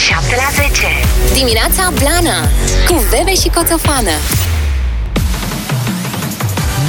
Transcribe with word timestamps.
7 0.00 0.34
la 0.36 0.62
10. 0.62 0.86
Dimineața 1.34 1.92
Blana 1.98 2.48
Cu 2.86 3.04
Bebe 3.10 3.34
și 3.34 3.48
Coțofană 3.48 4.10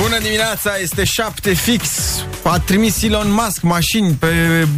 Bună 0.01 0.19
dimineața, 0.19 0.71
este 0.81 1.03
7 1.03 1.53
fix 1.53 1.89
A 2.43 2.59
trimis 2.59 3.01
Elon 3.03 3.31
Musk 3.31 3.61
mașini 3.61 4.13
pe 4.13 4.27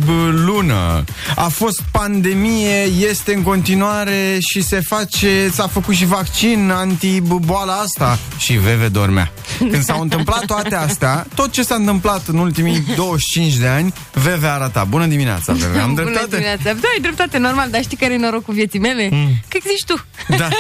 b- 0.06 0.08
lună 0.46 1.04
A 1.36 1.48
fost 1.48 1.82
pandemie, 1.92 2.82
este 3.10 3.34
în 3.34 3.42
continuare 3.42 4.38
Și 4.40 4.62
se 4.62 4.80
face, 4.88 5.50
s-a 5.54 5.68
făcut 5.68 5.96
și 5.96 6.06
vaccin 6.06 6.70
Anti-boala 6.72 7.74
asta 7.74 8.20
Și 8.38 8.54
Veve 8.54 8.88
dormea 8.88 9.32
Când 9.58 9.84
s-au 9.84 10.02
întâmplat 10.02 10.46
toate 10.46 10.76
astea 10.76 11.28
Tot 11.36 11.52
ce 11.52 11.64
s-a 11.64 11.76
întâmplat 11.76 12.28
în 12.28 12.38
ultimii 12.38 12.84
25 12.96 13.54
de 13.54 13.68
ani 13.68 13.94
Veve 14.14 14.48
arăta, 14.48 14.84
bună 14.84 15.06
dimineața 15.06 15.54
Veve 15.54 15.80
Am 15.80 15.90
Bună 15.94 16.02
dreptate? 16.04 16.30
dimineața. 16.30 16.64
Da, 16.64 16.70
ai 16.94 17.02
dreptate, 17.02 17.38
normal, 17.38 17.70
dar 17.70 17.82
știi 17.82 17.98
care 17.98 18.14
e 18.14 18.18
norocul 18.18 18.54
vieții 18.54 18.80
mele? 18.80 19.10
Mm. 19.12 19.30
Că 19.48 19.58
existi 19.64 19.86
tu. 19.94 20.06
Da. 20.38 20.48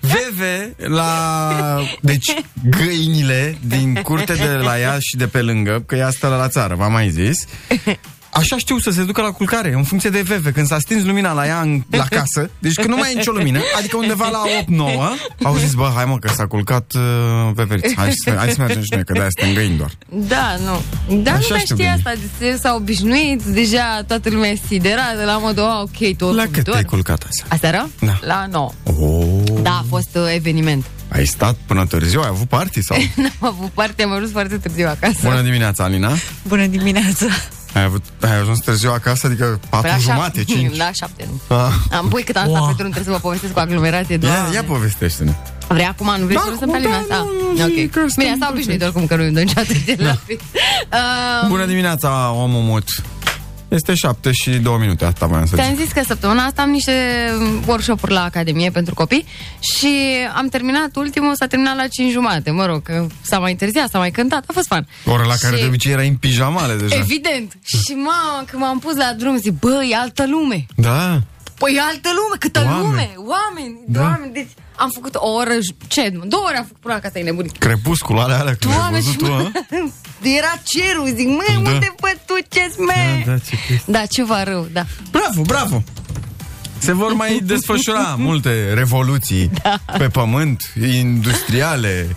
Veve 0.00 0.74
la... 0.76 1.82
Deci, 2.00 2.34
găinile 2.78 3.58
din 3.68 3.94
curte 4.02 4.34
de 4.34 4.46
la 4.62 4.78
ea 4.80 4.96
și 5.00 5.16
de 5.16 5.26
pe 5.26 5.40
lângă, 5.42 5.82
că 5.86 5.94
ea 5.96 6.10
stă 6.10 6.26
la 6.38 6.48
țară, 6.48 6.74
v-am 6.74 6.92
mai 6.92 7.08
zis, 7.10 7.44
Așa 8.32 8.56
știu 8.58 8.78
să 8.78 8.90
se 8.90 9.02
ducă 9.04 9.22
la 9.22 9.30
culcare, 9.30 9.72
în 9.72 9.82
funcție 9.82 10.10
de 10.10 10.20
Veve. 10.20 10.50
Când 10.52 10.66
s-a 10.66 10.78
stins 10.78 11.04
lumina 11.04 11.32
la 11.32 11.46
ea 11.46 11.60
în, 11.60 11.82
la 11.90 12.04
casă, 12.04 12.50
deci 12.58 12.74
când 12.74 12.88
nu 12.88 12.96
mai 12.96 13.10
e 13.12 13.14
nicio 13.16 13.30
lumină, 13.30 13.60
adică 13.78 13.96
undeva 13.96 14.28
la 14.28 14.42
8-9, 14.62 15.42
au 15.42 15.56
zis, 15.56 15.72
bă, 15.74 15.92
hai 15.94 16.04
mă, 16.04 16.18
că 16.18 16.28
s-a 16.28 16.46
culcat 16.46 16.92
uh, 16.94 17.02
Veverița, 17.54 17.92
hai, 17.96 18.12
să- 18.24 18.34
hai 18.38 18.48
să 18.50 18.56
mergem 18.58 18.80
și 18.82 18.88
noi, 18.94 19.04
că 19.04 19.12
de-aia 19.12 19.28
suntem 19.38 19.54
găini 19.62 19.76
doar. 19.76 19.90
Da, 20.08 20.56
nu. 20.64 20.82
Da, 21.22 21.30
Așa 21.30 21.40
nu 21.40 21.46
mai 21.50 21.60
știu 21.60 21.74
știi 21.74 21.74
bine. 21.74 21.90
asta. 21.90 22.12
Deci 22.38 22.58
s-a 22.58 22.74
obișnuit, 22.74 23.42
deja 23.42 24.02
toată 24.06 24.28
lumea 24.30 24.50
e 24.50 24.58
siderată, 24.68 25.24
la 25.24 25.38
modul, 25.38 25.62
oh, 25.62 25.80
ok, 25.82 26.16
tot 26.16 26.34
La 26.34 26.44
cât 26.52 26.64
te-ai 26.64 26.84
culcat 26.84 27.22
azi? 27.26 27.44
Aseară? 27.48 27.88
Da. 28.00 28.18
La 28.20 28.46
9. 28.50 28.70
Oh, 28.82 29.47
Da, 29.62 29.70
a 29.70 29.84
fost 29.88 30.08
uh, 30.16 30.22
eveniment. 30.34 30.84
ai 31.08 31.26
stat 31.26 31.56
până 31.66 31.86
târziu, 31.86 32.20
ai 32.20 32.28
avut 32.28 32.48
party 32.48 32.82
sau? 32.82 32.96
N-am 33.16 33.32
avut 33.38 33.68
parte, 33.68 34.02
am 34.02 34.12
ajuns 34.12 34.30
foarte 34.30 34.56
târziu 34.58 34.88
acasă. 34.88 35.18
Bună 35.22 35.40
dimineața, 35.40 35.84
Alina! 35.84 36.12
Bună 36.48 36.66
dimineața! 36.66 37.26
Ai, 37.74 37.82
avut, 37.84 38.04
ai 38.20 38.36
ajuns 38.38 38.58
târziu 38.58 38.90
acasă, 38.90 39.26
adică 39.26 39.60
4 39.68 39.88
Păi 39.88 39.90
la 39.90 40.12
jumate, 40.12 40.38
șapte- 40.38 40.52
5. 40.52 40.76
La 40.82 40.90
șapte, 40.92 41.28
nu. 41.48 41.56
Ah. 41.56 41.72
Am 41.96 42.08
pui 42.08 42.22
cât 42.22 42.36
am 42.36 42.48
stat 42.48 42.66
pe 42.66 42.72
drum, 42.76 42.90
trebuie 42.90 43.04
să 43.04 43.10
vă 43.10 43.18
povestesc 43.18 43.52
cu 43.52 43.58
aglomerație. 43.58 44.14
Ia, 44.14 44.18
Doamne. 44.20 44.54
ia 44.54 44.62
povestește-ne. 44.64 45.34
Vrei 45.68 45.84
acum, 45.84 46.14
nu 46.18 46.24
vrei 46.24 46.36
Da, 46.36 46.42
să 46.44 46.50
lăsăm 46.50 46.70
pe 46.70 46.78
da, 46.88 46.88
Alina? 46.96 47.16
nu, 47.16 47.24
nu, 47.56 47.62
ok. 47.64 47.72
zic 47.74 47.90
că 47.90 48.00
stăm 48.08 48.24
Bine, 48.24 48.30
asta 48.32 48.46
în 48.46 48.52
obișnuit 48.52 48.78
proces. 48.78 48.94
oricum 48.94 49.06
că 49.16 49.22
nu-i 49.22 49.32
dă 49.32 49.40
niciodată 49.40 49.72
de 49.84 49.96
la 50.04 50.12
fi. 50.26 50.32
Uh, 50.32 51.48
Bună 51.48 51.66
dimineața, 51.66 52.30
omul 52.32 52.62
mut. 52.62 52.84
Este 53.68 53.94
7 53.94 54.32
și 54.32 54.50
2 54.50 54.76
minute, 54.80 55.04
asta 55.04 55.26
voiam 55.26 55.46
să 55.46 55.56
Ți-am 55.56 55.68
zic. 55.74 55.78
zis 55.84 55.92
că 55.92 56.02
săptămâna 56.06 56.44
asta 56.44 56.62
am 56.62 56.70
niște 56.70 56.92
workshop-uri 57.66 58.12
la 58.12 58.22
Academie 58.24 58.70
pentru 58.70 58.94
copii 58.94 59.24
și 59.60 59.88
am 60.36 60.48
terminat 60.48 60.96
ultimul, 60.96 61.34
s-a 61.34 61.46
terminat 61.46 61.76
la 61.76 61.86
5 61.86 62.12
jumate, 62.12 62.50
mă 62.50 62.66
rog, 62.66 62.82
că 62.82 63.06
s-a 63.20 63.38
mai 63.38 63.50
întârziat, 63.50 63.88
s-a 63.90 63.98
mai 63.98 64.10
cântat, 64.10 64.44
a 64.46 64.52
fost 64.52 64.66
fan. 64.66 64.86
Ora 65.04 65.24
la 65.24 65.34
care 65.40 65.54
Și- 65.56 65.60
de 65.62 65.66
obicei 65.68 65.92
era 65.92 66.02
în 66.02 66.16
pijamale 66.16 66.74
deja. 66.74 66.94
Evident. 66.96 67.52
Și 67.64 67.92
mamă, 67.92 68.44
când 68.50 68.62
m-am 68.62 68.78
pus 68.78 68.96
la 68.96 69.12
drum, 69.18 69.36
zic, 69.36 69.52
bă, 69.58 69.84
e 69.90 69.96
altă 69.96 70.26
lume. 70.26 70.66
Da. 70.76 71.20
Păi 71.58 71.72
e 71.76 71.80
altă 71.80 72.08
lume, 72.18 72.36
câtă 72.38 72.60
Oameni. 72.64 72.82
lume, 72.82 73.10
oameni, 73.16 73.78
Da. 73.86 74.00
doamne, 74.00 74.30
deci 74.32 74.48
am 74.78 74.90
făcut 74.94 75.14
o 75.14 75.28
oră, 75.32 75.50
j- 75.52 75.86
ce, 75.88 76.08
două 76.24 76.44
ore 76.46 76.56
am 76.56 76.64
făcut 76.64 76.80
până 76.82 76.94
acasă, 76.94 77.18
e 77.18 77.22
nebunit. 77.22 77.56
Crepusculul 77.58 78.20
alea, 78.20 78.38
alea 78.38 78.54
când 78.60 78.72
ai 78.72 78.78
Doamne, 78.78 78.98
văzut 78.98 79.12
și 79.12 79.18
tu, 79.18 79.26
mă, 79.26 79.50
a? 79.54 79.88
era 80.38 80.52
cerul, 80.64 81.06
zic, 81.16 81.28
mă, 81.28 81.44
Da. 81.46 81.70
unde 81.70 81.94
văd 82.00 82.18
tu 82.26 82.34
ce 82.48 82.70
sme? 82.72 83.22
Da, 83.26 83.30
da, 83.32 83.38
ce 83.38 83.56
chestie. 83.66 83.82
Da, 83.92 84.06
ceva 84.06 84.42
rău, 84.42 84.68
da. 84.72 84.84
Bravo, 85.10 85.42
bravo! 85.42 85.82
Se 86.78 86.92
vor 86.92 87.12
mai 87.12 87.40
desfășura 87.52 88.14
multe 88.18 88.72
revoluții 88.74 89.50
Da. 89.62 89.78
pe 89.98 90.08
pământ, 90.08 90.72
industriale, 90.92 92.06
uh, 92.10 92.16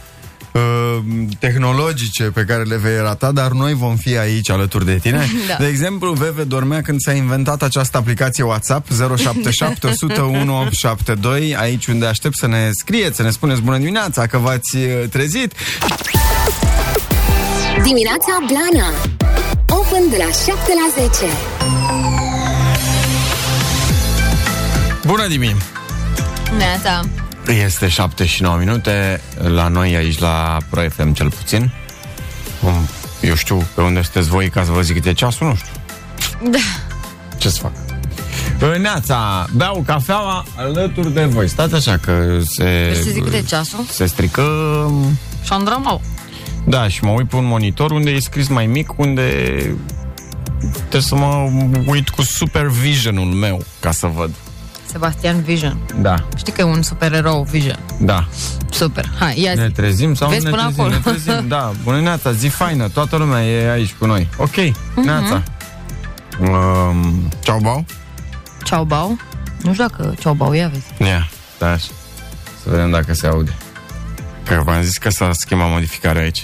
tehnologice 1.39 2.23
pe 2.23 2.43
care 2.43 2.63
le 2.63 2.77
vei 2.77 2.97
rata, 2.97 3.31
dar 3.31 3.51
noi 3.51 3.73
vom 3.73 3.95
fi 3.95 4.17
aici 4.17 4.49
alături 4.49 4.85
de 4.85 4.97
tine. 4.97 5.27
Da. 5.47 5.55
De 5.59 5.67
exemplu, 5.67 6.11
Veve 6.11 6.43
dormea 6.43 6.81
când 6.81 6.99
s-a 6.99 7.11
inventat 7.11 7.61
această 7.61 7.97
aplicație 7.97 8.43
WhatsApp 8.43 8.87
077 9.17 9.87
101 9.87 10.57
872, 10.57 11.55
aici 11.55 11.87
unde 11.87 12.05
aștept 12.05 12.35
să 12.35 12.47
ne 12.47 12.69
scrieți, 12.71 13.15
să 13.15 13.23
ne 13.23 13.29
spuneți 13.29 13.61
bună 13.61 13.77
dimineața, 13.77 14.27
că 14.27 14.37
v-ați 14.37 14.75
uh, 14.75 15.09
trezit. 15.09 15.53
Dimineața 17.83 18.37
Blana 18.47 18.87
Open 19.67 20.09
de 20.09 20.17
la 20.17 20.31
7 20.31 20.53
la 20.67 21.03
10 21.07 21.25
Bună 25.05 25.27
dimineața! 25.27 25.65
Neața. 26.57 27.20
Este 27.47 27.87
7 27.87 28.25
și 28.25 28.41
9 28.41 28.57
minute 28.57 29.21
La 29.37 29.67
noi 29.67 29.95
aici 29.95 30.19
la 30.19 30.57
Pro 30.69 30.81
FM 30.89 31.13
cel 31.13 31.29
puțin 31.31 31.71
Um, 32.63 32.87
Eu 33.21 33.35
știu 33.35 33.67
pe 33.75 33.81
unde 33.81 34.01
sunteți 34.01 34.29
voi 34.29 34.49
Ca 34.49 34.63
să 34.63 34.71
vă 34.71 34.81
zic 34.81 34.95
cât 34.95 35.05
e 35.05 35.13
ceasul, 35.13 35.47
nu 35.47 35.55
știu 35.55 35.71
Da. 36.49 36.59
Ce 37.37 37.49
să 37.49 37.59
fac? 37.59 37.71
Neața, 38.79 39.47
beau 39.55 39.83
cafeaua 39.85 40.45
alături 40.55 41.13
de 41.13 41.25
voi 41.25 41.47
Stați 41.47 41.75
așa 41.75 41.97
că 41.97 42.39
se... 42.43 42.87
Vrei 42.91 43.03
să 43.03 43.09
zic 43.09 43.23
cât 43.23 43.33
e 43.33 43.41
ceasul? 43.41 43.85
Se 43.89 44.05
strică 44.05 44.41
Și 45.41 45.47
Șandramau. 45.47 46.01
Da, 46.65 46.87
și 46.87 47.03
mă 47.03 47.11
uit 47.11 47.29
pe 47.29 47.35
un 47.35 47.45
monitor 47.45 47.91
Unde 47.91 48.09
e 48.09 48.19
scris 48.19 48.47
mai 48.47 48.65
mic 48.65 48.97
Unde 48.97 49.55
Trebuie 50.77 51.01
să 51.01 51.15
mă 51.15 51.49
uit 51.85 52.09
cu 52.09 52.21
supervisionul 52.21 53.25
meu 53.25 53.63
Ca 53.79 53.91
să 53.91 54.07
văd 54.07 54.29
Sebastian 54.91 55.41
Vision. 55.41 55.77
Da, 56.01 56.15
Știi 56.37 56.53
că 56.53 56.61
e 56.61 56.63
un 56.63 56.81
supererou 56.81 57.43
Vision. 57.43 57.79
da 57.99 58.27
Super. 58.71 59.09
Hai, 59.19 59.41
ia 59.41 59.53
Ne 59.53 59.65
zi. 59.65 59.71
trezim 59.71 60.13
sau 60.13 60.29
Vezi 60.29 60.43
nu 60.45 60.49
ne 60.49 60.55
până 60.55 60.63
trezim? 60.67 60.81
acolo. 60.83 60.95
Ne 60.95 61.01
trezim, 61.11 61.47
da. 61.57 61.71
Bună 61.83 61.99
neața, 62.01 62.31
zi 62.31 62.47
faină, 62.47 62.87
toată 62.89 63.15
lumea 63.15 63.43
e 63.45 63.71
aici 63.71 63.93
cu 63.99 64.05
noi. 64.05 64.27
Ok, 64.37 64.55
Mhm. 64.55 65.05
neața. 65.05 65.43
Um, 66.39 67.27
ceau, 67.39 67.59
bau? 67.59 67.85
Ceau 68.63 68.83
Bau. 68.83 69.17
Nu 69.63 69.73
știu 69.73 69.85
dacă 69.87 70.13
Ceau 70.19 70.33
Bau 70.33 70.53
ia 70.53 70.67
vezi. 70.73 71.09
Ia, 71.11 71.29
da, 71.57 71.67
așa. 71.71 71.87
Să 72.63 72.69
vedem 72.69 72.89
dacă 72.91 73.13
se 73.13 73.27
aude. 73.27 73.53
Că 74.45 74.61
v-am 74.65 74.81
zis 74.81 74.97
că 74.97 75.09
s-a 75.09 75.29
schimbat 75.33 75.69
modificarea 75.69 76.21
aici. 76.21 76.43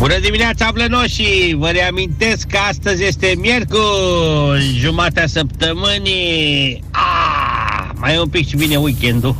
Bună 0.00 0.18
dimineața, 0.18 0.70
blănoșii! 0.72 1.54
Vă 1.54 1.68
reamintesc 1.68 2.46
că 2.46 2.58
astăzi 2.68 3.04
este 3.04 3.34
miercuri, 3.38 4.76
jumatea 4.78 5.26
săptămânii. 5.26 6.84
Ah, 6.90 7.90
mai 7.94 8.14
e 8.14 8.20
un 8.20 8.28
pic 8.28 8.48
și 8.48 8.56
vine 8.56 8.76
weekendul. 8.76 9.36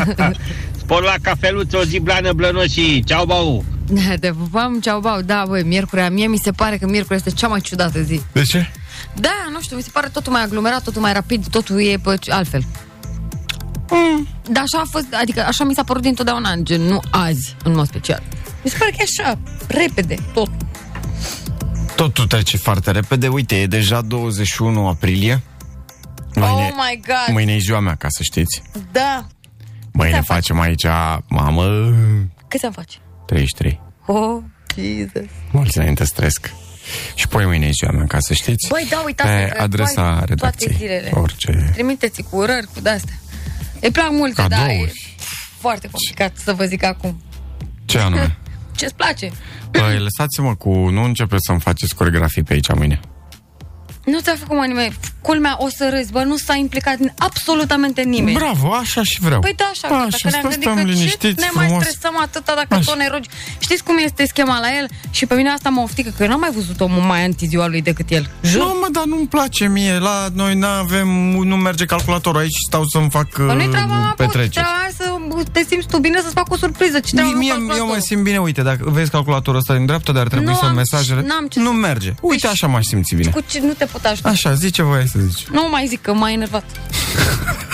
Spor 0.80 1.02
la 1.02 1.14
cafeluță, 1.22 1.76
o 1.76 1.84
zi 1.84 1.98
blană, 1.98 2.32
blănoșii. 2.32 3.04
Ceau, 3.04 3.24
bau! 3.24 3.64
Da, 3.88 4.14
te 4.20 4.32
pupam, 4.32 4.80
ceau 4.80 5.00
bau. 5.00 5.20
Da, 5.20 5.44
băi, 5.48 5.62
miercurea, 5.62 6.10
mie 6.10 6.26
mi 6.26 6.36
se 6.36 6.50
pare 6.50 6.76
că 6.76 6.86
miercurea 6.86 7.16
este 7.16 7.30
cea 7.30 7.48
mai 7.48 7.60
ciudată 7.60 8.02
zi. 8.02 8.20
De 8.32 8.42
ce? 8.42 8.70
Da, 9.14 9.48
nu 9.52 9.60
știu, 9.60 9.76
mi 9.76 9.82
se 9.82 9.90
pare 9.92 10.08
totul 10.12 10.32
mai 10.32 10.42
aglomerat, 10.42 10.82
totul 10.82 11.00
mai 11.00 11.12
rapid, 11.12 11.48
totul 11.48 11.82
e 11.82 11.96
pe 12.02 12.18
altfel. 12.28 12.62
Mm. 13.90 14.28
Da, 14.50 14.60
așa 14.60 14.78
a 14.78 14.86
fost, 14.90 15.06
adică 15.20 15.44
așa 15.46 15.64
mi 15.64 15.74
s-a 15.74 15.84
părut 15.84 16.02
dintotdeauna, 16.02 16.54
gen, 16.54 16.80
nu 16.80 17.00
azi, 17.10 17.56
în 17.64 17.74
mod 17.74 17.86
special. 17.86 18.22
Mi 18.62 18.70
se 18.70 18.76
pare 18.78 18.90
că 18.90 18.96
e 18.98 19.04
așa, 19.20 19.38
repede, 19.68 20.14
tot. 20.32 20.50
Totul 21.96 22.26
trece 22.26 22.56
foarte 22.56 22.90
repede. 22.90 23.28
Uite, 23.28 23.60
e 23.60 23.66
deja 23.66 24.00
21 24.00 24.88
aprilie. 24.88 25.42
Mâine, 26.34 26.50
oh 26.52 26.70
my 26.90 27.00
God, 27.06 27.34
mâine 27.34 27.52
e 27.54 27.58
ziua 27.58 27.80
mea, 27.80 27.94
ca 27.94 28.06
să 28.10 28.22
știți. 28.22 28.62
da. 28.92 29.26
Mâine 29.92 30.16
Câți 30.16 30.30
ani 30.30 30.38
facem 30.40 30.60
aici, 30.60 30.84
mamă, 31.28 31.94
Câți 32.48 32.64
am 32.64 32.72
face? 32.72 32.96
33. 33.26 33.80
Oh, 34.06 34.42
Jesus. 34.74 35.30
Mulți 35.50 35.78
înainte 35.78 36.04
să 36.04 36.12
trăiesc. 36.14 36.52
Și 37.14 37.28
poi 37.28 37.44
mâine 37.46 37.66
e 37.66 37.70
ziua 37.70 37.90
mea, 37.92 38.06
ca 38.06 38.18
să 38.20 38.32
știți. 38.34 38.68
Băi, 38.68 38.86
da, 38.90 39.02
uitați 39.04 39.28
Pe 39.30 39.52
că 39.56 39.62
adresa 39.62 40.02
toate- 40.02 40.24
redacției. 40.24 40.68
Toate 40.68 40.84
zilele. 40.84 41.10
Orice. 41.14 41.70
Trimiteți 41.72 42.22
cu 42.22 42.36
urări, 42.36 42.66
cu 42.74 42.80
de-astea. 42.80 43.14
Îi 43.80 43.90
plac 43.90 44.10
multe, 44.10 44.44
da, 44.48 44.56
e 44.56 44.66
Cadouri. 44.66 45.16
foarte 45.58 45.88
complicat 45.90 46.36
să 46.44 46.52
vă 46.52 46.64
zic 46.64 46.84
acum. 46.84 47.20
Ce 47.84 47.98
anume? 47.98 48.36
Ce-ți 48.76 48.94
place? 48.94 49.30
Păi, 49.70 49.98
lăsați-mă 49.98 50.54
cu... 50.54 50.70
Nu 50.70 51.02
începeți 51.02 51.46
să-mi 51.46 51.60
faceți 51.60 51.94
coregrafii 51.94 52.42
pe 52.42 52.52
aici 52.52 52.74
mâine. 52.74 53.00
Nu 54.04 54.20
ți-a 54.20 54.34
făcut 54.38 54.56
mă 54.56 54.64
nimeni. 54.66 54.96
Culmea, 55.20 55.56
o 55.58 55.68
să 55.76 55.88
râzi, 55.94 56.12
bă, 56.12 56.22
nu 56.22 56.36
s-a 56.36 56.54
implicat 56.54 56.96
absolutamente 57.18 58.02
nimeni. 58.02 58.36
Bravo, 58.36 58.72
așa 58.72 59.02
și 59.02 59.20
vreau. 59.20 59.40
Păi 59.40 59.52
da, 59.56 59.64
așa, 59.72 59.86
așa 59.94 60.06
așa 60.12 60.28
ne-am 60.28 60.42
să 60.42 60.48
gândit 60.48 60.60
stăm 60.62 60.74
că 60.74 60.80
ce 60.80 60.86
liniștiți, 60.86 61.40
ne 61.40 61.48
mai 61.54 61.64
frumos. 61.66 61.82
stresăm 61.84 62.18
atâta 62.20 62.52
dacă 62.54 62.74
Așa. 62.74 62.82
tot 62.84 62.96
ne 62.96 63.08
rogi. 63.08 63.28
Știți 63.58 63.82
cum 63.84 63.96
este 64.04 64.26
schema 64.26 64.58
la 64.60 64.76
el? 64.78 64.88
Și 65.10 65.26
pe 65.26 65.34
mine 65.34 65.48
asta 65.50 65.68
mă 65.68 65.80
oftică, 65.80 66.10
că 66.16 66.22
eu 66.22 66.28
n-am 66.28 66.40
mai 66.40 66.50
văzut 66.54 66.80
omul 66.80 67.00
mai 67.00 67.24
antiziua 67.24 67.66
lui 67.66 67.82
decât 67.82 68.10
el. 68.10 68.30
Jur. 68.42 68.60
Nu, 68.60 68.76
mă, 68.80 68.86
dar 68.92 69.04
nu-mi 69.04 69.26
place 69.26 69.68
mie. 69.68 69.98
La 69.98 70.26
noi 70.34 70.54
nu 70.54 70.66
avem, 70.66 71.08
nu 71.44 71.56
merge 71.56 71.84
calculatorul 71.84 72.40
aici, 72.40 72.56
stau 72.68 72.82
să-mi 72.84 73.10
fac 73.10 73.28
Că 73.30 73.42
nu-i 73.42 73.64
uh, 73.64 73.70
treaba 73.70 73.94
mea, 73.94 74.06
put, 74.06 74.16
petreceri. 74.16 74.50
treaba 74.50 74.70
mea 74.80 74.90
să 74.98 75.16
bă, 75.28 75.42
te 75.52 75.64
simți 75.68 75.86
tu 75.86 75.98
bine 75.98 76.20
să-ți 76.20 76.34
fac 76.34 76.52
o 76.52 76.56
surpriză. 76.56 77.00
Ce 77.00 77.10
Mie, 77.12 77.22
treabă 77.22 77.38
mie, 77.38 77.48
cu 77.52 77.54
eu 77.54 77.60
mă 77.60 77.66
calculatorul? 77.68 78.00
simt 78.02 78.22
bine, 78.22 78.38
uite, 78.38 78.62
dacă 78.62 78.90
vezi 78.90 79.10
calculatorul 79.10 79.58
ăsta 79.60 79.74
din 79.74 79.86
dreapta, 79.86 80.12
dar 80.12 80.26
trebuie 80.28 80.48
Nu 80.50 80.56
să 80.56 80.64
am- 80.64 80.74
mesajele... 80.74 81.22
n-am 81.26 81.46
ce 81.46 81.58
nu 81.60 81.66
să- 81.70 81.72
merge. 81.76 82.14
Uite, 82.20 82.40
Deci- 82.46 82.52
așa 82.52 82.66
m-aș 82.66 82.84
simți 82.84 83.14
bine. 83.14 83.30
Cu 83.30 83.40
ce 83.50 83.60
nu 83.60 83.72
te 83.72 83.84
pot 83.92 84.04
ajuta. 84.04 84.28
Așa, 84.28 84.54
zici 84.54 84.74
ce 84.74 84.82
voiai 84.82 85.06
să 85.06 85.18
zici. 85.18 85.46
Nu 85.46 85.68
mai 85.70 85.86
zic 85.86 86.02
că 86.02 86.12
m-ai 86.12 86.32
enervat. 86.32 86.64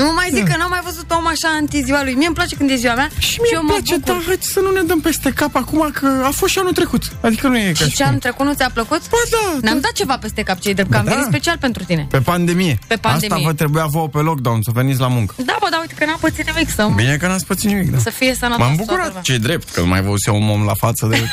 Nu 0.00 0.12
mai 0.18 0.28
zic 0.36 0.44
că 0.50 0.54
n-am 0.58 0.70
mai 0.76 0.80
văzut 0.84 1.10
om 1.18 1.26
așa 1.26 1.48
în 1.60 1.66
ziua 1.84 2.02
lui. 2.02 2.14
Mie 2.14 2.26
îmi 2.26 2.34
place 2.34 2.54
când 2.56 2.70
e 2.70 2.74
ziua 2.74 2.94
mea 2.94 3.08
Și 3.18 3.36
mie 3.42 3.50
eu 3.54 3.60
îmi 3.60 3.68
mă 3.68 3.74
place, 3.76 3.94
bucur. 3.94 4.12
dar 4.12 4.22
hai 4.26 4.36
să 4.40 4.60
nu 4.60 4.70
ne 4.70 4.82
dăm 4.82 5.00
peste 5.00 5.30
cap 5.40 5.54
acum 5.56 5.90
că 5.92 6.06
a 6.24 6.30
fost 6.30 6.52
și 6.52 6.58
anul 6.58 6.72
trecut. 6.72 7.02
Adică 7.20 7.48
nu 7.48 7.56
e 7.58 7.72
ca 7.78 7.84
Și 7.84 7.90
și 7.90 7.96
ce 7.96 8.02
cum. 8.02 8.12
am 8.12 8.18
trecut 8.18 8.46
nu 8.46 8.52
ți-a 8.54 8.70
plăcut? 8.78 9.00
Ba 9.10 9.16
da, 9.30 9.58
Ne-am 9.60 9.74
da. 9.74 9.80
dat 9.80 9.92
ceva 9.92 10.16
peste 10.18 10.42
cap 10.42 10.58
cei 10.60 10.74
drept, 10.74 10.90
că 10.90 10.96
am 10.96 11.04
Da. 11.04 11.10
venit 11.10 11.26
special 11.26 11.56
pentru 11.60 11.82
tine. 11.84 12.06
Pe 12.10 12.20
pandemie. 12.20 12.78
Pe 12.86 12.96
pandemie. 12.96 13.34
Asta 13.36 13.46
vă 13.48 13.52
trebuia 13.54 13.86
vouă 13.86 14.08
pe 14.08 14.18
lockdown, 14.18 14.62
să 14.62 14.70
veniți 14.74 15.00
la 15.00 15.08
muncă. 15.08 15.34
Da, 15.44 15.56
bă, 15.60 15.66
da, 15.70 15.78
uite 15.80 15.94
că 15.98 16.04
n-am 16.04 16.18
pățit 16.20 16.46
nimic 16.52 16.70
să, 16.70 16.88
Bine 16.96 17.16
că 17.16 17.26
n-ați 17.26 17.46
pățit 17.46 17.68
nimic, 17.68 17.90
da. 17.90 17.98
să 17.98 18.10
fie 18.10 18.34
sănătos. 18.34 18.58
M-am 18.58 18.68
toată 18.76 18.82
bucurat, 18.82 19.06
lumea. 19.06 19.22
ce 19.22 19.36
drept, 19.36 19.70
că 19.70 19.80
nu 19.80 19.86
mai 19.86 20.02
văzusem 20.02 20.34
un 20.34 20.48
om 20.48 20.64
la 20.64 20.74
față 20.74 21.06
de, 21.10 21.30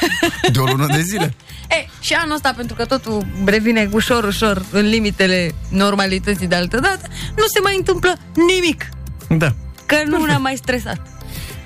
de 0.52 0.60
o 0.60 0.64
lună 0.66 0.86
de 0.96 1.02
zile. 1.02 1.34
E, 1.72 1.88
și 2.00 2.14
anul 2.14 2.36
ăsta, 2.36 2.54
pentru 2.56 2.76
că 2.76 2.86
totul 2.86 3.26
revine 3.46 3.90
ușor, 3.92 4.24
ușor 4.24 4.66
în 4.72 4.86
limitele 4.90 5.52
normalității 5.70 6.48
de 6.48 6.56
altă 6.56 6.80
dată, 6.80 7.08
nu 7.36 7.44
se 7.54 7.60
mai 7.64 7.76
întâmplă 7.78 8.18
nimic. 8.54 8.90
Da. 9.28 9.54
Că 9.86 9.96
nu 10.08 10.26
ne-am 10.26 10.42
mai 10.42 10.56
stresat. 10.56 10.98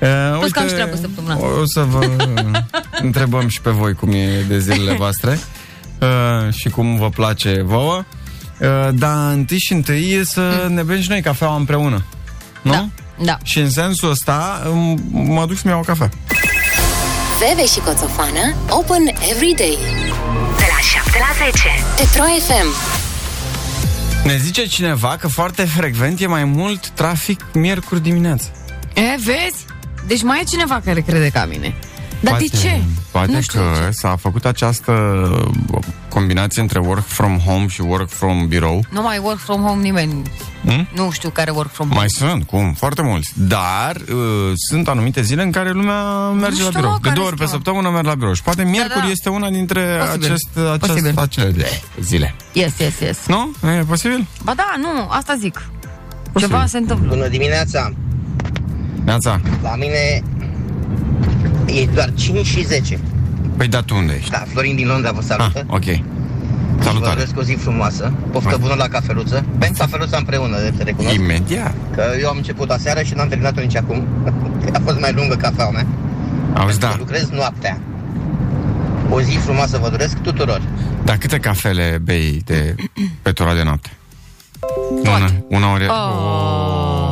Uh, 0.01 0.37
Plus 0.39 0.51
că 0.51 0.59
am 0.59 0.67
și 0.67 0.73
treabă 0.73 0.95
săptămâna 0.95 1.33
asta. 1.33 1.45
O 1.61 1.65
să 1.65 1.81
vă 1.83 2.09
întrebăm 3.07 3.47
și 3.47 3.61
pe 3.61 3.69
voi 3.69 3.93
cum 3.93 4.11
e 4.11 4.45
de 4.47 4.59
zilele 4.59 4.93
voastre 5.03 5.39
uh, 6.01 6.53
și 6.53 6.69
cum 6.69 6.97
vă 6.97 7.09
place 7.09 7.61
vouă. 7.65 8.03
Uh, 8.59 8.89
dar 8.93 9.31
întâi 9.31 9.57
și 9.59 9.73
întâi 9.73 10.11
e 10.11 10.23
să 10.25 10.67
ne 10.69 10.83
bem 10.83 11.01
și 11.01 11.09
noi 11.09 11.21
cafeaua 11.21 11.55
împreună. 11.55 12.03
Nu? 12.61 12.71
Da, 12.71 12.87
da. 13.23 13.37
Și 13.43 13.59
în 13.59 13.69
sensul 13.69 14.09
ăsta 14.09 14.61
m- 14.65 15.11
mă 15.11 15.45
duc 15.45 15.57
să-mi 15.57 15.71
iau 15.73 15.79
o 15.79 15.83
cafea. 15.83 16.09
Veve 17.47 17.65
și 17.67 17.79
Coțofană 17.79 18.55
Open 18.69 19.07
every 19.31 19.53
day 19.57 19.77
De 20.57 20.65
la 20.73 20.79
7 21.03 21.17
la 21.19 21.45
10 21.45 21.67
Petro 21.97 22.23
FM 22.23 22.67
Ne 24.23 24.37
zice 24.37 24.65
cineva 24.65 25.17
că 25.19 25.27
foarte 25.27 25.63
frecvent 25.63 26.19
e 26.19 26.27
mai 26.27 26.43
mult 26.43 26.89
trafic 26.89 27.45
miercuri 27.53 28.01
dimineață. 28.01 28.51
E, 28.93 29.01
vezi? 29.01 29.65
Deci 30.07 30.23
mai 30.23 30.39
e 30.41 30.43
cineva 30.43 30.81
care 30.85 31.01
crede 31.01 31.29
ca 31.29 31.45
mine. 31.45 31.75
Dar 32.21 32.37
de 32.37 32.47
ce? 32.47 32.81
Poate 33.11 33.31
nu 33.31 33.41
știu 33.41 33.59
că 33.59 33.65
de 33.79 33.85
ce. 33.85 33.91
s-a 33.91 34.15
făcut 34.15 34.45
această 34.45 34.91
combinație 36.13 36.61
între 36.61 36.79
work 36.79 37.05
from 37.05 37.37
home 37.39 37.67
și 37.67 37.81
work 37.81 38.09
from 38.09 38.47
birou. 38.47 38.83
Nu 38.89 39.01
mai 39.01 39.17
work 39.23 39.37
from 39.39 39.61
home 39.61 39.81
nimeni. 39.81 40.21
Hmm? 40.65 40.87
Nu 40.95 41.11
știu 41.11 41.29
care 41.29 41.51
work 41.51 41.71
from 41.71 41.87
home. 41.87 41.99
Mai 41.99 42.09
sunt, 42.09 42.43
cum? 42.43 42.73
Foarte 42.73 43.01
mulți. 43.01 43.31
Dar 43.35 43.95
uh, 43.95 44.51
sunt 44.69 44.87
anumite 44.87 45.21
zile 45.21 45.41
în 45.43 45.51
care 45.51 45.71
lumea 45.71 46.29
merge 46.29 46.53
știu, 46.61 46.65
la 46.65 46.71
birou. 46.79 46.89
mă, 46.91 46.95
De 46.97 47.03
care 47.03 47.15
două 47.15 47.27
ori 47.27 47.37
pe 47.37 47.45
sunt, 47.45 47.51
mă. 47.57 47.63
săptămână 47.63 47.89
merg 47.89 48.05
la 48.05 48.15
birou. 48.15 48.33
Și 48.33 48.41
poate 48.41 48.63
miercuri 48.63 49.05
da. 49.05 49.11
este 49.11 49.29
una 49.29 49.49
dintre 49.49 49.81
Posibil. 50.05 50.25
acest, 50.25 50.47
acest, 50.71 50.91
Posibil. 50.91 51.13
acele 51.19 51.67
zile. 52.01 52.35
Yes, 52.53 52.77
yes, 52.77 52.99
yes. 52.99 53.17
Nu? 53.27 53.53
E 53.79 53.83
posibil? 53.87 54.27
Ba 54.43 54.53
da, 54.55 54.73
nu, 54.77 55.07
asta 55.09 55.35
zic. 55.39 55.69
Ceva 56.39 56.65
se 56.65 56.77
întâmplă. 56.77 57.07
Bună 57.07 57.27
dimineața! 57.27 57.91
Neața. 59.03 59.41
La 59.61 59.75
mine 59.75 60.23
e 61.65 61.85
doar 61.93 62.13
5 62.15 62.45
și 62.45 62.63
10. 62.65 62.99
Păi 63.57 63.67
da, 63.67 63.81
tu 63.81 63.95
unde 63.95 64.13
ești? 64.17 64.29
Da, 64.31 64.43
Florin 64.47 64.75
din 64.75 64.87
Londra 64.87 65.11
vă 65.11 65.19
Ah, 65.19 65.25
salută. 65.27 65.65
ok. 65.67 65.83
Vă 66.77 66.83
Salutare. 66.83 67.13
doresc 67.13 67.37
o 67.37 67.41
zi 67.43 67.53
frumoasă. 67.53 68.13
Poftă 68.31 68.57
bună 68.59 68.73
la 68.77 68.87
cafeluță. 68.87 69.45
Bem 69.57 69.73
cafeluța 69.77 70.17
împreună, 70.17 70.57
de 70.61 70.73
te 70.77 70.83
recunosc. 70.83 71.15
Imediat. 71.15 71.73
Că 71.95 72.03
eu 72.21 72.29
am 72.29 72.37
început 72.37 72.69
aseară 72.69 73.01
și 73.01 73.13
n-am 73.13 73.27
terminat-o 73.27 73.61
nici 73.61 73.75
acum. 73.75 74.07
A 74.77 74.79
fost 74.85 74.99
mai 74.99 75.11
lungă 75.13 75.35
cafeaua 75.35 75.71
mea. 75.71 75.85
Auzi, 76.53 76.79
Că 76.79 76.85
da. 76.85 76.95
Lucrez 76.97 77.29
noaptea. 77.29 77.79
O 79.09 79.21
zi 79.21 79.37
frumoasă 79.37 79.77
vă 79.81 79.89
doresc 79.89 80.17
tuturor. 80.17 80.61
Dar 81.03 81.17
câte 81.17 81.37
cafele 81.37 81.99
bei 82.03 82.41
de 82.45 82.75
pe 83.21 83.31
tura 83.31 83.53
de 83.53 83.63
noapte? 83.63 83.89
Una, 85.03 85.29
una 85.47 85.71
ore... 85.71 85.85
Oh. 85.89 85.91
Stați 85.93 87.02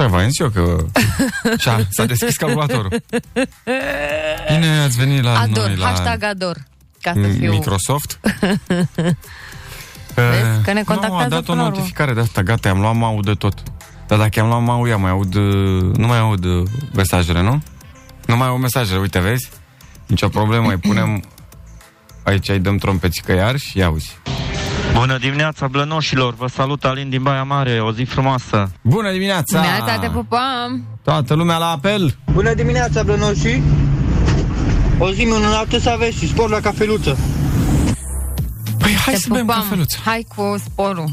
așa, 0.00 0.06
v-am 0.06 0.28
zis 0.28 0.38
eu 0.38 0.48
că... 0.48 0.76
Și-a, 1.62 1.86
s-a 1.90 2.04
deschis 2.04 2.36
calculatorul. 2.36 3.02
Bine 4.52 4.78
ați 4.84 4.96
venit 4.96 5.22
la 5.22 5.38
Ador, 5.38 5.66
noi, 5.66 5.76
la 5.76 5.86
hashtag 5.86 6.22
ador. 6.22 6.56
Ca 7.00 7.12
să 7.12 7.28
fiu... 7.38 7.50
Microsoft. 7.50 8.20
Vezi 10.14 10.62
că 10.64 10.72
ne 10.72 10.72
Nu, 10.72 10.80
a 10.80 10.94
contactează 10.94 11.28
dat 11.28 11.38
o 11.38 11.42
până 11.42 11.56
la 11.60 11.62
urmă. 11.62 11.76
notificare 11.76 12.12
de 12.12 12.20
asta, 12.20 12.42
gata, 12.42 12.68
am 12.68 12.80
luat 12.80 12.96
mau 12.96 13.20
de 13.20 13.32
tot. 13.32 13.62
Dar 14.06 14.18
dacă 14.18 14.40
am 14.40 14.46
luat 14.46 14.62
mau, 14.62 14.86
ia 14.86 14.96
mai 14.96 15.10
aud, 15.10 15.34
uh, 15.34 15.96
nu 15.96 16.06
mai 16.06 16.18
aud 16.18 16.44
uh, 16.44 16.68
mesajele, 16.94 17.42
nu? 17.42 17.62
Nu 18.26 18.36
mai 18.36 18.48
aud 18.48 18.60
mesajele, 18.60 18.98
uite, 18.98 19.18
vezi? 19.18 19.48
Nicio 20.06 20.28
problemă, 20.28 20.68
îi 20.70 20.76
punem 20.76 21.24
aici, 22.24 22.48
îi 22.48 22.58
dăm 22.58 22.76
trompețică 22.76 23.32
iar 23.32 23.56
și 23.56 23.78
ia 23.78 23.90
uzi. 23.90 24.18
Bună 24.94 25.18
dimineața, 25.18 25.66
blănoșilor! 25.68 26.34
Vă 26.34 26.46
salut 26.46 26.84
Alin 26.84 27.08
din 27.10 27.22
Baia 27.22 27.42
Mare, 27.42 27.80
o 27.80 27.92
zi 27.92 28.02
frumoasă! 28.02 28.70
Bună 28.82 29.10
dimineața! 29.12 29.60
Neața, 29.60 29.98
te 29.98 30.08
pupăm! 30.08 30.84
Toată 31.02 31.34
lumea 31.34 31.56
la 31.56 31.66
apel! 31.70 32.16
Bună 32.32 32.54
dimineața, 32.54 33.02
blănoșii! 33.02 33.62
O 34.98 35.10
zi 35.10 35.24
minunată 35.24 35.78
să 35.78 35.90
aveți 35.90 36.16
și 36.16 36.28
spor 36.28 36.50
la 36.50 36.60
cafeluță. 36.60 37.16
Păi 38.78 38.94
hai 39.04 39.14
te 39.14 39.20
să 39.20 39.28
bem 39.32 39.46
pupăm! 39.46 39.60
cafeluță. 39.62 39.98
Hai 40.04 40.26
cu 40.36 40.54
sporul 40.64 41.08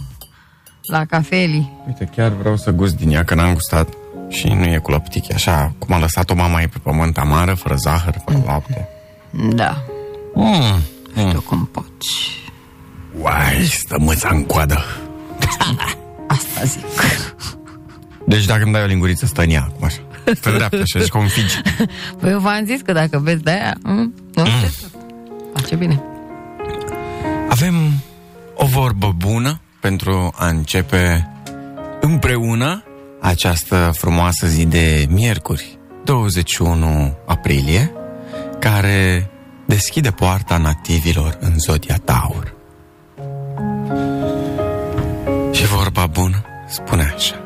la 0.92 1.06
cafeli. 1.06 1.72
Uite, 1.88 2.10
chiar 2.16 2.30
vreau 2.32 2.58
să 2.58 2.72
gust 2.72 2.96
din 2.96 3.12
ea, 3.12 3.24
că 3.24 3.36
n-am 3.36 3.54
gustat. 3.54 3.88
Și 4.30 4.48
nu 4.48 4.64
e 4.64 4.78
cu 4.78 4.92
lăptichi, 4.92 5.34
așa 5.34 5.74
cum 5.78 5.96
a 5.96 6.00
lăsat-o 6.00 6.36
mama 6.36 6.62
ei 6.62 6.68
pe 6.68 6.78
pământ, 6.84 7.18
amară, 7.18 7.54
fără 7.54 7.76
zahăr, 7.76 8.16
fără 8.26 8.42
lapte. 8.46 8.88
Da, 9.54 9.78
Mm. 10.34 10.80
știu 11.28 11.42
cum 11.42 11.70
poți. 11.72 12.18
Uai, 13.18 13.66
stă 13.66 13.98
mâța 14.00 14.30
în 14.32 14.46
coadă. 14.46 14.86
Asta 16.28 16.64
zic. 16.64 16.84
Deci 18.28 18.46
dacă 18.46 18.64
îmi 18.64 18.74
dai 18.74 18.84
o 18.84 18.86
linguriță, 18.86 19.26
stă 19.26 19.42
în 19.42 19.50
ea, 19.50 19.62
acum 19.62 19.84
așa. 19.84 20.00
Stă 20.34 20.52
dreaptă, 20.52 20.82
așa, 20.82 21.00
și 21.00 21.10
configi. 21.10 21.62
Păi 22.20 22.32
eu 22.32 22.40
v-am 22.40 22.66
zis 22.66 22.82
că 22.82 22.92
dacă 22.92 23.20
vezi 23.20 23.44
de 23.44 23.52
aia, 23.52 23.78
mm, 23.84 24.14
nu 24.34 24.46
știu. 24.46 24.88
Face 25.54 25.76
bine. 25.76 26.04
Avem 27.50 27.76
o 28.56 28.66
vorbă 28.66 29.14
bună 29.18 29.62
pentru 29.80 30.34
a 30.36 30.48
începe 30.48 31.30
împreună 32.02 32.84
această 33.22 33.92
frumoasă 33.94 34.48
zi 34.48 34.66
de 34.66 35.06
miercuri, 35.10 35.78
21 36.04 37.18
aprilie, 37.26 37.92
care 38.60 39.30
deschide 39.66 40.12
poarta 40.12 40.58
nativilor 40.58 41.38
în 41.40 41.60
zodia 41.60 41.98
Taur. 42.04 42.59
Și 45.52 45.66
vorba 45.66 46.08
bună 46.08 46.42
spune 46.68 47.14
așa. 47.16 47.44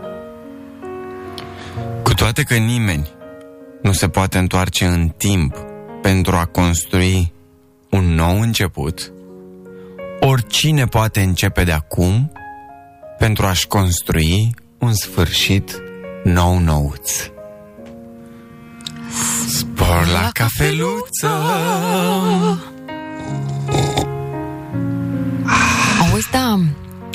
Cu 2.04 2.14
toate 2.14 2.44
că 2.44 2.56
nimeni 2.56 3.10
nu 3.82 3.92
se 3.92 4.08
poate 4.10 4.38
întoarce 4.38 4.86
în 4.86 5.10
timp 5.18 5.56
pentru 6.02 6.36
a 6.36 6.46
construi 6.46 7.34
un 7.90 8.14
nou 8.14 8.40
început, 8.40 9.14
oricine 10.20 10.86
poate 10.86 11.22
începe 11.22 11.64
de 11.64 11.72
acum 11.72 12.32
pentru 13.18 13.46
a-și 13.46 13.68
construi 13.68 14.56
un 14.78 14.94
sfârșit 14.94 15.82
nou 16.24 16.60
nouț. 16.60 17.12
Spor 19.48 20.08
la 20.14 20.30
cafeluță! 20.34 21.30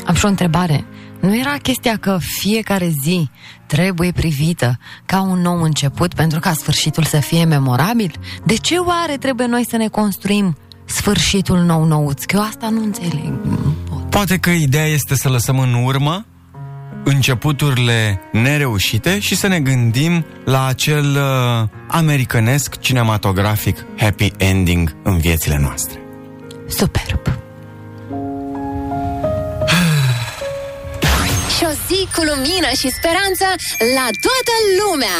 Am 0.08 0.14
și 0.14 0.24
o 0.24 0.28
întrebare. 0.28 0.84
Nu 1.20 1.38
era 1.38 1.56
chestia 1.62 1.96
că 1.96 2.18
fiecare 2.20 2.94
zi 3.02 3.30
trebuie 3.66 4.12
privită 4.12 4.78
ca 5.06 5.22
un 5.22 5.40
nou 5.40 5.62
început 5.62 6.14
pentru 6.14 6.40
ca 6.40 6.52
sfârșitul 6.52 7.04
să 7.04 7.20
fie 7.20 7.44
memorabil? 7.44 8.12
De 8.44 8.54
ce 8.54 8.76
oare 8.76 9.16
trebuie 9.16 9.46
noi 9.46 9.66
să 9.68 9.76
ne 9.76 9.88
construim 9.88 10.56
sfârșitul 10.84 11.58
nou 11.58 11.84
nouț? 11.84 12.24
Că 12.24 12.36
eu 12.36 12.42
asta 12.42 12.68
nu 12.68 12.82
înțeleg. 12.82 13.32
Nu 13.44 13.74
pot. 13.90 14.10
Poate 14.10 14.38
că 14.38 14.50
ideea 14.50 14.86
este 14.86 15.14
să 15.14 15.28
lăsăm 15.28 15.58
în 15.58 15.74
urmă 15.74 16.26
începuturile 17.04 18.20
nereușite 18.32 19.18
și 19.18 19.36
să 19.36 19.46
ne 19.46 19.60
gândim 19.60 20.24
la 20.44 20.66
acel 20.66 21.16
uh, 21.16 21.68
americanesc 21.88 22.78
cinematografic 22.78 23.86
happy 23.96 24.32
ending 24.36 24.96
în 25.02 25.18
viețile 25.18 25.58
noastre. 25.60 25.98
Superb. 26.68 27.38
Zi 31.88 32.08
cu 32.14 32.22
lumină 32.30 32.68
și 32.80 32.88
speranță 32.98 33.46
la 33.96 34.06
toată 34.24 34.54
lumea 34.80 35.18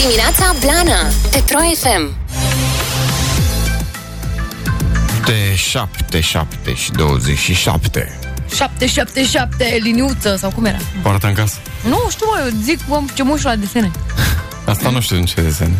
Dimineața 0.00 0.54
Blana 0.60 1.00
Petro 1.30 1.58
FM 1.82 2.14
De 5.24 5.54
7, 5.54 6.20
7 6.20 6.74
și 6.74 6.90
27 6.90 8.18
777 8.54 9.78
liniuță 9.80 10.36
sau 10.36 10.50
cum 10.50 10.64
era? 10.64 10.78
Poartă 11.02 11.26
în 11.26 11.34
casă. 11.34 11.56
Nu 11.88 12.06
știu, 12.10 12.26
mă, 12.34 12.40
eu 12.44 12.50
zic 12.62 12.78
om, 12.88 13.06
ce 13.14 13.22
mușu 13.22 13.46
la 13.46 13.56
desene. 13.56 13.90
Asta 14.72 14.90
nu 14.90 15.00
știu 15.00 15.16
în 15.16 15.24
ce 15.24 15.40
desene. 15.40 15.74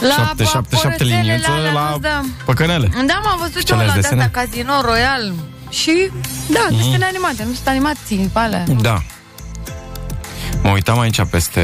La 0.00 0.08
777 0.14 1.04
liniuță 1.04 1.30
orățelele 1.30 1.68
alea, 1.68 1.72
la 1.90 1.98
Da, 2.00 2.24
păcănele. 2.44 2.90
da 3.06 3.20
m-am 3.24 3.38
văzut 3.38 3.62
Ce 3.64 3.72
eu 3.72 3.76
le-ai 3.78 3.88
la 3.88 3.94
de 3.94 4.00
desene? 4.00 4.22
asta, 4.22 4.40
Casino 4.40 4.80
Royal. 4.80 5.32
Și, 5.72 6.10
da, 6.50 6.66
Mhm. 6.70 6.76
desene 6.76 7.04
animate, 7.04 7.44
nu 7.44 7.52
sunt 7.52 7.66
animații 7.68 8.30
pe 8.32 8.38
alea. 8.38 8.64
Da. 8.80 9.02
Mă 10.62 10.70
uitam 10.70 10.98
aici 10.98 11.24
peste 11.30 11.62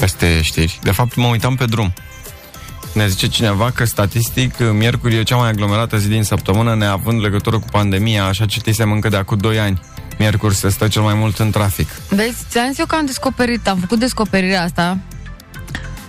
peste 0.00 0.40
știri. 0.42 0.78
De 0.82 0.90
fapt, 0.90 1.14
mă 1.16 1.26
uitam 1.26 1.54
pe 1.54 1.64
drum. 1.64 1.92
Ne 2.92 3.08
zice 3.08 3.26
cineva 3.28 3.70
că 3.70 3.84
statistic 3.84 4.58
miercuri 4.58 5.16
e 5.16 5.22
cea 5.22 5.36
mai 5.36 5.48
aglomerată 5.48 5.96
zi 5.98 6.08
din 6.08 6.22
săptămână 6.22 6.74
neavând 6.74 7.20
legătură 7.20 7.58
cu 7.58 7.66
pandemia, 7.70 8.24
așa 8.24 8.46
citisem 8.46 8.92
încă 8.92 9.08
de 9.08 9.16
acum 9.16 9.36
2 9.38 9.58
ani. 9.58 9.80
Miercuri 10.18 10.54
se 10.54 10.68
stă 10.68 10.88
cel 10.88 11.02
mai 11.02 11.14
mult 11.14 11.38
în 11.38 11.50
trafic. 11.50 11.88
Vezi, 12.08 12.36
ți-am 12.50 12.68
zis 12.68 12.78
eu 12.78 12.86
că 12.86 12.94
am 12.94 13.06
descoperit, 13.06 13.68
am 13.68 13.78
făcut 13.78 13.98
descoperirea 13.98 14.62
asta 14.62 14.98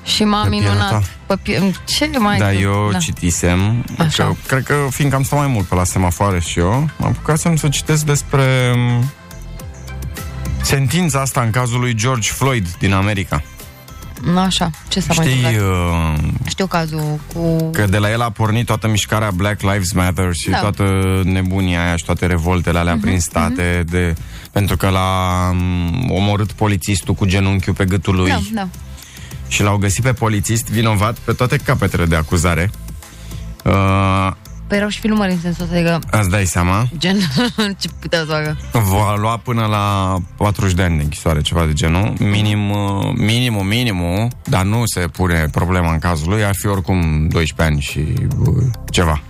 și 0.04 0.24
m-am 0.24 0.44
Pe 0.44 0.50
pielea 0.50 0.72
minunat. 0.72 0.90
ta. 0.92 1.02
Pe 1.26 1.36
pie- 1.42 1.72
Ce 1.86 2.10
mai... 2.20 2.38
Da, 2.38 2.54
eu 2.54 2.92
citisem 3.00 3.86
Așa. 3.98 4.24
că, 4.24 4.34
Cred 4.48 4.64
că 4.64 4.76
fiindcă 4.90 5.18
am 5.18 5.24
stat 5.24 5.40
mai 5.40 5.48
mult 5.48 5.66
pe 5.66 5.76
la 5.76 5.84
semafoare 5.84 6.40
și 6.40 6.60
eu 6.60 6.70
M-am 6.98 7.10
apucat 7.10 7.38
să 7.38 7.68
citesc 7.70 8.06
despre 8.06 8.74
m, 8.76 9.12
Sentința 10.62 11.20
asta 11.22 11.42
în 11.42 11.50
cazul 11.50 11.80
lui 11.80 11.94
George 11.96 12.32
Floyd 12.32 12.68
din 12.80 12.94
America 12.94 13.44
Așa, 14.46 14.70
ce 14.88 15.00
s-a 15.00 15.14
mai 15.18 15.26
Știi 15.28 15.44
întâmplat? 15.46 16.18
uh, 16.18 16.30
Știu 16.48 16.66
cazul 16.66 17.20
cu... 17.34 17.70
că 17.72 17.86
de 17.86 17.98
la 17.98 18.12
el 18.12 18.22
a 18.22 18.30
pornit 18.30 18.66
toată 18.66 18.88
mișcarea 18.88 19.32
Black 19.32 19.62
Lives 19.62 19.92
Matter 19.92 20.34
și 20.34 20.50
Da. 20.50 20.58
Mhm, 20.58 20.62
toată 20.62 21.22
nebunia 21.24 21.84
aia 21.86 21.96
și 21.96 22.06
toate 22.06 22.26
revoltele 22.26 22.80
alea 22.80 22.98
prin 23.02 23.20
state 23.20 23.84
de, 23.90 24.14
pentru 24.52 24.78
că 24.78 24.90
l-a 24.90 25.50
m, 25.54 26.12
omorât 26.12 26.52
polițistul 26.52 27.14
cu 27.14 27.26
genunchiul 27.26 27.74
pe 27.74 27.86
gâtul 27.86 28.16
lui 28.16 28.30
Da, 28.30 28.40
da. 28.54 28.68
Și 29.54 29.64
l-au 29.64 29.78
găsit 29.78 30.04
pe 30.04 30.14
polițist 30.14 30.70
vinovat 30.70 31.18
pe 31.18 31.34
toate 31.34 31.58
capetele 31.58 32.06
de 32.06 32.16
acuzare. 32.16 32.72
Uh, 33.64 34.32
Păi 34.68 34.78
erau 34.78 34.90
și 34.90 35.00
filmări 35.00 35.32
în 35.32 35.40
sensul 35.40 35.64
ăsta, 35.64 35.76
adică 35.76 36.00
Îți 36.20 36.30
dai 36.30 36.46
seama? 36.46 36.88
gen 36.98 37.18
ce 37.80 37.88
putea 38.00 38.20
să 38.20 38.26
facă. 38.26 38.58
Va 38.72 39.16
lua 39.16 39.38
până 39.38 39.66
la 39.66 40.18
40 40.38 40.74
de 40.74 40.82
ani 40.84 40.98
de 40.98 41.04
închisoare, 41.04 41.42
ceva 41.42 41.66
de 41.66 41.74
genul. 41.74 42.14
Minim, 42.20 42.70
uh, 42.70 43.14
minimul, 43.16 43.62
minimul, 43.64 44.28
dar 44.44 44.64
nu 44.64 44.82
se 44.86 45.00
pune 45.00 45.48
problema 45.52 45.92
în 45.92 46.00
cazul 46.00 46.30
lui, 46.30 46.44
ar 46.44 46.54
fi 46.56 46.68
oricum 46.68 47.28
12 47.28 47.62
ani 47.62 47.82
și 47.82 48.28
uh, 48.48 48.64
ceva. 48.90 49.22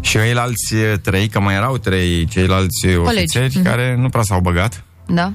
Și 0.00 0.12
ceilalți 0.18 0.74
trei, 1.02 1.28
că 1.28 1.40
mai 1.40 1.54
erau 1.54 1.76
trei 1.78 2.26
ceilalți 2.26 2.86
ofițeri 2.96 3.58
care 3.62 3.96
nu 3.98 4.08
prea 4.08 4.22
s-au 4.22 4.40
băgat. 4.40 4.84
Da? 5.06 5.32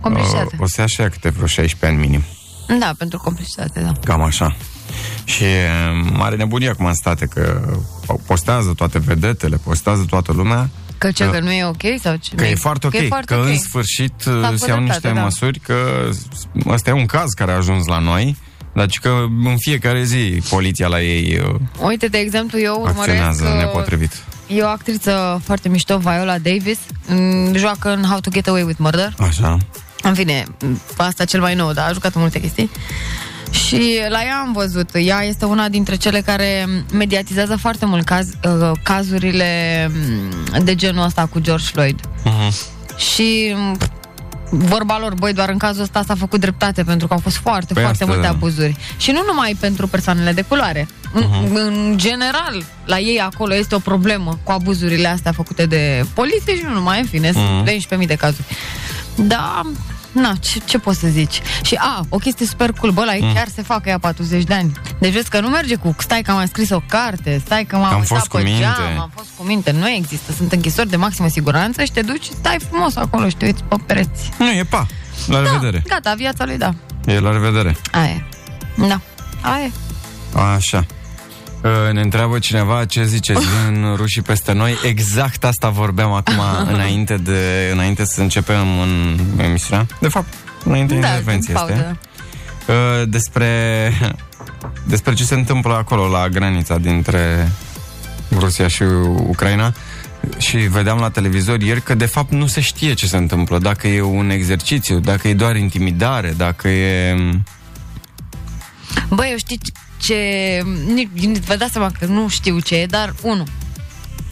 Complicitate. 0.00 0.54
Uh, 0.54 0.60
o 0.60 0.66
să 0.66 0.80
ia 0.80 0.86
și 0.86 1.00
ea 1.00 1.08
câte 1.08 1.28
vreo 1.28 1.46
16 1.46 1.86
ani 1.86 2.06
minim. 2.06 2.22
Da, 2.78 2.92
pentru 2.98 3.18
complicitate, 3.18 3.80
da. 3.80 3.92
Cam 4.04 4.22
așa. 4.22 4.56
Și 5.24 5.42
uh, 5.42 6.10
mare 6.12 6.36
nebunie 6.36 6.68
acum 6.68 6.86
în 6.86 6.94
state 6.94 7.26
că 7.26 7.60
postează 8.26 8.72
toate 8.76 8.98
vedetele, 8.98 9.56
postează 9.56 10.04
toată 10.08 10.32
lumea 10.32 10.68
Că 10.98 11.10
ce, 11.10 11.24
Că- 11.24 11.30
că 11.30 11.40
nu 11.40 11.52
e 11.52 11.64
ok 11.64 11.82
sau 12.02 12.16
ce? 12.16 12.34
Că 12.34 12.44
e 12.44 12.54
foarte 12.54 12.86
ok, 12.86 12.92
Că, 12.92 12.98
e 12.98 13.06
foarte 13.06 13.34
că 13.34 13.40
ok. 13.40 13.46
în 13.46 13.58
sfârșit 13.58 14.12
S-a 14.16 14.30
uh, 14.30 14.40
făcut 14.42 14.58
se 14.58 14.68
iau 14.70 14.78
niște 14.80 14.98
dreptate, 14.98 15.14
da. 15.14 15.22
măsuri, 15.22 15.58
că 15.58 16.08
ăsta 16.66 16.90
e 16.90 16.92
un 16.92 17.06
caz 17.06 17.30
care 17.30 17.52
a 17.52 17.56
ajuns 17.56 17.86
la 17.86 17.98
noi, 17.98 18.36
dar 18.74 18.90
și 18.90 19.00
că 19.00 19.08
în 19.44 19.56
fiecare 19.58 20.04
zi 20.04 20.42
poliția 20.50 20.86
la 20.86 21.02
ei 21.02 21.40
uh, 21.48 21.54
Uite, 21.80 22.06
de 22.06 22.18
exemplu, 22.18 22.58
eu 22.60 22.74
urmăresc... 22.74 22.98
acționează 22.98 23.44
uh, 23.44 23.64
nepotrivit. 23.64 24.12
E 24.46 24.62
o 24.62 24.66
actriță 24.66 25.40
foarte 25.44 25.68
mișto, 25.68 25.98
Viola 25.98 26.38
Davis, 26.38 26.78
m, 27.08 27.54
joacă 27.56 27.92
în 27.92 28.02
How 28.02 28.18
to 28.18 28.30
Get 28.30 28.46
Away 28.48 28.62
with 28.62 28.78
Murder. 28.78 29.14
Așa. 29.18 29.56
În 30.02 30.14
fine, 30.14 30.44
m, 30.60 30.80
asta 30.96 31.24
cel 31.24 31.40
mai 31.40 31.54
nou, 31.54 31.72
dar 31.72 31.88
a 31.88 31.92
jucat 31.92 32.14
în 32.14 32.20
multe 32.20 32.40
chestii. 32.40 32.70
Și 33.50 33.98
la 34.08 34.22
ea 34.22 34.36
am 34.46 34.52
văzut, 34.52 34.90
ea 34.94 35.22
este 35.24 35.44
una 35.44 35.68
dintre 35.68 35.96
cele 35.96 36.20
care 36.20 36.66
mediatizează 36.92 37.56
foarte 37.56 37.86
mult 37.86 38.04
caz, 38.04 38.28
uh, 38.44 38.70
cazurile 38.82 39.90
m, 40.52 40.64
de 40.64 40.74
genul 40.74 41.04
ăsta 41.04 41.26
cu 41.26 41.38
George 41.40 41.64
Floyd. 41.64 42.00
Uh-huh. 42.00 42.52
Și 42.96 43.54
m, 43.56 43.78
vorba 44.50 44.98
lor, 45.00 45.14
băi, 45.14 45.32
doar 45.32 45.48
în 45.48 45.58
cazul 45.58 45.82
ăsta 45.82 46.02
s-a 46.06 46.14
făcut 46.14 46.40
dreptate 46.40 46.82
pentru 46.84 47.06
că 47.06 47.12
au 47.14 47.18
fost 47.20 47.36
foarte, 47.36 47.72
Păi 47.72 47.82
foarte 47.82 48.02
asta- 48.02 48.14
multe 48.14 48.28
abuzuri. 48.30 48.76
Și 48.96 49.10
nu 49.10 49.22
numai 49.26 49.56
pentru 49.60 49.86
persoanele 49.86 50.32
de 50.32 50.42
culoare. 50.42 50.88
În, 51.12 51.22
Mhm. 51.28 51.54
în 51.54 51.92
general, 51.96 52.62
la 52.84 52.98
ei 52.98 53.20
acolo 53.20 53.54
este 53.54 53.74
o 53.74 53.78
problemă 53.78 54.38
cu 54.42 54.52
abuzurile 54.52 55.08
astea 55.08 55.32
făcute 55.32 55.66
de 55.66 56.04
poliție 56.14 56.56
și 56.56 56.62
nu 56.64 56.72
numai, 56.72 57.00
în 57.00 57.06
fine, 57.06 57.30
Mhm. 57.30 57.38
sunt 57.38 57.64
11.000 57.64 58.06
de 58.06 58.14
cazuri. 58.14 58.44
Da, 59.18 59.62
na, 60.12 60.32
ce, 60.40 60.60
ce 60.64 60.78
poți 60.78 60.98
să 60.98 61.06
zici? 61.08 61.40
Și 61.62 61.74
a, 61.78 62.00
o 62.08 62.16
chestie 62.16 62.46
super 62.46 62.72
cool, 62.72 62.92
bă, 62.92 63.04
la 63.04 63.12
Mhm. 63.12 63.24
ei 63.24 63.32
chiar 63.34 63.48
se 63.54 63.62
facă 63.62 63.88
ea 63.88 63.98
40 63.98 64.42
de 64.44 64.54
ani. 64.54 64.72
Deci 65.00 65.12
vezi 65.12 65.28
că 65.28 65.40
nu 65.40 65.48
merge 65.48 65.74
cu, 65.74 65.94
stai 65.98 66.22
că 66.22 66.30
am 66.30 66.46
scris 66.46 66.70
o 66.70 66.80
carte, 66.88 67.40
stai 67.44 67.64
că 67.64 67.76
m-am 67.76 67.84
Am 67.92 67.92
uitat 68.00 68.06
fost 68.06 68.26
cu 68.30 68.36
pe 68.36 68.42
minte. 68.42 68.60
geam, 68.60 68.98
am 69.00 69.10
fost 69.14 69.28
cu 69.36 69.42
minte. 69.44 69.70
Nu 69.70 69.88
există, 69.88 70.32
sunt 70.32 70.52
închisori 70.52 70.88
de 70.90 70.96
maximă 70.96 71.28
siguranță 71.28 71.84
și 71.84 71.92
te 71.92 72.00
duci 72.02 72.22
și 72.22 72.30
stai 72.32 72.56
frumos 72.70 72.96
acolo 72.96 73.28
și 73.28 73.36
te 73.36 73.44
uiți 73.44 73.62
pe 73.64 73.76
pereți. 73.86 74.30
Nu, 74.38 74.50
e 74.50 74.64
pa. 74.64 74.86
La 75.26 75.42
revedere. 75.42 75.82
Gata, 75.88 76.14
viața 76.16 76.44
lui, 76.44 76.56
da. 76.58 76.74
E 77.06 77.18
la 77.20 77.32
revedere. 77.32 77.76
Aia 77.92 78.08
e. 78.10 78.22
Da. 78.76 79.00
Aia 79.40 79.64
e. 79.64 79.70
Așa. 80.54 80.86
Uh, 81.62 81.92
Ne 81.92 82.00
întreabă 82.00 82.38
cineva 82.38 82.84
ce 82.84 83.04
ziceți 83.04 83.46
în 83.68 83.94
rușii 83.96 84.22
peste 84.22 84.52
noi. 84.52 84.74
Exact 84.84 85.44
asta 85.44 85.68
vorbeam 85.68 86.12
acum 86.12 86.40
înainte, 86.74 87.16
de, 87.16 87.70
înainte 87.72 88.04
să 88.04 88.20
începem 88.20 88.78
în 88.80 89.18
emisiunea. 89.36 89.86
De 90.00 90.08
fapt, 90.08 90.34
înainte 90.64 90.94
de 90.94 91.00
Da, 91.00 91.06
intervenție 91.06 91.54
în 91.54 91.60
este. 91.60 91.72
pauză. 91.72 91.98
Uh, 92.68 93.08
despre, 93.08 93.92
despre 94.86 95.14
ce 95.14 95.24
se 95.24 95.34
întâmplă 95.34 95.74
acolo 95.74 96.08
la 96.08 96.28
granița 96.28 96.78
dintre 96.78 97.52
Rusia 98.38 98.68
și 98.68 98.82
Ucraina 99.26 99.74
și 100.38 100.56
vedeam 100.56 100.98
la 100.98 101.10
televizor 101.10 101.60
ieri 101.60 101.82
că 101.82 101.94
de 101.94 102.06
fapt 102.06 102.32
nu 102.32 102.46
se 102.46 102.60
știe 102.60 102.94
ce 102.94 103.06
se 103.06 103.16
întâmplă, 103.16 103.58
dacă 103.58 103.88
e 103.88 104.00
un 104.02 104.30
exercițiu, 104.30 104.98
dacă 104.98 105.28
e 105.28 105.34
doar 105.34 105.56
intimidare, 105.56 106.34
dacă 106.36 106.68
e... 106.68 107.14
Băi, 109.08 109.28
eu 109.30 109.36
știi 109.36 109.58
ce... 109.98 110.16
nici- 110.94 111.38
Vă 111.46 111.56
dați 111.56 111.72
seama 111.72 111.90
că 111.98 112.04
nu 112.06 112.28
știu 112.28 112.60
ce 112.60 112.74
e, 112.74 112.86
dar 112.86 113.14
unu. 113.22 113.44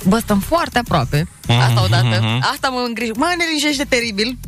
Bă, 0.04 0.18
stăm 0.18 0.38
foarte 0.40 0.78
aproape. 0.78 1.28
Asta 1.48 1.82
odată. 1.84 2.38
Asta 2.52 2.68
mă 2.68 2.84
îngrijă. 2.86 3.12
Mă 3.16 3.34
ne 3.38 3.44
liniștește 3.48 3.84
teribil. 3.84 4.38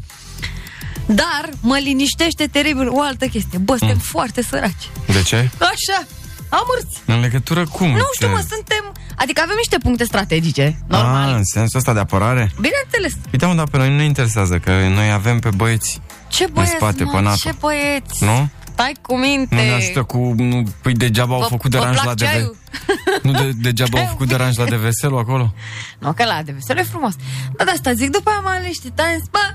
Dar 1.06 1.48
mă 1.60 1.76
liniștește 1.78 2.46
teribil 2.46 2.88
o 2.88 3.00
altă 3.00 3.26
chestie. 3.26 3.58
Bă, 3.58 3.76
suntem 3.76 3.98
foarte 3.98 4.42
săraci. 4.42 4.88
De 5.06 5.22
ce? 5.22 5.36
Așa. 5.58 6.06
Amurți. 6.48 6.98
În 7.04 7.20
legătură 7.20 7.64
cum? 7.66 7.90
Nu 7.90 8.08
știu, 8.14 8.26
Ce? 8.26 8.32
mă, 8.32 8.44
suntem... 8.50 8.92
Adică 9.16 9.40
avem 9.44 9.54
niște 9.56 9.78
puncte 9.78 10.04
strategice, 10.04 10.78
normal. 10.86 11.28
Ah, 11.28 11.34
în 11.36 11.44
sensul 11.44 11.78
ăsta 11.78 11.92
de 11.92 11.98
apărare? 11.98 12.50
Bineînțeles. 12.60 13.12
Uite, 13.32 13.46
mă, 13.46 13.54
dar 13.54 13.68
pe 13.68 13.76
noi 13.76 13.88
nu 13.90 13.96
ne 13.96 14.04
interesează, 14.04 14.58
că 14.58 14.70
noi 14.94 15.10
avem 15.12 15.38
pe 15.38 15.48
băieți, 15.56 16.00
Ce 16.28 16.46
băieți, 16.52 16.72
spate, 16.72 17.04
mă, 17.04 17.10
pe 17.10 17.20
NATO. 17.20 17.36
ce 17.40 17.54
băieți. 17.60 18.24
nu? 18.24 18.48
Stai 18.78 18.94
cu 19.02 19.16
minte. 19.16 19.54
Nu 19.54 19.60
ne 19.60 19.70
ajută 19.72 20.02
cu... 20.02 20.18
Nu, 20.36 20.62
păi 20.82 20.92
degeaba 20.92 21.34
au 21.34 21.40
Vă- 21.40 21.46
făcut 21.48 21.70
vă 21.70 21.78
deranj 21.78 21.94
plac 21.94 22.06
la 22.06 22.14
DV. 22.14 22.20
ceaiul? 22.20 22.56
Nu, 23.22 23.32
de, 23.32 23.50
degeaba 23.60 24.00
au 24.00 24.06
făcut 24.06 24.28
deranj 24.28 24.56
la 24.56 24.64
DVSL 24.64 25.14
acolo. 25.16 25.54
Nu, 26.00 26.12
că 26.12 26.24
la 26.24 26.42
de 26.42 26.54
e 26.68 26.82
frumos. 26.82 27.14
Dar 27.56 27.66
de 27.66 27.72
asta 27.72 27.92
zic, 27.92 28.10
după 28.10 28.30
aia 28.30 28.40
mă 28.40 28.48
alește 28.48 28.88
times, 28.94 29.22
bă, 29.30 29.54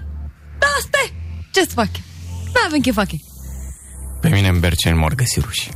da, 0.59 0.67
stai, 0.79 1.13
ce 1.51 1.59
să 1.59 1.71
fac? 1.73 1.89
Nu 2.45 2.61
avem 2.67 2.79
ce 2.81 2.91
fac. 2.91 3.07
Pe 4.21 4.29
mine 4.29 4.47
în 4.47 4.59
Berceni 4.59 4.97
mor 4.97 5.15
găsi 5.15 5.39
ruși. 5.39 5.69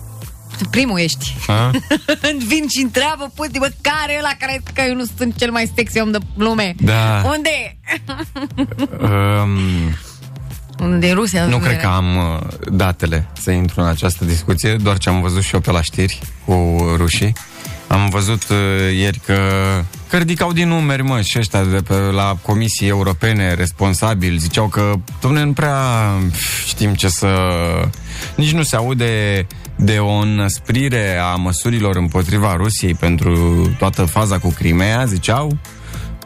Primul 0.70 1.00
ești. 1.00 1.36
A? 1.48 1.72
Vin 2.48 2.68
și 2.68 2.82
întreabă, 2.82 3.32
puti, 3.36 3.60
bă, 3.60 3.72
care 3.82 4.14
e 4.14 4.18
ăla 4.18 4.32
care 4.40 4.62
că 4.74 4.82
eu 4.82 4.96
nu 4.96 5.04
sunt 5.18 5.38
cel 5.38 5.52
mai 5.52 5.72
sexy 5.76 6.00
om 6.00 6.12
de 6.12 6.18
lume? 6.36 6.76
Da. 6.80 7.24
Unde 7.36 7.50
e? 7.50 7.78
Um, 9.00 9.50
Unde 10.80 11.08
e 11.08 11.14
Rusia? 11.14 11.46
nu 11.46 11.56
Unde 11.56 11.68
cred 11.68 11.78
e? 11.78 11.82
că 11.82 11.88
am 11.88 12.18
uh, 12.18 12.40
datele 12.72 13.28
să 13.42 13.52
intru 13.52 13.82
în 13.82 13.88
această 13.88 14.26
discuție, 14.26 14.76
doar 14.76 14.98
ce 14.98 15.10
am 15.10 15.22
văzut 15.22 15.42
și 15.42 15.54
eu 15.54 15.60
pe 15.60 15.72
la 15.72 15.82
știri 15.82 16.20
cu 16.46 16.78
rușii. 16.96 17.34
Am 17.88 18.10
văzut 18.10 18.50
uh, 18.50 18.58
ieri 18.98 19.20
că, 19.26 19.40
că 20.10 20.18
ridicau 20.18 20.52
din 20.52 20.68
numeri, 20.68 21.04
mă, 21.04 21.22
și 21.22 21.38
ăștia 21.40 21.64
de 21.64 21.82
pe 21.88 21.94
la 21.94 22.38
comisii 22.42 22.88
europene 22.88 23.54
responsabili, 23.54 24.38
ziceau 24.38 24.68
că, 24.68 24.94
domne, 25.22 25.44
nu 25.44 25.54
prea 25.54 25.78
știm 26.66 26.94
ce 26.94 27.08
să... 27.08 27.28
Nici 28.36 28.52
nu 28.52 28.64
se 28.64 28.76
aude 28.76 29.48
de 29.76 29.98
o 29.98 30.12
înăsprire 30.12 31.18
a 31.18 31.36
măsurilor 31.36 31.96
împotriva 31.96 32.56
Rusiei 32.56 32.94
pentru 32.94 33.62
toată 33.78 34.06
faza 34.06 34.38
cu 34.38 34.50
Crimea, 34.50 35.06
ziceau. 35.06 35.58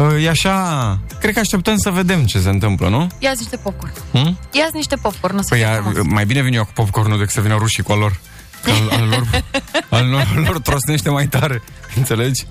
Uh, 0.10 0.24
E 0.24 0.30
așa, 0.30 1.00
cred 1.20 1.34
că 1.34 1.40
așteptăm 1.40 1.78
să 1.78 1.90
vedem 1.90 2.26
ce 2.26 2.40
se 2.40 2.50
întâmplă, 2.50 2.90
nu? 2.90 3.08
Ia-ți 3.20 3.40
niște 3.40 3.58
popcorn. 3.58 3.92
Hmm? 4.12 4.38
Ia-ți 4.52 4.76
niște 4.76 4.96
popcorn, 4.96 5.38
o 5.38 5.42
să 5.42 5.48
Păi 5.50 5.58
fie 5.58 5.68
a, 5.68 5.74
frumos. 5.82 6.06
mai 6.06 6.26
bine 6.26 6.42
vin 6.42 6.54
eu 6.54 6.66
cu 6.66 6.72
popcornul 6.74 7.18
decât 7.18 7.34
să 7.34 7.42
vină 7.42 7.56
rușii 7.58 7.84
cu 7.84 7.92
al 7.92 8.00
lor. 8.00 8.20
Că 8.64 8.72
al, 8.72 9.00
al 9.02 9.08
lor, 9.08 9.44
al 10.00 10.08
lor, 10.10 10.28
al 10.36 10.42
lor 10.44 10.60
trosnește 10.60 11.10
mai 11.10 11.28
tare. 11.28 11.62
Înțelegi? 11.96 12.46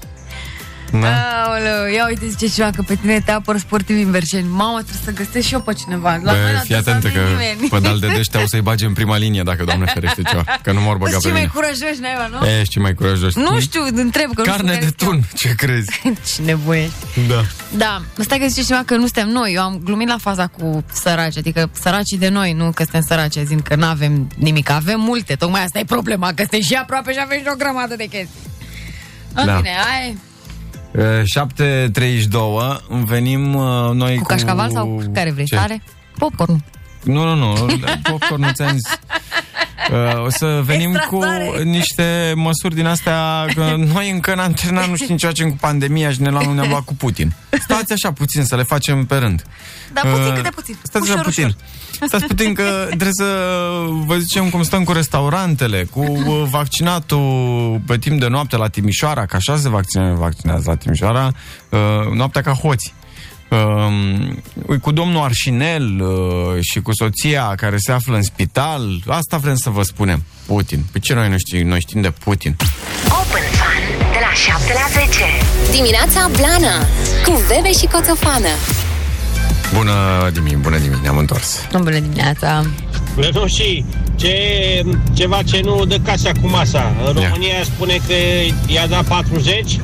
Da. 0.93 1.43
Aoleu, 1.45 1.93
ia 1.95 2.07
uite, 2.09 2.29
zice 2.29 2.49
ceva 2.49 2.71
că 2.71 2.83
pe 2.83 2.95
tine 2.95 3.21
te 3.21 3.31
apăr 3.31 3.59
sportiv 3.59 4.05
în 4.05 4.11
Berceni. 4.11 4.49
Mamă, 4.49 4.83
trebuie 4.83 5.03
să 5.05 5.23
găsesc 5.23 5.47
și 5.47 5.55
eu 5.55 5.61
pe 5.61 5.73
cineva. 5.73 6.21
La 6.23 6.33
Bă, 6.33 6.39
mine 6.47 6.61
fii 6.65 6.75
atât 6.75 6.85
să 6.87 6.91
atentă 6.91 7.09
nu 7.09 7.15
că 7.25 7.29
nimeni. 7.31 7.69
pădal 7.69 7.99
de 7.99 8.07
deștea 8.07 8.43
o 8.43 8.47
să-i 8.47 8.61
bage 8.61 8.87
în 8.87 8.93
prima 8.93 9.17
linie 9.17 9.43
dacă 9.43 9.65
Doamne 9.65 9.87
ferește 9.95 10.23
ceva. 10.23 10.45
Că 10.63 10.73
nu 10.73 10.81
mor 10.81 10.97
băga 10.97 11.11
Sunt 11.11 11.23
pe 11.23 11.29
cei 11.29 11.39
mai 11.39 11.41
mine. 11.41 11.53
curajoși, 11.55 12.01
naiba, 12.01 12.27
nu? 12.41 12.47
Ești 12.47 12.69
cei 12.73 12.83
mai 12.83 12.95
curajoși. 12.95 13.39
Nu 13.39 13.61
știu, 13.61 13.83
întreb 13.95 14.35
că 14.35 14.43
Carne 14.43 14.73
nu 14.73 14.79
de 14.79 14.87
știu 14.87 15.07
care 15.07 15.11
tun, 15.11 15.29
ce 15.35 15.55
crezi? 15.55 16.01
Ce 16.35 16.43
nebunești. 16.43 16.95
Da. 17.29 17.43
Da, 17.77 18.03
stai 18.19 18.39
că 18.39 18.47
zice 18.47 18.63
ceva 18.63 18.83
că 18.87 18.95
nu 18.95 19.01
suntem 19.07 19.29
noi. 19.29 19.53
Eu 19.53 19.63
am 19.63 19.81
glumit 19.85 20.09
la 20.09 20.17
faza 20.21 20.47
cu 20.47 20.85
săraci, 20.93 21.37
adică 21.37 21.71
săracii 21.81 22.19
de 22.19 22.29
noi, 22.29 22.53
nu 22.53 22.71
că 22.75 22.83
suntem 22.83 23.03
săraci, 23.09 23.37
zic 23.45 23.63
că 23.63 23.75
nu 23.75 23.87
avem 23.87 24.29
nimic. 24.37 24.71
Avem 24.71 25.01
multe, 25.01 25.35
tocmai 25.35 25.63
asta 25.65 25.79
e 25.79 25.85
problema, 25.85 26.27
că 26.29 26.35
suntem 26.37 26.61
și 26.61 26.75
aproape 26.75 27.13
și 27.13 27.19
avem 27.23 27.39
și 27.39 27.45
o 27.53 27.57
grămadă 27.57 27.97
de 27.97 28.05
chestii. 28.05 28.41
În 29.35 29.47
Da. 29.47 29.57
fine, 29.57 29.71
hai. 29.89 30.17
Uh, 30.93 31.03
7.32 31.89 32.81
venim 33.05 33.55
uh, 33.55 33.91
noi 33.93 34.15
Cu 34.15 34.21
cu... 34.23 34.27
cașcaval 34.27 34.71
sau 34.71 35.03
care 35.15 35.31
vrei? 35.31 35.45
Ce? 35.45 35.55
Tare? 35.57 35.83
Popcorn. 36.19 36.65
Nu, 37.05 37.25
nu, 37.35 37.35
nu, 37.35 37.77
popcorn 38.03 38.43
nu 38.43 38.51
ți-am 38.53 38.71
zis. 38.73 38.99
Uh, 39.91 40.25
o 40.25 40.31
să 40.31 40.61
venim 40.65 40.91
Extra 40.91 41.07
cu 41.09 41.19
tare. 41.19 41.63
niște 41.63 42.33
măsuri 42.37 42.75
din 42.75 42.87
astea 42.87 43.47
că 43.55 43.75
noi 43.93 44.11
încă 44.11 44.35
n-am 44.35 44.53
terminat, 44.53 44.89
nu 44.89 44.97
știm 44.97 45.17
ce 45.17 45.27
facem 45.27 45.51
cu 45.51 45.57
pandemia 45.61 46.11
și 46.11 46.21
ne 46.21 46.31
luăm 46.31 46.55
ne-am 46.55 46.69
luat 46.69 46.83
cu 46.85 46.95
Putin. 46.95 47.33
Stați 47.61 47.93
așa 47.93 48.13
puțin 48.13 48.45
să 48.45 48.57
le 48.57 48.63
facem 48.63 49.05
pe 49.07 49.17
rând. 49.17 49.45
Da, 49.93 50.01
puțin 50.01 50.31
Uh, 50.31 50.35
câte 50.37 50.51
puțin. 50.55 50.77
Stați 50.83 51.05
așa 51.05 51.13
Ușor, 51.13 51.25
puțin. 51.25 51.45
ușor. 51.45 51.57
Stați 52.07 52.27
puțin 52.27 52.55
că 52.55 52.85
trebuie 52.87 53.13
să 53.13 53.25
vă 54.07 54.17
zicem 54.17 54.49
cum 54.49 54.63
stăm 54.63 54.85
cu 54.85 54.93
restaurantele, 54.93 55.87
cu 55.91 56.01
uh, 56.01 56.43
vaccinatul 56.51 57.81
pe 57.87 57.99
timp 57.99 58.21
de 58.21 58.27
noapte 58.27 58.57
la 58.57 58.69
Timișoara, 58.69 59.27
că 59.27 59.37
așa 59.37 59.57
se 59.57 59.69
vaccinează, 59.69 60.17
vaccinează 60.19 60.65
la 60.67 60.77
Timișoara, 60.77 61.33
uh, 61.71 62.13
noaptea 62.15 62.43
ca 62.43 62.53
hoți. 62.53 62.95
Uh, 63.49 64.79
cu 64.81 64.93
domnul 64.93 65.23
Arșinel 65.23 66.01
uh, 66.01 66.61
și 66.61 66.81
cu 66.81 66.91
soția 66.95 67.53
care 67.57 67.77
se 67.77 67.93
află 67.93 68.17
în 68.17 68.23
spital, 68.23 69.03
asta 69.07 69.37
vrem 69.37 69.55
să 69.55 69.71
vă 69.71 69.83
spunem. 69.83 70.25
Putin. 70.47 70.85
Pe 70.93 70.99
ce 70.99 71.15
noi 71.15 71.29
nu 71.29 71.37
știm? 71.39 71.69
Noi 71.69 71.81
știm 71.81 72.01
de 72.01 72.11
Putin. 72.11 72.57
Open 73.05 73.43
Fun 73.61 73.83
de 74.13 74.19
la 74.21 74.33
7 74.35 74.73
la 74.73 75.01
10. 75.01 75.25
Dimineața 75.71 76.31
Blana 76.37 76.77
cu 77.25 77.43
Bebe 77.49 77.73
și 77.73 77.87
Coțofană. 77.87 78.80
Bună 79.75 80.31
dimineața, 80.33 80.63
bună 80.63 80.77
dimineața, 80.77 81.03
ne-am 81.03 81.19
întors. 81.19 81.67
Bună 81.73 81.99
dimineața. 81.99 82.65
Blănoșii, 83.15 83.85
ce, 84.17 84.35
ceva 85.13 85.43
ce 85.43 85.61
nu 85.65 85.85
dă 85.85 85.99
casa 86.05 86.33
cu 86.41 86.49
masa. 86.49 86.95
În 87.09 87.17
Ia. 87.17 87.29
România 87.29 87.63
spune 87.63 88.01
că 88.07 88.15
i-a 88.67 88.87
dat 88.87 89.05
40, 89.05 89.81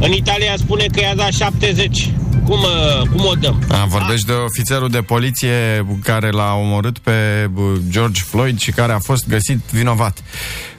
în 0.00 0.12
Italia 0.12 0.54
spune 0.56 0.84
că 0.92 1.00
i-a 1.00 1.14
dat 1.14 1.32
70. 1.32 2.10
Cum, 2.44 2.58
uh, 2.58 3.08
cum 3.08 3.24
o 3.24 3.34
dăm? 3.34 3.62
A, 3.68 3.84
vorbești 3.84 4.26
de 4.26 4.32
ofițerul 4.32 4.88
de 4.88 5.00
poliție 5.00 5.86
care 6.02 6.30
l-a 6.30 6.54
omorât 6.54 6.98
pe 6.98 7.50
uh, 7.54 7.64
George 7.88 8.22
Floyd 8.22 8.58
și 8.58 8.70
care 8.70 8.92
a 8.92 8.98
fost 8.98 9.28
găsit 9.28 9.60
vinovat. 9.70 10.18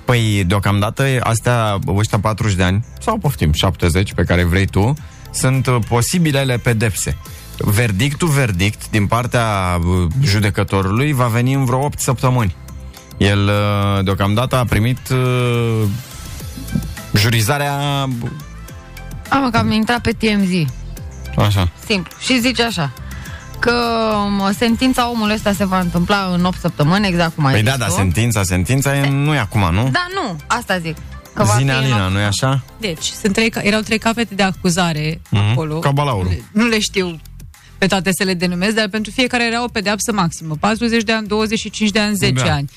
Păi, 0.05 0.43
deocamdată, 0.47 1.05
astea, 1.19 1.79
ăștia 1.87 2.19
40 2.19 2.55
de 2.55 2.63
ani, 2.63 2.85
sau 2.99 3.17
poftim, 3.17 3.53
70, 3.53 4.13
pe 4.13 4.23
care 4.23 4.43
vrei 4.43 4.65
tu, 4.65 4.93
sunt 5.31 5.67
uh, 5.67 5.77
posibilele 5.87 6.57
pedepse. 6.57 7.17
Verdictul, 7.57 8.27
verdict, 8.27 8.89
din 8.89 9.07
partea 9.07 9.45
uh, 9.79 10.07
judecătorului, 10.23 11.11
va 11.13 11.25
veni 11.25 11.53
în 11.53 11.65
vreo 11.65 11.83
8 11.83 11.99
săptămâni. 11.99 12.55
El, 13.17 13.47
uh, 13.47 14.03
deocamdată, 14.03 14.55
a 14.57 14.65
primit 14.65 14.99
uh, 15.11 15.83
jurizarea... 17.15 17.73
Am 19.29 19.49
că 19.51 19.57
am 19.57 19.71
intrat 19.71 20.01
pe 20.01 20.11
TMZ. 20.11 20.49
Așa. 21.37 21.69
Simplu. 21.85 22.11
Și 22.19 22.39
zice 22.39 22.63
așa 22.63 22.91
că 23.59 23.71
mă, 24.37 24.53
sentința 24.57 25.09
omului 25.09 25.33
ăsta 25.35 25.51
se 25.53 25.65
va 25.65 25.79
întâmpla 25.79 26.29
în 26.33 26.45
8 26.45 26.59
săptămâni, 26.59 27.07
exact 27.07 27.35
cum 27.35 27.45
ai 27.45 27.51
Păi 27.53 27.61
zis 27.61 27.69
da, 27.71 27.77
da, 27.77 27.85
tu. 27.85 27.91
sentința, 27.91 28.43
sentința 28.43 28.95
e, 28.97 29.09
nu 29.09 29.33
e 29.33 29.37
acum, 29.39 29.69
nu? 29.73 29.89
Da, 29.91 30.05
nu, 30.13 30.35
asta 30.47 30.77
zic. 30.79 30.95
Că 31.33 31.43
va 31.43 31.53
Zine 31.57 31.71
fi 31.71 31.77
în 31.77 31.83
Alina, 31.83 32.05
opt- 32.07 32.11
nu 32.11 32.19
e 32.19 32.23
așa? 32.23 32.61
Deci, 32.79 33.05
sunt 33.05 33.33
trei, 33.33 33.49
ca- 33.49 33.61
erau 33.63 33.79
trei 33.81 33.97
capete 33.97 34.35
de 34.35 34.43
acuzare 34.43 35.21
Mhm. 35.29 35.41
acolo. 35.51 35.79
Ca 35.79 35.91
balaurul. 35.91 36.23
Nu 36.23 36.29
le- 36.29 36.43
Nu 36.51 36.67
le 36.67 36.79
știu 36.79 37.19
pe 37.77 37.85
toate 37.87 38.09
să 38.17 38.23
le 38.23 38.33
denumesc, 38.33 38.75
dar 38.75 38.87
pentru 38.87 39.11
fiecare 39.11 39.45
era 39.45 39.63
o 39.63 39.67
pedeapsă 39.67 40.11
maximă. 40.13 40.55
40 40.59 41.03
de 41.03 41.11
ani, 41.11 41.27
25 41.27 41.89
de 41.89 41.99
ani, 41.99 42.15
10 42.15 42.33
Da. 42.43 42.53
ani. 42.53 42.69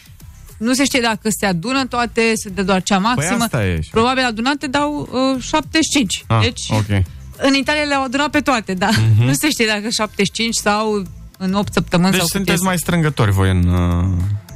Nu 0.58 0.72
se 0.72 0.84
știe 0.84 1.00
dacă 1.00 1.28
se 1.38 1.46
adună 1.46 1.84
toate, 1.86 2.32
se 2.34 2.48
dă 2.48 2.62
doar 2.62 2.82
cea 2.82 2.98
maximă. 2.98 3.36
Păi 3.36 3.44
asta 3.44 3.66
e. 3.66 3.80
Probabil 3.90 4.24
adunate 4.24 4.66
dau 4.66 5.08
uh, 5.36 5.42
75. 5.42 6.24
Ah, 6.26 6.38
deci, 6.42 6.60
ok. 6.70 7.02
în 7.36 7.54
Italia 7.54 7.82
le-au 7.82 8.02
adunat 8.04 8.28
pe 8.30 8.40
toate, 8.40 8.74
dar 8.74 8.94
nu 9.26 9.32
se 9.32 9.50
știe 9.50 9.66
dacă 9.66 9.88
75 9.88 10.54
sau 10.54 11.02
în 11.38 11.54
8 11.54 11.72
săptămâni 11.72 12.10
Deci 12.10 12.18
sau 12.18 12.26
cât 12.28 12.34
sunteți 12.36 12.54
este. 12.54 12.66
mai 12.66 12.78
strângători 12.78 13.30
voi 13.30 13.50
în, 13.50 13.68
uh, 13.68 14.04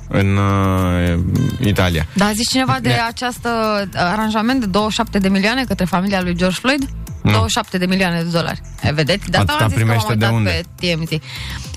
în 0.08 0.36
uh, 0.36 1.18
Italia. 1.66 2.06
Da, 2.14 2.26
a 2.26 2.32
zis 2.32 2.48
cineva 2.48 2.78
de 2.82 2.88
Ne- 2.88 3.00
această 3.00 3.48
aranjament 3.94 4.60
de 4.60 4.66
27 4.66 5.18
de 5.18 5.28
milioane 5.28 5.64
către 5.64 5.84
familia 5.84 6.22
lui 6.22 6.34
George 6.36 6.58
Floyd? 6.60 6.88
Nu. 7.24 7.30
27 7.30 7.78
de 7.78 7.86
milioane 7.86 8.22
de 8.22 8.28
dolari. 8.30 8.60
E, 8.82 8.92
vedeți? 8.92 9.30
De 9.30 9.36
asta 9.36 9.52
Atâta 9.52 9.64
am 9.64 9.70
zis 9.70 9.78
că 9.78 9.84
primește 9.84 10.08
m-am 10.08 10.18
de 10.18 10.24
uitat 10.24 10.38
unde? 10.38 10.60
pe 10.80 10.94
TMZ. 10.94 11.20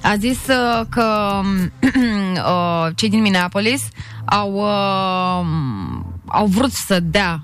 A 0.03 0.15
zis 0.19 0.37
uh, 0.47 0.85
că 0.89 1.03
uh, 2.51 2.87
cei 2.95 3.09
din 3.09 3.21
Minneapolis 3.21 3.87
au, 4.25 4.53
uh, 4.53 5.45
au 6.25 6.45
vrut 6.45 6.71
să 6.71 6.99
dea 6.99 7.43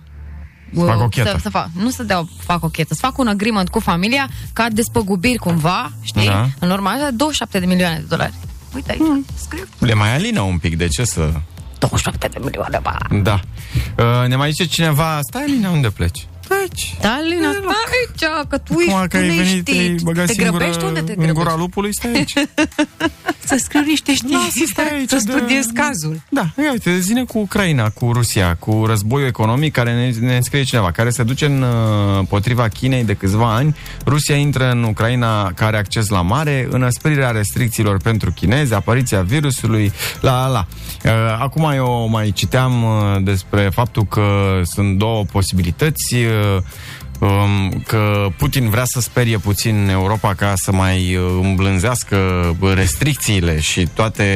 Să 0.73 0.83
facă 0.85 1.03
o 1.03 1.07
chetă. 1.07 1.29
Să, 1.29 1.37
să 1.41 1.49
fac, 1.49 1.67
nu 1.73 1.89
să 1.89 2.03
dea, 2.03 2.25
fac 2.39 2.63
o 2.63 2.67
chetă, 2.67 2.93
să 2.93 2.99
fac 3.05 3.17
un 3.17 3.27
agreement 3.27 3.69
cu 3.69 3.79
familia 3.79 4.27
ca 4.53 4.67
despăgubiri 4.71 5.37
cumva, 5.37 5.91
știi? 6.01 6.25
Da. 6.25 6.47
În 6.59 6.71
urma 6.71 6.89
așa, 6.91 7.11
27 7.11 7.59
de 7.59 7.65
milioane 7.65 7.95
de 7.95 8.05
dolari. 8.09 8.33
Uite 8.75 8.91
aici, 8.91 9.01
Hmm. 9.01 9.25
scriu. 9.35 9.63
Le 9.79 9.93
mai 9.93 10.13
alină 10.15 10.41
un 10.41 10.57
pic, 10.57 10.77
de 10.77 10.87
ce 10.87 11.03
să... 11.03 11.31
27 11.79 12.27
de 12.27 12.39
milioane, 12.43 12.79
ba. 12.81 12.97
Da. 13.21 13.39
Uh, 13.97 14.27
ne 14.27 14.35
mai 14.35 14.49
zice 14.51 14.65
cineva, 14.65 15.19
stai 15.21 15.41
Alina, 15.41 15.69
unde 15.69 15.89
pleci? 15.89 16.27
Aici. 16.49 16.95
Da, 17.01 17.19
Lina, 17.29 17.51
stai 17.51 17.73
aici, 17.99 18.47
că 18.49 18.58
tu 18.58 18.73
Acum 18.73 18.82
ești, 18.82 19.08
că 19.08 19.08
tu 19.08 19.17
ai 19.17 19.27
nu 19.27 19.34
venit, 19.34 19.67
ești, 19.67 19.71
te-ai 19.71 19.95
băgat 20.03 20.25
te 20.25 20.34
singură 20.34 20.58
grăbești, 20.58 20.84
unde 20.84 20.99
te 21.01 21.12
în 21.12 21.17
gura 21.17 21.34
grăbești? 21.34 21.58
lupului, 21.60 21.93
stai 21.93 22.12
aici. 22.12 22.34
Să 23.45 23.56
scriu 23.60 23.82
niște 23.82 24.13
știri, 24.13 24.34
Lasă, 24.34 24.49
stai 24.71 24.89
aici 24.97 25.10
să 25.10 25.15
de- 25.25 25.32
studiez 25.32 25.65
cazul. 25.73 26.21
Da, 26.29 26.45
ia 26.63 26.71
uite, 26.71 26.99
zine 26.99 27.23
cu 27.23 27.39
Ucraina, 27.39 27.89
cu 27.89 28.10
Rusia, 28.13 28.56
cu 28.56 28.84
războiul 28.88 29.27
economic 29.27 29.71
care 29.73 29.93
ne, 29.93 30.27
ne 30.27 30.39
scrie 30.41 30.63
cineva, 30.63 30.91
care 30.91 31.10
se 31.10 31.23
duce 31.23 31.45
în 31.45 31.62
uh, 31.62 32.25
potriva 32.29 32.67
Chinei 32.67 33.03
de 33.03 33.13
câțiva 33.13 33.53
ani. 33.56 33.75
Rusia 34.06 34.36
intră 34.36 34.71
în 34.71 34.84
Ucraina 34.84 35.43
care 35.43 35.65
are 35.65 35.77
acces 35.77 36.08
la 36.08 36.21
mare, 36.21 36.67
înăsprirea 36.71 37.29
restricțiilor 37.29 37.97
pentru 38.01 38.32
chinezi, 38.32 38.73
apariția 38.73 39.21
virusului, 39.21 39.91
la 40.21 40.32
la 40.32 40.47
la. 40.47 40.65
Uh, 41.06 41.38
acum 41.39 41.71
eu 41.75 42.08
mai 42.12 42.32
citeam 42.32 42.84
uh, 42.84 43.23
despre 43.23 43.69
faptul 43.73 44.03
că 44.06 44.62
sunt 44.63 44.97
două 44.97 45.23
posibilități 45.32 46.13
uh, 46.15 46.21
um, 46.23 46.32
că 47.87 48.27
Putin 48.37 48.69
vrea 48.69 48.83
să 48.85 49.01
sperie 49.01 49.37
puțin 49.37 49.87
Europa 49.91 50.33
ca 50.33 50.53
să 50.55 50.71
mai 50.71 51.15
uh, 51.15 51.39
îmblânzească 51.41 52.17
restricțiile 52.73 53.59
și 53.59 53.87
toate 53.93 54.27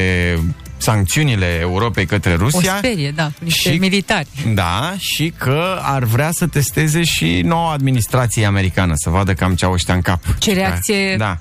sancțiunile 0.76 1.58
Europei 1.60 2.06
către 2.06 2.32
O 2.32 2.36
Rusia. 2.36 2.74
sperie, 2.76 3.10
da, 3.10 3.24
cu 3.24 3.32
niște 3.44 3.70
Și- 3.72 3.78
militari. 3.78 4.26
Da, 4.54 4.94
și 4.98 5.32
că 5.38 5.78
ar 5.82 6.04
vrea 6.04 6.28
să 6.32 6.46
testeze 6.46 7.02
și 7.02 7.40
noua 7.44 7.72
administrație 7.72 8.44
americană, 8.46 8.92
să 8.96 9.10
vadă 9.10 9.32
cam 9.34 9.54
ce 9.54 9.64
au 9.64 9.72
ăștia 9.72 9.94
în 9.94 10.00
cap. 10.00 10.20
Ce 10.38 10.52
reacție- 10.52 11.16
Da. 11.16 11.38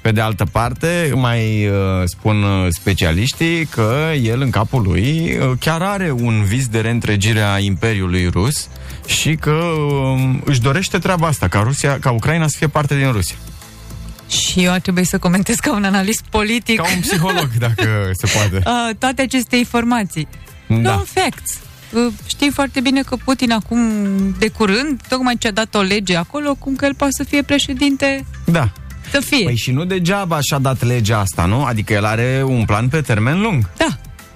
Pe 0.00 0.12
de 0.12 0.20
altă 0.20 0.44
parte, 0.52 1.10
mai 1.14 1.66
uh, 1.68 1.74
spun 2.04 2.42
uh, 2.42 2.66
specialiștii 2.70 3.64
că 3.66 4.10
el 4.22 4.40
în 4.40 4.50
capul 4.50 4.82
lui 4.82 5.36
uh, 5.40 5.50
chiar 5.60 5.82
are 5.82 6.10
un 6.10 6.42
vis 6.44 6.66
de 6.66 6.80
reîntregire 6.80 7.40
a 7.40 7.58
Imperiului 7.58 8.28
Rus 8.28 8.68
și 9.06 9.34
că 9.34 9.50
uh, 9.50 10.34
își 10.44 10.60
dorește 10.60 10.98
treaba 10.98 11.26
asta, 11.26 11.48
ca, 11.48 11.60
Rusia, 11.60 11.98
ca 11.98 12.10
Ucraina 12.10 12.46
să 12.48 12.56
fie 12.58 12.66
parte 12.68 12.96
din 12.96 13.12
Rusia. 13.12 13.36
Și 14.28 14.64
eu 14.64 14.72
ar 14.72 14.80
trebui 14.80 15.04
să 15.04 15.18
comentez 15.18 15.56
ca 15.56 15.74
un 15.74 15.84
analist 15.84 16.22
politic 16.30 16.76
Ca 16.76 16.86
un 16.94 17.00
psiholog, 17.00 17.48
dacă 17.66 18.10
se 18.12 18.26
poate. 18.34 18.56
uh, 18.56 18.94
toate 18.98 19.22
aceste 19.22 19.56
informații. 19.56 20.28
Da. 20.66 20.76
Non 20.76 21.04
facts. 21.04 21.58
Uh, 21.92 22.12
Știi 22.26 22.50
foarte 22.50 22.80
bine 22.80 23.00
că 23.02 23.16
Putin 23.24 23.52
acum, 23.52 23.80
de 24.38 24.48
curând, 24.48 25.00
tocmai 25.08 25.36
ce-a 25.38 25.50
dat 25.50 25.74
o 25.74 25.80
lege 25.80 26.16
acolo, 26.16 26.54
cum 26.54 26.76
că 26.76 26.84
el 26.84 26.94
poate 26.94 27.12
să 27.16 27.24
fie 27.24 27.42
președinte, 27.42 28.24
Da. 28.44 28.70
Să 29.10 29.20
fie. 29.20 29.44
Păi 29.44 29.56
și 29.56 29.70
nu 29.70 29.84
degeaba 29.84 30.40
și-a 30.40 30.58
dat 30.58 30.82
legea 30.82 31.18
asta, 31.18 31.44
nu? 31.44 31.64
Adică 31.64 31.92
el 31.92 32.04
are 32.04 32.42
un 32.46 32.64
plan 32.64 32.88
pe 32.88 33.00
termen 33.00 33.40
lung. 33.40 33.70
Da. 33.76 33.86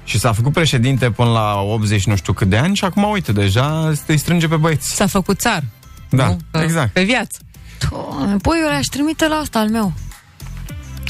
Și 0.04 0.18
s-a 0.18 0.32
făcut 0.32 0.52
președinte 0.52 1.10
până 1.10 1.30
la 1.30 1.60
80 1.60 2.06
nu 2.06 2.16
știu 2.16 2.32
cât 2.32 2.48
de 2.48 2.56
ani 2.56 2.76
și 2.76 2.84
acum, 2.84 3.10
uite, 3.10 3.32
deja 3.32 3.92
îi 4.06 4.16
strânge 4.18 4.48
pe 4.48 4.56
băieți. 4.56 4.94
S-a 4.94 5.06
făcut 5.06 5.38
țar. 5.40 5.62
Da, 6.10 6.26
nu? 6.26 6.38
Că- 6.50 6.58
exact. 6.58 6.92
Pe 6.92 7.02
viață. 7.02 7.38
Doamne, 7.90 8.36
Păi 8.36 8.58
eu 8.62 8.68
le-aș 8.68 8.86
trimite 8.86 9.28
la 9.28 9.34
asta 9.34 9.58
al 9.58 9.68
meu. 9.68 9.92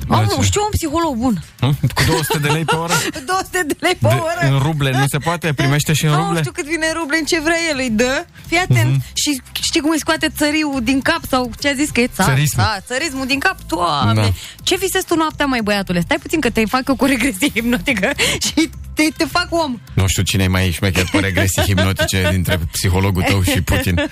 Mamă, 0.09 0.27
ce? 0.37 0.43
știu 0.43 0.61
un 0.65 0.71
psiholog 0.71 1.15
bun. 1.17 1.43
Hm? 1.61 1.77
Cu 1.95 2.03
200 2.07 2.39
de 2.39 2.49
lei 2.49 2.65
pe 2.65 2.75
oră? 2.77 2.93
200 3.33 3.63
de 3.67 3.77
lei 3.81 3.97
pe 4.01 4.09
De, 4.09 4.15
oră. 4.15 4.53
în 4.53 4.59
ruble 4.59 4.91
nu 4.91 5.05
se 5.07 5.19
poate? 5.19 5.53
Primește 5.53 5.93
și 5.93 6.05
în 6.05 6.11
Nu 6.11 6.17
ruble? 6.25 6.39
știu 6.39 6.53
cât 6.53 6.65
vine 6.67 6.87
în 6.87 6.95
ruble, 7.01 7.17
în 7.19 7.25
ce 7.25 7.41
vrea 7.41 7.57
el, 7.71 7.77
îi 7.79 7.91
dă. 7.91 8.25
Fii 8.47 8.59
atent. 8.59 8.91
Mhm. 8.91 9.03
Și 9.15 9.41
știi 9.63 9.81
cum 9.81 9.91
îi 9.91 9.99
scoate 9.99 10.29
țăriul 10.37 10.81
din 10.83 11.01
cap 11.01 11.21
sau 11.29 11.51
ce 11.61 11.69
a 11.69 11.75
zis 11.75 11.91
că 11.91 12.01
e 12.01 12.07
ța, 12.07 12.25
Țărismul. 12.25 12.65
ța, 12.65 12.79
țărismul 12.87 13.27
din 13.27 13.39
cap? 13.39 13.57
Doamne! 13.67 14.23
Da. 14.23 14.29
Ce 14.63 14.77
visezi 14.77 15.07
tu 15.07 15.15
noaptea, 15.15 15.47
mai 15.47 15.61
băiatule? 15.63 16.01
Stai 16.01 16.19
puțin 16.23 16.41
că 16.41 16.51
te 16.51 16.65
fac 16.67 16.89
eu 16.89 16.97
cu 16.97 17.05
regresie 17.05 17.49
hipnotică 17.55 18.11
și 18.41 18.71
te, 18.95 19.03
te 19.17 19.25
fac 19.25 19.47
om. 19.51 19.79
Nu 19.95 20.07
știu 20.07 20.23
cine 20.23 20.43
e 20.43 20.49
mai 20.49 20.71
șmecher 20.71 21.07
pe 21.13 21.19
regresii 21.19 21.63
hipnotice 21.69 22.29
dintre 22.31 22.59
psihologul 22.73 23.23
tău 23.23 23.43
și 23.43 23.63
Putin. 23.63 24.11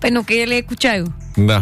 Păi 0.00 0.10
nu, 0.10 0.22
că 0.22 0.32
el 0.32 0.50
e 0.50 0.60
cu 0.60 0.74
ceaiul. 0.74 1.12
Da. 1.34 1.60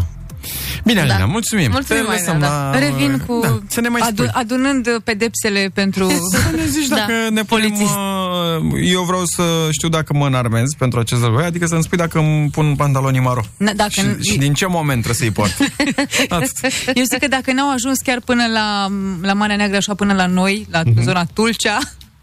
Bine, 0.84 1.00
Alina, 1.00 1.18
Da. 1.18 1.24
mulțumim. 1.24 1.70
Mulțumim, 1.70 2.02
Te 2.04 2.10
lăsăm 2.10 2.32
Alina, 2.34 2.48
la... 2.48 2.70
da. 2.72 2.78
Revin 2.78 3.22
cu 3.26 3.38
Da, 3.42 3.58
să 3.68 3.80
ne 3.80 3.88
mai 3.88 4.00
spui. 4.04 4.26
adu- 4.26 4.38
adunând 4.38 4.88
pedepsele 5.04 5.70
pentru... 5.74 6.08
Să 6.32 6.56
ne 6.56 6.64
zici 6.66 6.88
dacă 6.88 7.12
Da. 7.12 7.28
ne 7.30 7.42
punem... 7.42 7.68
Polițist. 7.70 7.90
uh, 7.94 8.92
Eu 8.92 9.02
vreau 9.02 9.24
să 9.24 9.42
știu 9.70 9.88
dacă 9.88 10.12
mă 10.14 10.26
înarmez 10.26 10.70
pentru 10.78 10.98
acest 11.00 11.20
război, 11.22 11.44
adică 11.44 11.66
să-mi 11.66 11.82
spui 11.82 11.98
dacă 11.98 12.18
îmi 12.18 12.50
pun 12.50 12.74
pantalonii 12.76 13.20
maro. 13.20 13.40
Na, 13.56 13.72
dacă 13.72 13.90
Și, 13.90 14.00
n- 14.00 14.18
și 14.30 14.38
din 14.38 14.52
ce 14.54 14.66
moment 14.66 15.02
trebuie 15.02 15.14
să-i 15.14 15.30
port? 15.30 15.56
Atât. 16.38 16.52
Eu 16.94 17.04
zic 17.04 17.18
că 17.18 17.28
dacă 17.28 17.52
n-au 17.52 17.70
ajuns 17.72 17.98
chiar 17.98 18.20
până 18.24 18.44
la, 18.52 18.86
la 19.22 19.32
Marea 19.32 19.56
Neagră, 19.56 19.76
așa 19.76 19.94
până 19.94 20.12
la 20.12 20.26
noi, 20.26 20.66
la 20.70 20.80
Mhm. 20.84 21.02
zona 21.02 21.24
Tulcea, 21.24 21.78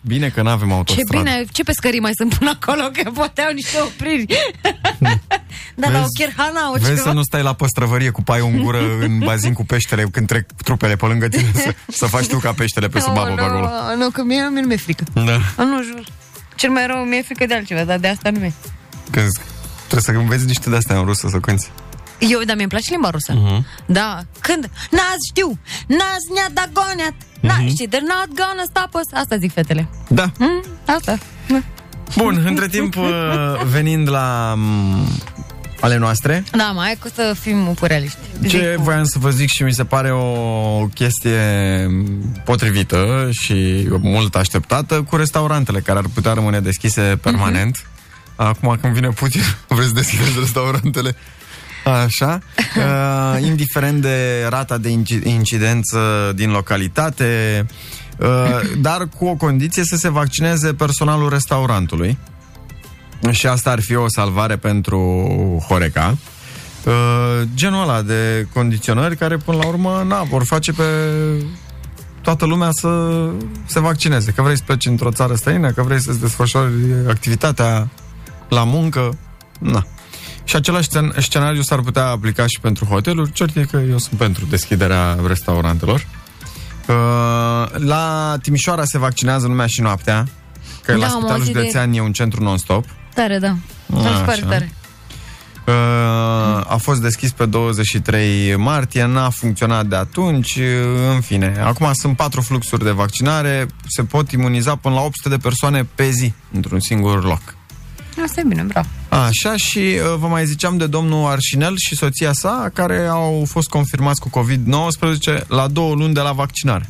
Bine 0.07 0.29
că 0.29 0.41
n-avem 0.41 0.67
Ce 0.67 0.73
autostradă. 0.73 1.23
bine, 1.23 1.45
ce 1.51 1.63
pescării 1.63 1.99
mai 1.99 2.11
sunt 2.15 2.33
până 2.37 2.57
acolo, 2.61 2.81
că 3.03 3.09
poate 3.11 3.41
au 3.41 3.53
niște 3.53 3.77
opriri. 3.81 4.25
Dar 5.75 5.91
la 5.91 5.97
o 5.97 6.01
Vezi- 6.01 6.13
Cherhana, 6.17 6.69
o 6.69 6.73
Vezi 6.73 6.85
ceva. 6.85 7.01
să 7.01 7.11
nu 7.11 7.21
stai 7.23 7.41
la 7.43 7.53
păstrăvărie 7.53 8.09
cu 8.09 8.21
paiul 8.23 8.49
în 8.53 8.61
gură 8.63 8.79
în 9.05 9.19
bazin 9.19 9.53
cu 9.53 9.65
peștele 9.65 10.03
când 10.11 10.27
trec 10.27 10.45
trupele 10.63 10.95
pe 10.95 11.05
lângă 11.05 11.27
tine 11.27 11.51
să, 11.53 11.73
să 11.87 12.05
faci 12.05 12.25
tu 12.27 12.37
ca 12.37 12.51
peștele 12.53 12.87
pe 12.87 12.99
sub 12.99 13.17
apă 13.17 13.33
pe 13.35 13.41
acolo. 13.41 13.59
nu, 13.89 14.03
nu, 14.03 14.09
că 14.09 14.23
mie, 14.23 14.49
mie 14.51 14.61
nu 14.61 14.67
mi-e 14.67 14.77
frică. 14.77 15.03
Da. 15.13 15.39
A, 15.57 15.63
nu, 15.63 15.83
jur. 15.83 16.03
Cel 16.55 16.69
mai 16.69 16.87
rău 16.87 17.03
mi-e 17.03 17.21
frică 17.21 17.45
de 17.45 17.53
altceva, 17.53 17.83
dar 17.83 17.97
de 17.97 18.07
asta 18.07 18.29
nu 18.29 18.39
mi-e. 18.39 18.53
Când 19.11 19.27
trebuie 19.87 20.01
să 20.01 20.11
înveți 20.11 20.45
niște 20.45 20.69
de-astea 20.69 20.97
în 20.97 21.05
rusă 21.05 21.27
să 21.31 21.37
cânti. 21.39 21.67
Eu, 22.19 22.39
dar 22.45 22.55
mi-e 22.55 22.67
place 22.67 22.91
limba 22.91 23.09
rusă. 23.09 23.33
Mhm. 23.35 23.65
Da. 23.85 24.19
Când? 24.39 24.69
N-azi 24.91 25.27
știu. 25.29 25.59
N-azi 25.87 26.27
ne-a 26.33 26.49
dagoniat. 26.53 27.13
Na, 27.39 27.53
Mhm. 27.57 27.67
știi, 27.67 27.87
they're 27.87 28.09
not 28.15 28.27
gonna 28.27 28.63
stop 28.69 28.89
us. 28.93 29.19
Asta 29.19 29.37
zic 29.37 29.53
fetele. 29.53 29.87
Da. 30.07 30.31
Mm, 30.37 30.63
asta. 30.85 31.17
Bun, 32.17 32.43
între 32.47 32.67
timp 32.67 32.95
uh, 32.97 33.05
venind 33.71 34.09
la 34.09 34.53
mm, 34.57 35.07
ale 35.79 35.97
noastre, 35.97 36.43
Da, 36.51 36.63
mai 36.63 36.91
e 36.91 36.97
că 37.01 37.09
să 37.15 37.35
fim 37.39 37.75
realiști. 37.81 38.17
ce 38.41 38.47
Zic, 38.47 38.83
voiam 38.83 39.03
să 39.03 39.19
vă 39.19 39.29
zic 39.29 39.49
și 39.49 39.63
mi 39.63 39.73
se 39.73 39.83
pare 39.85 40.11
o 40.11 40.85
chestie 40.93 41.41
potrivită 42.45 43.29
și 43.31 43.87
mult 44.01 44.35
așteptată 44.35 45.01
cu 45.01 45.15
restaurantele 45.15 45.79
care 45.79 45.97
ar 45.97 46.05
putea 46.13 46.33
rămâne 46.33 46.59
deschise 46.59 47.01
permanent. 47.21 47.85
Acum 48.35 48.77
când 48.81 48.93
vine 48.93 49.07
Putin, 49.09 49.41
vreți 49.67 49.87
să 49.87 49.93
deschideți 49.93 50.39
restaurantele? 50.39 51.15
Așa. 51.91 52.39
Uh, 52.77 53.45
indiferent 53.45 54.01
de 54.01 54.47
rata 54.49 54.77
de 54.77 54.89
inci- 54.89 55.23
incidență 55.23 56.31
din 56.35 56.51
localitate, 56.51 57.65
uh, 58.17 58.27
dar 58.81 59.07
cu 59.17 59.25
o 59.25 59.35
condiție 59.35 59.83
să 59.83 59.95
se 59.95 60.09
vaccineze 60.09 60.73
personalul 60.73 61.29
restaurantului. 61.29 62.17
Și 63.31 63.47
asta 63.47 63.71
ar 63.71 63.79
fi 63.81 63.95
o 63.95 64.05
salvare 64.07 64.55
pentru 64.55 64.99
Horeca. 65.67 66.17
Uh, 66.85 66.93
genul 67.55 67.81
ăla 67.81 68.01
de 68.01 68.47
condiționări 68.53 69.15
care 69.15 69.37
până 69.37 69.57
la 69.57 69.67
urmă 69.67 70.03
na, 70.07 70.23
vor 70.23 70.43
face 70.43 70.71
pe 70.71 70.83
toată 72.21 72.45
lumea 72.45 72.71
să 72.71 73.19
se 73.65 73.79
vaccineze. 73.79 74.31
Că 74.31 74.41
vrei 74.41 74.57
să 74.57 74.63
pleci 74.65 74.85
într-o 74.85 75.11
țară 75.11 75.35
străină, 75.35 75.71
că 75.71 75.81
vrei 75.81 76.01
să-ți 76.01 76.19
desfășori 76.19 76.73
activitatea 77.07 77.89
la 78.49 78.63
muncă. 78.63 79.17
Na. 79.59 79.85
Și 80.47 80.55
același 80.55 80.87
scen- 80.87 81.17
scenariu 81.17 81.61
s-ar 81.61 81.79
putea 81.79 82.05
aplica 82.05 82.43
și 82.47 82.59
pentru 82.61 82.85
hoteluri. 82.85 83.31
Cert 83.31 83.55
e 83.55 83.61
că 83.71 83.77
eu 83.89 83.97
sunt 83.97 84.19
pentru 84.19 84.45
deschiderea 84.45 85.17
restaurantelor. 85.27 86.07
Uh, 86.87 86.95
la 87.77 88.35
Timișoara 88.41 88.83
se 88.85 88.97
vaccinează 88.97 89.47
lumea 89.47 89.65
și 89.67 89.81
noaptea. 89.81 90.27
Că 90.83 90.91
Da, 90.91 90.97
la 90.97 91.03
am 91.05 91.09
Spitalul 91.09 91.35
auzit 91.39 91.53
de- 91.53 91.59
Județean 91.59 91.93
e 91.93 92.01
un 92.01 92.11
centru 92.11 92.43
non-stop. 92.43 92.85
Tare, 93.13 93.37
da. 93.39 93.55
Mi 93.85 94.01
se 94.01 94.07
pare 94.25 94.31
Așa. 94.41 94.45
tare. 94.45 94.71
Uh, 95.67 95.73
a 96.73 96.77
fost 96.81 97.01
deschis 97.01 97.31
pe 97.31 97.45
23 97.45 98.55
martie, 98.55 99.05
n-a 99.05 99.29
funcționat 99.29 99.85
de 99.85 99.95
atunci, 99.95 100.55
uh, 100.55 100.63
în 101.13 101.21
fine. 101.21 101.61
Acum 101.63 101.93
sunt 101.93 102.15
patru 102.15 102.41
fluxuri 102.41 102.83
de 102.83 102.91
vaccinare, 102.91 103.65
se 103.87 104.03
pot 104.03 104.31
imuniza 104.31 104.75
până 104.75 104.95
la 104.95 105.01
800 105.01 105.29
de 105.29 105.37
persoane 105.41 105.87
pe 105.95 106.09
zi, 106.09 106.33
într-un 106.53 106.79
singur 106.79 107.23
loc. 107.23 107.41
Asta 108.23 108.39
e 108.39 108.43
bine, 108.47 108.63
bravo. 108.63 108.87
Așa 109.09 109.55
și 109.57 109.77
uh, 109.79 110.15
vă 110.19 110.27
mai 110.27 110.45
ziceam 110.45 110.77
de 110.77 110.87
domnul 110.87 111.27
Arșinel 111.29 111.73
și 111.77 111.95
soția 111.95 112.33
sa, 112.33 112.69
care 112.73 113.05
au 113.05 113.43
fost 113.47 113.69
confirmați 113.69 114.19
cu 114.21 114.29
COVID-19 114.39 115.47
la 115.47 115.67
două 115.67 115.93
luni 115.95 116.13
de 116.13 116.19
la 116.19 116.31
vaccinare, 116.31 116.89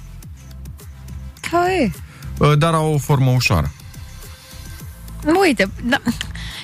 Da, 1.52 1.74
e. 1.74 1.92
uh, 2.40 2.58
dar 2.58 2.74
au 2.74 2.94
o 2.94 2.98
formă 2.98 3.32
ușoară. 3.32 3.72
Uite, 5.42 5.70
da. 5.84 5.98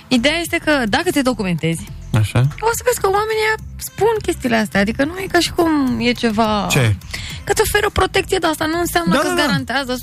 Ideea 0.08 0.36
este 0.42 0.58
că 0.58 0.72
dacă 0.90 1.12
te 1.12 1.22
documentezi, 1.22 1.82
Așa? 2.14 2.40
o 2.60 2.70
să 2.78 2.82
vezi 2.86 3.00
că 3.02 3.08
oamenii 3.08 3.48
spun 3.78 4.14
chestiile 4.22 4.56
astea. 4.56 4.80
Adică 4.80 5.04
nu 5.06 5.18
e 5.18 5.26
ca 5.32 5.40
și 5.40 5.52
cum 5.52 5.98
e 6.00 6.12
ceva... 6.12 6.68
Ce? 6.70 6.96
Că 7.44 7.54
te 7.54 7.62
oferă 7.62 7.90
protecție 7.90 8.38
de 8.38 8.48
asta. 8.48 8.66
Nu 8.66 8.80
înseamnă 8.80 9.14
Da, 9.14 9.20
că 9.20 9.24
da, 9.28 9.32
îți 9.34 9.42
da. 9.42 9.46
garantează 9.48 9.94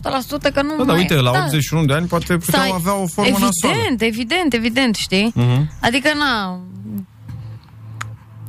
100% 0.49 0.53
că 0.55 0.63
nu 0.63 0.71
Da, 0.71 0.77
dar 0.77 0.87
mai... 0.87 0.97
uite, 0.97 1.15
la 1.15 1.33
da. 1.33 1.45
81 1.47 1.85
de 1.85 1.93
ani 1.93 2.07
poate 2.07 2.37
puteau 2.37 2.63
Să 2.63 2.69
ai- 2.69 2.73
avea 2.75 2.95
o 2.95 3.07
formă 3.07 3.31
nasoală. 3.39 3.77
Evident, 3.77 4.03
evident, 4.03 4.53
evident, 4.55 4.95
știi? 4.95 5.33
Mhm. 5.35 5.71
Adică, 5.81 6.09
na... 6.19 6.61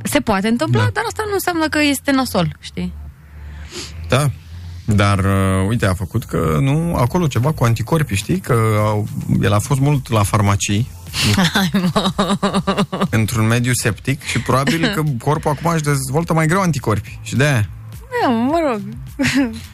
Se 0.03 0.19
poate 0.19 0.47
întâmpla, 0.47 0.83
Da. 0.83 0.89
dar 0.93 1.03
asta 1.07 1.23
nu 1.27 1.33
înseamnă 1.33 1.67
că 1.67 1.79
este 1.81 2.11
nasol, 2.11 2.55
știi? 2.59 2.93
Da. 4.07 4.29
Dar, 4.85 5.17
uh, 5.19 5.67
uite, 5.67 5.85
a 5.85 5.93
făcut 5.93 6.23
că, 6.23 6.57
nu, 6.61 6.95
acolo 6.95 7.27
ceva 7.27 7.51
cu 7.51 7.63
anticorpi, 7.63 8.15
știi? 8.15 8.39
Că 8.39 8.53
au, 8.79 9.07
el 9.41 9.53
a 9.53 9.59
fost 9.59 9.79
mult 9.79 10.09
la 10.09 10.23
farmacii, 10.23 10.89
într-un 13.09 13.47
mediu 13.47 13.71
septic 13.73 14.23
și 14.23 14.39
probabil 14.39 14.87
că 14.95 15.03
corpul 15.23 15.51
acum 15.51 15.71
își 15.73 15.83
dezvoltă 15.83 16.33
mai 16.33 16.47
greu 16.47 16.61
anticorpi. 16.61 17.19
Și 17.21 17.35
de 17.35 17.43
aia. 17.43 17.69
Da, 18.23 18.29
mă 18.29 18.59
rog. 18.71 18.81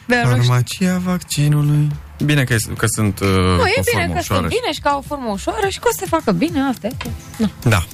Dar 0.06 0.24
nu 0.24 0.30
știu. 0.30 0.42
Farmacia 0.42 1.00
vaccinului. 1.04 1.88
Bine 2.24 2.44
că, 2.44 2.56
că 2.76 2.86
sunt 2.88 3.20
uh, 3.20 3.28
Nu, 3.28 3.34
cu 3.56 3.66
e 3.66 3.74
o 3.78 3.82
bine 3.90 3.98
formă 3.98 4.12
că 4.12 4.18
ușoară. 4.18 4.40
sunt 4.40 4.60
bine 4.60 4.72
și 4.72 4.80
că 4.80 4.88
au 4.88 4.98
o 4.98 5.02
formă 5.06 5.30
ușoară 5.32 5.68
și 5.68 5.78
că 5.78 5.88
o 5.88 5.90
să 5.92 5.98
se 6.00 6.06
facă 6.08 6.32
bine, 6.32 6.60
asta 6.60 6.86
e. 6.86 6.92
Na. 7.36 7.50
Da. 7.62 7.84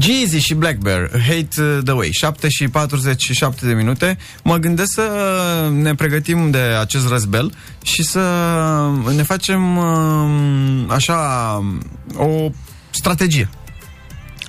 Jeezy 0.00 0.38
și 0.38 0.54
Black 0.54 0.78
Bear, 0.78 1.10
Hate 1.10 1.48
uh, 1.62 1.78
the 1.84 1.92
Way, 1.92 2.08
7 2.12 2.48
și 2.48 2.68
47 2.68 3.66
de 3.66 3.72
minute. 3.72 4.18
Mă 4.44 4.56
gândesc 4.56 4.92
să 4.92 5.02
ne 5.72 5.94
pregătim 5.94 6.50
de 6.50 6.58
acest 6.58 7.08
răzbel 7.08 7.54
și 7.82 8.02
să 8.02 8.20
ne 9.14 9.22
facem 9.22 9.76
uh, 9.76 10.84
așa 10.88 11.18
o 12.16 12.50
strategie. 12.90 13.48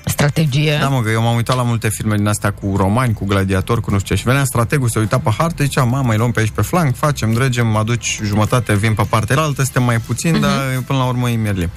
Strategie. 0.06 0.78
Da, 0.82 0.88
mă, 0.88 1.02
că 1.02 1.10
eu 1.10 1.22
m-am 1.22 1.36
uitat 1.36 1.56
la 1.56 1.62
multe 1.64 1.90
filme 1.90 2.16
din 2.16 2.28
astea 2.28 2.52
cu 2.52 2.74
romani, 2.76 3.14
cu 3.14 3.26
gladiatori, 3.26 3.82
cu 3.82 3.92
nu 3.92 4.00
știu 4.00 4.16
ce. 4.16 4.22
Și 4.22 4.28
venea 4.28 4.44
strategul, 4.44 4.90
se 4.90 5.00
uita 5.00 5.20
pe 5.20 5.30
hartă, 5.38 5.64
zicea, 5.64 5.84
mamă, 5.84 6.12
îi 6.12 6.18
luăm 6.18 6.32
pe 6.32 6.40
aici 6.40 6.50
pe 6.50 6.62
flanc, 6.62 6.96
facem, 6.96 7.34
dregem, 7.34 7.76
aduci 7.76 8.20
jumătate, 8.24 8.76
vin 8.76 8.94
pe 8.94 9.04
partea 9.10 9.38
altă, 9.38 9.64
suntem 9.64 9.84
mai 9.84 10.00
puțin, 10.00 10.36
uh-huh. 10.36 10.42
dar 10.42 10.84
până 10.86 11.00
la 11.00 11.06
urmă 11.06 11.28
îi 11.28 11.36
merlim. 11.36 11.70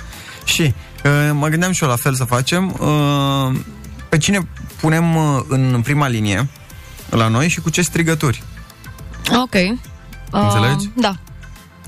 Și 0.45 0.75
uh, 1.05 1.31
mă 1.33 1.49
gândeam 1.49 1.73
și 1.73 1.83
eu 1.83 1.89
la 1.89 1.97
fel 1.97 2.15
să 2.15 2.25
facem. 2.25 2.77
Uh, 2.81 3.57
pe 4.09 4.19
cine 4.19 4.49
punem 4.81 5.17
uh, 5.17 5.41
în 5.49 5.81
prima 5.85 6.09
linie 6.09 6.49
la 7.11 7.29
noi 7.29 7.49
și 7.49 7.61
cu 7.61 7.71
ce 7.71 7.83
strigături? 7.83 8.43
Ok. 9.43 9.55
Uh, 9.55 9.73
Înțelegi? 10.31 10.91
Da. 10.97 11.17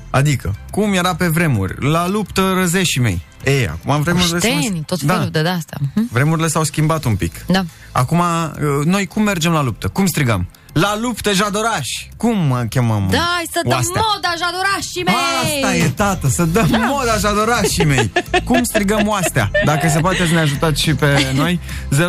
Adică, 0.09 0.55
cum 0.71 0.93
era 0.93 1.15
pe 1.15 1.27
vremuri, 1.27 1.89
la 1.91 2.07
luptă 2.07 2.51
răzeșii 2.55 3.01
mei. 3.01 3.21
Ei, 3.43 3.67
acum 3.67 4.01
vremurile 4.01 4.37
Șteni, 4.39 4.83
tot 4.85 4.99
felul 5.05 5.29
de 5.29 5.41
de-asta. 5.41 5.77
Mhm. 5.93 6.09
Vremurile 6.11 6.47
s-au 6.47 6.63
schimbat 6.63 7.03
un 7.03 7.15
pic. 7.15 7.45
Da. 7.47 7.65
Acum, 7.91 8.19
uh, 8.19 8.85
noi 8.85 9.05
cum 9.05 9.23
mergem 9.23 9.51
la 9.51 9.61
luptă? 9.61 9.87
Cum 9.87 10.05
strigăm? 10.05 10.47
La 10.73 10.97
luptă, 11.01 11.33
jadoraș! 11.33 11.87
Cum 12.17 12.49
uh, 12.49 12.59
chemăm 12.69 13.07
Da, 13.11 13.17
hai 13.17 13.43
să 13.51 13.59
dăm 13.63 13.71
oastea? 13.71 14.01
moda 14.13 14.33
jadorașii 14.37 15.03
mei! 15.03 15.15
Asta 15.63 15.75
e, 15.75 15.89
tată, 15.89 16.27
să 16.27 16.43
dăm 16.43 16.67
da. 16.69 16.77
moda 16.77 17.17
jadorașii 17.17 17.85
mei. 17.85 18.11
Cum 18.43 18.63
strigăm 18.63 19.07
oastea? 19.07 19.51
Dacă 19.65 19.89
se 19.89 19.99
poate 19.99 20.25
să 20.27 20.33
ne 20.33 20.39
ajutați 20.39 20.81
și 20.81 20.93
pe 20.93 21.25
noi, 21.41 21.59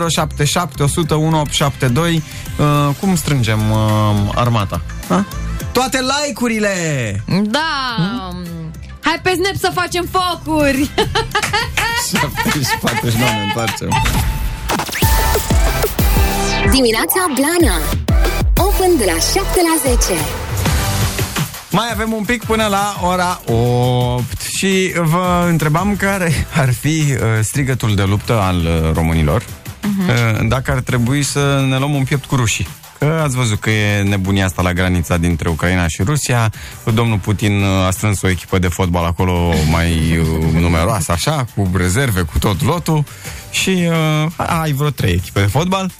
077 0.08 0.82
100 0.82 1.14
1872, 1.14 2.22
uh, 2.58 2.94
cum 3.00 3.16
strângem 3.16 3.70
uh, 3.70 3.78
armata? 4.34 4.80
Ha? 5.08 5.26
Toate 5.72 5.98
like-urile! 6.00 6.74
Da! 7.42 7.96
Hai 9.08 9.20
pe 9.22 9.30
Snap 9.30 9.56
să 9.56 9.70
facem 9.74 10.08
focuri! 10.10 10.90
74 12.12 13.08
și 13.10 13.16
ne 13.16 13.24
întoarcem. 13.46 13.88
Dimineața 16.70 17.20
Blana 17.34 17.76
Open 18.56 18.96
de 18.98 19.04
la 19.04 19.12
7 19.12 19.40
la 19.40 19.96
10 20.08 20.20
Mai 21.70 21.88
avem 21.92 22.12
un 22.12 22.24
pic 22.24 22.44
până 22.44 22.66
la 22.66 22.96
ora 23.02 23.40
8 23.46 24.40
și 24.40 24.92
vă 24.96 25.46
întrebam 25.48 25.96
care 25.96 26.46
ar 26.54 26.72
fi 26.72 27.04
uh, 27.10 27.18
strigătul 27.40 27.94
de 27.94 28.02
luptă 28.02 28.40
al 28.40 28.56
uh, 28.56 28.92
românilor 28.92 29.44
uh, 29.82 30.46
dacă 30.48 30.70
ar 30.70 30.80
trebui 30.80 31.22
să 31.22 31.64
ne 31.68 31.78
luăm 31.78 31.94
un 31.94 32.04
piept 32.04 32.24
cu 32.24 32.36
rușii. 32.36 32.68
Că 32.98 33.20
ați 33.24 33.36
văzut 33.36 33.60
că 33.60 33.70
e 33.70 34.02
nebunia 34.02 34.44
asta 34.44 34.62
la 34.62 34.72
granița 34.72 35.16
dintre 35.16 35.48
Ucraina 35.48 35.86
și 35.86 36.02
Rusia. 36.02 36.52
Domnul 36.94 37.18
Putin 37.18 37.62
uh, 37.62 37.86
a 37.86 37.90
strâns 37.90 38.22
o 38.22 38.28
echipă 38.28 38.58
de 38.58 38.68
fotbal 38.68 39.04
acolo 39.04 39.52
mai 39.70 40.18
uh, 40.18 40.52
numeroasă, 40.52 41.12
așa, 41.12 41.46
cu 41.54 41.70
rezerve, 41.74 42.20
cu 42.20 42.38
tot 42.38 42.62
lotul. 42.64 43.04
Și 43.50 43.88
uh, 44.24 44.46
ai 44.46 44.72
vreo 44.72 44.90
trei 44.90 45.12
echipe 45.12 45.40
de 45.40 45.46
fotbal 45.46 45.90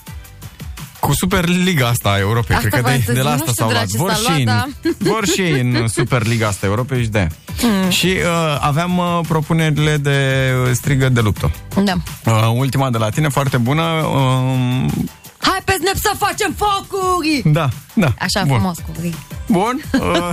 cu 1.00 1.12
Superliga 1.12 1.87
asta 1.87 2.08
a 2.08 2.18
Europei. 2.18 2.56
Asta 2.56 2.68
Cred 2.68 2.80
că 2.80 2.87
voiam 2.88 2.98
de, 2.98 3.04
să 3.04 3.12
de 3.12 3.20
la 3.20 3.37
zic, 3.37 3.48
asta 3.48 3.64
nu 3.64 3.68
s-au 3.68 3.68
știu 3.68 3.78
de 3.78 3.78
la 3.78 3.78
luat. 3.78 3.88
ce 3.88 3.96
Vor 3.96 4.12
s-a 4.12 4.34
și, 4.34 4.44
luat, 4.44 4.68
în, 4.82 4.94
vor 4.98 5.26
și 5.26 5.40
ei 5.40 5.61
în 5.61 5.88
Superliga 5.88 6.46
asta 6.46 6.66
a 6.66 6.68
Europei 6.68 7.02
și 7.02 7.08
de 7.08 7.18
aia. 7.18 7.30
Mm. 7.62 7.90
Și 7.90 8.06
uh, 8.06 8.58
aveam 8.61 8.98
uh, 8.98 9.20
propunerile 9.28 9.96
de 9.96 10.50
uh, 10.64 10.70
strigă 10.72 11.08
de 11.08 11.20
luptă. 11.20 11.50
Da. 11.84 11.92
Uh, 12.24 12.52
ultima 12.54 12.90
de 12.90 12.98
la 12.98 13.08
tine, 13.08 13.28
foarte 13.28 13.56
bună. 13.56 13.82
Uh, 13.82 14.92
Hai 15.40 15.59
pe 15.64 15.72
snap 15.81 15.96
să 15.96 16.11
facem 16.18 16.55
focuri! 16.57 17.42
da, 17.44 17.68
da. 17.94 18.14
Așa 18.18 18.42
Bun. 18.44 18.57
frumos 18.57 18.79
cu 18.79 18.90
rii. 19.01 19.14
Bun. 19.48 19.81
Uh, 20.01 20.31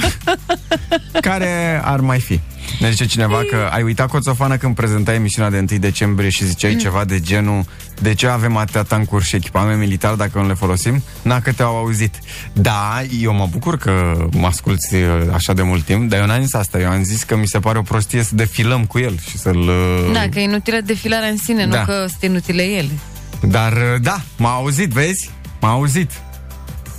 care 1.28 1.82
ar 1.84 2.00
mai 2.00 2.20
fi? 2.20 2.40
Ne 2.80 2.90
zice 2.90 3.06
cineva 3.06 3.38
că 3.50 3.70
ai 3.72 3.84
uitat 3.84 4.08
Coțofană 4.10 4.58
când 4.58 4.76
prezentai 4.76 5.16
emisiunea 5.16 5.50
de 5.52 5.66
1 5.72 5.80
decembrie 5.80 6.30
și 6.30 6.46
ziceai 6.46 6.72
Mm. 6.74 6.78
ceva 6.80 7.06
de 7.06 7.20
genul 7.20 7.66
de 8.02 8.14
ce 8.14 8.28
avem 8.28 8.58
atâtea 8.58 8.84
tancuri 8.84 9.26
și 9.26 9.36
echipament 9.36 9.80
militar 9.80 10.14
dacă 10.14 10.40
nu 10.40 10.48
le 10.48 10.54
folosim? 10.54 11.04
Na, 11.22 11.42
că 11.42 11.52
te-au 11.52 11.76
auzit. 11.78 12.16
Da, 12.54 13.02
eu 13.22 13.34
mă 13.34 13.48
bucur 13.52 13.78
că 13.78 14.26
mă 14.32 14.48
asculti 14.48 14.96
uh, 14.96 15.02
așa 15.34 15.54
de 15.54 15.62
mult 15.62 15.84
timp, 15.84 16.10
dar 16.10 16.20
eu 16.20 16.26
n-am 16.26 16.42
zis 16.42 16.54
asta. 16.54 16.80
Eu 16.80 16.90
am 16.90 17.04
zis 17.04 17.24
că 17.24 17.36
mi 17.36 17.48
se 17.48 17.60
pare 17.60 17.78
o 17.78 17.82
prostie 17.82 18.24
să 18.24 18.36
defilăm 18.36 18.86
cu 18.86 19.00
el 19.00 19.20
și 19.30 19.38
să-l... 19.38 19.58
uh, 19.58 20.10
Da, 20.14 20.20
că 20.32 20.40
e 20.40 20.44
inutilă 20.44 20.78
defilarea 20.86 21.30
în 21.30 21.38
sine, 21.38 21.66
Da. 21.68 21.80
nu 21.80 21.86
că 21.86 22.06
sunt 22.10 22.22
inutile 22.24 22.64
ele. 22.64 22.90
Dar, 23.48 23.74
uh, 23.74 24.02
da, 24.02 24.22
m-a 24.38 24.54
auzit, 24.54 24.90
vezi? 24.92 25.30
M-a 25.62 25.70
auzit. 25.70 26.12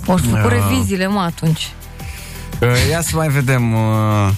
O 0.05 0.17
să 0.17 0.23
făcut 0.23 0.41
Da. 0.41 0.47
reviziile, 0.49 1.07
mă, 1.07 1.19
atunci. 1.19 1.69
Uh, 2.61 2.69
Ia 2.89 3.01
să 3.01 3.15
mai 3.15 3.27
vedem... 3.27 3.73
uh, 3.73 4.29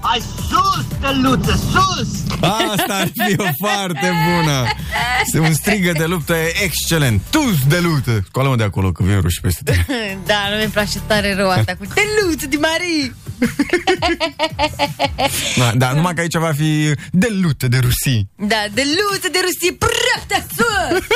Hai 0.00 0.22
sus, 0.48 0.84
tăluță, 1.00 1.60
sus! 1.72 2.08
Asta 2.40 2.94
ar 2.94 3.08
fi 3.12 3.34
o 3.40 3.44
foarte 3.58 4.12
bună. 4.28 4.66
Un 5.46 5.54
strigă 5.54 5.92
de 5.92 6.04
luptă 6.04 6.34
excelent. 6.62 7.22
Tus 7.30 7.54
de 7.68 7.78
luptă. 7.78 8.20
Scoală-mă 8.26 8.56
de 8.56 8.62
acolo, 8.62 8.92
că 8.92 9.02
vin 9.02 9.20
ruși 9.20 9.40
peste 9.40 9.62
tine. 9.64 9.86
Da, 10.26 10.34
nu 10.50 10.56
mi 10.64 10.70
place 10.70 10.98
tare 11.06 11.34
rău 11.34 11.48
asta 11.50 11.74
cu 11.78 11.84
te 11.94 12.00
luță 12.22 12.46
de 12.46 12.56
Marie. 12.60 13.14
Da, 15.56 15.70
da, 15.74 15.92
numai 15.92 16.14
că 16.14 16.20
aici 16.20 16.34
va 16.36 16.52
fi 16.56 16.94
de 17.10 17.28
luptă 17.42 17.68
de 17.68 17.78
rusii. 17.78 18.28
Da, 18.36 18.64
de 18.74 18.82
luță 18.84 19.28
de 19.32 19.38
Rusie, 19.42 19.76
prăptea 19.78 20.46
sus! 20.56 21.06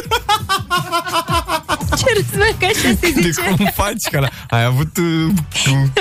Ce 1.98 2.04
râs, 2.16 2.24
mă, 2.36 2.54
că 2.58 2.64
așa 2.64 2.96
se 3.00 3.10
De 3.10 3.20
zice? 3.20 3.40
cum 3.56 3.70
faci 3.74 4.10
că 4.10 4.18
la... 4.20 4.28
Ai 4.50 4.64
avut 4.64 4.96
uh, 4.96 5.32
tu, 5.64 5.92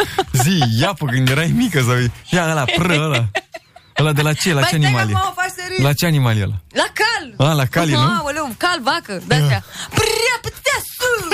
zi, 0.43 0.63
iapă 0.81 1.05
când 1.05 1.29
erai 1.29 1.53
mică 1.55 1.81
sau... 1.81 1.95
Ia 2.29 2.49
ăla, 2.51 2.63
pră, 2.77 2.93
ăla. 2.93 3.23
Ăla 3.99 4.11
de 4.11 4.21
la 4.21 4.33
ce? 4.33 4.53
La 4.53 4.59
Mai 4.59 4.69
ce 4.69 4.75
stai 4.77 4.85
animal 4.85 5.05
că 5.05 5.09
e? 5.11 5.13
mă 5.13 5.31
faci 5.35 5.49
să 5.55 5.61
râzi. 5.69 5.81
La 5.81 5.93
ce 5.93 6.05
animal 6.05 6.37
e 6.37 6.41
ăla? 6.43 6.57
La 6.71 6.85
cal! 6.99 7.47
A, 7.47 7.53
la 7.53 7.65
cal 7.65 7.89
e, 7.89 7.93
nu? 7.93 7.99
Aoleu, 8.19 8.53
cal, 8.57 8.79
vacă, 8.81 9.21
de 9.27 9.33
astea. 9.35 9.63
Prăptea 9.89 10.77
sus! 10.95 11.27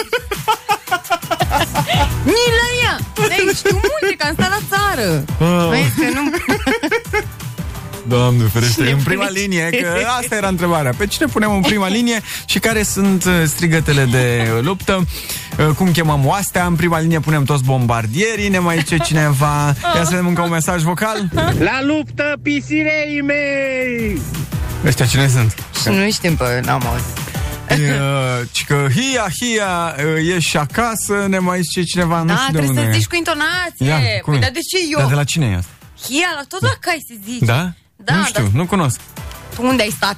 Ni 2.23 2.45
la 2.60 2.67
ea! 2.84 2.97
Ei, 3.30 3.54
știu 3.56 3.73
multe, 3.73 4.15
că 4.17 4.25
am 4.28 4.34
stat 4.34 4.49
la 4.49 4.62
țară. 4.78 5.23
Ah. 5.39 5.67
Vezi 5.69 5.95
că 6.13 6.19
nu... 6.19 6.23
Doamne 8.10 8.43
ferește, 8.43 8.91
în 8.91 9.00
prima 9.04 9.30
linie, 9.30 9.69
că 9.69 9.88
asta 10.22 10.36
era 10.36 10.48
întrebarea. 10.48 10.91
Pe 10.98 11.08
cine 11.08 11.28
punem 11.28 11.52
în 11.52 11.62
prima 11.62 11.88
linie 11.88 12.22
și 12.45 12.60
care 12.60 12.84
sunt 12.84 13.24
uh, 13.26 13.32
strigătele 13.45 14.06
de 14.06 14.50
luptă? 14.62 15.06
Uh, 15.60 15.65
Cum 15.76 15.91
chemăm 15.91 16.26
oastea? 16.26 16.65
În 16.65 16.76
prima 16.76 17.00
linie 17.00 17.19
punem 17.19 17.43
toți 17.43 17.63
bombardierii, 17.63 18.50
ne 18.50 18.60
mai 18.60 18.78
zice 18.78 18.98
cineva. 18.98 19.76
Ia 19.95 20.04
să 20.04 20.10
vedem 20.10 20.28
încă 20.28 20.41
un 20.41 20.50
mesaj 20.50 20.82
vocal. 20.82 21.30
La 21.60 21.80
luptă, 21.84 22.34
pisirei 22.43 23.22
mei! 23.26 24.22
Ăștia 24.86 25.06
cine 25.06 25.28
sunt? 25.28 25.56
Și 25.82 25.88
nu 25.89 26.12
știm, 26.12 26.36
bă, 26.36 26.62
n-am 26.65 26.88
auzit. 26.88 27.17
Uh, 27.72 28.48
ci 28.52 28.65
că 28.67 28.88
hia, 28.95 29.28
hia, 29.39 29.95
uh, 30.15 30.26
ieși 30.26 30.58
acasă, 30.58 31.26
ne 31.28 31.38
mai 31.39 31.60
zice 31.62 31.84
cineva, 31.84 32.19
nu 32.22 32.26
Da, 32.26 32.34
știu 32.34 32.45
de 32.52 32.58
trebuie 32.58 32.69
unde 32.69 32.82
să 32.91 32.95
e. 32.95 33.00
zici 33.00 33.08
cu 33.08 33.15
intonație. 33.15 33.86
Ia, 33.86 34.19
cum 34.22 34.34
păi, 34.34 34.36
e? 34.36 34.39
dar 34.39 34.52
de 34.52 34.60
ce 34.60 34.78
eu? 34.91 35.00
Dar 35.00 35.08
de 35.08 35.13
la 35.15 35.24
cine 35.24 35.45
e 35.45 35.56
asta? 35.56 35.72
Hia, 36.08 36.28
la- 36.38 36.45
tot 36.48 36.62
la 36.62 36.74
cai 36.80 37.06
se 37.08 37.15
zice. 37.26 37.45
Da? 37.45 37.72
Da, 38.10 38.15
nu 38.15 38.24
știu, 38.26 38.43
dar- 38.43 38.52
nu 38.54 38.65
cunosc. 38.65 39.00
Tu 39.56 39.65
unde 39.65 39.82
ai 39.82 39.89
stat? 39.89 40.17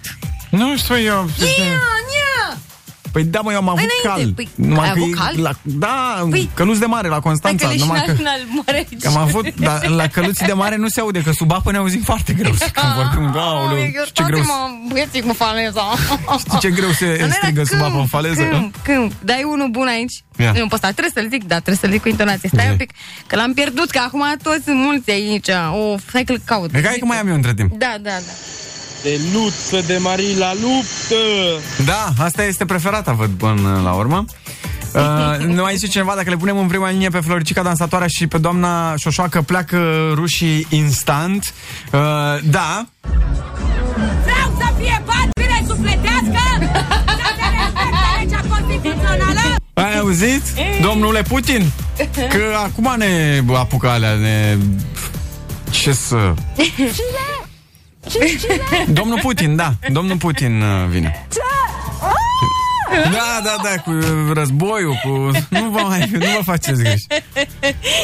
Nu 0.49 0.77
știu 0.77 0.97
eu. 0.99 1.29
Ia, 1.39 1.47
ia! 1.65 2.30
Păi 3.11 3.23
da, 3.23 3.39
mă, 3.39 3.51
eu 3.51 3.57
am 3.57 3.69
avut 3.69 3.79
Înainte, 4.03 4.23
cal. 4.23 4.33
păi, 4.33 4.49
Numai 4.55 4.87
ai 4.87 4.93
că 4.93 4.99
avut 4.99 5.13
e 5.13 5.17
cal? 5.17 5.33
La, 5.41 5.51
da, 5.61 6.27
Păi- 6.37 6.53
căluț 6.53 6.77
de 6.77 6.85
mare 6.85 7.07
la 7.07 7.11
Hai 7.13 7.21
Constanța. 7.21 7.65
că 7.65 7.71
le 7.71 7.77
și 7.77 7.83
numai 7.85 7.99
că... 8.05 8.11
național 8.11 8.39
mare 8.65 8.87
Că 9.01 9.07
am 9.07 9.17
avut, 9.17 9.55
dar 9.55 9.87
la 9.87 10.07
căluții 10.07 10.45
de 10.45 10.53
mare 10.53 10.75
nu 10.75 10.87
se 10.87 10.99
aude, 10.99 11.21
că 11.21 11.31
sub 11.31 11.51
apă 11.51 11.71
ne 11.71 11.77
auzim 11.77 12.01
foarte 12.01 12.33
greu. 12.33 12.51
Când 12.51 12.93
vorbim, 12.95 13.37
aoleu, 13.39 13.77
știi 13.77 14.11
ce 14.13 14.23
greu, 14.23 14.41
mă 14.41 14.69
băieții 14.89 15.21
cu 15.21 15.33
faleza. 15.33 15.83
știi 16.39 16.59
ce 16.59 16.69
greu 16.69 16.89
se 16.91 17.05
Nu 17.05 17.11
era 17.11 17.27
strigă 17.31 17.63
sub 17.63 17.77
câmp, 17.77 17.89
apă 17.89 17.97
în 17.99 18.05
faleză? 18.05 18.41
Câmp, 18.43 18.75
câmp. 18.83 19.11
Dai 19.23 19.43
unul 19.51 19.67
bun 19.69 19.87
aici. 19.87 20.23
Ia. 20.37 20.51
Nu, 20.51 20.67
pe 20.67 20.75
ăsta 20.75 20.91
trebuie 20.91 21.11
să-l 21.13 21.27
zic, 21.29 21.43
da, 21.43 21.55
trebuie 21.55 21.75
să-l 21.75 21.91
zic 21.91 22.01
cu 22.01 22.07
intonație. 22.07 22.49
Stai 22.53 22.65
Zi. 22.65 22.71
un 22.71 22.77
pic, 22.77 22.91
că 23.27 23.35
l-am 23.35 23.53
pierdut, 23.53 23.89
că 23.89 23.99
acum 24.05 24.23
toți 24.43 24.63
sunt 24.63 24.77
mulți 24.77 25.11
aici. 25.11 25.47
O, 25.73 25.97
stai 26.09 26.23
că-l 26.23 26.41
caut. 26.45 26.73
E 26.75 26.81
ca 26.81 26.89
că 26.99 27.05
mai 27.05 27.19
am 27.19 27.27
eu 27.27 27.33
între 27.33 27.53
timp. 27.53 27.71
Da, 27.77 27.95
da, 28.01 28.09
da. 28.09 28.31
De 29.03 29.19
luptă, 29.33 29.87
de 29.87 29.97
Marie 29.97 30.37
la 30.37 30.51
luptă! 30.53 31.15
Da, 31.85 32.23
asta 32.23 32.43
este 32.43 32.65
preferata, 32.65 33.11
văd 33.11 33.29
până 33.29 33.81
la 33.83 33.91
urmă. 33.91 34.25
Uh, 34.93 35.45
nu 35.55 35.61
mai 35.61 35.75
zice 35.75 35.91
cineva 35.91 36.13
dacă 36.15 36.29
le 36.29 36.35
punem 36.37 36.57
în 36.57 36.67
prima 36.67 36.89
linie 36.89 37.09
pe 37.09 37.19
Floricica 37.19 37.61
Dansatoarea 37.63 38.07
și 38.07 38.27
pe 38.27 38.37
doamna 38.37 38.95
Șoșoacă 38.95 39.41
pleacă 39.41 40.11
rușii 40.13 40.67
instant. 40.69 41.53
Uh, 41.91 41.99
da, 42.43 42.85
Vreau 44.23 44.55
să 44.59 44.73
fie 44.79 45.03
patrie 45.05 45.65
sufletească, 45.67 46.39
să 47.05 47.27
se 47.37 47.47
respecte 47.59 48.19
legea 48.19 48.43
constituțională. 48.49 49.55
ai 49.73 49.97
auzit? 49.97 50.41
Domnule 50.81 51.21
Putin? 51.21 51.71
Că 52.13 52.41
acum 52.63 52.93
ne 52.97 53.41
apucă 53.57 53.87
alea, 53.89 54.13
ne... 54.15 54.57
Ce 55.69 55.93
să... 55.93 56.33
Domnul 58.87 59.19
Putin, 59.19 59.55
da, 59.55 59.73
domnul 59.91 60.17
Putin 60.17 60.61
uh, 60.61 60.87
vine. 60.89 61.27
Da, 62.91 63.41
da, 63.43 63.55
da, 63.63 63.81
cu 63.81 63.91
războiul, 64.33 64.99
cu... 65.03 65.09
Nu 65.49 65.69
vă 65.69 65.81
mai... 65.81 66.09
Nu 66.11 66.25
vă 66.35 66.41
faceți 66.43 66.81
griji. 66.81 67.05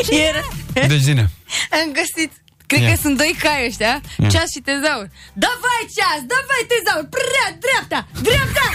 Era, 0.09 0.87
Deci, 0.87 0.99
zine. 0.99 1.29
am 1.71 1.91
găsit 1.93 2.31
Cred 2.67 2.81
Ia. 2.81 2.89
că 2.89 2.95
sunt 3.01 3.17
doi 3.17 3.35
cai 3.39 3.65
ăștia, 3.67 4.01
Ia. 4.17 4.27
ceas 4.29 4.49
și 4.55 4.59
tezaur. 4.59 5.09
Davai 5.33 5.81
ceas, 5.95 6.21
davai 6.31 6.63
tezaur, 6.71 7.05
prea, 7.15 7.47
dreapta, 7.63 7.99
dreapta! 8.27 8.65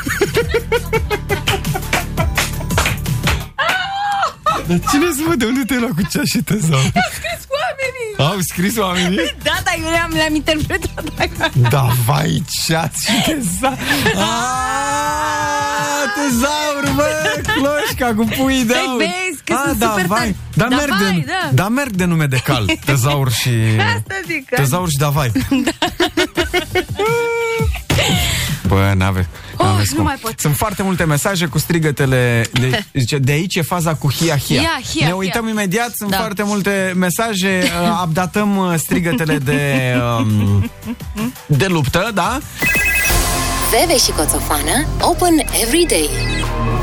Dar 4.66 4.78
cine 4.90 5.06
să 5.16 5.22
văd 5.28 5.38
de 5.38 5.44
unde 5.44 5.60
te-ai 5.66 5.80
luat 5.80 5.92
cu 5.92 6.02
ceas 6.10 6.24
și 6.26 6.38
tezaur? 6.42 6.90
Crezi 6.92 7.46
cu 7.48 7.54
oamenii! 7.64 8.32
Au 8.34 8.40
scris 8.40 8.76
oamenii? 8.78 9.34
Da, 9.42 9.56
da, 9.64 9.70
eu 9.84 9.90
le-am, 9.90 10.10
le-am 10.14 10.34
interpretat 10.34 11.04
acum. 11.18 11.66
Da, 11.70 11.86
vai, 12.06 12.42
ceas 12.66 12.90
și 13.04 13.22
tezaur. 13.26 13.78
Aaaa, 14.14 16.04
tezaur, 16.16 16.92
bă, 16.94 17.06
cloșca 17.52 18.14
cu 18.14 18.24
pui 18.36 18.64
de 18.64 18.72
Păi 18.72 18.84
aur. 18.88 18.98
vezi 18.98 19.42
că 19.44 19.52
Ah, 19.52 19.62
sunt 19.66 19.78
da, 19.78 19.86
super 19.88 20.06
vai. 20.06 20.18
tari. 20.18 20.36
Da, 20.54 20.66
Da, 20.68 20.76
merg 20.76 20.90
vai, 21.02 21.12
de, 21.14 21.24
da. 21.26 21.48
da, 21.62 21.68
merg 21.68 21.90
de 21.90 22.04
nume 22.04 22.26
de 22.26 22.36
cal. 22.44 22.66
Tezaur 22.84 23.30
și... 23.32 23.48
Asta 23.96 24.14
zic. 24.26 24.48
că- 24.48 24.54
Tezaur 24.56 24.88
și 24.88 24.96
davai. 24.96 25.32
Bă, 28.72 28.92
n-ave, 28.96 29.28
Oh, 29.56 29.66
n-aveți 29.66 29.90
nu 29.90 29.96
cum. 29.96 30.04
mai 30.04 30.14
pot. 30.20 30.32
Sunt 30.40 30.56
foarte 30.56 30.82
multe 30.82 31.04
mesaje 31.04 31.46
cu 31.46 31.58
strigătele 31.58 32.44
de, 32.52 32.84
zice, 33.00 33.18
de 33.18 33.32
aici 33.32 33.54
e 33.54 33.62
faza 33.62 33.94
cu 33.94 34.12
hia 34.12 34.36
hia. 34.36 34.60
Hia, 34.60 34.80
hia, 34.92 35.06
ne 35.06 35.12
uităm 35.12 35.42
hia. 35.42 35.50
imediat, 35.50 35.90
sunt 35.94 36.10
Da. 36.10 36.16
foarte 36.16 36.42
multe 36.42 36.92
mesaje, 36.96 37.62
uh, 37.82 38.02
updatăm 38.04 38.56
uh, 38.56 38.74
strigătele 38.76 39.38
de 39.38 39.94
um, 40.18 40.70
de 41.60 41.66
luptă, 41.66 42.10
da? 42.14 42.38
Veve 43.70 43.98
și 43.98 44.10
Coțofană 44.10 44.86
Open 45.00 45.38
every 45.62 45.84
day 45.88 46.08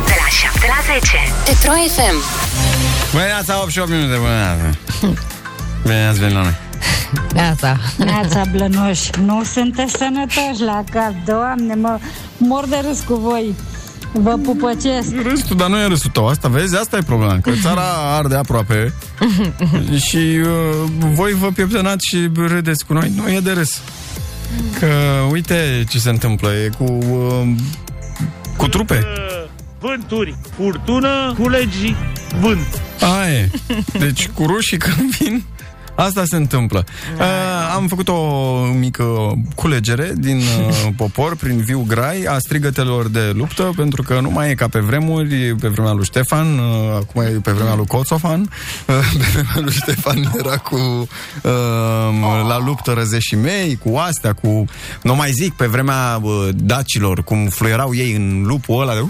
De 0.06 0.14
la 0.18 0.28
7 0.52 0.60
la 0.68 0.94
10 0.94 1.18
Petro 1.46 1.72
FM 1.72 2.16
Bună 3.12 3.24
dimineața, 3.24 3.60
8 3.62 3.72
și 3.72 3.80
8 3.80 3.90
minute, 3.90 4.16
bună 4.18 4.30
dimineața. 4.30 4.78
Bine 5.84 6.06
ați 6.08 6.20
venit 6.20 6.36
la 6.36 6.42
noi. 6.42 6.56
Neața. 7.34 7.78
Neața 7.98 8.44
Blănoși, 8.52 9.10
nu 9.26 9.44
sunteți 9.44 9.96
sănătoși 9.98 10.62
la 10.66 10.84
cap, 10.92 11.14
doamne, 11.26 11.74
mă 11.74 12.00
mor 12.38 12.66
de 12.68 12.82
râs 12.88 13.00
cu 13.00 13.14
voi. 13.14 13.56
Vă 14.14 14.38
pupăcesc. 14.44 15.12
Râsul, 15.24 15.56
dar 15.56 15.70
nu 15.70 15.78
e 15.78 15.88
râsul 15.88 16.10
tău. 16.10 16.28
Asta 16.28 16.48
vezi? 16.48 16.76
Asta 16.76 16.98
e 16.98 17.02
problema. 17.02 17.40
Că 17.40 17.52
țara 17.62 17.82
arde 18.18 18.36
aproape 18.36 18.94
și 20.08 20.18
uh, 20.18 20.90
voi 21.14 21.34
vă 21.34 21.48
pieptănați 21.48 22.08
și 22.08 22.30
râdeți 22.48 22.86
cu 22.86 22.94
noi. 22.94 23.12
Nu 23.16 23.32
e 23.32 23.40
de 23.40 23.52
râs. 23.52 23.82
Că 24.80 24.88
uite 25.32 25.84
ce 25.90 26.00
se 26.00 26.10
întâmplă. 26.10 26.50
E 26.54 26.70
cu... 26.78 26.98
Uh, 27.10 27.56
cu 28.58 28.68
trupe. 28.68 29.04
Vânturi, 29.80 30.36
furtună, 30.56 31.34
culegii, 31.38 31.96
vânt. 32.42 32.82
Aia 33.00 33.34
e. 33.34 33.50
Deci 34.00 34.28
cu 34.28 34.46
rușii 34.46 34.78
când 34.78 35.16
vin, 35.16 35.44
asta 36.04 36.24
se 36.26 36.36
întâmplă. 36.36 36.86
Uh, 37.18 37.26
am 37.76 37.88
făcut 37.88 38.08
o 38.08 38.62
mică 38.80 39.34
culegere 39.56 40.14
din 40.18 40.38
uh, 40.38 40.88
popor 40.98 41.36
prin 41.36 41.58
viu 41.58 41.86
grai 41.88 42.24
a 42.24 42.38
strigătelor 42.40 43.08
de 43.08 43.32
luptă, 43.34 43.72
pentru 43.76 44.02
că 44.02 44.20
nu 44.20 44.30
mai 44.30 44.50
e 44.50 44.54
ca 44.54 44.68
pe 44.68 44.80
vremuri, 44.80 45.56
pe 45.56 45.68
vremea 45.68 45.92
lui 45.92 46.06
Ștefan, 46.06 46.58
uh, 46.58 46.96
acum 46.96 47.22
e 47.22 47.26
pe 47.26 47.52
vremea 47.52 47.76
lui 47.76 47.86
Coțofan, 47.86 48.42
uh, 48.42 48.48
pe 49.20 49.26
vremea 49.34 49.56
lui 49.56 49.74
Ștefan 49.74 50.32
era 50.38 50.58
cu 50.58 50.76
uh, 50.76 52.48
la 52.48 52.60
luptă 52.66 52.92
răzeșii 52.92 53.38
mei, 53.38 53.76
cu 53.84 53.98
astea, 53.98 54.34
cu... 54.34 54.66
Nu 55.04 55.16
mai 55.16 55.32
zic, 55.32 55.54
pe 55.54 55.66
vremea 55.66 56.20
uh, 56.22 56.50
dacilor, 56.54 57.24
cum 57.24 57.48
fluierau 57.48 57.96
ei 57.96 58.16
în 58.16 58.44
lupul 58.46 58.82
ăla 58.82 58.94
de... 58.94 59.06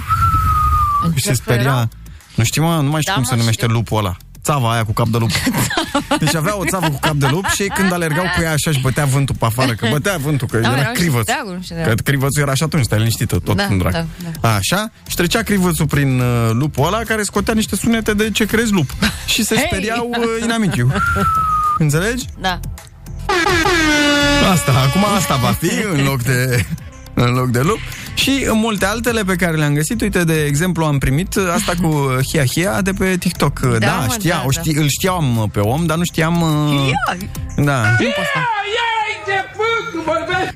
Și 1.15 1.23
se 1.23 1.34
speria... 1.34 1.89
Nu 2.36 2.43
știu, 2.43 2.63
mă, 2.63 2.75
nu 2.82 2.89
mai 2.89 3.02
știu 3.02 3.13
Da, 3.13 3.19
cum 3.19 3.23
se 3.23 3.34
mă, 3.34 3.39
numește 3.39 3.65
lupul 3.65 3.97
ăla. 3.97 4.17
Țava 4.43 4.71
aia 4.73 4.84
cu 4.84 4.91
cap 4.93 5.08
de 5.08 5.17
lup. 5.17 5.30
Deci 6.19 6.36
avea 6.36 6.58
o 6.58 6.65
țavă 6.65 6.88
cu 6.89 6.97
cap 7.02 7.13
de 7.13 7.28
lup 7.32 7.45
și 7.45 7.62
ei 7.62 7.67
când 7.69 7.93
alergau 7.93 8.23
cu 8.36 8.41
ea 8.41 8.52
așa 8.52 8.71
și 8.71 8.80
bătea 8.82 9.06
vântul 9.06 9.36
pe 9.39 9.45
afară, 9.45 9.73
că 9.73 9.88
bătea 9.91 10.17
vântul, 10.17 10.47
că 10.47 10.58
Da, 10.58 10.67
mă, 10.67 10.73
era 10.73 10.82
erau 10.82 10.93
și 10.93 10.99
crivăț. 11.02 11.21
steaguri, 11.21 11.56
nu 11.56 11.62
știu 11.62 11.75
de- 11.75 11.82
Că 11.82 11.93
crivățul 11.93 12.41
era 12.41 12.54
și 12.54 12.63
atunci, 12.63 12.84
stai 12.84 12.97
liniștită, 12.97 13.39
tot 13.39 13.56
Da, 13.56 13.63
în 13.63 13.78
drag. 13.78 14.06
da, 14.41 14.54
Așa, 14.56 14.91
și 15.08 15.15
trecea 15.15 15.41
crivățul 15.41 15.86
prin 15.88 16.19
uh, 16.19 16.49
lupul 16.52 16.86
ăla 16.86 16.97
care 16.97 17.23
scotea 17.23 17.54
niște 17.54 17.75
sunete 17.75 18.13
de 18.13 18.30
ce 18.32 18.45
crezi 18.45 18.71
lup. 18.71 18.89
Și 19.25 19.43
se 19.43 19.56
Hei! 19.56 19.65
speriau 19.67 20.10
uh, 20.10 20.43
inamicii. 20.43 20.86
Înțelegi? 21.78 22.25
Da. 22.39 22.60
Asta, 24.52 24.71
acum 24.88 25.06
asta 25.17 25.36
va 25.36 25.52
fi 25.60 25.71
în 25.93 26.04
loc 26.04 26.21
de 26.23 26.65
în 27.13 27.32
loc 27.34 27.47
de 27.47 27.60
lup 27.62 27.80
și 28.19 28.45
în 28.47 28.58
multe 28.58 28.86
altele 28.86 29.23
pe 29.23 29.36
care 29.36 29.58
le-am 29.58 29.73
găsit. 29.73 30.01
Uite, 30.01 30.23
de 30.23 30.43
exemplu, 30.43 30.86
am 30.86 30.97
primit 30.97 31.36
asta 31.53 31.73
cu 31.82 32.17
Hia 32.32 32.45
Hia 32.45 32.82
de 32.82 32.91
pe 32.91 33.17
TikTok. 33.17 33.60
Da, 33.60 33.77
da 33.77 34.03
mă, 34.08 34.13
știa, 34.19 34.36
da, 34.36 34.43
o 34.45 34.51
ști, 34.51 34.77
îl 34.77 34.88
știam 34.88 35.49
pe 35.53 35.60
om, 35.60 35.86
dar 35.86 35.97
nu 35.97 36.03
știam... 36.03 36.41
uh, 36.41 36.89
Da. 37.65 37.82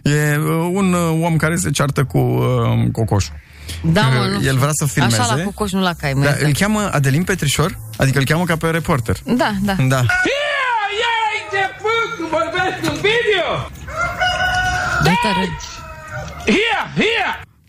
E 0.03 0.37
uh, 0.37 0.69
un 0.73 0.93
uh, 0.93 1.23
om 1.25 1.35
care 1.35 1.55
se 1.55 1.69
ceartă 1.71 2.03
cu 2.03 2.17
uh, 2.17 2.91
cocoșul. 2.91 3.33
Da, 3.81 4.01
mă, 4.01 4.19
Uh, 4.19 4.27
nu 4.27 4.33
El 4.33 4.39
știu. 4.41 4.55
vrea 4.55 4.69
să 4.71 4.85
filmeze. 4.85 5.19
Așa 5.21 5.35
la 5.35 5.43
cocoș, 5.43 5.71
nu 5.71 5.81
la 5.81 5.93
cai, 5.93 6.13
mă. 6.13 6.23
Da, 6.23 6.29
exact. 6.29 6.45
îl 6.45 6.53
cheamă 6.53 6.89
Adelin 6.93 7.23
Petrișor, 7.23 7.77
adică 7.97 8.17
îl 8.19 8.25
cheamă 8.25 8.43
ca 8.43 8.55
pe 8.57 8.67
reporter. 8.67 9.15
Da, 9.25 9.51
da. 9.61 9.75
Da. 9.87 10.01
Da, 15.03 15.11
tare. 15.21 15.57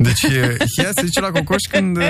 Deci 0.04 0.22
e, 0.22 0.56
Hia 0.76 0.90
se 0.94 1.02
zice 1.04 1.20
la 1.20 1.30
cocoș 1.30 1.62
când... 1.70 1.96
uh, 1.96 2.04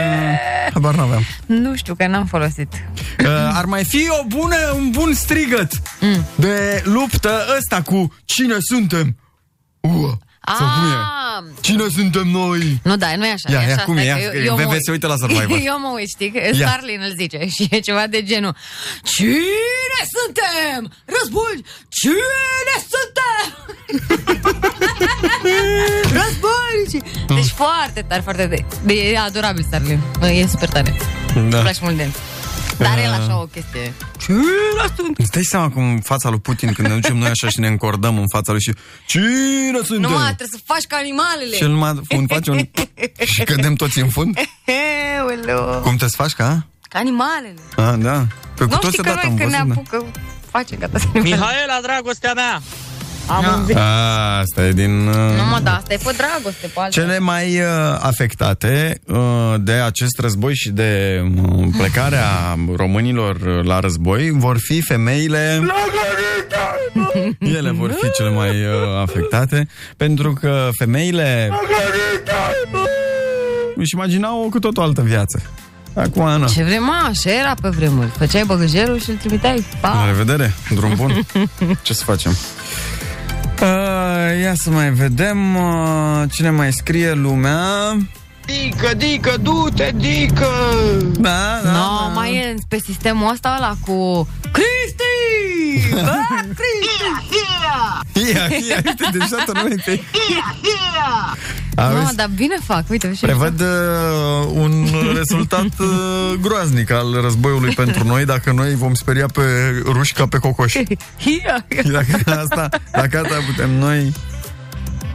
Habar 0.73 0.95
n-aveam. 0.95 1.23
Nu 1.47 1.77
știu, 1.77 1.95
că 1.95 2.07
n-am 2.07 2.27
folosit. 2.27 2.73
Uh, 3.21 3.27
ar 3.53 3.65
mai 3.65 3.85
fi 3.85 4.07
o 4.21 4.25
bună, 4.27 4.57
un 4.75 4.91
bun 4.91 5.15
strigăt 5.15 5.73
mm. 6.01 6.25
de 6.35 6.83
luptă 6.85 7.31
ăsta 7.59 7.83
cu 7.83 8.15
cine 8.25 8.55
suntem? 8.59 9.17
Uh, 9.81 10.13
sau 10.59 10.67
cum 10.67 10.85
e? 10.91 10.95
Ah, 10.95 11.45
Cine 11.61 11.85
suntem 11.95 12.29
noi? 12.29 12.81
Nu, 12.83 12.97
da, 12.97 13.17
nu 13.17 13.27
e 13.27 13.31
așa. 13.31 13.53
Ia, 13.53 13.61
e 13.63 13.67
ia, 13.69 13.75
așa, 13.75 13.85
cum 13.85 13.97
e? 13.97 14.03
stai, 14.05 14.23
Ia, 14.23 14.31
că 14.31 14.37
eu, 14.37 14.45
eu 14.45 14.55
VV 14.55 14.65
mă 14.67 14.77
se 14.85 14.91
uită 14.91 15.07
la 15.07 15.15
Survivor. 15.17 15.59
eu 15.71 15.79
mă 15.81 15.91
uit, 15.95 16.09
știi? 16.09 16.31
Că 16.31 16.39
Ia. 16.39 16.53
Starlin 16.69 17.01
îl 17.09 17.15
zice 17.19 17.39
și 17.55 17.69
e 17.71 17.79
ceva 17.81 18.07
de 18.07 18.23
genul 18.23 18.57
Cine 19.03 20.01
suntem? 20.17 20.93
Război! 21.05 21.65
Cine 21.89 22.75
suntem? 22.93 23.47
Război! 26.19 27.03
Deci 27.27 27.51
foarte 27.51 28.05
tare, 28.09 28.21
foarte 28.21 28.47
de, 28.47 28.65
de 28.83 28.93
e 28.93 29.19
adorabil 29.19 29.65
Starlin. 29.67 30.01
E 30.23 30.47
super 30.47 30.69
tare. 30.69 30.97
Da. 31.35 31.41
Îmi 31.41 31.51
place 31.51 31.79
mult 31.83 31.97
de 31.97 32.03
el. 32.03 32.13
Dar 32.79 32.99
el 32.99 33.13
Ah. 33.13 33.19
așa 33.21 33.41
o 33.41 33.45
chestie. 33.45 33.93
Îți 35.17 35.31
dai 35.31 35.43
seama 35.43 35.71
cum 35.71 35.83
în 35.89 36.01
fața 36.01 36.29
lui 36.29 36.39
Putin, 36.41 36.73
când 36.73 36.89
ne 36.89 36.95
ducem 36.95 37.17
noi 37.17 37.29
așa 37.29 37.49
și 37.49 37.61
ne 37.61 37.67
încordăm 37.67 38.19
în 38.19 38.29
fața 38.29 38.53
lui 38.53 38.61
și 38.61 38.73
Cine 39.07 39.79
suntem? 39.85 40.01
Nu, 40.01 40.09
mă, 40.09 40.25
trebuie 40.25 40.49
să 40.51 40.59
faci 40.65 40.85
ca 40.85 40.97
animalele. 40.97 41.57
Și 41.57 41.63
el 41.63 41.69
mă 41.71 42.01
un 42.17 42.27
face 42.27 42.51
un... 42.51 42.59
și 43.25 43.43
cădem 43.45 43.75
toți 43.75 43.99
în 43.99 44.09
fund? 44.09 44.39
Euleu. 45.19 45.81
Cum 45.83 45.97
te 45.97 46.07
faci 46.07 46.33
ca? 46.33 46.67
Ca 46.89 46.99
animalele. 46.99 47.55
Ah, 47.77 47.95
da. 47.99 48.27
Pe 48.55 48.65
cu 48.65 48.71
Nu 48.71 48.77
toți 48.77 48.87
știi 48.93 49.03
că 49.03 49.11
odată 49.11 49.27
noi 49.27 49.31
am 49.31 49.37
când 49.37 49.51
ne 49.51 49.59
văzut, 49.75 49.75
da. 49.91 49.97
apucă, 49.97 50.19
face 50.51 50.77
gata 50.77 50.99
să 50.99 51.07
Mihaela, 51.13 51.79
dragostea 51.83 52.33
mea! 52.35 52.63
Am 53.27 53.45
un 53.69 53.77
A, 53.77 54.39
Asta 54.39 54.65
e 54.67 54.73
din... 54.73 55.07
uh, 55.07 55.15
Nu 55.15 55.45
mă, 55.51 55.61
da, 55.63 55.75
asta 55.77 55.93
e 55.93 55.99
pe 56.05 56.15
dragoste, 56.17 56.67
pe 56.67 56.73
altă. 56.81 57.01
Cele 57.01 57.19
mai 57.19 57.59
uh, 57.61 57.67
afectate 58.01 59.01
uh, 59.07 59.55
de 59.59 59.73
acest 59.73 60.19
război 60.21 60.55
și 60.55 60.71
de 60.71 61.23
uh, 61.43 61.67
plecarea 61.77 62.59
românilor 62.77 63.37
uh, 63.37 63.65
la 63.65 63.81
război 63.81 64.31
vor 64.31 64.57
fi 64.59 64.81
femeile... 64.81 65.63
Ele 67.39 67.71
vor 67.71 67.91
fi 67.91 68.11
cele 68.11 68.31
mai 68.31 68.51
uh, 68.51 69.01
afectate, 69.03 69.69
pentru 69.97 70.33
că 70.33 70.69
femeile 70.79 71.51
își 73.77 73.95
imaginau 73.95 74.47
cu 74.51 74.59
tot 74.59 74.77
o 74.77 74.83
altă 74.83 75.01
viață. 75.03 75.43
Acum, 75.95 76.29
nu. 76.39 76.49
Ce 76.49 76.63
vrem, 76.63 76.83
mă, 76.85 77.07
așa 77.09 77.31
era 77.31 77.55
pe 77.63 77.69
vremuri. 77.69 78.09
Făceai 78.09 78.43
băgăjerul 78.47 79.01
și 79.01 79.11
îl 79.11 79.17
trimiteai. 79.17 79.65
La 79.83 79.89
Pa! 79.89 80.05
revedere, 80.07 80.55
drum 80.75 80.95
bun. 80.97 81.27
Ce 81.83 81.95
să 81.95 82.05
facem? 82.05 82.37
Uh, 83.65 84.41
ia 84.43 84.55
să 84.55 84.71
mai 84.71 84.91
vedem 84.91 85.57
uh, 85.57 86.23
cine 86.33 86.51
mai 86.51 86.73
scrie 86.73 87.13
lumea. 87.13 87.59
Dică, 88.47 88.95
dică, 88.97 89.35
du-te, 89.41 89.93
dică! 89.97 90.47
Da, 91.19 91.61
da. 91.63 91.71
No, 91.71 92.13
mai 92.15 92.35
e 92.35 92.55
pe 92.69 92.79
sistemul 92.79 93.31
ăsta 93.33 93.55
ăla 93.59 93.75
cu 93.81 94.29
Cristi! 94.53 95.04
Bă, 95.91 96.17
Cristi! 96.43 98.33
Ia, 98.33 98.45
ia, 98.69 98.77
uite, 98.77 99.09
deja 99.13 99.43
tot 99.45 99.55
noi 99.55 99.83
pe... 99.85 100.01
Nu, 101.75 101.83
Auzi, 101.83 102.17
dar 102.17 102.31
bine 102.35 102.57
fac, 102.65 102.91
uite. 102.91 103.15
Și 103.15 103.21
prevăd 103.21 103.61
uh, 103.61 103.67
un 104.53 104.87
rezultat 105.15 105.79
uh, 105.79 106.35
groaznic 106.41 106.91
al 106.91 107.21
războiului 107.21 107.75
pentru 107.75 108.07
noi 108.07 108.25
dacă 108.25 108.53
noi 108.53 108.75
vom 108.75 108.95
speria 108.95 109.27
pe 109.27 109.43
ruși 109.85 110.13
ca 110.13 110.27
pe 110.27 110.39
cocoși. 110.39 110.77
Ia, 110.77 110.87
ia. 111.69 111.83
Dacă 111.93 112.41
asta, 112.41 112.69
dacă 112.93 113.21
asta 113.21 113.35
putem 113.47 113.71
noi... 113.71 114.13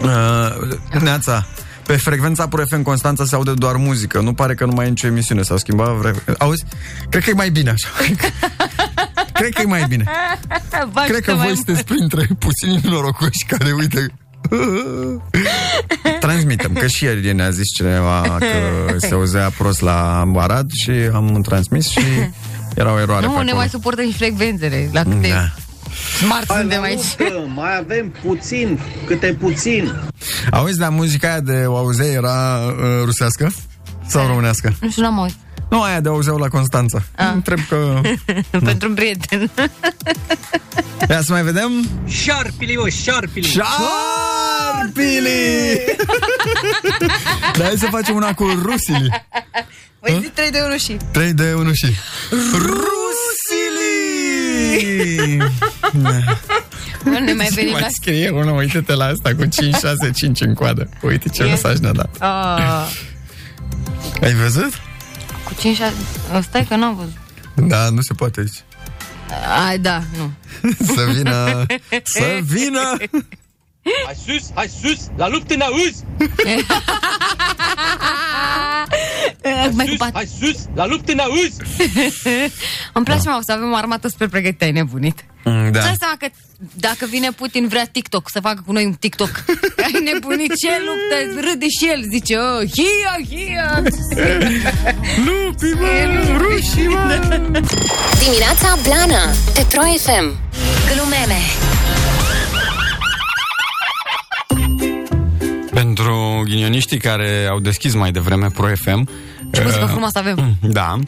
Uh, 0.02 1.02
neața, 1.02 1.46
pe 1.90 1.98
frecvența 1.98 2.48
Pro 2.48 2.64
FM 2.66 2.82
Constanța 2.82 3.26
se 3.26 3.36
aude 3.36 3.54
doar 3.54 3.76
muzică. 3.76 4.20
Nu 4.20 4.34
pare 4.34 4.54
că 4.54 4.66
nu 4.66 4.72
mai 4.76 4.86
e 4.86 4.90
nicio 4.90 5.08
emisiune. 5.08 5.42
S-au 5.42 5.58
schimbat 5.58 5.96
vre... 5.96 6.14
Auzi? 6.38 6.64
Cred 7.10 7.24
că 7.24 7.30
e 7.30 7.34
mai 7.34 7.50
bine 7.50 7.70
așa. 7.70 7.88
Cred 9.40 9.54
că 9.54 9.62
e 9.62 9.66
mai 9.66 9.86
bine. 9.88 10.04
Bă, 10.94 11.04
Cred 11.08 11.20
că 11.24 11.34
mai 11.34 11.46
voi 11.46 11.56
sunteți 11.56 11.84
printre 11.84 12.28
puțini 12.40 12.82
norocoși 12.84 13.46
care, 13.48 13.72
uite... 13.72 14.08
Transmitem, 16.20 16.74
că 16.74 16.88
și 16.88 17.04
ieri 17.04 17.34
ne-a 17.34 17.50
zis 17.50 17.68
cineva 17.76 18.38
că 18.40 18.98
se 18.98 19.14
auzea 19.14 19.50
prost 19.58 19.82
la 19.82 20.26
Arad 20.36 20.70
și 20.72 20.92
am 21.14 21.42
transmis 21.42 21.88
și 21.88 22.00
era 22.76 22.94
o 22.94 23.00
eroare 23.00 23.26
Nu, 23.26 23.32
pe 23.32 23.38
ne 23.38 23.42
acolo. 23.42 23.58
mai 23.58 23.70
suportă 23.70 24.02
și 24.02 24.14
frecvențele. 24.14 24.90
La 24.94 25.04
câte 25.04 25.28
Da. 25.30 25.54
Smart 26.18 26.50
suntem 26.50 26.82
aici. 26.82 27.06
mai 27.56 27.78
avem 27.78 28.14
puțin, 28.26 28.80
câte 29.06 29.38
puțin. 29.40 29.94
Auzi, 30.52 30.78
dar 30.78 30.90
muzica 30.90 31.28
aia 31.28 31.40
de 31.40 31.64
o 31.66 31.76
auzeai 31.76 32.14
era 32.14 32.58
uh, 32.68 33.04
rusească? 33.04 33.52
Sau 34.08 34.28
românească? 34.28 34.74
Nu 34.82 34.90
știu, 34.90 35.02
n-am 35.02 35.20
auzit. 35.20 35.38
Nu, 35.70 35.82
aia 35.82 36.00
de 36.00 36.10
auzeau 36.10 36.38
la 36.38 36.48
Constanța. 36.48 37.02
Ah. 37.16 37.32
Întreb 37.34 37.60
că... 37.70 38.02
Pentru 38.64 38.88
un 38.90 38.94
prieten. 38.94 39.52
Ia 41.10 41.22
să 41.22 41.32
mai 41.32 41.44
vedem. 41.44 41.90
Șarpili, 42.08 42.78
o 42.78 42.88
șarpili! 42.88 43.48
Șarpili! 43.48 43.70
Dar 47.58 47.66
hai 47.66 47.76
să 47.78 47.88
facem 47.90 48.16
una 48.16 48.34
cu 48.34 48.46
rusili. 48.62 49.26
Păi 50.00 50.20
zi 50.22 50.30
3 50.30 50.52
de 50.52 50.60
1 50.68 50.78
și... 50.78 50.98
3 51.12 51.34
de 51.34 51.54
1 51.54 51.74
și... 51.74 51.86
Rusili! 52.52 53.09
Nu 57.04 57.20
ne 57.20 57.34
mai 57.34 57.48
venim 57.54 57.74
la... 57.74 57.80
mai 57.80 57.90
scrie 57.92 58.30
una, 58.30 58.52
uite-te 58.52 58.94
la 58.94 59.06
asta 59.06 59.36
cu 59.36 59.46
5, 59.46 59.76
6, 59.76 60.12
5 60.16 60.42
în 60.42 60.54
coadă. 60.54 60.90
Uite 61.02 61.30
ce 61.30 61.44
E? 61.44 61.46
mesaj 61.46 61.78
ne-a 61.78 61.92
dat. 61.92 62.16
Ah, 62.20 62.88
Ai 64.22 64.34
văzut? 64.34 64.74
cu 65.44 65.54
5 65.60 65.78
6... 65.78 65.94
Stai 66.42 66.66
că 66.66 66.76
n-am 66.76 66.96
văzut. 66.96 67.18
Da, 67.70 67.90
nu 67.90 68.02
se 68.02 68.14
poate 68.14 68.40
aici. 68.40 68.64
Ai, 69.68 69.80
da, 69.80 70.04
nu. 70.18 70.32
Să 70.96 71.06
vină, 71.16 71.66
să 72.04 72.40
vină 72.42 72.98
Hai 74.06 74.18
sus, 74.26 74.50
hai 74.54 74.70
sus, 74.82 75.00
la 75.18 75.28
luptă 75.28 75.56
n-auzi! 79.60 79.76
mai 79.76 79.86
cu 79.86 79.96
pat... 79.98 80.14
Hai 80.14 80.30
sus, 80.40 80.58
la 80.76 80.86
luptă 80.86 81.12
în 81.12 81.20
auz! 81.20 81.56
Îmi 82.98 83.06
place, 83.06 83.22
da. 83.24 83.32
mă, 83.32 83.40
să 83.42 83.52
avem 83.52 83.72
o 83.72 83.76
armată 83.76 84.08
super 84.08 84.28
pregătită, 84.28 84.64
ai 84.64 84.72
nebunit. 84.72 85.26
Mm, 85.44 85.72
Da. 85.72 85.80
Da. 85.80 85.94
seama 85.98 86.16
că 86.20 86.28
dacă 86.74 87.06
vine 87.10 87.32
Putin 87.32 87.68
vrea 87.68 87.86
TikTok, 87.92 88.30
să 88.30 88.40
facă 88.40 88.64
cu 88.66 88.72
noi 88.72 88.86
un 88.86 88.94
TikTok. 88.94 89.30
Ai 89.86 90.12
nebunit 90.14 90.56
ce 90.56 90.70
luptă, 90.88 91.48
râde 91.48 91.66
și 91.80 91.90
el, 91.90 92.02
zice, 92.12 92.36
oh, 92.38 92.62
hia, 92.76 93.16
hia. 93.30 93.84
Lupi, 95.26 95.72
mă, 95.80 96.38
rușii, 96.38 96.88
mă. 96.88 97.20
Dimineața 98.24 98.78
Blana 98.84 99.24
Pe 99.54 99.66
Pro 99.70 99.82
FM 99.82 100.38
Glumeme 100.94 101.40
Pentru 105.74 106.42
ghinioniștii 106.46 106.98
care 106.98 107.48
au 107.50 107.60
deschis 107.60 107.94
mai 107.94 108.12
devreme 108.12 108.48
Pro 108.54 108.68
FM 108.84 109.10
Ce 109.52 109.62
muzică 109.64 109.84
uh, 109.84 109.90
frumoasă 109.90 110.18
avem. 110.20 110.56
Da 110.62 110.96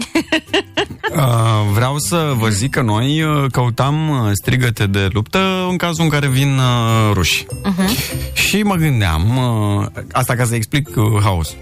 Uh, 1.15 1.71
Vreau 1.73 1.97
să 1.97 2.33
vă 2.37 2.49
zic 2.49 2.71
că 2.71 2.81
noi 2.81 3.21
uh, 3.21 3.45
căutam 3.51 4.09
uh, 4.09 4.31
strigăte 4.33 4.87
de 4.87 5.07
luptă 5.11 5.39
în 5.69 5.77
cazul 5.77 6.03
în 6.03 6.09
care 6.09 6.27
vin 6.27 6.57
uh, 6.57 7.11
ruși. 7.13 7.45
Uh-huh. 7.45 8.33
Și 8.33 8.63
mă 8.63 8.75
gândeam, 8.75 9.37
uh, 9.37 10.03
asta 10.11 10.35
ca 10.35 10.45
să 10.45 10.55
explic 10.55 10.89
uh, 10.95 11.21
haos. 11.21 11.53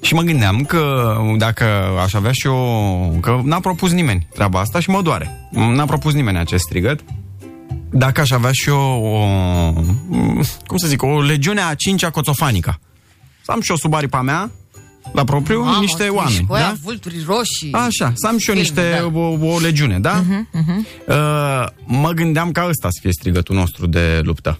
Și 0.00 0.14
mă 0.14 0.22
gândeam 0.22 0.64
că 0.64 1.14
dacă 1.38 1.64
aș 2.02 2.14
avea 2.14 2.30
și 2.32 2.46
eu, 2.46 3.18
că 3.20 3.40
n-a 3.44 3.60
propus 3.60 3.92
nimeni 3.92 4.26
treaba 4.34 4.60
asta 4.60 4.80
și 4.80 4.90
mă 4.90 5.02
doare. 5.02 5.48
N-a 5.50 5.84
propus 5.84 6.12
nimeni 6.12 6.38
acest 6.38 6.64
strigăt. 6.64 7.00
Dacă 7.90 8.20
aș 8.20 8.30
avea 8.30 8.50
și 8.52 8.68
eu 8.68 9.02
o, 9.04 9.26
cum 10.66 10.76
să 10.76 10.86
zic, 10.86 11.02
o 11.02 11.20
legiune 11.20 11.60
a 11.60 11.74
cincea 11.74 12.10
coțofanica. 12.10 12.78
Să 13.42 13.52
am 13.52 13.60
și 13.60 13.70
o 13.70 13.76
sub 13.76 13.94
aripa 13.94 14.22
mea, 14.22 14.50
la 15.12 15.24
propriu, 15.24 15.62
Mamă, 15.62 15.78
niște 15.80 16.04
tu 16.06 16.14
oameni. 16.14 16.34
ești 16.34 16.46
Cu 16.46 16.52
aia, 16.54 16.64
Da? 16.66 16.74
vulturi 16.82 17.14
roșii. 17.26 17.72
Așa, 17.72 18.12
să 18.14 18.26
am 18.26 18.38
și 18.38 18.50
eu 18.50 18.54
Filme, 18.56 18.60
niște, 18.60 18.98
da. 19.12 19.18
o, 19.18 19.52
o 19.54 19.58
legiune, 19.58 19.98
da? 19.98 20.12
Mhm, 20.12 20.48
mhm. 20.52 20.86
Uh, 21.06 21.14
mă 21.84 22.10
gândeam 22.10 22.52
ca 22.52 22.66
ăsta 22.68 22.88
să 22.90 22.98
fie 23.00 23.10
strigătul 23.12 23.56
nostru 23.56 23.86
de 23.86 24.20
luptă. 24.22 24.58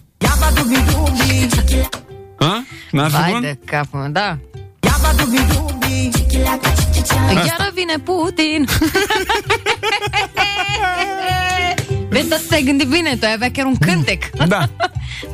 Ha? 2.39 2.63
N-ar 2.91 3.09
fi 3.09 3.15
Vai 3.21 3.31
bun? 3.31 3.41
de 3.41 3.59
capul 3.65 3.99
meu, 3.99 4.09
da. 4.09 4.37
Iară 7.33 7.71
vine 7.73 7.97
Putin. 8.03 8.67
Vezi, 12.09 12.29
dar 12.29 12.39
te-ai 12.49 12.63
gândit 12.63 12.87
bine, 12.87 13.15
tu 13.19 13.25
ai 13.25 13.33
avea 13.33 13.51
chiar 13.51 13.65
un 13.65 13.75
cântec. 13.77 14.29
Da. 14.47 14.69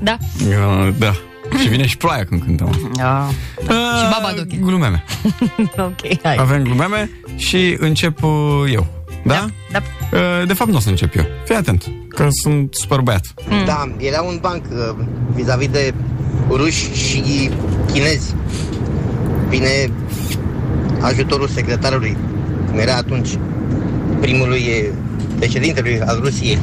Da. 0.03 0.17
Uh, 0.47 0.93
da. 0.97 1.13
Și 1.59 1.67
vine 1.67 1.85
și 1.85 1.97
ploaia 1.97 2.23
când 2.25 2.41
cântăm. 2.43 2.91
Da. 2.95 3.29
Uh, 3.57 3.65
Și 3.67 4.19
Babadook. 4.19 4.47
Glumeme. 4.61 5.03
ok, 5.77 6.21
hai. 6.23 6.35
Avem 6.39 6.63
glumeme 6.63 7.09
și 7.35 7.75
încep 7.79 8.23
uh, 8.23 8.31
eu. 8.71 8.87
Da? 9.23 9.45
Da. 9.71 9.79
Uh, 10.11 10.47
de 10.47 10.53
fapt 10.53 10.69
nu 10.69 10.77
o 10.77 10.79
să 10.79 10.89
încep 10.89 11.15
eu. 11.15 11.25
Fii 11.45 11.55
atent, 11.55 11.91
că 12.07 12.27
sunt 12.41 12.75
super 12.75 12.99
băiat. 12.99 13.25
Mm. 13.49 13.65
Da, 13.65 13.95
era 13.97 14.21
un 14.21 14.37
banc 14.41 14.63
uh, 14.71 15.05
vis-a-vis 15.33 15.67
de 15.69 15.93
ruși 16.49 16.93
și 16.93 17.49
chinezi. 17.91 18.35
Vine 19.49 19.89
ajutorul 21.01 21.47
secretarului, 21.47 22.17
cum 22.69 22.79
era 22.79 22.95
atunci, 22.95 23.29
primului 24.19 24.59
eh, 24.69 24.89
președintelui 25.37 26.01
al 26.01 26.19
Rusiei. 26.23 26.57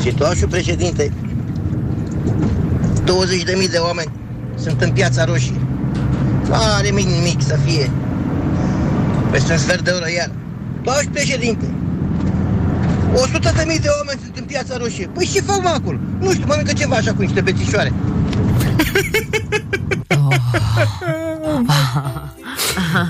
Situașul 0.00 0.48
președinte, 0.48 1.12
20.000 3.04 3.70
de 3.70 3.78
oameni 3.78 4.10
sunt 4.62 4.80
în 4.80 4.92
piața 4.92 5.24
roșie. 5.24 5.60
Are 6.50 6.90
mic 6.90 7.06
nimic 7.06 7.42
să 7.42 7.58
fie. 7.64 7.90
Peste 9.30 9.52
un 9.52 9.58
sfert 9.58 9.84
de 9.84 9.90
oră 9.90 10.10
iar. 10.16 10.30
Doamne 10.82 11.08
președinte, 11.12 11.74
100 13.14 13.52
de 13.56 13.64
mii 13.66 13.78
de 13.78 13.88
oameni 13.98 14.20
sunt 14.24 14.36
în 14.36 14.44
piața 14.44 14.76
roșie. 14.76 15.06
Păi 15.06 15.30
ce 15.32 15.40
fac 15.40 15.62
mă 15.62 15.68
acolo? 15.68 15.98
Nu 16.18 16.32
știu, 16.32 16.44
mănâncă 16.46 16.72
ceva 16.72 16.96
așa 16.96 17.12
cu 17.14 17.22
niște 17.22 17.40
bețișoare. 17.40 17.92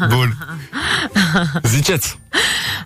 Bun. 0.08 0.36
Ziceți. 1.62 2.20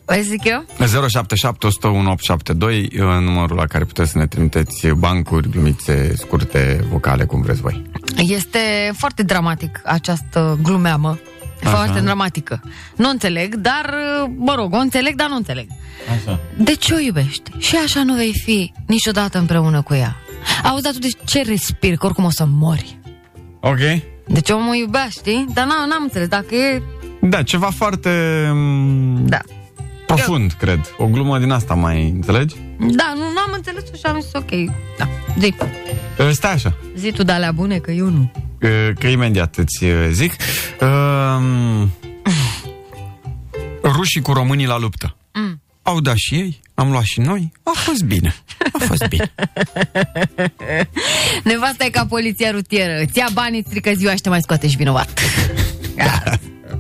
Păi 0.07 0.22
zic 0.22 0.44
eu? 0.44 0.64
077 1.09 1.66
101 1.66 2.11
872 2.11 2.88
e 2.92 3.20
numărul 3.24 3.57
la 3.57 3.66
care 3.66 3.84
puteți 3.84 4.11
să 4.11 4.18
ne 4.18 4.26
trimiteți 4.26 4.88
bancuri, 4.88 5.50
glumițe 5.50 6.14
scurte, 6.16 6.84
vocale, 6.90 7.24
cum 7.24 7.40
vreți 7.40 7.61
voi. 7.61 7.82
Este 8.16 8.92
foarte 8.96 9.22
dramatic 9.22 9.80
această 9.84 10.59
glumeamă. 10.62 11.18
E 11.62 11.66
Așa. 11.66 11.76
Foarte 11.76 12.00
dramatică. 12.00 12.61
Nu 12.96 13.09
înțeleg, 13.09 13.54
dar, 13.54 13.94
mă 14.36 14.54
rog, 14.54 14.74
o 14.74 14.76
înțeleg, 14.76 15.14
dar 15.14 15.28
nu 15.28 15.36
înțeleg. 15.36 15.66
Așa. 16.16 16.40
De 16.57 16.74
ce 16.74 16.94
o 16.94 16.98
iubești? 16.98 17.50
Și 17.59 17.76
așa 17.76 18.02
nu 18.02 18.14
vei 18.14 18.32
fi 18.44 18.72
niciodată 18.86 19.38
împreună 19.38 19.82
cu 19.82 19.94
ea. 19.94 20.16
Auzi, 20.62 20.82
dar 20.82 20.92
tu 20.92 20.98
de 20.98 21.09
ce 21.24 21.42
respiri? 21.42 21.96
Că 21.96 22.07
oricum 22.07 22.24
o 22.24 22.30
să 22.30 22.44
mori. 22.48 22.98
Ok. 23.61 23.78
Deci 24.26 24.50
omul 24.50 24.74
iubea, 24.74 25.09
știi? 25.11 25.46
Dar 25.54 25.66
n-am, 25.66 25.88
n-am 25.88 26.02
înțeles. 26.02 26.28
Dacă 26.28 26.54
e... 26.54 26.82
Da, 27.20 27.42
ceva 27.42 27.70
foarte 27.70 28.11
mm, 28.52 29.26
Da. 29.26 29.40
Profund, 30.07 30.52
cred. 30.52 30.94
O 30.96 31.07
glumă 31.07 31.38
din 31.38 31.50
asta 31.50 31.74
mai 31.74 32.09
înțelegi? 32.09 32.54
Da, 32.78 33.12
nu, 33.14 33.20
n-am 33.20 33.52
înțeles 33.54 33.84
și 33.84 34.00
am 34.02 34.20
zis 34.20 34.32
ok. 34.32 34.50
Da, 34.98 35.09
zi. 35.38 35.54
Uh, 36.18 36.30
Stai 36.30 36.52
așa. 36.52 36.76
Zi 36.96 37.11
tu 37.12 37.22
de 37.22 37.32
alea 37.32 37.52
bune, 37.52 37.78
că 37.78 37.90
eu 37.90 38.09
nu. 38.09 38.30
Uh, 38.62 38.90
Că 38.98 39.07
imediat 39.07 39.57
îți 39.57 39.84
uh, 39.84 40.09
zic. 40.11 40.32
Um, 40.80 41.90
Rușii 43.82 44.20
cu 44.20 44.32
românii 44.32 44.66
la 44.66 44.78
luptă. 44.78 45.16
Mm. 45.32 45.61
Au 45.82 46.00
dat 46.00 46.16
și 46.16 46.34
ei, 46.34 46.61
am 46.74 46.90
luat 46.90 47.02
și 47.04 47.20
noi. 47.20 47.52
A 47.62 47.70
fost 47.74 48.02
bine. 48.02 48.34
A 48.72 48.78
fost 48.78 49.09
bine. 49.09 49.32
Nevasta 51.44 51.84
e 51.84 51.88
ca 51.90 52.07
poliția 52.07 52.50
rutieră. 52.50 53.00
Îți 53.00 53.18
ia 53.18 53.28
banii, 53.32 53.59
îți 53.59 53.68
strică 53.68 53.92
ziua 53.94 54.11
și 54.14 54.20
te 54.20 54.28
mai 54.28 54.40
scoate 54.40 54.68
și 54.68 54.76
vinovat. 54.76 55.09
Da. 55.96 56.22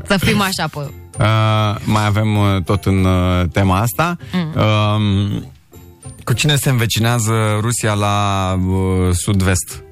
Să 0.06 0.16
fim 0.16 0.40
așa, 0.40 0.68
pe... 0.68 0.78
Uh, 1.18 1.76
mai 1.84 2.06
avem 2.06 2.36
uh, 2.36 2.62
tot 2.64 2.84
în 2.84 3.04
uh, 3.04 3.44
tema 3.52 3.80
asta. 3.80 4.16
Mm. 4.32 4.52
Uh, 4.54 5.42
cu 6.24 6.32
cine 6.32 6.56
se 6.56 6.70
învecinează 6.70 7.32
Rusia 7.60 7.94
la 7.94 8.52
uh, 8.68 9.14
sud-vest? 9.14 9.82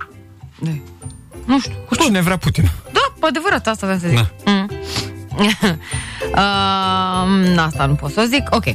Nu 1.45 1.61
știu. 1.61 1.75
Cu 1.87 1.95
cine 1.95 2.21
vrea 2.21 2.37
Putin. 2.37 2.71
Da, 2.93 3.13
pe 3.21 3.27
adevărat, 3.27 3.67
asta 3.67 3.87
vreau 3.87 4.01
să 4.01 4.09
zic. 4.09 4.17
Da. 4.17 4.51
Mm. 4.51 4.71
uh, 7.57 7.65
asta 7.67 7.87
nu 7.87 7.95
pot 7.95 8.13
să 8.13 8.21
o 8.21 8.25
zic. 8.25 8.47
Ok. 8.51 8.65
Uh, 8.65 8.75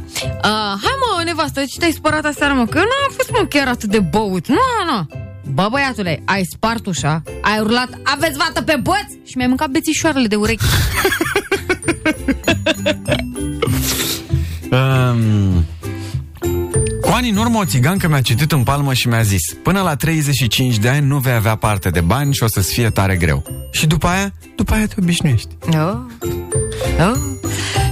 hai 0.84 0.96
mă, 1.02 1.24
nevastă, 1.24 1.64
ce 1.66 1.80
te-ai 1.80 1.92
spărat 1.92 2.26
aseară, 2.26 2.54
mă? 2.54 2.66
Că 2.66 2.78
eu 2.78 2.84
n-am 2.84 3.14
fost, 3.16 3.32
mă, 3.32 3.46
chiar 3.50 3.68
atât 3.68 3.90
de 3.90 4.00
băut. 4.00 4.48
Nu, 4.48 4.56
nu. 4.86 5.08
Bă, 5.54 5.68
băiatule, 5.72 6.22
ai 6.26 6.44
spart 6.44 6.86
ușa, 6.86 7.24
ai 7.42 7.60
urlat, 7.60 7.90
aveți 8.04 8.38
vată 8.38 8.62
pe 8.62 8.80
băț 8.84 9.28
și 9.28 9.36
mi-ai 9.36 9.48
mâncat 9.48 9.70
bețișoarele 9.70 10.28
de 10.28 10.36
urechi. 10.36 10.64
Um, 14.72 15.66
cu 17.02 17.10
ani 17.12 17.30
în 17.30 17.38
urmă, 17.38 17.58
o 17.60 17.66
țigancă 17.66 18.08
mi-a 18.08 18.22
citit 18.22 18.52
în 18.52 18.64
palmă 18.64 18.94
și 18.94 19.08
mi-a 19.08 19.22
zis 19.22 19.54
Până 19.64 19.82
la 19.82 19.96
35 19.96 20.78
de 20.78 20.90
ani 20.90 21.06
nu 21.06 21.18
vei 21.18 21.34
avea 21.34 21.56
parte 21.56 21.90
de 21.90 22.02
bani 22.02 22.34
și 22.34 22.44
o 22.44 22.48
să-ți 22.48 22.74
fie 22.74 22.90
tare 22.90 23.16
greu. 23.16 23.44
Și 23.72 23.88
după 23.88 24.08
aia, 24.08 24.34
după 24.56 24.74
aia 24.74 24.86
te 24.88 24.96
obișnuiești. 25.00 25.50
Oh. 25.68 25.98
Oh. 27.00 27.16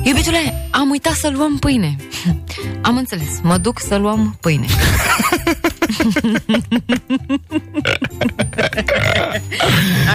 Iubitule, 0.03 0.67
am 0.71 0.89
uitat 0.89 1.13
să 1.13 1.31
luăm 1.35 1.57
pâine. 1.57 1.95
Am 2.81 2.97
înțeles, 2.97 3.39
mă 3.41 3.57
duc 3.57 3.79
să 3.79 3.95
luăm 3.95 4.37
pâine. 4.41 4.65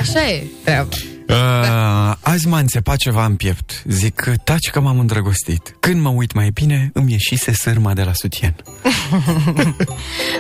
Așa 0.01 0.29
e 0.29 0.45
treaba. 0.65 0.89
Uh, 1.29 2.13
azi 2.21 2.49
m-a 2.49 2.59
înțepat 2.59 2.97
ceva 2.97 3.25
în 3.25 3.37
piept. 3.37 3.83
Zic, 3.87 4.31
taci 4.45 4.71
că 4.71 4.81
m-am 4.81 4.99
îndrăgostit. 4.99 5.77
Când 5.81 6.01
mă 6.01 6.09
uit 6.09 6.33
mai 6.33 6.51
bine, 6.51 6.91
îmi 6.93 7.13
ieșise 7.13 7.53
sârma 7.53 7.93
de 7.93 8.03
la 8.03 8.13
sutien. 8.15 8.55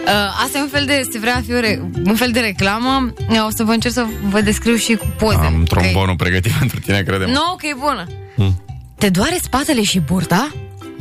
Uh, 0.03 0.09
asta 0.45 0.59
e 0.59 0.61
un 0.61 0.68
fel 0.68 0.85
de, 0.85 1.01
se 1.12 1.18
vrea 1.18 1.37
a 1.37 1.41
fi 1.47 1.53
o 1.53 1.61
re, 1.61 1.80
un 2.07 2.14
fel 2.14 2.30
de 2.33 2.41
reclamă. 2.41 3.12
O 3.47 3.51
să 3.57 3.64
vă 3.64 3.72
încerc 3.72 3.95
să 3.95 4.07
vă 4.28 4.41
descriu 4.41 4.74
și 4.76 4.95
cu 4.95 5.07
poze. 5.18 5.37
Am 5.37 5.53
Că 5.55 5.61
e- 5.61 5.64
trombonul 5.64 6.16
pregătit 6.16 6.53
pentru 6.59 6.80
tine, 6.80 7.03
credem. 7.03 7.28
Nu, 7.30 7.55
că 7.57 7.66
e 7.66 7.74
bună. 7.78 8.07
Hmm. 8.37 8.62
Te 8.99 9.09
doare 9.09 9.39
spatele 9.43 9.83
și 9.83 9.99
burta? 10.01 10.53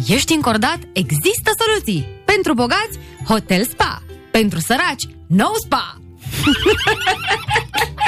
Ești 0.08 0.34
încordat? 0.34 0.78
Există 0.94 1.52
soluții. 1.60 2.08
Pentru 2.26 2.54
bogați, 2.54 2.98
Hotel 3.28 3.64
Spa. 3.66 4.04
Pentru 4.32 4.60
săraci, 4.60 5.04
No 5.28 5.48
Spa. 5.64 5.98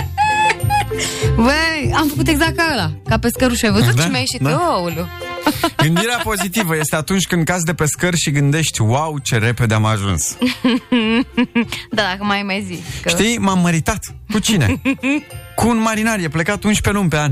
Băi, 1.36 1.94
am 1.96 2.08
făcut 2.08 2.28
exact 2.28 2.56
ca 2.56 2.70
ăla, 2.74 2.92
ca 3.10 3.18
pe 3.18 3.28
scăruș. 3.30 3.62
Ai 3.62 3.72
văzut 3.72 3.96
Da, 3.96 4.04
ce 4.04 4.10
mi-a 4.10 4.20
ieșit? 4.20 4.42
da. 4.42 4.56
Aoleu. 4.56 5.08
Gândirea 5.84 6.20
pozitivă 6.24 6.78
este 6.78 6.96
atunci 6.96 7.28
când 7.28 7.46
cazi 7.46 7.66
de 7.66 7.74
pe 7.74 7.86
scări 7.86 8.18
și 8.18 8.32
gândești, 8.32 8.82
wow, 8.82 9.18
ce 9.24 9.38
repede 9.38 9.74
am 9.74 9.86
ajuns. 9.86 10.38
da, 11.98 12.02
dacă 12.02 12.24
mai 12.24 12.44
mai 12.44 12.64
zi. 12.68 12.80
Că... 13.02 13.10
Știi, 13.10 13.38
m-am 13.38 13.60
măritat. 13.60 14.00
Cu 14.32 14.40
cine? 14.40 14.82
Cu 15.56 15.68
un 15.68 15.82
marinar, 15.82 16.20
e 16.20 16.28
plecat 16.28 16.64
11 16.64 16.92
luni 16.92 17.10
pe 17.10 17.18
an. 17.18 17.32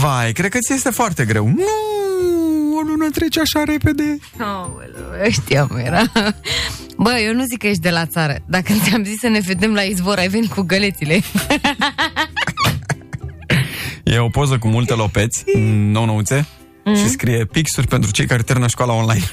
Vai, 0.00 0.32
cred 0.32 0.50
că 0.50 0.58
ți 0.58 0.72
este 0.72 0.90
foarte 0.90 1.24
greu. 1.24 1.46
Nu, 1.46 2.76
o 2.76 2.80
lună 2.80 3.10
trece 3.10 3.40
așa 3.40 3.62
repede. 3.64 4.18
Aoleu, 4.38 5.30
știam, 5.30 5.80
era. 5.84 6.02
Bă, 6.96 7.18
eu 7.26 7.34
nu 7.34 7.44
zic 7.44 7.58
că 7.58 7.66
ești 7.66 7.80
de 7.80 7.90
la 7.90 8.06
țară. 8.06 8.36
Dacă 8.46 8.72
ți-am 8.82 9.04
zis 9.04 9.18
să 9.18 9.28
ne 9.28 9.38
vedem 9.40 9.72
la 9.74 9.80
izvor, 9.82 10.18
ai 10.18 10.28
venit 10.28 10.52
cu 10.52 10.62
gălețile. 10.62 11.20
E 14.02 14.18
o 14.18 14.28
poză 14.28 14.58
cu 14.58 14.68
multe 14.68 14.94
lopeți, 14.94 15.44
nou-nouțe, 15.90 16.46
Mhm. 16.84 16.96
și 16.96 17.08
scrie 17.08 17.44
pixuri 17.44 17.86
pentru 17.86 18.10
cei 18.10 18.26
care 18.26 18.42
termină 18.42 18.66
școala 18.68 18.92
online. 18.92 19.24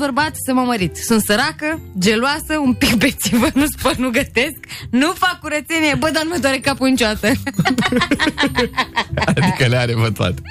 Caut 0.00 0.12
bărbat 0.12 0.32
să 0.46 0.52
mă 0.52 0.60
mărit. 0.60 0.96
Sunt 0.96 1.22
săracă, 1.22 1.80
geloasă, 1.98 2.58
un 2.62 2.72
pic 2.72 2.94
bețivă, 2.94 3.46
nu 3.60 3.64
spăl, 3.78 3.94
nu 3.98 4.10
gătesc, 4.10 4.56
nu 4.90 5.12
fac 5.12 5.40
curățenie, 5.40 5.94
bă, 5.98 6.10
dar 6.12 6.22
nu 6.22 6.28
mă 6.28 6.38
doare 6.40 6.58
capul 6.58 6.88
niciodată. 6.88 7.26
Adică 9.34 9.66
le 9.66 9.76
are 9.76 9.94
mă 9.94 10.10
toate. 10.10 10.42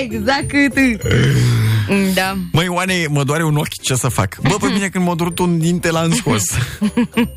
exact 0.00 0.48
cât. 0.48 0.74
Da. 2.14 2.36
Măi, 2.52 2.68
Oane, 2.68 3.06
mă 3.08 3.24
doare 3.24 3.44
un 3.44 3.56
ochi, 3.56 3.80
ce 3.82 3.94
să 3.94 4.08
fac? 4.08 4.38
Bă, 4.40 4.56
pe 4.60 4.66
mine 4.66 4.88
când 4.88 5.04
m-a 5.04 5.14
durut 5.14 5.38
un 5.38 5.58
dinte 5.58 5.90
l-am 5.90 6.14
scos. 6.14 6.42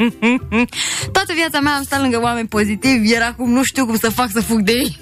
Toată 1.16 1.34
viața 1.36 1.60
mea 1.60 1.76
am 1.76 1.84
stat 1.84 2.02
lângă 2.02 2.20
oameni 2.22 2.48
pozitivi, 2.48 3.10
iar 3.10 3.22
acum 3.22 3.52
nu 3.52 3.64
știu 3.64 3.86
cum 3.86 3.98
să 3.98 4.10
fac 4.10 4.30
să 4.32 4.42
fug 4.42 4.62
de 4.62 4.72
ei. 4.72 5.00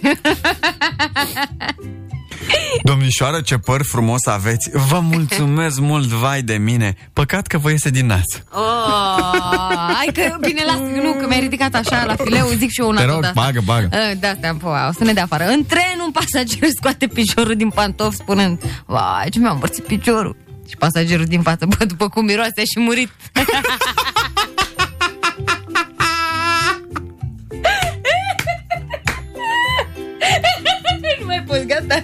Domnișoară, 2.84 3.41
ce 3.41 3.58
păr 3.58 3.84
frumos 3.84 4.26
aveți. 4.26 4.70
Vă 4.74 5.00
mulțumesc 5.00 5.80
mult, 5.91 6.08
vai 6.08 6.41
de 6.41 6.58
mine. 6.58 6.95
Păcat 7.14 7.47
că 7.47 7.58
vă 7.58 7.70
iese 7.70 7.89
din 7.89 8.06
nas. 8.06 8.24
Oh, 8.52 9.93
hai 9.95 10.10
că, 10.14 10.36
bine, 10.41 10.62
las, 10.66 10.78
nu, 11.04 11.12
că 11.20 11.26
mi-ai 11.28 11.39
ridicat 11.39 11.76
așa 11.76 12.04
la 12.06 12.16
fileu, 12.16 12.47
zic 12.47 12.70
și 12.70 12.82
eu 12.82 12.88
una 12.88 13.00
Te 13.00 13.06
tot 13.06 13.14
rog, 13.14 13.24
asta. 13.24 13.41
bagă, 13.41 13.62
bagă. 13.66 13.89
Uh, 13.91 14.20
Da, 14.20 14.28
asta, 14.30 14.58
păi, 14.62 14.72
o 14.89 14.91
să 14.97 15.04
ne 15.04 15.14
dea 15.14 15.24
afară. 15.24 15.43
În 15.47 15.66
tren, 15.66 16.00
un 16.06 16.12
pasager 16.12 16.70
scoate 16.76 17.08
piciorul 17.08 17.56
din 17.56 17.70
pantof 17.70 18.14
spunând, 18.14 18.62
vai, 18.86 19.28
ce 19.32 19.39
mi-a 19.39 19.52
împărțit 19.52 19.84
piciorul. 19.84 20.36
Și 20.70 20.76
pasagerul 20.78 21.26
din 21.26 21.41
față, 21.41 21.66
bă, 21.66 21.86
după 21.86 22.10
cum 22.10 22.26
miroase, 22.26 22.54
a 22.58 22.62
și 22.62 22.80
murit. 22.80 23.10
nu 31.50 31.56
mai 31.56 31.66
poți, 31.66 31.66
gata. 31.68 32.04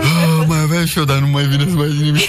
Ah, 0.00 0.44
mai 0.46 0.58
aveam 0.62 0.84
și 0.84 0.98
eu, 0.98 1.04
dar 1.04 1.16
nu 1.16 1.26
mai 1.26 1.42
vine 1.44 1.64
să 1.68 1.74
mai 1.74 1.88
zic 1.90 2.00
nimic. 2.00 2.28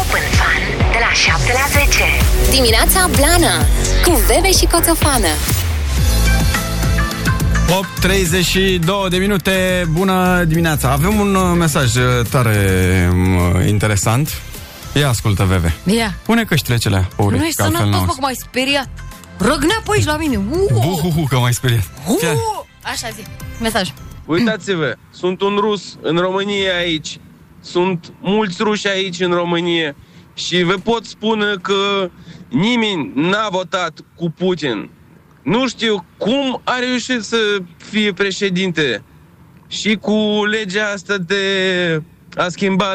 Open 0.00 0.26
Fun 0.38 0.62
de 0.92 0.98
la 1.00 1.12
7 1.14 1.52
la 1.52 1.80
10. 1.80 2.04
Dimineața 2.50 3.08
Blana 3.16 3.64
cu 4.04 4.20
Bebe 4.26 4.50
și 4.52 4.64
Coțofană. 4.64 5.28
8.32 8.02 9.08
de 9.08 9.16
minute, 9.16 9.86
bună 9.90 10.44
dimineața. 10.44 10.90
Avem 10.90 11.20
un 11.20 11.34
uh, 11.34 11.56
mesaj 11.58 11.96
uh, 11.96 12.26
tare 12.30 13.08
um, 13.12 13.66
interesant. 13.66 14.42
Ia 14.94 15.08
ascultă, 15.08 15.44
Veve. 15.44 15.74
Ia. 15.84 16.14
Pune 16.24 16.44
căștile 16.44 16.76
cele, 16.76 17.08
Pauli, 17.16 17.38
Nu 17.38 17.44
ești 17.44 17.56
că 17.56 17.62
altfel 17.62 17.80
sănătos, 17.80 18.00
n-auzi. 18.00 18.06
mă, 18.06 18.12
că 18.14 18.20
m-ai 18.20 18.34
speriat. 18.34 18.88
Răgnea 19.38 19.80
pe 19.84 19.90
aici 19.92 20.04
la 20.04 20.16
mine. 20.16 20.36
Uh, 20.36 20.68
Buhuhu, 20.72 21.26
că 21.28 21.38
m-ai 21.38 21.52
speriat. 21.54 21.82
Fie- 22.18 22.28
uh. 22.30 22.38
Așa 22.82 23.08
zi. 23.08 23.22
Mesaj. 23.60 23.92
Uitați-vă, 24.26 24.94
sunt 25.10 25.40
un 25.40 25.56
rus 25.60 25.96
în 26.02 26.16
România 26.16 26.76
aici. 26.76 27.18
Sunt 27.60 28.12
mulți 28.20 28.62
ruși 28.62 28.88
aici 28.88 29.20
în 29.20 29.30
România. 29.32 29.94
Și 30.34 30.62
vă 30.62 30.74
pot 30.74 31.04
spune 31.04 31.54
că 31.62 32.10
nimeni 32.48 33.12
n-a 33.14 33.48
votat 33.50 33.98
cu 34.14 34.30
Putin. 34.30 34.90
Nu 35.42 35.68
știu 35.68 36.04
cum 36.16 36.60
a 36.64 36.78
reușit 36.78 37.22
să 37.22 37.36
fie 37.90 38.12
președinte. 38.12 39.02
Și 39.68 39.96
cu 39.96 40.44
legea 40.50 40.90
asta 40.94 41.16
de 41.18 41.36
a 42.36 42.48
schimba 42.48 42.92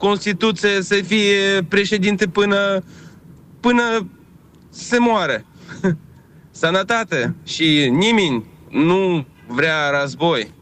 le- 0.00 0.08
Constituția 0.08 0.80
să 0.80 0.94
fie 0.94 1.62
președinte 1.68 2.26
până, 2.26 2.82
până 3.60 4.08
se 4.70 4.98
moare. 4.98 5.44
Sănătate. 6.50 7.34
Și 7.44 7.88
nimeni 7.90 8.44
nu 8.70 9.26
vrea 9.46 10.00
război. 10.00 10.52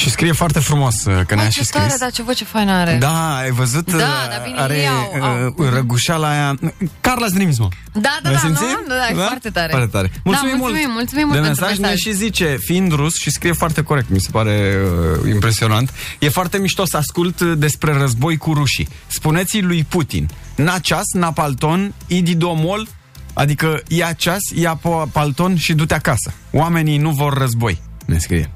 Și 0.00 0.10
scrie 0.10 0.32
foarte 0.32 0.58
frumos 0.60 1.04
uh, 1.04 1.20
că 1.26 1.34
ne-a 1.34 1.44
Bă, 1.44 1.50
și 1.50 1.60
ce 1.62 1.70
tare, 1.70 1.84
scris. 1.84 2.00
dar 2.00 2.10
ce 2.10 2.22
voce 2.22 2.44
faină 2.44 2.72
are. 2.72 2.96
Da, 3.00 3.36
ai 3.36 3.50
văzut? 3.50 3.90
Da, 3.90 3.96
uh, 3.96 4.02
dar 4.30 4.40
bine, 4.44 4.60
are 4.60 4.76
ei 4.78 4.86
au, 4.86 5.54
uh, 5.56 5.68
răgușeala 5.72 6.28
aia. 6.30 6.58
Carla 7.00 7.26
Zdrimis, 7.26 7.58
mă. 7.58 7.68
Da, 7.92 8.18
da, 8.22 8.28
Ai 8.28 8.34
da, 8.34 8.40
nu? 8.48 8.54
simțit? 8.56 8.78
Da, 8.88 8.94
da, 8.94 9.08
e 9.10 9.14
foarte 9.26 9.50
tare. 9.50 9.70
Foarte 9.70 9.86
tare. 9.96 10.12
Mulțumim, 10.24 10.52
da, 10.52 10.58
mulțumim, 10.58 10.82
mult. 10.84 10.94
mulțumim 10.94 11.26
mult 11.26 11.38
de 11.40 11.44
pentru 11.46 11.64
mesaj, 11.64 11.78
ne 11.78 11.86
mesaj. 11.86 12.00
și 12.00 12.12
zice, 12.12 12.56
fiind 12.60 12.92
rus 12.92 13.14
și 13.14 13.30
scrie 13.30 13.52
foarte 13.52 13.82
corect, 13.82 14.08
mi 14.10 14.20
se 14.20 14.28
pare 14.32 14.76
uh, 15.22 15.30
impresionant. 15.30 15.92
E 16.18 16.28
foarte 16.28 16.58
mișto 16.58 16.84
să 16.84 16.96
ascult 16.96 17.40
uh, 17.40 17.52
despre 17.56 17.92
război 17.92 18.36
cu 18.36 18.52
rușii. 18.52 18.88
Spuneți 19.06 19.60
lui 19.60 19.84
Putin, 19.88 20.28
na 20.54 20.78
ceas, 20.78 21.04
na 21.12 21.32
palton, 21.32 21.94
idi 22.06 22.34
domol, 22.34 22.88
adică 23.32 23.80
ia 23.88 24.12
ceas, 24.12 24.40
ia 24.54 24.78
po- 24.78 25.12
palton 25.12 25.56
și 25.56 25.72
du-te 25.74 25.94
acasă. 25.94 26.32
Oamenii 26.52 26.96
nu 26.98 27.10
vor 27.10 27.38
război, 27.38 27.80
ne 28.06 28.18
scrie. 28.18 28.50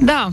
Da. 0.00 0.32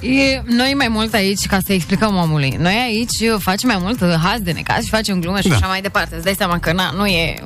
E, 0.00 0.42
noi 0.46 0.74
mai 0.76 0.88
mult 0.88 1.14
aici, 1.14 1.46
ca 1.46 1.58
să 1.66 1.72
explicăm 1.72 2.14
omului, 2.16 2.56
noi 2.58 2.74
aici 2.74 3.30
uh, 3.34 3.40
facem 3.40 3.68
mai 3.68 3.78
mult 3.80 4.00
uh, 4.00 4.14
haz 4.22 4.40
de 4.40 4.52
necaz 4.52 4.82
și 4.84 4.88
facem 4.90 5.20
glume 5.20 5.40
și 5.40 5.48
Da. 5.48 5.54
așa 5.54 5.66
mai 5.66 5.80
departe. 5.80 6.14
Îți 6.14 6.24
dai 6.24 6.34
seama 6.36 6.58
că 6.58 6.72
na, 6.72 6.90
nu 6.90 7.06
e... 7.06 7.42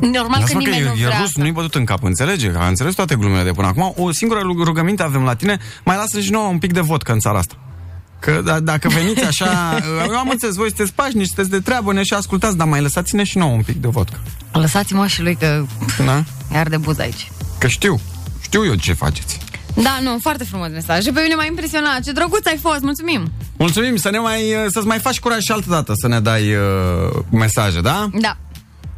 Normal 0.00 0.30
că 0.30 0.40
Lasă-mă 0.40 0.62
că 0.62 0.68
nimeni 0.70 0.80
e, 0.86 0.88
nu 0.88 1.00
e 1.00 1.04
vrea 1.06 1.18
rus, 1.20 1.36
nu-i 1.36 1.52
bătut 1.52 1.74
în 1.74 1.84
cap, 1.84 2.02
înțelege? 2.02 2.50
Că 2.50 2.58
a 2.58 2.66
înțeles 2.68 2.94
toate 2.94 3.14
glumele 3.14 3.42
de 3.44 3.50
până 3.50 3.66
acum. 3.66 3.92
O 3.96 4.12
singură 4.12 4.40
rug- 4.40 4.64
rugăminte 4.64 5.02
avem 5.02 5.22
la 5.22 5.34
tine, 5.34 5.58
mai 5.84 5.96
lasă 5.96 6.20
și 6.20 6.30
nouă 6.30 6.48
un 6.48 6.58
pic 6.58 6.72
de 6.72 6.80
vodcă 6.80 7.12
în 7.12 7.18
țara 7.18 7.38
asta. 7.38 7.54
Că 8.18 8.40
d- 8.42 8.62
dacă 8.62 8.88
veniți 8.88 9.24
așa, 9.24 9.78
eu 10.08 10.16
am 10.16 10.28
înțeles, 10.28 10.54
voi 10.54 10.66
sunteți 10.66 10.92
pașnici, 10.94 11.26
sunteți 11.26 11.50
de 11.50 11.60
treabă, 11.60 11.92
ne 11.92 12.02
și 12.02 12.14
ascultați, 12.14 12.56
dar 12.56 12.66
mai 12.66 12.80
lăsați-ne 12.80 13.24
și 13.24 13.38
nouă 13.38 13.52
un 13.52 13.62
pic 13.62 13.76
de 13.76 13.88
vodcă. 13.88 14.18
Lăsați-mă 14.52 15.06
și 15.06 15.22
lui 15.22 15.34
că 15.36 15.64
Da? 16.04 16.22
iar 16.54 16.68
de 16.68 16.76
buz 16.76 16.98
aici. 16.98 17.30
Că 17.58 17.66
știu, 17.66 18.00
știu 18.40 18.64
eu 18.64 18.74
ce 18.74 18.92
faceți. 18.92 19.38
Da, 19.74 19.98
nu, 20.02 20.18
foarte 20.20 20.44
frumos 20.44 20.68
mesaj. 20.68 21.02
Și 21.02 21.12
pe 21.12 21.20
mine 21.20 21.34
m-a 21.34 21.44
impresionat. 21.44 22.00
Ce 22.04 22.12
drăguț 22.12 22.46
ai 22.46 22.58
fost, 22.60 22.80
mulțumim. 22.80 23.32
Mulțumim, 23.56 23.96
să 23.96 24.10
ne 24.10 24.18
mai, 24.18 24.40
să-ți 24.68 24.86
mai 24.86 24.98
faci 24.98 25.20
curaj 25.20 25.42
și 25.42 25.52
altă 25.52 25.66
dată 25.70 25.92
să 25.96 26.08
ne 26.08 26.20
dai 26.20 26.42
uh, 26.54 27.22
mesaje, 27.30 27.80
da? 27.80 28.08
Da. 28.12 28.36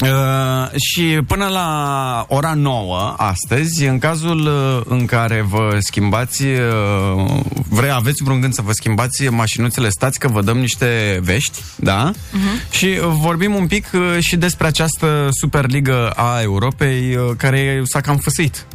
Uh, 0.01 0.81
și 0.81 1.03
până 1.27 1.47
la 1.47 2.27
ora 2.29 2.55
9 2.55 3.15
astăzi, 3.17 3.85
în 3.85 3.99
cazul 3.99 4.41
uh, 4.41 4.81
în 4.89 5.05
care 5.05 5.45
vă 5.49 5.77
schimbați, 5.79 6.45
uh, 6.45 7.41
vrei, 7.69 7.91
aveți 7.91 8.23
vreun 8.23 8.41
gând 8.41 8.53
să 8.53 8.63
vă 8.63 8.73
schimbați 8.73 9.27
mașinuțele, 9.27 9.89
stați 9.89 10.19
că 10.19 10.29
vă 10.29 10.43
dăm 10.43 10.59
niște 10.59 11.21
vești, 11.23 11.63
da? 11.77 12.13
Mhm. 12.33 12.71
Și 12.71 12.85
uh, 12.87 12.99
vorbim 13.21 13.55
un 13.55 13.67
pic 13.67 13.87
uh, 13.95 14.17
și 14.21 14.37
despre 14.37 14.67
această 14.67 15.29
Superligă 15.31 16.11
a 16.11 16.41
Europei 16.41 17.17
uh, 17.17 17.31
care 17.37 17.83
s-a 17.85 18.01
cam 18.01 18.17
făsăit. 18.17 18.67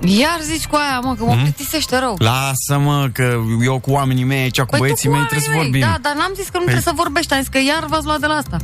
Iar 0.00 0.38
zici 0.42 0.66
cu 0.66 0.76
aia, 0.76 0.98
mă, 1.00 1.14
că 1.14 1.24
mă 1.24 1.32
Mhm. 1.34 1.42
plictisește 1.42 1.98
rău. 1.98 2.16
Lasă-mă 2.18 3.08
că 3.12 3.40
eu 3.64 3.78
cu 3.78 3.90
oamenii 3.90 4.24
mei 4.24 4.38
aici, 4.42 4.58
cu 4.60 4.64
Păi 4.66 4.78
tu 4.78 4.84
băieții 4.84 5.08
cu 5.08 5.14
mei 5.14 5.24
trebuie 5.24 5.48
să 5.48 5.50
oamenii 5.54 5.80
vorbim. 5.80 6.00
Da, 6.02 6.08
dar 6.08 6.16
n-am 6.18 6.32
zis 6.34 6.44
că 6.44 6.58
nu 6.58 6.64
Păi- 6.64 6.72
trebuie 6.72 6.82
să 6.82 6.92
vorbești. 6.94 7.32
Am 7.32 7.38
zis 7.40 7.48
că 7.48 7.58
iar 7.58 7.84
v-ați 7.88 8.04
luat 8.04 8.20
de 8.20 8.26
la 8.26 8.34
asta. 8.34 8.56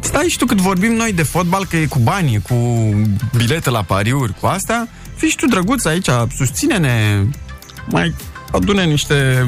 Stai 0.00 0.28
și 0.28 0.36
tu 0.38 0.44
cât 0.46 0.60
vorbim 0.60 0.92
noi 0.92 1.12
de 1.12 1.22
fotbal, 1.22 1.66
că 1.66 1.76
e 1.76 1.86
cu 1.86 1.98
bani, 1.98 2.40
cu 2.42 2.54
bilete 3.36 3.70
la 3.70 3.82
pariuri, 3.82 4.34
cu 4.40 4.46
astea. 4.46 4.88
Fii 5.16 5.28
și 5.28 5.36
tu 5.36 5.46
drăguț 5.46 5.84
aici, 5.84 6.08
susține-ne, 6.36 7.24
mai 7.86 8.14
adune 8.52 8.84
niște... 8.84 9.46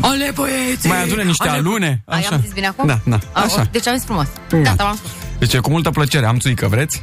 Ale 0.00 0.32
băieți! 0.34 0.86
Mai 0.86 1.02
adune 1.02 1.22
niște 1.22 1.48
Ale- 1.48 1.58
alune. 1.58 2.02
Ai, 2.06 2.22
am 2.32 2.40
zis 2.42 2.52
bine 2.52 2.66
acum? 2.66 2.86
Da, 2.86 2.98
da, 3.04 3.18
A, 3.32 3.42
așa. 3.42 3.60
o, 3.60 3.64
Deci 3.70 3.86
am 3.86 3.94
zis 3.96 4.04
frumos. 4.04 4.26
Da. 4.50 4.58
Gata, 4.58 4.84
v-am 4.84 4.96
spus. 4.96 5.10
Deci 5.46 5.56
cu 5.58 5.70
multă 5.70 5.90
plăcere, 5.90 6.26
am 6.26 6.38
țuică, 6.38 6.66
vreți? 6.66 7.02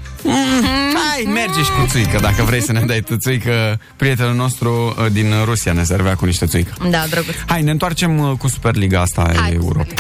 Hai, 0.94 1.24
merge 1.34 1.62
și 1.64 1.70
cu 1.70 1.86
țuică, 1.90 2.20
dacă 2.22 2.44
vrei 2.44 2.62
să 2.62 2.72
ne 2.72 2.80
dai 2.80 3.00
tu 3.00 3.16
țuică. 3.16 3.80
Prietenul 3.96 4.34
nostru 4.36 4.96
uh, 5.00 5.06
din 5.12 5.34
Rusia 5.44 5.74
ne 5.74 5.84
servea 5.84 6.16
cu 6.16 6.26
niște 6.26 6.46
țuică. 6.46 6.74
Da, 6.90 7.06
drăguț. 7.10 7.34
Hai, 7.46 7.62
ne 7.62 7.72
întoarcem 7.72 8.20
uh, 8.20 8.38
cu 8.38 8.48
Superliga 8.48 9.02
asta 9.02 9.22
a 9.22 9.50
Europei. 9.54 9.94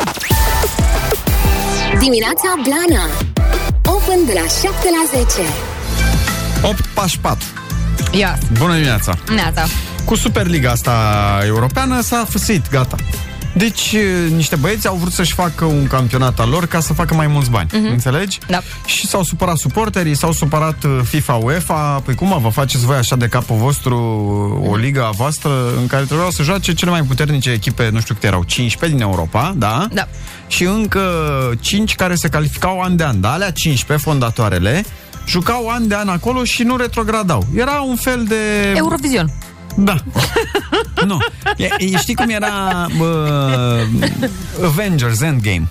Dimineața 1.99 2.53
Blana 2.63 3.03
Open 3.85 4.25
de 4.25 4.33
la 4.33 4.47
7 4.47 4.69
la 4.69 5.19
10 5.19 5.49
8 6.61 6.85
pași 6.85 7.19
4. 7.19 7.47
Ia. 8.11 8.37
Bună 8.57 8.73
dimineața! 8.73 9.13
Neața. 9.33 9.65
Cu 10.05 10.15
Superliga 10.15 10.69
asta 10.69 11.39
europeană 11.45 12.01
s-a 12.01 12.25
făsit, 12.29 12.69
gata. 12.69 12.95
Deci, 13.53 13.91
uh, 13.93 14.31
niște 14.31 14.55
băieți 14.55 14.87
au 14.87 14.95
vrut 14.95 15.11
să-și 15.11 15.33
facă 15.33 15.65
un 15.65 15.87
campionat 15.87 16.39
al 16.39 16.49
lor 16.49 16.65
ca 16.65 16.79
să 16.79 16.93
facă 16.93 17.13
mai 17.13 17.27
mulți 17.27 17.49
bani. 17.49 17.69
Mhm. 17.73 17.85
Înțelegi? 17.85 18.39
Da. 18.47 18.61
Și 18.85 19.07
s-au 19.07 19.23
supărat 19.23 19.57
suporterii, 19.57 20.15
s-au 20.15 20.31
supărat 20.31 20.83
uh, 20.83 20.99
FIFA, 21.03 21.33
UEFA. 21.33 22.01
Păi 22.05 22.15
cum 22.15 22.27
mă, 22.27 22.37
vă 22.41 22.49
faceți 22.49 22.85
voi 22.85 22.95
așa 22.95 23.15
de 23.15 23.27
capul 23.27 23.55
vostru 23.55 23.97
o 24.69 24.75
ligă 24.75 25.03
a 25.03 25.09
voastră 25.09 25.51
în 25.77 25.87
care 25.87 26.03
trebuiau 26.03 26.29
să 26.29 26.43
joace 26.43 26.73
cele 26.73 26.91
mai 26.91 27.01
puternice 27.01 27.51
echipe, 27.51 27.89
nu 27.89 27.99
știu 27.99 28.13
câte 28.13 28.27
erau, 28.27 28.43
15 28.43 28.97
din 28.97 29.07
Europa, 29.07 29.53
da? 29.57 29.87
Da. 29.91 30.07
Și 30.47 30.63
încă 30.63 31.01
5 31.59 31.95
care 31.95 32.15
se 32.15 32.27
calificau 32.29 32.81
an 32.81 32.95
de 32.95 33.03
an. 33.03 33.21
Da, 33.21 33.31
alea 33.31 33.51
15, 33.51 34.07
fondatoarele, 34.07 34.85
jucau 35.27 35.69
an 35.69 35.87
de 35.87 35.95
an 35.95 36.07
acolo 36.07 36.43
și 36.43 36.63
nu 36.63 36.75
retrogradau. 36.75 37.45
Era 37.55 37.81
un 37.81 37.95
fel 37.95 38.25
de... 38.27 38.35
Eurovision. 38.75 39.31
Da. 39.75 39.95
nu. 41.05 41.17
E, 41.57 41.67
e, 41.77 41.97
știi 41.97 42.15
cum 42.15 42.29
era 42.29 42.85
bă, 42.97 43.83
Avengers 44.65 45.21
Endgame? 45.21 45.67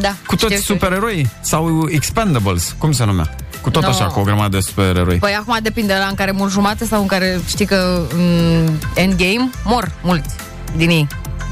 da. 0.00 0.14
Cu 0.26 0.36
toți 0.36 0.44
știu, 0.44 0.56
știu. 0.62 0.74
supereroi? 0.74 1.28
Sau 1.40 1.86
Expendables? 1.90 2.74
Cum 2.78 2.92
se 2.92 3.04
numea? 3.04 3.34
Cu 3.60 3.70
tot 3.70 3.82
No. 3.82 3.88
așa, 3.88 4.04
cu 4.06 4.20
o 4.20 4.22
grămadă 4.22 4.56
de 4.56 4.60
supereroi. 4.60 5.16
Păi 5.18 5.32
acum 5.40 5.58
depinde 5.62 5.94
la 5.98 6.06
în 6.06 6.14
care 6.14 6.30
mor 6.30 6.50
jumate 6.50 6.84
sau 6.84 7.00
în 7.00 7.06
care 7.06 7.40
știi 7.46 7.66
că 7.66 8.06
în 8.14 8.68
Endgame 8.94 9.50
mor 9.64 9.92
mulți 10.02 10.34
din 10.76 10.88
ei. 10.90 11.06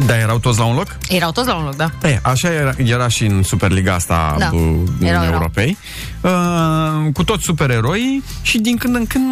Dar 0.07 0.19
erau 0.19 0.39
toți 0.39 0.59
la 0.59 0.65
un 0.65 0.75
loc? 0.75 0.97
Erau 1.09 1.31
toți 1.33 1.47
la 1.49 1.55
un 1.55 1.65
loc, 1.65 1.77
da. 1.77 1.91
E, 2.03 2.19
așa 2.23 2.53
era, 2.53 2.73
era 2.77 3.09
și 3.09 3.25
în 3.25 3.43
Superliga 3.43 3.95
asta 3.95 4.35
Da. 4.39 4.45
da. 4.45 4.51
din 4.51 4.89
Erau, 5.01 5.23
erau. 5.23 5.33
Europei. 5.35 5.77
Uh, 6.21 7.13
cu 7.13 7.25
toți 7.25 7.45
supereroi 7.45 8.23
și 8.43 8.59
din 8.59 8.77
când 8.77 8.95
în 8.95 9.07
când 9.07 9.25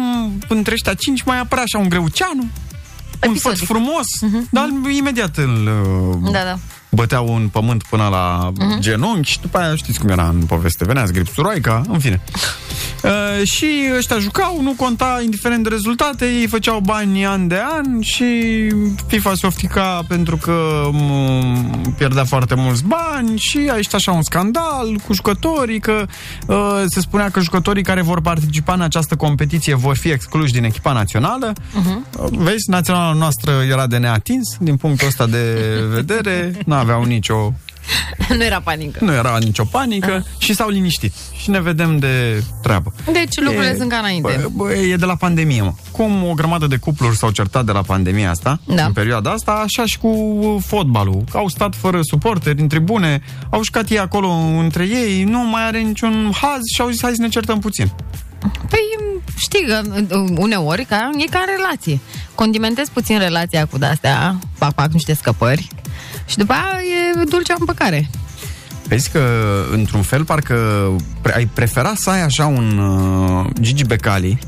între 0.47 0.73
ăștia 0.73 0.93
cinci 0.93 1.23
mai 1.23 1.39
apărea 1.39 1.63
așa 1.63 1.77
un 1.83 1.89
greuceanu. 1.89 2.45
Un 3.27 3.35
făt 3.35 3.57
frumos, 3.57 4.05
dar 4.49 4.67
imediat 4.97 5.37
îl 5.37 5.67
uh, 5.67 6.15
Mhm. 6.21 6.31
Da, 6.31 6.43
da. 6.43 6.57
Băteau 6.91 7.35
în 7.35 7.47
pământ 7.47 7.83
până 7.83 8.07
la 8.11 8.51
Mhm. 8.57 8.79
genunchi 8.79 9.31
și 9.31 9.39
după 9.41 9.57
aia 9.57 9.75
știți 9.75 9.99
cum 9.99 10.09
era 10.09 10.27
în 10.27 10.41
poveste, 10.45 10.85
venea 10.85 11.05
gripsuroica, 11.05 11.81
în 11.89 11.99
fine. 11.99 12.21
Uh, 13.03 13.47
și 13.47 13.67
ăștia 13.97 14.17
jucau, 14.19 14.61
nu 14.61 14.73
conta 14.77 15.19
indiferent 15.23 15.63
de 15.63 15.69
rezultate, 15.69 16.25
ei 16.25 16.47
făceau 16.47 16.79
bani 16.79 17.25
an 17.25 17.47
de 17.47 17.61
an 17.71 18.01
și 18.01 18.25
FIFA 19.07 19.33
se 19.35 19.45
oftica 19.45 20.05
pentru 20.07 20.37
că 20.37 20.89
m- 20.93 21.95
pierdea 21.97 22.23
foarte 22.25 22.55
mulți 22.55 22.83
bani 22.83 23.37
și 23.37 23.69
a 23.71 23.75
ieșit 23.75 23.93
așa 23.93 24.11
un 24.11 24.21
scandal 24.21 24.99
cu 25.07 25.13
jucătorii, 25.13 25.79
că 25.79 26.05
uh, 26.47 26.83
se 26.87 26.99
spunea 26.99 27.29
că 27.29 27.39
jucătorii 27.39 27.83
care 27.83 28.01
vor 28.01 28.21
participa 28.21 28.73
în 28.73 28.81
această 28.81 29.15
competiție 29.15 29.75
vor 29.75 29.97
fi 29.97 30.09
excluși 30.09 30.53
din 30.53 30.63
echipa 30.63 30.93
națională. 30.93 31.53
Uh, 32.19 32.27
Vezi, 32.31 32.69
naționala 32.69 33.13
noastră 33.13 33.51
era 33.69 33.87
de 33.87 33.97
neatins 33.97 34.55
din 34.59 34.75
punctul 34.75 35.07
ăsta 35.07 35.25
de 35.27 35.53
vedere, 35.93 36.51
nu 36.65 36.75
aveau 36.79 37.03
nicio 37.03 37.53
nu 38.37 38.43
era 38.43 38.61
panică. 38.61 39.05
nu 39.05 39.13
era 39.13 39.37
nicio 39.37 39.63
panică 39.63 40.11
Ah. 40.11 40.23
și 40.43 40.53
s-au 40.53 40.69
liniștit. 40.69 41.13
Și 41.41 41.49
ne 41.49 41.61
vedem 41.61 41.97
de 41.99 42.43
treabă. 42.61 42.93
Deci 43.11 43.39
lucrurile 43.39 43.71
E- 43.73 43.77
sunt 43.77 43.89
ca 43.89 43.97
înainte. 43.97 44.39
Bă, 44.41 44.49
bă, 44.63 44.73
e 44.73 44.95
de 44.95 45.05
la 45.05 45.15
pandemie, 45.15 45.61
mă. 45.61 45.73
Cum 45.91 46.23
o 46.29 46.33
grămadă 46.33 46.67
de 46.67 46.77
cupluri 46.77 47.15
s-au 47.17 47.31
certat 47.31 47.65
de 47.65 47.71
la 47.71 47.81
pandemia 47.81 48.29
asta, 48.29 48.59
Da. 48.65 48.85
în 48.85 48.91
perioada 48.93 49.31
asta, 49.31 49.51
așa 49.51 49.85
și 49.85 49.97
cu 49.97 50.13
fotbalul. 50.65 51.23
Au 51.33 51.47
stat 51.47 51.75
fără 51.75 51.99
suporteri 52.01 52.61
în 52.61 52.67
tribune, 52.67 53.21
au 53.49 53.63
jucat 53.63 53.89
ei 53.89 53.99
acolo 53.99 54.27
între 54.57 54.83
ei, 54.87 55.23
nu 55.23 55.43
mai 55.49 55.65
are 55.65 55.79
niciun 55.79 56.31
haz 56.41 56.59
și 56.75 56.81
au 56.81 56.89
zis 56.89 57.01
hai 57.01 57.11
să 57.15 57.21
ne 57.21 57.27
certăm 57.29 57.59
puțin. 57.59 57.91
Păi 58.69 58.79
știi 59.37 59.65
că 59.67 59.81
uh, 60.15 60.29
uneori 60.37 60.85
ca, 60.85 61.09
e 61.17 61.23
ca 61.29 61.39
în 61.47 61.53
relație. 61.57 61.99
Condimentezi 62.35 62.91
puțin 62.91 63.17
relația 63.19 63.65
cu 63.65 63.77
de-astea, 63.77 64.35
fac, 64.57 64.73
fac 64.75 64.91
niște 64.91 65.13
scăpări 65.13 65.67
și 66.29 66.37
după 66.37 66.53
aia 66.53 66.79
e 67.21 67.23
dulcea 67.29 67.55
împăcare. 67.59 68.09
Vezi 68.87 69.11
că, 69.11 69.21
într-un 69.71 70.01
fel, 70.01 70.23
parcă 70.25 70.55
pre- 71.21 71.35
ai 71.35 71.45
prefera 71.53 71.93
să 71.95 72.09
ai 72.09 72.21
așa 72.21 72.45
un 72.45 72.77
uh, 72.77 73.45
Gigi 73.61 73.83
Becali 73.85 74.39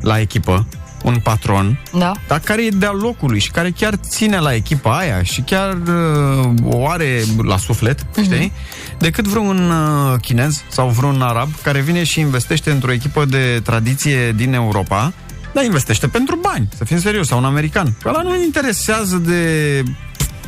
la 0.00 0.20
echipă, 0.20 0.66
un 1.04 1.16
patron, 1.22 1.78
Da. 1.98 2.12
dar 2.28 2.40
care 2.40 2.64
e 2.64 2.68
de-al 2.68 2.96
locului 2.96 3.38
și 3.38 3.50
care 3.50 3.70
chiar 3.70 3.94
ține 3.94 4.38
la 4.38 4.54
echipa 4.54 4.96
aia 4.98 5.22
și 5.22 5.40
chiar 5.40 5.72
uh, 5.72 6.48
o 6.64 6.88
are 6.88 7.22
la 7.42 7.56
suflet, 7.56 8.06
Mhm. 8.16 8.22
știi? 8.24 8.52
Decât 8.98 9.24
vreun 9.26 9.70
uh, 9.70 10.20
chinez 10.20 10.62
sau 10.68 10.88
vreun 10.88 11.22
arab 11.22 11.48
care 11.62 11.80
vine 11.80 12.04
și 12.04 12.20
investește 12.20 12.70
într-o 12.70 12.92
echipă 12.92 13.24
de 13.24 13.60
tradiție 13.64 14.32
din 14.32 14.52
Europa, 14.52 15.12
dar 15.52 15.64
investește 15.64 16.08
pentru 16.08 16.36
bani, 16.36 16.68
să 16.76 16.84
fim 16.84 17.00
serios, 17.00 17.26
sau 17.26 17.38
un 17.38 17.44
american. 17.44 17.94
Că 18.02 18.08
ăla 18.08 18.22
nu 18.22 18.42
interesează 18.42 19.16
de 19.16 19.82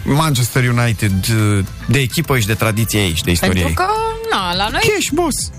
Manchester 0.05 0.69
United, 0.79 1.13
uh, 1.13 1.65
de 1.87 1.99
echipă 1.99 2.39
și 2.39 2.47
de 2.47 2.55
tradiție 2.55 3.01
ei 3.01 3.15
și 3.15 3.23
de 3.23 3.31
istorie 3.31 3.63
Pentru 3.63 3.83
ei. 3.83 3.87
că, 3.87 3.93
na, 4.37 4.55
la 4.55 4.69
noi... 4.69 4.81
Cash, 4.95 5.09
boss! 5.13 5.51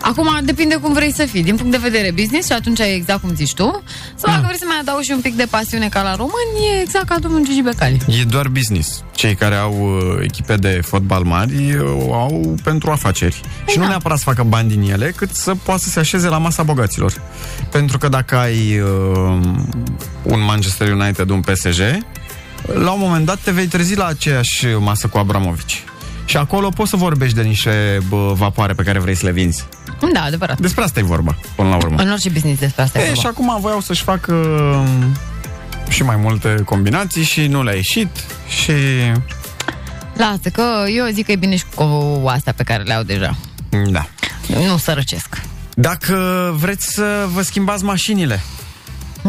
Acum 0.00 0.38
depinde 0.42 0.74
cum 0.74 0.92
vrei 0.92 1.12
să 1.12 1.24
fii, 1.24 1.42
din 1.42 1.56
punct 1.56 1.70
de 1.70 1.78
vedere 1.82 2.10
business 2.10 2.46
și 2.46 2.52
atunci 2.52 2.78
e 2.78 2.82
exact 2.94 3.20
cum 3.20 3.34
zici 3.34 3.54
tu. 3.54 3.82
Sau 4.14 4.32
dacă 4.32 4.42
vrei 4.44 4.58
să 4.58 4.64
mai 4.66 4.76
adaugi 4.80 5.06
și 5.06 5.12
un 5.12 5.20
pic 5.20 5.34
de 5.36 5.46
pasiune 5.50 5.88
ca 5.88 6.02
la 6.02 6.14
români, 6.14 6.76
e 6.76 6.80
exact 6.80 7.08
ca 7.08 7.18
domnul 7.18 7.44
Gigi 7.44 7.62
Becali. 7.62 8.00
E 8.20 8.24
doar 8.24 8.48
business. 8.48 9.04
Cei 9.14 9.34
care 9.34 9.54
au 9.54 9.72
uh, 9.72 10.18
echipe 10.22 10.56
de 10.56 10.80
fotbal 10.84 11.22
mari 11.22 11.74
uh, 11.74 12.06
o 12.06 12.14
au 12.14 12.54
pentru 12.62 12.90
afaceri. 12.90 13.40
și 13.66 13.78
nu 13.78 13.86
neapărat 13.86 14.18
să 14.18 14.24
facă 14.24 14.42
bani 14.42 14.68
din 14.68 14.90
ele, 14.90 15.12
cât 15.16 15.30
să 15.30 15.54
poată 15.62 15.80
să 15.82 15.88
se 15.88 15.98
așeze 15.98 16.28
la 16.28 16.38
masa 16.38 16.62
bogaților. 16.62 17.22
Pentru 17.70 17.98
că 17.98 18.08
dacă 18.08 18.36
ai 18.36 18.80
uh, 18.80 19.38
un 20.22 20.44
Manchester 20.44 20.92
United, 20.92 21.30
un 21.30 21.40
PSG, 21.40 21.80
la 22.74 22.90
un 22.90 23.00
moment 23.00 23.26
dat 23.26 23.38
te 23.38 23.50
vei 23.50 23.66
trezi 23.66 23.96
la 23.96 24.06
aceeași 24.06 24.66
masă 24.78 25.06
cu 25.06 25.18
Abramovici. 25.18 25.84
Și 26.24 26.36
acolo 26.36 26.68
poți 26.68 26.90
să 26.90 26.96
vorbești 26.96 27.36
de 27.36 27.42
niște 27.42 27.98
bă, 28.08 28.32
vapoare 28.36 28.72
pe 28.72 28.82
care 28.82 28.98
vrei 28.98 29.14
să 29.14 29.24
le 29.26 29.32
vinzi. 29.32 29.64
Da, 30.12 30.22
adevărat. 30.22 30.60
Despre 30.60 30.82
asta 30.84 31.00
e 31.00 31.02
vorba, 31.02 31.36
până 31.56 31.68
la 31.68 31.76
urmă. 31.76 32.02
În 32.02 32.10
orice 32.10 32.28
business 32.30 32.60
despre 32.60 32.82
asta 32.82 32.98
e 32.98 33.02
E, 33.02 33.04
vorba. 33.04 33.20
și 33.20 33.26
acum 33.26 33.56
voiau 33.60 33.80
să-și 33.80 34.02
facă 34.02 34.32
um, 34.34 35.16
și 35.88 36.02
mai 36.02 36.16
multe 36.16 36.54
combinații 36.64 37.22
și 37.22 37.46
nu 37.46 37.62
le-a 37.62 37.74
ieșit 37.74 38.08
și... 38.62 38.72
Lasă, 40.16 40.48
că 40.52 40.62
eu 40.96 41.06
zic 41.12 41.24
că 41.26 41.32
e 41.32 41.36
bine 41.36 41.56
și 41.56 41.64
cu 41.74 42.22
astea 42.26 42.52
pe 42.52 42.62
care 42.62 42.82
le 42.82 42.94
au 42.94 43.02
deja. 43.02 43.36
Da. 43.90 44.06
Nu 44.68 44.76
sărăcesc. 44.76 45.40
Dacă 45.74 46.16
vreți 46.58 46.86
să 46.94 47.26
vă 47.32 47.42
schimbați 47.42 47.84
mașinile, 47.84 48.40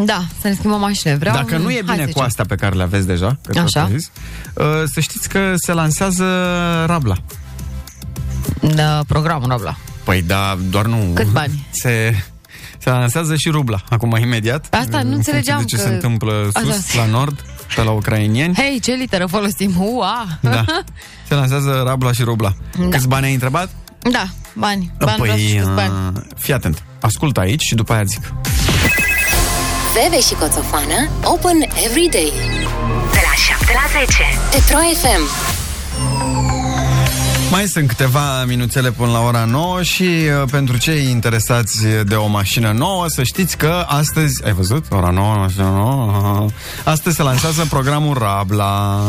Da, 0.04 0.24
să 0.40 0.48
ne 0.48 0.54
schimbăm 0.54 0.80
mașină. 0.80 1.16
Vreau 1.16 1.34
dacă 1.34 1.56
nu 1.56 1.70
e 1.70 1.72
Hai 1.72 1.82
bine 1.82 1.96
să 1.96 2.02
cu 2.02 2.08
zicem. 2.08 2.22
astea 2.24 2.44
pe 2.48 2.54
care 2.54 2.74
le 2.74 2.82
aveți 2.82 3.06
deja, 3.06 3.38
că 3.42 3.52
tot 3.52 3.62
Așa. 3.62 3.80
am 3.82 3.88
zis, 3.90 4.10
uh, 4.54 4.64
să 4.92 5.00
știți 5.00 5.28
că 5.28 5.52
se 5.56 5.72
lansează 5.72 6.24
Rabla. 6.86 7.14
Da, 8.74 9.02
programul 9.06 9.48
Rabla. 9.48 9.76
Păi 10.04 10.22
da, 10.22 10.58
doar 10.70 10.86
nu... 10.86 10.96
Cât 11.14 11.26
bani? 11.26 11.66
Se, 11.82 12.14
se 12.78 12.90
lansează 12.90 13.36
și 13.36 13.48
rubla, 13.48 13.82
acum 13.90 14.16
imediat. 14.20 14.66
Asta 14.70 14.86
nu 14.90 14.96
în 14.96 15.10
funcție 15.10 15.14
înțelegeam 15.16 15.58
de 15.58 15.64
ce 15.64 15.76
că- 15.76 15.82
se 15.82 15.88
întâmplă 15.88 16.50
Asta- 16.52 16.72
sus, 16.72 16.94
la 16.94 17.04
nord, 17.04 17.44
pe 17.74 17.82
la 17.82 17.90
ucrainieni. 17.90 18.54
Hei, 18.54 18.80
ce 18.80 18.92
literă 18.92 19.26
folosim? 19.26 19.74
Ua! 19.78 20.26
Da. 20.40 20.64
Se 21.28 21.34
lansează 21.34 21.82
rabla 21.86 22.12
și 22.12 22.22
rubla. 22.22 22.52
Da. 22.78 22.88
Câți 22.88 23.08
bani 23.08 23.24
ai 23.26 23.32
întrebat? 23.32 23.70
Da, 24.12 24.24
bani. 24.54 24.92
Bani 24.98 25.16
vreau 25.16 25.16
să 25.16 25.22
păi, 25.34 25.46
știu 25.46 25.58
câți 25.58 25.70
bani. 25.74 25.92
uh, 26.16 26.22
fii 26.38 26.54
atent. 26.54 26.82
Ascultă 27.00 27.40
aici 27.40 27.62
și 27.62 27.74
după 27.74 27.92
aia 27.92 28.02
zic. 28.04 28.32
Veve 29.94 30.20
și 30.20 30.34
Coțofană 30.34 31.08
Open 31.24 31.58
every 31.84 32.08
day 32.10 32.32
De 33.12 33.20
la 33.26 33.34
7 33.56 33.72
la 33.72 34.00
10 34.00 34.06
Pe 34.50 34.62
Pro 34.68 34.78
FM 35.00 35.56
Mai 37.50 37.66
sunt 37.66 37.88
câteva 37.88 38.44
minuțele 38.44 38.90
până 38.90 39.10
la 39.10 39.20
ora 39.20 39.44
9 39.44 39.82
și 39.82 40.02
uh, 40.02 40.48
pentru 40.50 40.76
cei 40.76 41.10
interesați 41.10 41.86
de 42.04 42.14
o 42.14 42.26
mașină 42.26 42.72
nouă, 42.72 43.04
să 43.08 43.22
știți 43.22 43.56
că 43.56 43.84
astăzi, 43.86 44.44
ai 44.44 44.52
văzut? 44.52 44.84
Ora 44.90 45.10
9, 45.10 45.34
mașină 45.34 45.64
nouă. 45.64 46.46
Astăzi 46.84 47.16
se 47.16 47.22
lansează 47.22 47.66
programul 47.70 48.18
Rabla 48.18 49.02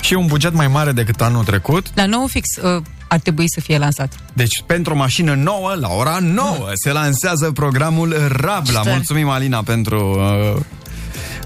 și 0.00 0.12
e 0.12 0.16
un 0.16 0.26
buget 0.26 0.52
mai 0.52 0.68
mare 0.68 0.92
decât 0.92 1.20
anul 1.20 1.44
trecut. 1.44 1.86
La 1.94 2.06
nou 2.06 2.26
fix 2.26 2.48
uh, 2.56 2.82
ar 3.08 3.18
trebui 3.18 3.44
să 3.48 3.60
fie 3.60 3.78
lansat. 3.78 4.12
Deci, 4.32 4.62
pentru 4.66 4.92
o 4.92 4.96
mașină 4.96 5.34
nouă, 5.34 5.74
la 5.80 5.88
ora 5.88 6.18
9, 6.20 6.70
se 6.74 6.92
lansează 6.92 7.50
programul 7.50 8.14
Rabla. 8.28 8.80
Șter. 8.80 8.92
Mulțumim, 8.92 9.28
Alina, 9.28 9.62
pentru... 9.62 10.18
Uh, 10.54 10.60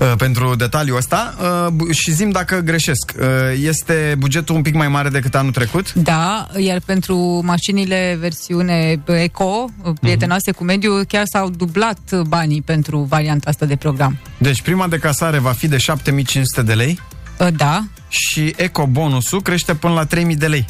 uh, 0.01 0.13
pentru 0.17 0.55
detaliul 0.55 0.97
ăsta 0.97 1.35
uh, 1.41 1.67
bu- 1.73 1.91
și 1.93 2.11
zim 2.13 2.31
dacă 2.31 2.57
greșesc. 2.61 3.13
Uh, 3.21 3.27
este 3.63 4.15
bugetul 4.19 4.55
un 4.55 4.63
pic 4.63 4.75
mai 4.75 4.89
mare 4.89 5.09
decât 5.09 5.35
anul 5.35 5.53
trecut? 5.53 5.93
Da, 5.93 6.47
iar 6.57 6.81
pentru 6.85 7.41
mașinile 7.45 8.17
versiune 8.21 9.01
eco, 9.07 9.65
prietenoase 10.01 10.51
cu 10.53 10.65
mediul, 10.65 11.05
chiar 11.05 11.23
s-au 11.33 11.51
dublat 11.51 11.99
banii 12.27 12.63
pentru 12.63 12.99
varianta 12.99 13.51
asta 13.51 13.67
de 13.67 13.77
program. 13.77 14.19
Deci 14.39 14.63
prima 14.63 14.87
decasare 14.89 15.39
va 15.39 15.51
fi 15.53 15.69
de 15.69 15.77
7500 15.77 16.63
de 16.63 16.75
lei 16.75 17.01
Uh, 17.41 17.47
Da, 17.57 17.85
și 18.09 18.55
eco-bonusul 18.57 19.43
crește 19.43 19.75
până 19.75 19.93
la 19.95 20.05
3000 20.05 20.37
de 20.37 20.47
lei. 20.47 20.67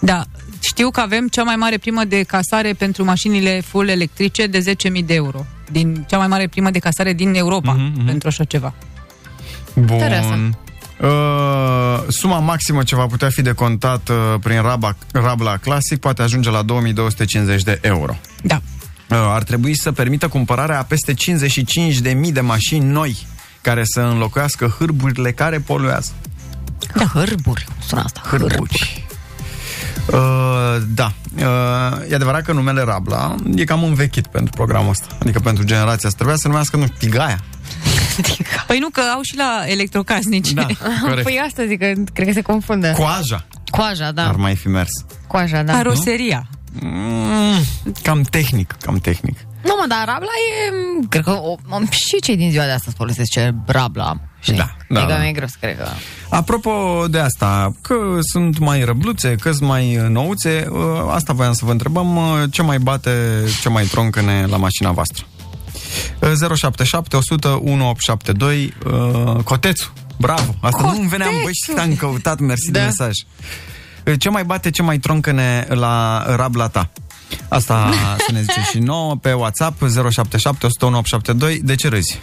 Da. 0.00 0.24
Știu 0.60 0.90
că 0.90 1.00
avem 1.00 1.28
cea 1.28 1.42
mai 1.42 1.56
mare 1.56 1.78
primă 1.78 2.04
de 2.04 2.22
casare 2.22 2.72
pentru 2.72 3.04
mașinile 3.04 3.60
full 3.60 3.88
electrice 3.88 4.46
de 4.46 4.74
10.000 4.98 5.04
de 5.04 5.14
euro. 5.14 5.46
Din 5.70 6.04
cea 6.08 6.18
mai 6.18 6.26
mare 6.26 6.46
primă 6.48 6.70
de 6.70 6.78
casare 6.78 7.12
din 7.12 7.34
Europa 7.34 7.72
Mhm, 7.72 8.04
pentru 8.04 8.28
așa 8.28 8.44
ceva. 8.44 8.74
Bun. 9.74 9.88
Interesant. 9.92 10.58
Uh, 11.00 11.08
suma 12.08 12.38
maximă 12.38 12.82
ce 12.82 12.94
va 12.94 13.06
putea 13.06 13.28
fi 13.28 13.42
decontat 13.42 14.08
uh, 14.08 14.16
prin 14.42 14.60
Rabla, 14.62 14.96
Rabla 15.12 15.56
Classic 15.56 15.98
poate 15.98 16.22
ajunge 16.22 16.50
la 16.50 16.62
2250 16.62 17.62
de 17.62 17.78
euro. 17.82 18.16
Da. 18.42 18.60
Uh, 19.10 19.16
ar 19.16 19.42
trebui 19.42 19.74
să 19.76 19.92
permită 19.92 20.28
cumpărarea 20.28 20.78
a 20.78 20.82
peste 20.82 21.14
55.000 21.14 22.32
de 22.32 22.40
mașini 22.40 22.84
noi 22.84 23.26
care 23.60 23.82
să 23.84 24.00
înlocuiască 24.00 24.74
hârburile 24.78 25.32
care 25.32 25.58
poluează. 25.58 26.12
Da, 26.94 27.04
hârburi. 27.04 27.66
Sună 27.86 28.02
asta. 28.04 28.20
Hârburi. 28.30 29.05
Uh, 30.12 30.82
da. 30.94 31.12
Uh, 31.36 32.10
e 32.10 32.14
adevărat 32.14 32.42
că 32.42 32.52
numele 32.52 32.82
Rabla 32.82 33.34
e 33.54 33.64
cam 33.64 33.84
învechit 33.84 34.26
pentru 34.26 34.54
programul 34.54 34.90
ăsta. 34.90 35.06
Adică 35.20 35.40
pentru 35.40 35.64
generația 35.64 36.08
asta. 36.08 36.10
Trebuia 36.10 36.36
să 36.36 36.48
numească, 36.48 36.76
nu 36.76 36.84
știu, 36.84 36.96
Tigaia. 36.98 37.40
Păi 38.66 38.78
nu, 38.78 38.88
că 38.88 39.00
au 39.14 39.20
și 39.22 39.36
la 39.36 39.64
electrocasnici. 39.66 40.50
Da, 40.50 40.66
corect. 41.02 41.22
Păi 41.22 41.40
asta 41.46 41.66
zic 41.66 41.78
că 41.78 41.92
cred 42.12 42.26
că 42.26 42.32
se 42.32 42.42
confundă. 42.42 42.90
Coaja. 42.90 43.46
Coaja, 43.70 44.12
da. 44.12 44.28
Ar 44.28 44.36
mai 44.36 44.56
fi 44.56 44.68
mers. 44.68 44.90
Coaja, 45.26 45.62
da. 45.62 45.72
Caroseria. 45.72 46.48
Mm, 46.80 47.64
cam 48.02 48.22
tehnic, 48.22 48.76
cam 48.80 48.96
tehnic. 48.96 49.45
Nu, 49.66 49.74
mă, 49.80 49.84
dar 49.88 50.02
rabla 50.06 50.28
e... 50.50 50.72
Cred 51.08 51.22
că 51.24 51.30
o, 51.30 51.54
o, 51.68 51.78
și 51.90 52.20
cei 52.22 52.36
din 52.36 52.50
ziua 52.50 52.64
de 52.64 52.70
astăzi 52.70 52.96
folosesc 52.96 53.30
ce 53.30 53.54
rabla. 53.66 54.16
Știi? 54.40 54.56
Da, 54.56 54.76
da, 54.88 55.00
Adică 55.00 55.16
da. 55.16 55.22
mi-e 55.22 55.32
greu 55.32 55.46
să 55.46 55.56
cred 55.60 55.76
că... 55.76 55.86
Apropo 56.28 57.04
de 57.08 57.18
asta, 57.18 57.72
că 57.80 57.94
sunt 58.20 58.58
mai 58.58 58.84
răbluțe, 58.84 59.34
că 59.34 59.52
sunt 59.52 59.68
mai 59.68 60.06
nouțe, 60.08 60.66
uh, 60.70 60.80
asta 61.10 61.32
voiam 61.32 61.52
să 61.52 61.64
vă 61.64 61.70
întrebăm, 61.70 62.16
uh, 62.16 62.42
ce 62.50 62.62
mai 62.62 62.78
bate, 62.78 63.10
ce 63.62 63.68
mai 63.68 63.84
troncăne 63.84 64.46
la 64.48 64.56
mașina 64.56 64.90
voastră? 64.90 65.24
Uh, 66.20 66.56
077 66.56 67.16
100 67.16 67.48
1872 67.48 68.72
uh, 68.86 69.42
Cotețu, 69.44 69.92
bravo! 70.18 70.54
Asta 70.60 70.82
nu 70.82 70.98
îmi 71.00 71.08
veneam, 71.08 71.32
băi, 71.42 71.52
și 71.64 71.78
am 71.78 71.94
căutat, 71.94 72.38
mersi 72.38 72.70
de 72.70 72.78
Da. 72.78 72.84
mesaj. 72.84 73.12
Uh, 74.06 74.14
Ce 74.18 74.28
mai 74.28 74.44
bate, 74.44 74.70
ce 74.70 74.82
mai 74.82 74.98
troncăne 74.98 75.66
la 75.68 76.24
rabla 76.36 76.68
ta? 76.68 76.90
Asta 77.48 77.92
să 78.26 78.32
ne 78.32 78.40
zice 78.40 78.60
și 78.70 78.78
nouă 78.78 79.16
pe 79.16 79.32
WhatsApp 79.32 79.78
077 80.10 80.66
100 80.66 80.84
1872 80.86 81.60
De 81.64 81.74
ce 81.74 81.88
râzi? 81.88 82.20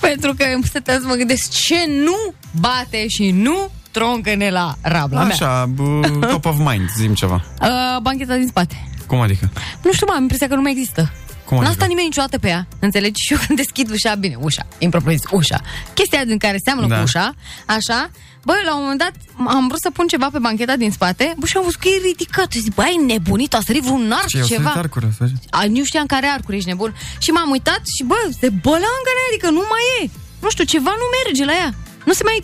Pentru 0.00 0.34
că 0.34 0.44
îmi 0.54 0.64
stăteam 0.64 1.00
să 1.00 1.06
mă 1.06 1.14
gândesc 1.14 1.50
ce 1.50 1.76
nu 2.04 2.16
bate 2.60 3.06
și 3.08 3.30
nu 3.30 3.70
troncăne 3.90 4.50
la 4.50 4.74
rabla 4.80 5.22
mea. 5.22 5.32
Așa, 5.34 5.70
b- 5.74 6.28
top 6.30 6.44
of 6.44 6.56
mind, 6.58 6.88
zim 6.96 7.14
ceva 7.14 7.44
Uh, 7.60 7.68
bancheta 8.02 8.34
din 8.36 8.46
spate. 8.46 8.88
Cum 9.06 9.20
adică? 9.20 9.50
Nu 9.84 9.92
știu, 9.92 10.06
mă, 10.08 10.12
am 10.16 10.22
impresia 10.22 10.48
că 10.48 10.54
nu 10.54 10.60
mai 10.60 10.70
există. 10.70 11.12
Cum 11.50 11.58
N-a 11.58 11.64
adică? 11.64 11.78
stat 11.80 11.88
nimeni 11.88 12.06
niciodată 12.06 12.38
pe 12.38 12.48
ea, 12.48 12.66
înțelegi? 12.86 13.22
Și 13.26 13.32
eu 13.32 13.38
când 13.46 13.58
deschid 13.58 13.90
ușa, 13.90 14.14
bine, 14.14 14.36
ușa, 14.40 14.66
impropriu 14.78 15.12
zis, 15.16 15.26
ușa. 15.30 15.60
Chestia 15.94 16.24
din 16.24 16.38
care 16.38 16.58
seamănă 16.64 16.86
Da. 16.86 16.96
cu 16.96 17.02
ușa, 17.02 17.34
așa, 17.76 18.10
băi, 18.44 18.62
la 18.64 18.74
un 18.74 18.80
moment 18.82 18.98
dat 18.98 19.12
am 19.56 19.66
vrut 19.68 19.80
să 19.80 19.90
pun 19.90 20.06
ceva 20.06 20.28
pe 20.32 20.38
bancheta 20.38 20.76
din 20.76 20.90
spate, 20.90 21.34
bă, 21.38 21.46
și 21.46 21.56
am 21.56 21.62
văzut 21.62 21.80
că 21.80 21.88
e 21.88 22.00
ridicat. 22.10 22.52
Și 22.52 22.60
zic, 22.60 22.74
băi, 22.74 22.84
ai 22.84 23.04
nebunit, 23.06 23.54
a 23.54 23.60
sărit 23.66 23.82
vreun 23.82 24.12
arc, 24.12 24.26
Ce, 24.26 24.36
i-au 24.36 24.46
ceva. 24.46 24.62
sărit 24.62 24.76
arcurile, 24.84 25.12
să 25.18 25.24
zici? 25.26 25.44
A, 25.50 25.64
nu 25.66 25.84
știam 25.84 26.06
care 26.06 26.26
arcuri, 26.26 26.56
ești 26.56 26.68
nebun. 26.68 26.94
Și 27.18 27.30
m-am 27.30 27.50
uitat 27.50 27.80
și, 27.96 28.02
bă, 28.10 28.18
se 28.40 28.48
bălangă 28.64 29.10
adică 29.30 29.50
nu 29.50 29.62
mai 29.72 29.84
e. 30.02 30.10
Nu 30.44 30.50
știu, 30.50 30.64
ceva 30.64 30.90
nu 31.02 31.06
merge 31.16 31.44
la 31.44 31.52
ea. 31.62 31.74
Nu 32.04 32.12
se 32.12 32.22
mai... 32.24 32.38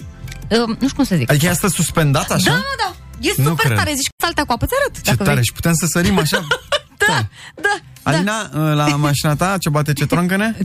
Uh, 0.60 0.66
nu 0.68 0.74
știu 0.88 0.94
cum 0.96 1.04
să 1.04 1.16
zic. 1.16 1.30
Adică 1.30 1.46
ea 1.46 1.54
stă 1.54 1.68
suspendat 1.68 2.30
așa? 2.30 2.50
Da, 2.50 2.56
mă, 2.56 2.74
da. 2.84 2.94
E 3.20 3.32
Nu 3.36 3.44
super 3.44 3.64
cred. 3.64 3.76
tare. 3.78 3.92
Zici 3.94 4.06
că 4.16 4.24
saltea 4.24 4.44
cu 4.44 4.52
apă. 4.52 4.66
Ți 4.66 4.74
arăt. 4.80 4.94
Ce 4.94 5.00
dacă 5.10 5.16
tare, 5.16 5.30
vrei. 5.30 5.44
și 5.44 5.52
putem 5.52 5.74
să 5.74 5.86
sărim 5.86 6.18
așa 6.18 6.46
Da, 7.06 7.26
da. 7.54 7.74
Alina, 8.14 8.50
la 8.74 8.86
mașina 8.96 9.34
ta, 9.34 9.56
ce 9.58 9.68
bate, 9.68 9.92
ce 9.92 10.06
troncăne? 10.06 10.56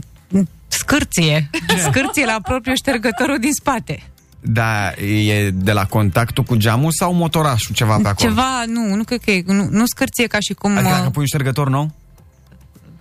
Scârție. 0.68 1.50
Scârție 1.88 2.24
la 2.24 2.38
propriu 2.42 2.74
ștergătorul 2.74 3.38
din 3.38 3.52
spate. 3.52 4.02
Da, 4.40 4.92
e 4.92 5.50
de 5.50 5.72
la 5.72 5.86
contactul 5.86 6.44
cu 6.44 6.56
geamul 6.56 6.90
sau 6.92 7.12
motorașul 7.12 7.74
ceva 7.74 7.96
pe 8.02 8.08
acolo? 8.08 8.28
Ceva, 8.30 8.64
nu, 8.66 8.94
nu 8.94 9.04
cred 9.04 9.20
că 9.24 9.30
e, 9.30 9.42
nu, 9.46 9.68
nu 9.70 9.86
scârție 9.86 10.26
ca 10.26 10.38
și 10.40 10.52
cum... 10.54 10.70
Adică 10.76 10.88
uh, 10.88 10.96
dacă 10.96 11.10
pui 11.10 11.20
un 11.20 11.26
ștergător 11.26 11.68
nou? 11.68 11.90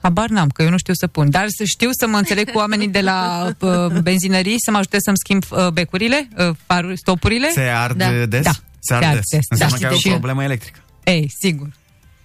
Habar 0.02 0.30
n-am, 0.30 0.50
că 0.50 0.64
eu 0.64 0.70
nu 0.70 0.78
știu 0.78 0.94
să 0.94 1.08
pun. 1.08 1.30
Dar 1.30 1.46
să 1.48 1.64
știu 1.64 1.90
să 1.92 2.08
mă 2.08 2.18
înțeleg 2.18 2.52
cu 2.52 2.58
oamenii 2.58 2.88
de 2.88 3.02
la 3.02 3.50
uh, 3.60 3.86
benzinării, 4.02 4.56
să 4.58 4.72
mă 4.72 4.78
ajute 4.78 4.98
să-mi 5.00 5.18
schimb 5.18 5.44
uh, 5.50 5.68
becurile, 5.68 6.28
uh, 6.38 6.56
faruri, 6.66 6.98
stopurile. 6.98 7.50
Se 7.50 7.62
ard 7.62 7.98
da. 7.98 8.10
des? 8.26 8.44
Da, 8.44 8.52
Se 8.80 8.94
ard 8.94 9.14
des. 9.14 9.40
Înseamnă 9.50 9.78
Da. 9.80 9.88
că 9.88 9.94
ai 9.94 10.00
Și- 10.00 10.08
o 10.08 10.12
problemă 10.12 10.44
electrică. 10.44 10.80
Ei, 11.04 11.32
sigur. 11.40 11.68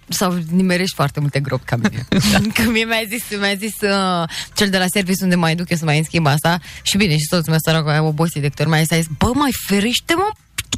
Sau 0.09 0.37
nimerești 0.51 0.95
foarte 0.95 1.19
multe 1.19 1.39
gropi 1.39 1.65
ca 1.65 1.75
mine. 1.75 2.07
Că 2.53 2.61
mie 2.61 2.85
mi-a 2.85 3.03
zis, 3.09 3.23
mi-a 3.39 3.53
zis 3.53 3.81
uh, 3.81 4.29
cel 4.53 4.69
de 4.69 4.77
la 4.77 4.85
serviciu 4.87 5.23
unde 5.23 5.35
mai 5.35 5.55
duc 5.55 5.69
eu 5.69 5.77
să 5.77 5.85
mai 5.85 5.95
îmi 5.95 6.05
schimb 6.05 6.25
asta. 6.25 6.59
Și 6.81 6.97
bine, 6.97 7.11
și 7.11 7.27
soțul 7.29 7.49
meu 7.49 7.59
sărac 7.63 7.87
a 7.87 8.01
obosit 8.01 8.41
de 8.41 8.47
câte 8.47 8.61
ori 8.61 8.71
mai 8.71 8.79
zis, 8.79 8.91
a 8.91 8.95
zis, 8.95 9.07
bă, 9.17 9.31
mai 9.33 9.51
ferește 9.67 10.13
mă 10.15 10.31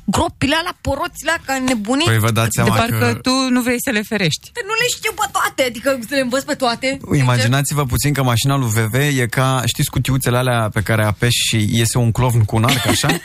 gropile 0.06 0.56
alea, 0.56 0.78
poroțile 0.82 1.32
alea, 1.32 1.44
ca 1.46 1.64
nebunii. 1.66 2.06
Păi 2.06 2.20
vă 2.20 2.32
dați 2.32 2.56
De 2.56 2.62
seama 2.62 2.76
parcă 2.76 2.98
că... 2.98 3.14
tu 3.14 3.34
nu 3.50 3.62
vrei 3.62 3.82
să 3.84 3.90
le 3.90 4.02
ferești. 4.02 4.52
Nu 4.70 4.74
le 4.82 4.88
știu 4.96 5.12
pe 5.12 5.28
toate, 5.32 5.64
adică 5.64 6.00
să 6.08 6.14
le 6.16 6.20
învăț 6.20 6.44
pe 6.44 6.54
toate. 6.54 7.00
Imaginați-vă 7.18 7.86
puțin 7.86 8.14
că 8.14 8.24
mașina 8.24 8.56
lui 8.56 8.70
VV 8.70 8.94
e 8.94 9.28
ca, 9.30 9.62
știți 9.66 9.90
cutiuțele 9.90 10.38
alea 10.38 10.70
pe 10.74 10.82
care 10.82 11.06
apeși 11.06 11.42
și 11.48 11.70
iese 11.72 11.98
un 11.98 12.12
clovn 12.12 12.44
cu 12.44 12.56
un 12.56 12.64
arc, 12.64 12.88
așa? 12.88 13.08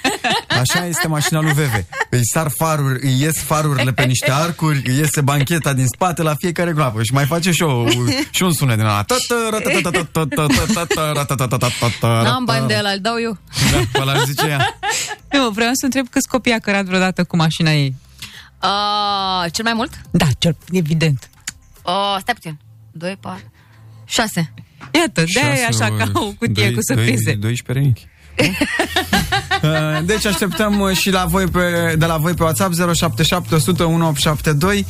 Așa 0.61 0.87
este 0.87 1.07
mașina 1.09 1.41
lui 1.41 1.53
VV. 1.53 1.85
Îi 2.11 2.21
sar 2.23 2.51
faruri, 2.57 3.07
îi 3.07 3.21
ies 3.21 3.39
farurile 3.39 3.93
pe 3.93 4.05
niște 4.05 4.31
arcuri, 4.31 4.83
îi 4.87 4.97
iese 4.99 5.21
bancheta 5.21 5.73
din 5.73 5.87
spate 5.87 6.23
la 6.23 6.35
fiecare 6.35 6.73
groapă 6.73 7.03
și 7.03 7.13
mai 7.13 7.25
face 7.25 7.51
și, 7.51 7.63
o, 7.63 7.89
și 8.31 8.43
un 8.43 8.53
sunet 8.53 8.77
din 8.77 8.85
ăla. 8.85 9.05
N-am 12.23 12.45
bani 12.45 12.67
de 12.67 12.77
ăla, 12.79 12.91
îl 12.91 12.99
dau 13.01 13.21
eu. 13.21 13.39
Da, 13.71 14.01
ăla 14.01 14.23
zice 14.25 14.47
ea. 14.47 14.79
Nu, 15.33 15.51
vreau 15.51 15.71
să 15.73 15.85
întreb 15.85 16.07
câți 16.11 16.29
copii 16.29 16.44
a 16.53 16.59
cărat 16.59 16.85
vreodată 16.85 17.25
cu 17.25 17.37
mașina 17.37 17.71
ei. 17.71 17.95
Uh, 18.63 19.53
cel 19.53 19.65
mai 19.65 19.73
mult? 19.75 20.01
Da, 20.11 20.27
cel, 20.39 20.57
evident. 20.73 21.31
Uh, 21.85 22.17
stai 22.21 22.35
puțin. 22.35 22.59
2, 22.93 23.17
4, 23.21 23.53
6. 24.05 24.53
Iată, 24.95 25.25
de 25.35 25.41
e 25.41 25.67
așa 25.67 25.97
ca 25.97 26.11
o 26.15 26.33
cutie 26.39 26.73
cu 26.73 26.79
surprize. 26.89 27.35
12 27.35 27.73
renichi. 27.73 28.07
Uh, 29.63 30.05
Deci 30.05 30.27
așteptăm 30.27 30.81
uh, 30.81 30.97
și 30.97 31.11
la 31.11 31.25
voi 31.25 31.47
pe, 31.47 31.95
de 31.99 32.07
la 32.07 32.17
voi 32.17 32.35
pe 32.35 32.43
WhatsApp 32.43 32.75
077 32.75 33.55
100 33.55 33.85
1872 33.85 34.87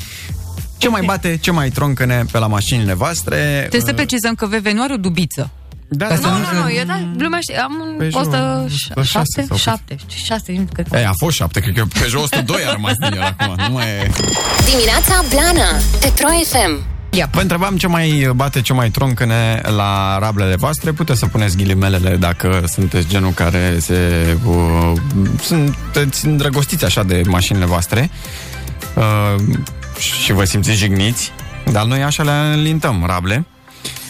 ce 0.79 0.89
mai 0.89 1.03
bate, 1.05 1.37
ce 1.37 1.51
mai 1.51 1.71
troncăne 1.71 2.25
pe 2.33 2.39
la 2.39 2.47
mașinile 2.47 2.95
voastre 2.95 3.57
Trebuie 3.59 3.81
să 3.81 3.93
precizăm 3.93 4.35
că 4.35 4.47
VV 4.47 4.67
nu 4.67 4.83
are 4.83 4.93
o 4.93 4.97
dubiță. 4.97 5.51
Da, 5.89 6.07
Ca 6.07 6.17
să 6.17 6.27
Nu, 6.27 6.33
nu 6.33 6.39
nu, 6.39 6.63
nu, 6.63 6.73
eu 6.73 6.85
da, 6.85 7.09
lumea 7.19 7.39
știe, 7.41 7.59
am 7.59 7.73
un 7.81 7.97
Peugeot, 7.99 8.27
107, 8.27 9.03
șase 9.03 9.45
sau 9.49 9.57
7, 9.57 9.97
6, 10.25 10.53
nu 10.53 10.65
cred 10.73 10.87
că. 10.91 10.97
Ei, 10.97 11.05
a 11.05 11.13
fost 11.17 11.37
7, 11.37 11.61
cred 11.61 11.75
că 11.75 11.85
Peugeot 11.99 12.23
102 12.23 12.57
a 12.67 12.73
rămas 12.73 12.93
din 12.95 13.13
el 13.13 13.23
acum 13.23 13.55
Nu 13.69 13.73
mai 13.73 13.87
e... 13.87 14.11
Dimineața 14.71 15.25
Blana 15.31 15.69
Pe 16.01 16.13
Pro 16.15 16.29
FM 16.29 16.93
Vă 17.31 17.41
întrebam 17.41 17.77
ce 17.77 17.87
mai 17.87 18.31
bate, 18.35 18.61
ce 18.61 18.73
mai 18.73 18.91
troncăne 18.91 19.61
la 19.77 20.19
rablele 20.19 20.57
voastre. 20.57 20.93
Puteți 20.93 21.19
să 21.19 21.27
puneți 21.27 21.57
ghilimelele 21.57 22.17
dacă 22.17 22.63
sunteți 22.67 23.09
genul 23.09 23.31
care 23.31 23.79
se... 23.79 23.97
Uh, 24.47 24.93
sunteți 25.43 26.27
îndrăgostiți 26.27 26.85
așa 26.85 27.03
de 27.03 27.23
mașinile 27.27 27.65
voastre 27.65 28.11
uh, 28.95 29.43
și 29.99 30.33
vă 30.33 30.45
simțiți 30.45 30.77
jigniți. 30.77 31.33
Dar 31.73 31.85
noi 31.85 32.03
așa 32.03 32.23
le 32.23 32.31
alintăm, 32.31 33.05
rable. 33.07 33.47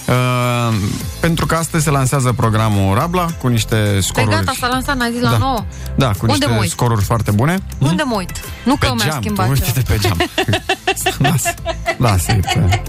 Uh, 0.09 0.75
pentru 1.21 1.47
că 1.47 1.55
astăzi 1.55 1.85
se 1.85 1.91
lansează 1.91 2.33
programul 2.33 2.95
Rabla 2.95 3.27
cu 3.41 3.47
niște 3.49 3.75
Păi 3.77 4.03
scoruri... 4.03 4.35
gata, 4.37 4.53
s-a 4.61 4.67
lansat, 4.67 4.97
n-ai 4.97 5.13
zis 5.13 5.21
la 5.21 5.31
Da. 5.31 5.37
9. 5.37 5.65
Da, 5.95 6.07
cu 6.07 6.17
Unde 6.21 6.33
niște 6.33 6.47
mă 6.47 6.59
uit? 6.61 6.71
scoruri 6.71 7.05
foarte 7.05 7.31
bune. 7.31 7.59
Unde 7.79 8.03
mă 8.03 8.15
uit? 8.17 8.31
Nu 8.65 8.77
că 8.77 8.87
Pe 8.87 8.93
mi-a 8.97 9.05
geam, 9.05 9.21
schimbat. 9.21 9.47
tu 9.47 9.53
uite-te 9.53 9.81
pe 9.81 9.99
geam. 10.01 10.17
Lasă, 11.31 11.55
lasă 11.97 12.33
pe... 12.41 12.83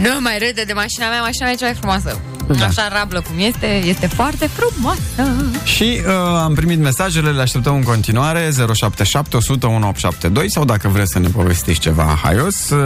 Nu 0.00 0.20
mai 0.20 0.38
râde 0.38 0.62
de 0.66 0.72
mașina 0.72 1.08
mea, 1.08 1.20
mașina 1.20 1.44
mea 1.44 1.52
e 1.52 1.56
cea 1.56 1.64
mai 1.64 1.74
frumoasă. 1.74 2.18
Da. 2.46 2.64
Așa 2.66 2.88
rablă 2.92 3.20
cum 3.20 3.34
este, 3.38 3.66
este 3.84 4.06
foarte 4.06 4.46
frumoasă. 4.52 5.44
Și 5.64 6.00
uh, 6.06 6.12
am 6.42 6.54
primit 6.54 6.78
mesajele, 6.78 7.30
le 7.30 7.40
așteptăm 7.42 7.74
în 7.74 7.82
continuare 7.82 8.50
077 8.74 9.36
100 9.36 9.66
1872 9.66 10.50
sau 10.50 10.64
dacă 10.64 10.88
vreți 10.88 11.12
să 11.12 11.18
ne 11.18 11.28
povestiți 11.28 11.78
ceva 11.80 12.18
haios 12.22 12.70
uh, 12.70 12.78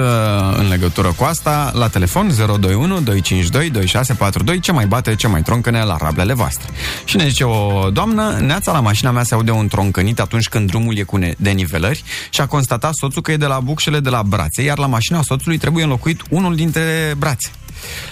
în 0.58 0.68
legătură 0.68 1.12
cu 1.16 1.24
asta, 1.24 1.70
la 1.74 1.88
telefon 1.88 2.32
021 2.36 3.00
252 3.00 3.70
2642 3.70 4.60
ce 4.60 4.72
mai 4.72 4.86
bate, 4.86 5.14
ce 5.14 5.26
mai 5.28 5.42
troncăne 5.42 5.82
la 5.82 5.96
rablele 6.00 6.34
voastre. 6.34 6.66
Și 7.04 7.16
ne 7.16 7.28
zice 7.28 7.44
o 7.44 7.90
doamnă, 7.90 8.38
neața 8.40 8.72
la 8.72 8.80
mașina 8.80 9.10
mea 9.10 9.22
se 9.22 9.34
aude 9.34 9.50
un 9.50 9.68
troncănit 9.68 10.20
atunci 10.20 10.48
când 10.48 10.68
drumul 10.68 10.96
e 10.98 11.02
cu 11.02 11.16
ne- 11.16 11.34
denivelări 11.36 12.02
și 12.30 12.40
a 12.40 12.46
constatat 12.46 12.94
soțul 12.94 13.22
că 13.22 13.32
e 13.32 13.36
de 13.36 13.46
la 13.46 13.60
bucșele 13.60 14.00
de 14.00 14.08
la 14.10 14.22
brațe, 14.22 14.62
iar 14.62 14.78
la 14.78 14.86
mașina 14.86 15.22
soțului 15.22 15.58
trebuie 15.58 15.82
înlocuit 15.84 16.20
unul 16.30 16.54
dintre 16.54 17.14
brațe. 17.18 17.50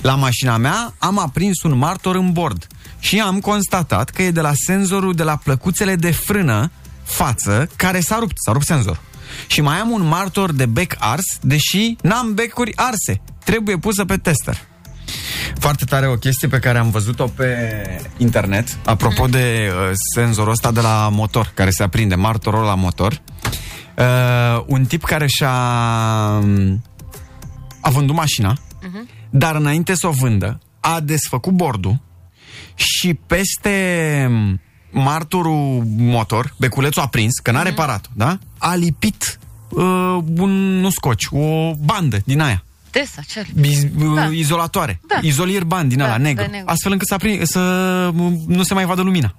La 0.01 0.15
mașina 0.15 0.57
mea 0.57 0.95
am 0.99 1.19
aprins 1.19 1.63
un 1.63 1.79
martor 1.79 2.17
în 2.17 2.33
bord 2.33 2.67
și 2.99 3.21
am 3.21 3.41
constatat 3.41 4.11
că 4.11 4.23
e 4.23 4.31
de 4.31 4.41
la 4.41 4.53
senzorul 4.55 5.15
de 5.15 5.23
la 5.23 5.37
plăcuțele 5.37 5.97
de 5.97 6.11
frână 6.11 6.71
față 7.03 7.69
care 7.77 8.01
s-a 8.01 8.17
rupt, 8.19 8.37
s-a 8.45 8.53
rupt 8.53 8.65
senzor. 8.65 9.01
Și 9.47 9.61
mai 9.61 9.79
am 9.79 9.91
un 9.91 10.07
martor 10.07 10.53
de 10.53 10.67
bec 10.67 10.95
ars, 10.99 11.25
deși 11.41 11.97
n-am 12.03 12.35
becuri 12.35 12.77
arse. 12.77 13.21
Trebuie 13.45 13.77
pusă 13.77 14.05
pe 14.05 14.17
tester. 14.17 14.59
foarte 15.59 15.85
tare 15.85 16.07
o 16.07 16.15
chestie 16.15 16.49
pe 16.49 16.59
care 16.59 16.79
am 16.79 16.91
văzut-o 16.91 17.25
pe 17.25 17.47
internet, 18.17 18.79
apropo 18.85 19.27
de 19.27 19.71
uh, 19.71 19.91
senzorul 20.15 20.53
ăsta 20.53 20.73
de 20.73 20.81
la 20.81 21.09
motor, 21.13 21.53
care 21.55 21.71
se 21.71 21.83
aprinde, 21.83 22.15
martorul 22.15 22.65
la 22.65 22.75
motor. 22.75 23.21
Uh, 23.99 24.65
un 24.67 24.85
tip 24.85 25.05
care 25.05 25.27
și-a 25.27 25.51
a 27.81 27.91
vândut 27.91 28.15
mașina, 28.15 28.59
dar 29.37 29.55
înainte 29.57 29.95
să 29.95 30.07
o 30.07 30.11
vândă, 30.11 30.61
a 30.81 31.01
desfăcut 31.01 31.53
bordul 31.53 32.01
și 32.75 33.15
peste 33.15 34.31
marturul 34.91 35.83
motor, 35.97 36.55
beculețul 36.59 37.03
aprins, 37.03 37.33
că 37.43 37.51
n-a 37.51 37.63
reparat, 37.63 38.11
da? 38.13 38.39
A 38.59 38.75
lipit 38.75 39.39
uh, 39.69 40.19
un, 40.37 40.81
nu 40.81 40.91
scoci, 40.91 41.27
o 41.31 41.73
bandă 41.85 42.19
din 42.25 42.41
aia. 42.41 42.65
Des, 42.91 43.11
acel. 43.19 43.47
Biz, 43.55 43.85
Da. 43.85 44.15
da. 44.15 44.25
izolatoare. 44.25 45.01
Da. 45.09 45.15
Da. 45.21 45.27
Izolier 45.27 45.65
bani 45.65 45.89
din 45.89 45.99
Da, 45.99 46.05
ăla, 46.05 46.17
de 46.17 46.23
negru. 46.23 46.51
negru. 46.51 46.69
Astfel 46.69 46.93
încât 46.93 47.07
să, 47.07 47.15
aprin, 47.15 47.45
să 47.45 47.61
nu 48.47 48.63
se 48.63 48.75
mai 48.75 48.85
vadă 48.85 49.03
lumina. 49.03 49.35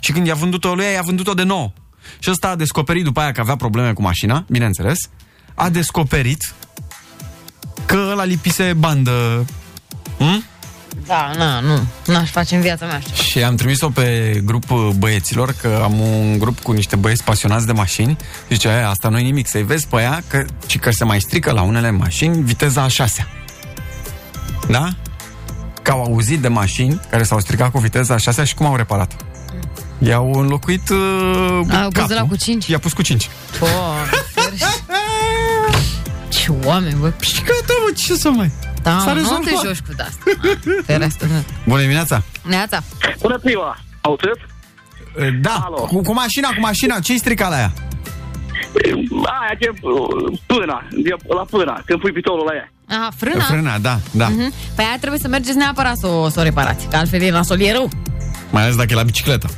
Și 0.00 0.12
când 0.12 0.26
i-a 0.26 0.34
vândut-o 0.34 0.74
lui, 0.74 0.84
i-a 0.94 1.02
vândut-o 1.02 1.34
de 1.34 1.42
nou. 1.42 1.72
Și 2.18 2.30
ăsta 2.30 2.48
a 2.48 2.56
descoperit 2.56 3.04
după 3.04 3.20
aia 3.20 3.32
că 3.32 3.40
avea 3.40 3.56
probleme 3.56 3.92
cu 3.92 4.02
mașina, 4.02 4.44
bineînțeles. 4.48 4.98
A 5.54 5.68
descoperit 5.70 6.54
că 7.86 8.08
ăla 8.10 8.24
lipise 8.24 8.72
bandă. 8.72 9.44
Hm? 10.18 10.44
Da, 11.06 11.30
na, 11.36 11.60
nu. 11.60 11.80
N-aș 12.06 12.30
face 12.30 12.54
în 12.54 12.60
viața 12.60 12.86
mea 12.86 12.96
așa. 12.96 13.14
Și 13.22 13.42
am 13.42 13.54
trimis-o 13.54 13.88
pe 13.88 14.40
grup 14.44 14.70
uh, 14.70 14.88
băieților, 14.98 15.54
că 15.60 15.80
am 15.82 15.98
un 16.00 16.38
grup 16.38 16.60
cu 16.60 16.72
niște 16.72 16.96
băieți 16.96 17.24
pasionați 17.24 17.66
de 17.66 17.72
mașini. 17.72 18.16
Și 18.48 18.54
zice, 18.54 18.68
"Aia, 18.68 18.88
asta 18.88 19.08
nu 19.08 19.18
e 19.18 19.22
nimic, 19.22 19.48
să-i 19.48 19.62
vezi 19.62 19.86
pe 19.86 19.96
ea, 19.96 20.22
că, 20.26 20.44
și 20.66 20.78
că 20.78 20.90
se 20.90 21.04
mai 21.04 21.20
strică 21.20 21.50
la 21.52 21.62
unele 21.62 21.90
mașini 21.90 22.42
viteza 22.42 22.82
a 22.82 22.88
șasea. 22.88 23.28
Da? 24.68 24.88
Că 25.82 25.90
au 25.90 26.02
auzit 26.02 26.40
de 26.40 26.48
mașini 26.48 27.00
care 27.10 27.22
s-au 27.22 27.40
stricat 27.40 27.70
cu 27.70 27.78
viteza 27.78 28.14
a 28.14 28.16
șasea 28.16 28.44
și 28.44 28.54
cum 28.54 28.66
au 28.66 28.76
reparat? 28.76 29.12
I-au 29.98 30.32
înlocuit 30.32 30.88
uh, 30.88 30.98
Au 31.82 31.88
pus 31.90 32.06
de 32.06 32.14
la 32.14 32.20
capul. 32.20 32.26
cu 32.28 32.36
5. 32.36 32.66
I-a 32.66 32.78
pus 32.78 32.92
cu 32.92 33.02
5. 33.02 33.28
Ce 36.40 36.52
oameni, 36.64 36.96
bă. 37.00 37.12
Și 37.20 37.40
gata, 37.42 37.74
mă, 37.86 37.92
ce 37.96 38.14
să 38.14 38.30
mai... 38.30 38.50
Da, 38.82 38.98
S-a 38.98 39.12
nu 39.12 39.14
rezolvat. 39.14 39.42
te 39.44 39.50
joci 39.66 39.78
cu 39.80 39.92
asta. 39.98 40.22
Ferească, 40.86 41.24
nu. 41.26 41.44
Bună 41.66 41.80
dimineața! 41.80 42.22
Neața. 42.42 42.82
Bună 43.20 43.40
ziua! 43.46 43.78
Auziți? 44.00 44.40
Da, 45.40 45.68
cu, 45.88 46.02
cu 46.02 46.12
mașina, 46.12 46.48
cu 46.48 46.60
mașina, 46.60 46.98
ce-i 46.98 47.18
stricat 47.18 47.50
la 47.50 47.58
ea? 47.58 47.72
Aia 49.40 49.56
de 49.60 49.68
uh, 49.82 50.38
pâna, 50.46 50.86
de, 50.90 51.10
la 51.34 51.44
pâna, 51.50 51.82
când 51.86 52.00
pui 52.00 52.12
pitonul 52.12 52.44
la 52.50 52.54
ea. 52.54 52.72
Aha, 52.98 53.08
frâna? 53.16 53.44
Frâna, 53.44 53.78
da, 53.78 53.98
da. 54.10 54.28
Mhm. 54.28 54.52
Păi 54.74 54.84
aia 54.84 54.96
trebuie 54.98 55.20
să 55.20 55.28
mergeți 55.28 55.56
neapărat 55.56 55.96
să 55.98 56.06
o, 56.06 56.28
să 56.28 56.40
o 56.40 56.42
reparați, 56.42 56.86
că 56.90 56.96
altfel 56.96 57.20
e 57.20 57.30
nasol, 57.30 57.60
e 57.60 57.72
rău. 57.72 57.88
Mai 58.50 58.62
ales 58.62 58.76
dacă 58.76 58.88
e 58.92 58.94
la 58.94 59.02
bicicletă. 59.02 59.48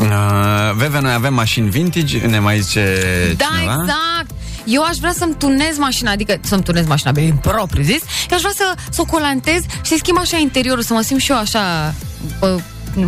Uh, 0.00 0.74
Veve, 0.74 1.00
noi 1.00 1.12
avem 1.12 1.34
mașini 1.34 1.68
vintage, 1.70 2.18
ne 2.26 2.38
mai 2.38 2.58
zice 2.60 2.94
Da, 3.36 3.44
cineva. 3.54 3.72
exact. 3.82 4.30
Eu 4.70 4.82
aș 4.82 4.96
vrea 4.96 5.12
să-mi 5.12 5.34
tunez 5.34 5.78
mașina, 5.78 6.10
adică 6.10 6.36
să-mi 6.40 6.62
tunez 6.62 6.86
mașina, 6.86 7.10
bine, 7.10 7.38
propriu 7.42 7.82
zis. 7.82 8.02
Eu 8.30 8.36
aș 8.36 8.40
vrea 8.40 8.52
să, 8.54 8.74
să 8.90 9.00
o 9.00 9.04
colantez 9.04 9.60
și 9.62 9.90
să 9.90 9.94
schimb 9.98 10.18
așa 10.18 10.36
interiorul, 10.36 10.82
să 10.82 10.92
mă 10.92 11.00
simt 11.00 11.20
și 11.20 11.30
eu 11.30 11.36
așa, 11.38 11.94
bă, 12.38 12.60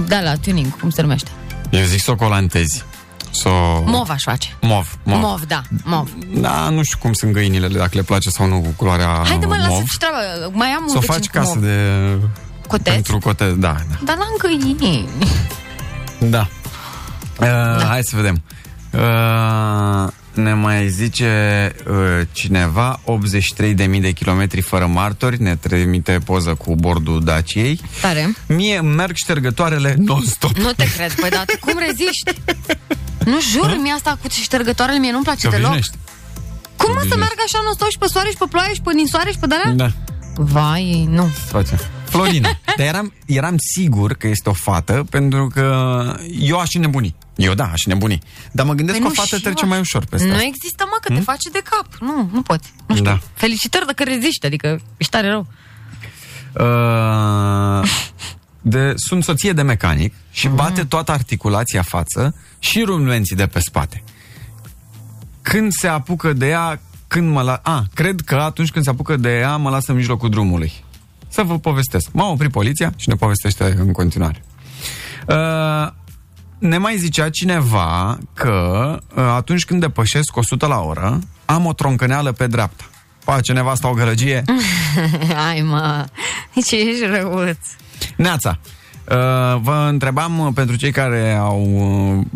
da, 0.07 0.21
la 0.21 0.35
tuning, 0.37 0.79
cum 0.81 0.91
se 0.91 1.03
numește. 1.03 1.31
Eu 1.71 1.85
zic 1.85 2.01
să 2.01 2.11
o 2.11 2.15
colantezi. 2.17 2.85
Să 3.31 3.49
o... 3.49 3.83
Mov 3.85 4.11
aș 4.11 4.23
face. 4.23 4.57
Mov, 4.61 4.99
mov. 5.05 5.21
Mov, 5.23 5.41
da, 5.47 5.63
mov. 5.85 6.09
Da, 6.35 6.69
nu 6.69 6.83
știu 6.83 6.99
cum 6.99 7.13
sunt 7.13 7.33
găinile, 7.33 7.69
dacă 7.69 7.91
le 7.93 8.03
place 8.03 8.31
sau 8.31 8.47
nu 8.47 8.61
cu 8.61 8.69
culoarea 8.77 9.07
Haide 9.25 9.47
mă, 9.47 9.57
mov. 9.59 9.69
lasă-ți 9.69 9.99
treaba, 9.99 10.19
mai 10.53 10.69
am 10.69 10.85
Să 10.87 10.93
un 10.97 10.97
o 10.97 11.01
faci 11.13 11.17
vecin 11.17 11.31
cu 11.33 11.39
casă 11.39 11.53
mov. 11.55 11.63
de... 11.65 12.19
Coteț? 12.67 12.93
Pentru 12.95 13.19
cote, 13.19 13.45
da, 13.45 13.77
da. 13.91 13.97
Dar 14.05 14.17
n-am 14.17 14.35
găini. 14.39 15.09
Da. 16.19 16.49
Uh, 17.41 17.85
Hai 17.87 18.01
să 18.03 18.17
vedem. 18.17 18.43
Uh, 18.93 20.09
ne 20.35 20.55
mai 20.55 20.89
zice 20.89 21.73
uh, 21.89 21.95
cineva 22.33 23.01
83.000 23.05 24.01
de 24.01 24.11
kilometri 24.11 24.61
fără 24.61 24.87
martori 24.87 25.43
Ne 25.43 25.57
trimite 25.57 26.19
poză 26.25 26.55
cu 26.55 26.75
bordul 26.75 27.25
Daciei 27.25 27.81
Tare. 28.01 28.35
Mie 28.49 28.77
îmi 28.79 28.95
merg 28.95 29.15
ștergătoarele 29.17 29.95
non-stop 29.99 30.51
Nu 30.57 30.73
te 30.73 30.93
cred, 30.93 31.13
păi 31.13 31.31
dar 31.31 31.45
tu 31.45 31.57
cum 31.61 31.79
reziști? 31.87 32.33
Nu 33.25 33.41
jur, 33.53 33.79
mie 33.83 33.93
asta 33.93 34.19
cu 34.23 34.29
ștergătoarele 34.29 34.99
mie 34.99 35.11
nu-mi 35.11 35.25
place 35.25 35.49
Că 35.49 35.57
deloc. 35.57 35.71
obișnuiești. 35.73 35.97
Cum 36.77 36.93
mă 36.93 36.99
să 37.01 37.07
obișnuiești. 37.07 37.17
meargă 37.19 37.43
așa 37.45 37.61
non-stop 37.65 37.91
și 37.91 37.99
pe 37.99 38.07
soare 38.07 38.29
și 38.31 38.37
pe 38.39 38.45
ploaie 38.51 38.75
și 38.75 38.81
pe 38.81 38.93
ninsoare 38.95 39.31
și 39.31 39.39
pe 39.39 39.47
de 39.47 39.55
Da, 39.75 39.91
Vai, 40.35 41.07
nu. 41.11 41.25
face 41.47 41.79
Florina 42.05 42.49
Dar 42.77 42.87
eram, 42.87 43.13
eram 43.27 43.55
sigur 43.75 44.13
că 44.15 44.27
este 44.29 44.49
o 44.49 44.53
fată 44.53 45.07
Pentru 45.11 45.47
că 45.55 45.67
eu 46.41 46.59
aș 46.59 46.73
nebuni 46.75 47.15
Eu 47.43 47.55
da, 47.55 47.65
aș 47.65 47.85
nebuni 47.87 48.19
Dar 48.53 48.67
mă 48.67 48.73
gândesc 48.75 48.99
Păi 48.99 49.07
că 49.07 49.13
o 49.13 49.15
nu, 49.17 49.23
fată 49.23 49.37
și 49.37 49.43
trece 49.43 49.63
eu 49.63 49.69
mai 49.69 49.79
aș- 49.79 49.85
ușor 49.87 50.05
peste 50.05 50.27
Nu 50.27 50.33
asta. 50.33 50.45
există, 50.47 50.85
mă, 50.87 50.97
că 51.01 51.09
te 51.09 51.15
Hmm? 51.15 51.23
face 51.23 51.51
de 51.51 51.63
cap. 51.65 51.87
Nu, 52.01 52.29
nu 52.33 52.43
poți. 52.43 52.73
Da 53.03 53.19
Felicitări 53.35 53.87
dacă 53.87 54.03
reziști, 54.05 54.47
adică 54.47 54.81
ești 54.97 55.13
tare 55.13 55.29
rău. 55.29 55.47
Uh, 56.61 57.89
de, 58.61 58.93
sunt 58.97 59.25
soție 59.25 59.53
de 59.53 59.63
mecanic 59.63 60.15
și 60.31 60.47
Mhm. 60.47 60.57
bate 60.57 60.85
toată 60.85 61.13
articulația 61.13 61.83
față 61.83 62.35
și 62.59 62.83
rumlenții 62.83 63.37
de 63.37 63.47
pe 63.47 63.59
spate. 63.61 64.03
Când 65.43 65.73
se 65.73 65.89
apucă 65.89 66.33
de 66.33 66.49
ea, 66.49 66.81
când 67.09 67.31
mă 67.33 67.43
la... 67.43 67.61
A, 67.63 67.85
cred 67.95 68.21
că 68.21 68.35
atunci 68.35 68.71
când 68.71 68.85
se 68.85 68.91
apucă 68.91 69.17
de 69.17 69.39
ea, 69.39 69.57
mă 69.57 69.71
lasă 69.71 69.91
în 69.91 69.97
mijlocul 69.97 70.31
drumului. 70.31 70.73
Să 71.29 71.43
vă 71.43 71.59
povestesc. 71.59 72.09
M-a 72.13 72.27
oprit 72.29 72.51
poliția 72.51 72.93
și 72.97 73.09
ne 73.09 73.15
povestește 73.15 73.75
în 73.79 73.93
continuare. 73.93 74.43
Uh, 75.29 75.93
ne 76.61 76.79
mai 76.79 76.97
zicea 76.97 77.31
cineva 77.31 78.19
că 78.35 78.99
uh, 79.15 79.25
atunci 79.25 79.65
când 79.65 79.81
depășesc 79.81 80.37
100 80.37 80.67
la 80.67 80.79
oră, 80.79 81.19
am 81.45 81.67
o 81.67 81.73
troncăneală 81.73 82.33
pe 82.33 82.47
dreapta. 82.47 82.85
Face 83.19 83.53
nevasta 83.53 83.89
o 83.89 83.93
gălăgie, 83.93 84.45
Hai, 85.35 85.61
mă, 85.61 86.05
ce 86.67 86.77
ești 86.77 87.05
răuț. 87.07 87.59
Neața, 88.17 88.59
uh, 89.09 89.61
vă 89.61 89.87
întrebam 89.89 90.39
uh, 90.39 90.53
pentru 90.55 90.77
cei 90.77 90.93
care 90.93 91.35
au 91.35 91.67
uh, 92.19 92.27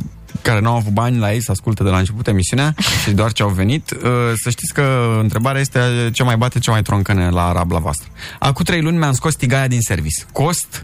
care 0.42 0.60
nu 0.60 0.68
au 0.68 0.76
avut 0.76 0.92
bani 0.92 1.18
la 1.18 1.32
ei 1.32 1.42
să 1.42 1.50
ascultă 1.50 1.82
de 1.82 1.88
la 1.90 1.98
început 1.98 2.26
emisiunea 2.26 2.74
și 3.02 3.10
doar 3.10 3.32
ce 3.32 3.42
au 3.42 3.48
venit, 3.48 3.90
uh, 3.90 4.00
să 4.42 4.50
știți 4.50 4.72
că 4.74 5.16
întrebarea 5.20 5.60
este 5.60 6.10
ce 6.12 6.22
mai 6.22 6.36
bate, 6.36 6.58
ce 6.58 6.70
mai 6.70 6.82
troncăne 6.82 7.30
la 7.30 7.52
rabla 7.52 7.78
voastră. 7.78 8.08
Acum 8.38 8.64
trei 8.64 8.82
luni 8.82 8.96
mi-am 8.96 9.12
scos 9.12 9.34
tigaia 9.34 9.68
din 9.68 9.80
servis. 9.80 10.26
Cost 10.32 10.82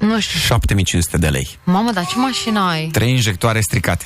Nu 0.00 0.20
știu. 0.20 0.38
7500 0.40 1.16
de 1.18 1.28
lei. 1.28 1.48
Mamă, 1.64 1.90
dar 1.92 2.06
ce 2.06 2.16
mașină 2.18 2.60
ai? 2.60 2.86
Trei 2.86 3.10
injectoare 3.10 3.60
stricate. 3.60 4.04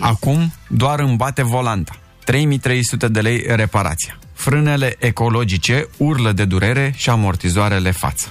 Acum 0.00 0.52
doar 0.68 1.00
îmi 1.00 1.16
bate 1.16 1.42
volanta. 1.42 1.96
3300 2.24 3.08
de 3.08 3.20
lei 3.20 3.42
reparația. 3.46 4.18
Frânele 4.32 4.96
ecologice 4.98 5.88
urlă 5.96 6.32
de 6.32 6.44
durere 6.44 6.94
și 6.96 7.10
amortizoarele 7.10 7.90
față. 7.90 8.28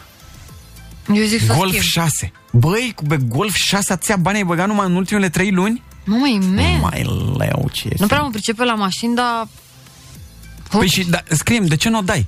Eu 1.14 1.24
zic 1.24 1.40
să 1.46 1.54
Golf 1.54 1.68
schimb. 1.70 1.84
6. 1.84 2.32
Băi, 2.52 2.92
cu 2.96 3.04
be, 3.06 3.18
Golf 3.18 3.56
6 3.56 3.94
atâția 3.94 4.16
bani 4.16 4.38
ai 4.38 4.44
băgat 4.44 4.68
numai 4.68 4.86
în 4.86 4.96
ultimele 4.96 5.30
3 5.30 5.52
luni? 5.52 5.84
Mamă, 6.06 6.28
e 6.28 6.38
man. 6.40 6.80
Mai 6.80 7.04
leu 7.38 7.70
ce 7.72 7.82
Nu 7.86 7.92
este. 7.92 8.06
prea 8.06 8.22
mă 8.22 8.30
pricepe 8.30 8.64
la 8.64 8.74
mașini, 8.74 9.16
dar... 9.16 9.48
Păi 10.70 10.88
și 10.88 11.04
da, 11.04 11.24
scriem, 11.30 11.66
de 11.66 11.76
ce 11.76 11.90
nu 11.90 11.98
o 11.98 12.02
dai? 12.02 12.28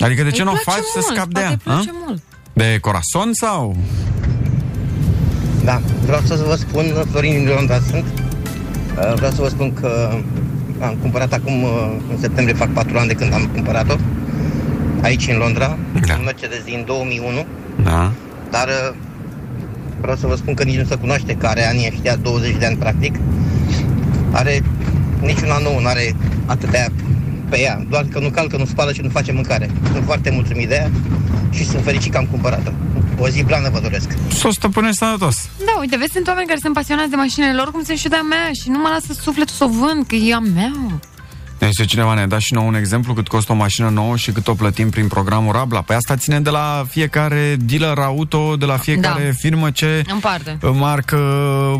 Adică 0.00 0.22
de 0.22 0.30
ce 0.30 0.38
Îi 0.40 0.44
nu 0.44 0.50
o 0.52 0.54
place 0.64 0.70
faci 0.80 0.88
să 0.92 0.98
mult, 1.00 1.14
scapi 1.14 1.32
de 1.32 1.40
poate 1.40 1.46
ea? 1.46 1.50
îi 1.50 1.56
place 1.84 1.90
a? 1.90 2.04
mult. 2.06 2.22
De 2.60 2.78
corazon 2.80 3.32
sau? 3.32 3.76
Da, 5.64 5.80
vreau 6.04 6.20
să 6.24 6.44
vă 6.46 6.54
spun, 6.54 6.84
Florin 7.10 7.32
din 7.32 7.48
Londra 7.56 7.78
sunt. 7.90 8.04
Uh, 8.04 9.14
Vreau 9.14 9.30
să 9.30 9.40
vă 9.40 9.48
spun 9.48 9.72
că 9.72 10.10
am 10.80 10.96
cumpărat 11.00 11.32
acum, 11.32 11.62
uh, 11.62 11.70
în 12.10 12.18
septembrie 12.20 12.56
fac 12.56 12.72
4 12.72 12.98
ani 12.98 13.08
de 13.08 13.14
când 13.14 13.32
am 13.32 13.46
cumpărat-o, 13.52 13.94
aici 15.02 15.28
în 15.28 15.36
Londra, 15.36 15.78
Da. 16.06 16.14
un 16.14 16.22
Mercedes 16.24 16.62
din 16.64 16.82
2001, 16.86 17.46
Da. 17.84 18.12
dar 18.50 18.68
uh, 18.68 18.96
vreau 20.00 20.16
să 20.16 20.26
vă 20.26 20.34
spun 20.36 20.54
că 20.54 20.62
nici 20.64 20.78
nu 20.78 20.84
se 20.84 20.94
cunoaște 20.94 21.34
că 21.34 21.46
are 21.46 21.66
anii 21.68 21.88
ăștia, 21.92 22.16
20 22.16 22.56
de 22.58 22.66
ani 22.66 22.76
practic. 22.76 23.14
Are 24.30 24.62
niciuna 25.20 25.58
nouă, 25.58 25.80
nu 25.80 25.86
are 25.86 26.14
atâtea 26.46 26.88
pe 27.48 27.60
ea, 27.60 27.84
doar 27.88 28.04
că 28.10 28.18
nu 28.18 28.28
calcă, 28.28 28.56
nu 28.56 28.64
spală 28.64 28.92
și 28.92 29.00
nu 29.00 29.08
face 29.08 29.32
mâncare. 29.32 29.70
Sunt 29.92 30.04
foarte 30.04 30.30
mulțumit 30.30 30.68
de 30.68 30.74
ea 30.74 30.90
și 31.50 31.64
sunt 31.66 31.82
fericit 31.84 32.12
că 32.12 32.18
am 32.18 32.26
cumpărat-o. 32.26 32.70
O 33.18 33.28
zi 33.28 33.42
blană 33.42 33.68
vă 33.72 33.80
doresc. 33.80 34.08
Să 34.32 34.46
o 34.46 34.50
stăpânești 34.50 34.96
sănătos. 34.96 35.48
Da, 35.58 35.80
uite, 35.80 35.96
vezi, 35.96 36.12
sunt 36.12 36.26
oameni 36.26 36.46
care 36.46 36.58
sunt 36.62 36.74
pasionați 36.74 37.10
de 37.10 37.16
mașinile 37.16 37.52
lor, 37.52 37.70
cum 37.70 37.84
sunt 37.84 37.98
și 37.98 38.08
de-a 38.08 38.22
mea 38.22 38.52
și 38.52 38.68
nu 38.68 38.78
mă 38.78 38.88
lasă 38.88 39.20
sufletul 39.20 39.54
să 39.54 39.64
o 39.64 39.68
vând, 39.68 40.06
că 40.06 40.14
e 40.14 40.34
a 40.34 40.38
mea. 40.38 40.72
Ne 41.60 41.66
zice 41.68 41.84
cineva, 41.84 42.14
ne 42.14 42.26
da 42.26 42.38
și 42.38 42.54
nouă 42.54 42.66
un 42.66 42.74
exemplu 42.74 43.14
cât 43.14 43.28
costă 43.28 43.52
o 43.52 43.54
mașină 43.54 43.88
nouă 43.88 44.16
și 44.16 44.30
cât 44.32 44.48
o 44.48 44.54
plătim 44.54 44.90
prin 44.90 45.08
programul 45.08 45.52
Rabla. 45.52 45.80
Păi 45.82 45.96
asta 45.96 46.16
ține 46.16 46.40
de 46.40 46.50
la 46.50 46.84
fiecare 46.88 47.56
dealer 47.60 47.98
auto, 47.98 48.56
de 48.56 48.64
la 48.64 48.76
fiecare 48.76 49.24
Da. 49.24 49.30
firmă 49.38 49.70
ce 49.70 50.02
În 50.12 50.18
parte. 50.18 50.58
marcă 50.72 51.16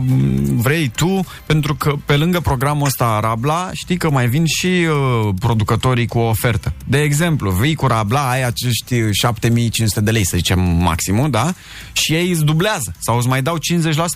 m, 0.06 0.56
vrei 0.56 0.88
tu, 0.96 1.24
pentru 1.46 1.74
că 1.74 1.94
pe 2.04 2.16
lângă 2.16 2.40
programul 2.40 2.86
ăsta 2.86 3.18
Rabla, 3.22 3.70
știi 3.72 3.96
că 3.96 4.10
mai 4.10 4.28
vin 4.28 4.44
și 4.46 4.66
uh, 4.66 5.28
producătorii 5.38 6.06
cu 6.06 6.18
o 6.18 6.28
ofertă. 6.28 6.72
De 6.86 7.00
exemplu, 7.02 7.50
vii 7.50 7.74
cu 7.74 7.86
Rabla, 7.86 8.30
ai 8.30 8.44
acești 8.44 8.94
7500 9.12 10.00
de 10.00 10.10
lei, 10.10 10.26
să 10.26 10.36
zicem 10.36 10.60
maximul, 10.60 11.30
da? 11.30 11.52
Și 11.92 12.12
ei 12.12 12.30
îți 12.30 12.44
dublează 12.44 12.92
sau 12.98 13.16
îți 13.16 13.28
mai 13.28 13.42
dau 13.42 13.56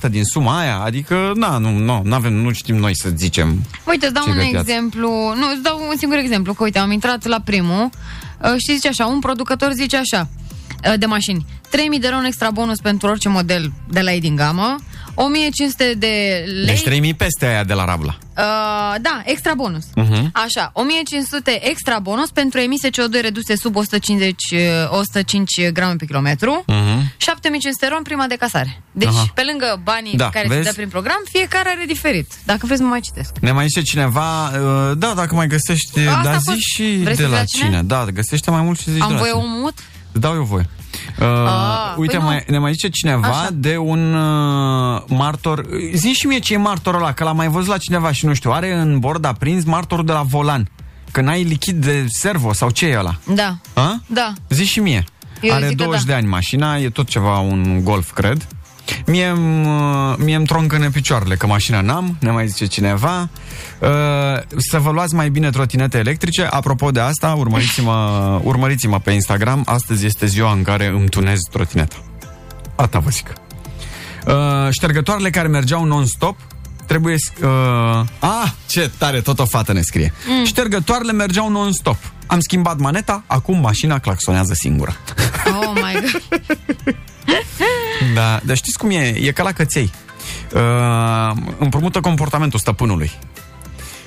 50% 0.06 0.10
din 0.10 0.24
suma 0.24 0.58
aia, 0.60 0.78
adică, 0.78 1.32
na, 1.34 1.58
nu, 1.58 1.70
nu, 1.78 2.00
nu 2.04 2.14
avem, 2.14 2.32
nu 2.32 2.52
știm 2.52 2.76
noi 2.76 2.96
să 2.96 3.08
zicem. 3.14 3.62
Uite, 3.86 4.04
îți 4.04 4.14
dau 4.14 4.24
Ce 4.24 4.30
un 4.30 4.36
găteați? 4.36 4.70
exemplu. 4.70 5.08
Nu, 5.36 5.46
îți 5.54 5.62
dau 5.62 5.80
un 5.90 5.96
singur 5.96 6.18
exemplu. 6.18 6.54
Că 6.54 6.62
uite, 6.62 6.78
am 6.78 6.90
intrat 6.90 7.26
la 7.26 7.40
primul 7.40 7.90
uh, 8.42 8.54
și 8.56 8.74
zice 8.74 8.88
așa, 8.88 9.06
un 9.06 9.18
producător 9.18 9.72
zice 9.72 9.96
așa, 9.96 10.28
uh, 10.86 10.98
de 10.98 11.06
mașini. 11.06 11.46
3000 11.70 11.98
de 11.98 12.08
lei 12.08 12.16
un 12.18 12.24
extra 12.24 12.50
bonus 12.50 12.80
pentru 12.80 13.08
orice 13.08 13.28
model 13.28 13.72
de 13.88 14.00
la 14.00 14.12
ei 14.12 14.20
din 14.20 14.36
gamă, 14.36 14.76
1500 15.14 15.94
de 15.98 16.44
lei... 16.46 16.66
Deci 16.66 16.82
3000 16.82 17.14
peste 17.14 17.46
aia 17.46 17.64
de 17.64 17.72
la 17.74 17.84
Rabla. 17.84 18.16
Uh, 18.36 18.94
da, 19.00 19.22
extra 19.24 19.54
bonus. 19.54 19.84
Mhm. 19.94 20.30
Așa, 20.32 20.70
1500 20.74 21.68
extra 21.68 21.98
bonus 21.98 22.30
pentru 22.30 22.58
emise 22.60 22.88
CO2 22.88 23.20
reduse 23.20 23.56
sub 23.56 23.76
150, 23.76 24.34
uh, 24.52 24.58
105 24.90 25.70
grame 25.72 25.94
pe 25.96 26.04
kilometru, 26.06 26.64
Mhm. 26.66 27.12
7500 27.16 27.84
euro 27.84 27.96
în 27.96 28.02
prima 28.02 28.26
de 28.26 28.34
casare. 28.36 28.82
Deci, 28.92 29.08
Aha. 29.08 29.26
pe 29.34 29.42
lângă 29.50 29.80
banii 29.84 30.16
Da, 30.16 30.28
care 30.30 30.46
se 30.48 30.54
vezi? 30.54 30.66
dă 30.66 30.72
prin 30.72 30.88
program, 30.88 31.20
fiecare 31.30 31.68
are 31.68 31.84
diferit. 31.86 32.32
Dacă 32.44 32.66
vreți, 32.66 32.82
nu 32.82 32.88
mai 32.88 33.00
citesc. 33.00 33.32
Ne 33.40 33.52
mai 33.52 33.66
zice 33.66 33.82
cineva, 33.82 34.48
uh, 34.48 34.92
da, 34.98 35.12
dacă 35.16 35.34
mai 35.34 35.46
găsești, 35.46 35.98
Asta 36.00 36.20
dar 36.22 36.34
a 36.34 36.36
zi 36.36 36.44
fost- 36.44 36.58
și 36.60 36.82
Vrei 37.02 37.14
să 37.16 37.22
de 37.22 37.28
zici 37.28 37.32
la 37.32 37.38
la 37.38 37.44
cine. 37.44 37.64
cine? 37.68 37.82
Da, 37.82 38.04
găsește 38.04 38.50
mai 38.50 38.60
mult 38.62 38.78
și 38.80 38.90
zici 38.90 39.00
Am 39.02 39.08
de 39.08 39.14
la 39.14 39.18
voie 39.20 39.30
cine. 39.32 39.42
o 39.44 39.46
mut? 39.60 39.74
Îți 40.12 40.20
dau 40.20 40.34
eu 40.34 40.42
voie. 40.42 40.68
Uh, 41.20 41.26
Ah, 41.26 41.94
uite, 41.96 42.12
păi 42.16 42.22
nu. 42.22 42.28
mai, 42.30 42.44
ne 42.48 42.58
mai 42.58 42.72
zice 42.72 42.88
cineva 42.88 43.28
Așa. 43.28 43.48
de 43.52 43.76
un 43.76 44.14
uh, 44.14 45.02
martor. 45.08 45.66
Zi 45.94 46.12
și 46.12 46.26
mie 46.26 46.38
ce 46.38 46.54
e 46.54 46.56
martorul 46.56 47.00
ăla, 47.00 47.12
că 47.12 47.24
l-am 47.24 47.36
mai 47.36 47.48
văzut 47.48 47.68
la 47.68 47.78
cineva 47.78 48.12
și 48.12 48.26
nu 48.26 48.34
știu. 48.34 48.50
Are 48.52 48.72
în 48.74 48.98
bord 48.98 49.24
aprins 49.24 49.64
martorul 49.64 50.04
de 50.04 50.12
la 50.12 50.22
volan. 50.22 50.68
Când 51.12 51.28
ai 51.28 51.42
lichid 51.42 51.84
de 51.84 52.04
servo 52.08 52.52
sau 52.52 52.70
ce 52.70 52.86
e 52.86 52.98
ăla? 52.98 53.14
Da. 53.34 53.56
A? 53.74 54.00
Da. 54.06 54.32
Zi 54.48 54.64
și 54.64 54.80
mie. 54.80 55.04
Eu 55.40 55.54
Are 55.54 55.66
zic 55.68 55.76
că 55.76 55.82
20 55.84 56.04
da. 56.04 56.12
de 56.12 56.18
ani 56.18 56.26
mașina, 56.26 56.76
e 56.76 56.90
tot 56.90 57.08
ceva 57.08 57.38
un 57.38 57.80
golf, 57.84 58.12
cred. 58.12 58.46
Mie 59.06 59.26
îmi 59.26 59.66
mie 60.18 60.34
îmi 60.36 60.46
troncăne 60.46 60.90
picioarele, 60.90 61.36
că 61.36 61.46
mașina 61.46 61.80
n-am, 61.80 62.16
ne 62.20 62.30
mai 62.30 62.48
zice 62.48 62.66
cineva. 62.66 63.28
Uh, 63.80 63.88
să 64.56 64.78
vă 64.78 64.90
luați 64.90 65.14
mai 65.14 65.28
bine 65.30 65.50
trotinete 65.50 65.98
electrice. 65.98 66.42
Apropo 66.50 66.90
de 66.90 67.00
asta, 67.00 67.34
urmăriți-mă, 67.38 68.40
urmăriți-mă 68.42 68.98
pe 69.00 69.10
Instagram. 69.10 69.62
Astăzi 69.66 70.06
este 70.06 70.26
ziua 70.26 70.52
în 70.52 70.62
care 70.62 70.86
îmi 70.86 71.08
tunez 71.08 71.38
trotineta. 71.50 71.96
Asta 72.76 72.98
vă 72.98 73.10
zic. 73.10 73.32
Uh, 74.26 74.34
ștergătoarele 74.70 75.30
care 75.30 75.48
mergeau 75.48 75.84
non-stop 75.84 76.36
trebuie... 76.86 77.14
s- 77.18 77.32
Uh, 77.42 78.04
ah, 78.18 78.50
ce 78.66 78.90
tare, 78.98 79.20
tot 79.20 79.38
o 79.38 79.44
fată 79.44 79.72
ne 79.72 79.80
scrie. 79.80 80.12
Mm. 80.38 80.44
Ștergătoarele 80.44 81.12
mergeau 81.12 81.50
non-stop. 81.50 81.96
Am 82.26 82.40
schimbat 82.40 82.78
maneta, 82.78 83.22
acum 83.26 83.58
mașina 83.60 83.98
claxonează 83.98 84.52
singură. 84.54 84.96
Oh 85.46 85.72
my 85.74 85.92
god. 86.00 86.22
Da, 88.14 88.40
dar 88.44 88.56
știți 88.56 88.78
cum 88.78 88.90
e? 88.90 89.06
E 89.20 89.32
ca 89.32 89.42
la 89.42 89.52
căței. 89.52 89.90
Uh, 90.54 90.60
împrumută 91.58 92.00
comportamentul 92.00 92.58
stăpânului. 92.58 93.10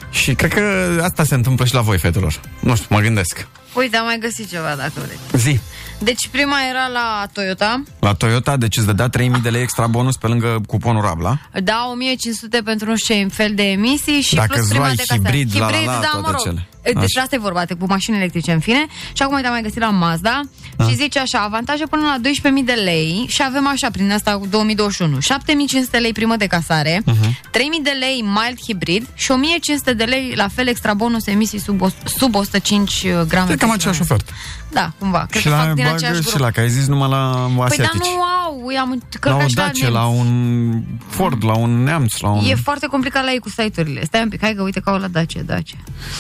Și 0.10 0.34
cred 0.36 0.54
că 0.54 0.62
asta 1.04 1.24
se 1.24 1.36
întâmplă 1.36 1.66
și 1.66 1.74
la 1.74 1.82
voi, 1.82 1.98
fetelor. 1.98 2.40
Nu 2.60 2.76
știu, 2.76 2.88
mă 2.96 3.00
gândesc. 3.02 3.48
Uite, 3.74 3.98
am 3.98 4.06
mai 4.06 4.18
găsit 4.20 4.50
ceva, 4.50 4.74
dacă 4.78 4.92
vreți. 4.96 5.44
Zi. 5.44 5.60
Deci 6.00 6.28
prima 6.32 6.56
era 6.70 6.88
la 6.88 7.26
Toyota, 7.34 7.84
La 8.00 8.14
Toyota, 8.14 8.58
deci 8.58 8.78
îți 8.78 8.86
dădea 8.86 9.08
3000 9.10 9.42
de 9.42 9.50
lei 9.50 9.62
extra 9.62 9.88
bonus 9.88 10.18
pe 10.18 10.28
lângă 10.28 10.62
cuponul 10.68 11.02
Rabla. 11.02 11.40
da, 11.64 11.88
1500 11.92 12.62
pentru 12.62 12.90
nu 12.90 12.96
știu 12.96 13.16
ce 13.16 13.28
fel 13.34 13.52
de 13.56 13.64
emisii 13.64 14.22
și 14.22 14.36
Dacă 14.36 14.48
plus 14.48 14.60
îți 14.60 14.70
prima 14.70 14.84
luai 14.84 14.96
de 14.96 15.04
casare. 15.08 15.28
hibrid, 15.38 15.54
la, 15.60 15.60
la, 15.60 15.66
hibrid, 15.72 15.88
la, 15.88 15.94
da, 15.94 16.08
toate 16.12 16.18
mă 16.26 16.32
rog. 16.32 16.42
cele. 16.42 16.68
Deci 16.94 17.04
Așa. 17.18 17.22
asta 17.22 17.36
e 17.36 17.40
vorba, 17.40 17.64
cu 17.80 17.86
mașini 17.88 18.16
electrice 18.18 18.52
în 18.52 18.60
fine. 18.60 18.86
Și 19.14 19.22
acum 19.24 19.36
uite, 19.36 19.48
am 19.48 19.54
mai 19.54 19.62
găsit 19.62 19.80
la 19.80 19.90
Mazda 19.90 20.42
Ah. 20.78 20.88
și 20.88 20.96
zice 20.96 21.20
așa, 21.20 21.40
avantaje 21.40 21.86
până 21.86 22.02
la 22.02 22.18
12.000 22.52 22.64
de 22.66 22.72
lei 22.72 23.26
și 23.30 23.44
avem 23.44 23.68
așa, 23.68 23.90
prin 23.92 24.12
asta 24.12 24.42
2021, 24.50 25.18
7.500 25.20 25.98
lei 25.98 26.12
primă 26.12 26.36
de 26.36 26.46
casare, 26.48 27.02
Mhm. 27.06 27.38
3.000 27.52 27.80
de 27.84 27.90
lei 28.00 28.22
mild 28.22 28.58
hibrid 28.68 29.08
și 29.16 29.32
1.500 29.32 29.94
de 29.94 30.04
lei 30.04 30.34
la 30.36 30.48
fel 30.48 30.68
extra 30.68 30.94
bonus 30.94 31.28
emisii 31.28 31.60
sub, 31.60 31.82
o- 31.82 31.88
sub 32.18 32.36
105 32.36 33.06
grame. 33.28 33.46
Cred 33.46 33.58
că 33.58 33.66
am 33.66 33.70
pe 33.72 33.76
aceeași 33.76 33.80
kilometru. 34.00 34.04
ofertă. 34.04 34.32
Da, 34.80 34.92
cumva. 35.00 35.26
Cred 35.30 35.42
și 35.42 35.48
că 35.48 35.54
la 35.56 35.62
fac 35.62 35.74
din 35.74 35.84
bagă 35.84 35.96
aceeași 35.96 36.22
și 36.22 36.28
grup. 36.30 36.40
la, 36.40 36.52
că 36.52 36.60
ai 36.60 36.70
zis 36.70 36.88
numai 36.88 37.10
la 37.10 37.32
Păi 37.46 37.56
dar 37.58 37.66
asiatici. 37.68 38.02
nu 38.02 38.22
au, 38.22 38.70
i-am 38.74 38.90
la 39.12 39.18
călcat 39.20 39.44
o 39.44 39.48
și 39.48 39.56
la 39.56 39.62
Dacia, 39.64 39.80
nemți. 39.82 39.94
la 40.00 40.06
un 40.06 40.82
Ford, 41.08 41.44
la 41.46 41.56
un 41.56 41.84
Neamț, 41.84 42.18
la 42.20 42.30
un... 42.30 42.44
E 42.46 42.56
foarte 42.56 42.88
complicat 42.88 43.24
la 43.24 43.32
ei 43.32 43.40
cu 43.40 43.50
site-urile. 43.50 44.04
Stai 44.06 44.22
un 44.22 44.30
pic, 44.30 44.42
hai 44.42 44.54
că 44.54 44.62
uite 44.62 44.80
ca 44.80 44.92
o 44.92 44.98
la 44.98 45.08
Dacia, 45.08 45.42
Dacia. 45.46 45.78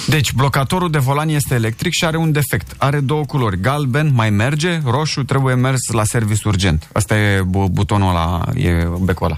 Deci, 0.07 0.33
blocatorul 0.33 0.91
de 0.91 0.97
volan 0.97 1.29
este 1.29 1.53
electric 1.53 1.91
și 1.93 2.05
are 2.05 2.17
un 2.17 2.31
defect. 2.31 2.73
Are 2.77 2.99
două 2.99 3.25
culori. 3.25 3.61
Galben 3.61 4.11
mai 4.13 4.29
merge, 4.29 4.81
roșu 4.85 5.23
trebuie 5.23 5.55
mers 5.55 5.79
la 5.93 6.03
service 6.03 6.47
urgent. 6.47 6.87
Asta 6.93 7.17
e 7.17 7.41
bu- 7.41 7.69
butonul 7.71 8.09
ăla, 8.09 8.41
e 8.55 8.71
becul 9.01 9.25
ăla. 9.25 9.35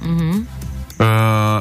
Mhm. 0.00 0.48
Uh, 0.98 1.06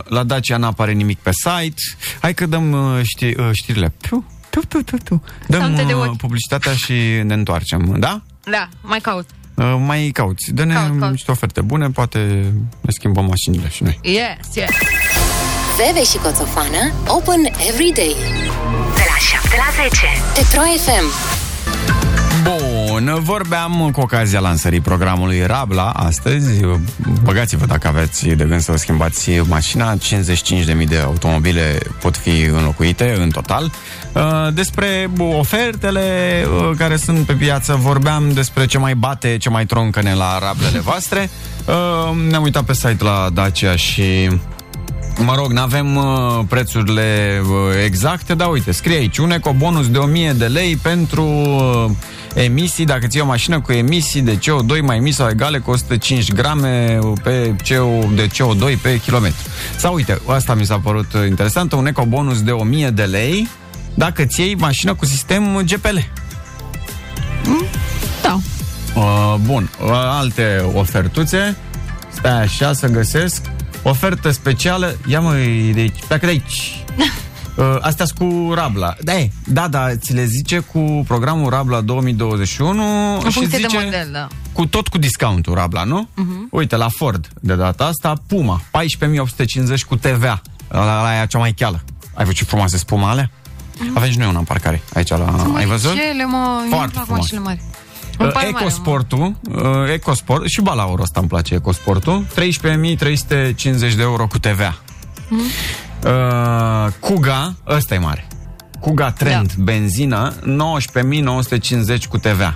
la 0.04 0.24
Dacia 0.24 0.58
n-apare 0.58 0.92
nimic 0.92 1.18
pe 1.20 1.32
site. 1.34 1.82
Hai 2.22 2.34
că 2.34 2.46
dăm 2.46 2.72
uh, 2.72 3.00
ști, 3.04 3.26
uh, 3.26 3.50
știrile. 3.54 3.94
Piu, 4.02 4.24
piu, 4.60 4.62
piu, 4.68 4.84
piu, 4.84 4.98
piu. 5.04 5.22
Dăm 5.48 5.60
Samte 5.62 5.84
de 5.84 5.94
uh, 5.94 6.02
ochi. 6.08 6.18
publicitatea 6.18 6.74
și 6.74 6.94
ne 7.24 7.34
întoarcem, 7.34 7.96
da? 8.00 8.22
Da, 8.44 8.70
mai 8.82 9.00
caut. 9.00 9.26
Uh, 9.54 9.76
mai 9.86 10.10
cauți. 10.14 10.52
Dă-ne 10.54 10.74
Caut, 10.74 11.00
caut. 11.00 11.12
niște 11.12 11.32
oferte 11.32 11.62
bune, 11.62 11.90
poate 11.90 12.20
ne 12.82 12.92
schimbăm 12.92 13.26
mașinile 13.26 13.70
și 13.70 13.84
noi. 13.84 14.00
Yes, 14.04 14.56
yes. 14.56 14.70
Veve 15.78 16.04
și 16.04 16.18
Coțofană 16.18 16.92
Open 17.08 17.40
every 17.70 17.92
day 17.96 18.16
De 18.96 19.04
la 19.12 19.18
7 19.40 19.56
la 19.58 19.84
10 19.84 19.90
Pe 20.34 20.56
Pro 20.56 20.62
FM 20.86 21.06
Bun, 22.44 22.75
vorbeam 23.20 23.90
cu 23.94 24.02
ocazia 24.02 24.40
lansării 24.40 24.80
programului 24.80 25.46
Rabla 25.46 25.90
astăzi. 25.90 26.60
Băgați-vă 27.24 27.66
dacă 27.66 27.88
aveți 27.88 28.28
de 28.28 28.44
gând 28.44 28.62
să 28.62 28.72
vă 28.72 28.78
schimbați 28.78 29.32
mașina. 29.40 29.94
55.000 29.96 30.88
de 30.88 30.98
automobile 30.98 31.78
pot 32.02 32.18
fi 32.18 32.42
înlocuite 32.42 33.16
în 33.20 33.30
total. 33.30 33.72
Uh, 34.14 34.22
Despre 34.54 35.10
ofertele 35.18 36.02
uh, 36.46 36.72
care 36.78 36.96
sunt 36.96 37.26
pe 37.26 37.34
piață 37.34 37.76
vorbeam 37.76 38.32
despre 38.34 38.66
ce 38.66 38.78
mai 38.78 38.96
bate, 38.96 39.38
ce 39.38 39.50
mai 39.50 39.66
troncăne 39.66 40.14
la 40.14 40.40
rablele 40.40 40.80
voastre. 40.80 41.30
Uh, 41.66 42.16
Ne-am 42.30 42.44
uitat 42.44 42.64
pe 42.64 42.74
site 42.74 43.04
la 43.04 43.30
Dacia 43.34 43.76
și 43.76 44.30
Mă 45.18 45.36
rog, 45.36 45.52
n-avem 45.52 45.96
uh, 45.96 46.04
prețurile 46.48 47.42
uh, 47.42 47.84
exacte, 47.86 48.34
dar 48.34 48.50
uite, 48.50 48.72
scrie 48.72 48.96
aici 48.96 49.18
un 49.18 49.32
ecobonus 49.32 49.90
de 49.90 49.98
1000 49.98 50.32
de 50.32 50.46
lei 50.46 50.76
pentru 50.76 51.24
uh, 51.24 51.92
emisii, 52.34 52.86
dacă 52.86 53.08
ții 53.08 53.20
o 53.20 53.26
mașină 53.26 53.60
cu 53.60 53.72
emisii 53.72 54.22
de 54.22 54.38
CO2 54.38 54.82
mai 54.82 55.00
mici 55.00 55.14
sau 55.14 55.30
egale 55.30 55.58
cu 55.58 55.72
105 55.72 56.34
grame 56.34 57.00
pe 57.24 57.56
CO, 57.70 58.08
de 58.16 58.28
CO2 58.28 58.82
pe 58.82 59.00
kilometru. 59.00 59.44
Sau 59.78 59.94
uite, 59.94 60.22
asta 60.28 60.54
mi 60.54 60.66
s-a 60.66 60.80
părut 60.80 61.14
uh, 61.14 61.28
interesant, 61.28 61.72
un 61.72 61.88
ecobonus 61.88 62.42
de 62.42 62.52
1000 62.52 62.90
de 62.90 63.04
lei 63.04 63.48
dacă 63.94 64.26
ți 64.26 64.42
iei 64.42 64.56
mașină 64.56 64.94
cu 64.94 65.06
sistem 65.06 65.62
GPL. 65.66 65.98
Da. 68.22 68.40
Uh, 68.96 69.36
bun, 69.42 69.70
uh, 69.84 69.90
alte 69.92 70.66
ofertuțe. 70.74 71.56
Stai 72.10 72.42
așa 72.42 72.74
să 72.74 72.88
găsesc. 72.88 73.42
Ofertă 73.88 74.32
specială. 74.32 74.98
Ia 75.08 75.20
mă 75.20 75.32
de 75.74 75.80
aici. 75.80 76.00
Pleacă 76.08 76.26
de 76.26 76.32
aici. 76.32 76.84
Uh, 77.58 77.78
astea 77.82 78.06
sunt 78.06 78.18
cu 78.18 78.54
Rabla. 78.54 78.96
Da, 79.02 79.16
e, 79.18 79.30
da, 79.46 79.68
da, 79.68 79.96
ți 79.96 80.14
le 80.14 80.26
zice 80.26 80.60
cu 80.60 81.04
programul 81.08 81.50
Rabla 81.50 81.82
2021 81.82 83.14
În 83.14 83.30
și 83.30 83.38
funcție 83.38 83.58
zice 83.58 83.78
de 83.78 83.84
model, 83.84 84.10
da. 84.12 84.28
cu 84.52 84.66
tot 84.66 84.88
cu 84.88 84.98
discountul 84.98 85.54
Rabla, 85.54 85.84
nu? 85.84 86.08
Mhm. 86.16 86.48
Uite, 86.52 86.76
la 86.76 86.88
Ford, 86.90 87.28
de 87.42 87.56
data 87.56 87.86
asta, 87.86 88.14
Puma, 88.28 88.62
14.850 88.62 89.82
cu 89.88 89.96
TVA. 89.96 90.42
La, 90.68 90.86
la, 90.86 91.02
la 91.02 91.08
aia 91.08 91.26
cea 91.26 91.38
mai 91.38 91.54
cheală. 91.54 91.84
Ai 92.14 92.24
văzut 92.24 92.34
ce 92.38 92.44
frumoase 92.44 92.78
spuma 92.78 93.10
alea? 93.10 93.32
Avem 93.94 94.10
și 94.12 94.18
noi 94.18 94.28
una 94.28 94.38
în 94.40 94.44
parcare, 94.46 94.82
aici 94.94 95.10
la... 95.10 95.52
Ai 95.56 95.66
văzut? 95.66 95.94
Cele, 95.96 96.26
mă, 96.26 96.38
nu-mi 96.60 96.70
Foarte 96.70 96.92
plac 96.92 97.04
frumos. 97.06 97.22
mașinile 97.22 97.46
mari. 97.46 97.62
Îmi 98.18 98.28
Uh, 98.28 98.34
pare 98.34 98.50
mare, 98.50 98.66
Ecosportul, 98.66 99.36
uh, 99.52 99.62
Ecosport, 99.94 100.46
și 100.48 100.62
Balaur 100.62 101.00
ăsta 101.00 101.20
îmi 101.20 101.30
place 101.30 101.54
Ecosportul, 101.54 102.26
13.350 102.36 103.96
de 103.96 104.02
euro 104.02 104.28
cu 104.28 104.40
TVA. 104.40 104.78
mă. 105.30 105.42
Uh, 106.10 106.92
Kuga, 107.00 107.56
ăsta 107.68 107.94
e 107.94 107.98
mare. 107.98 108.28
Kuga 108.80 109.12
Trend, 109.12 109.54
da. 109.54 109.64
benzină, 109.64 110.34
19.950 110.42 112.08
cu 112.10 112.18
TVA. 112.18 112.56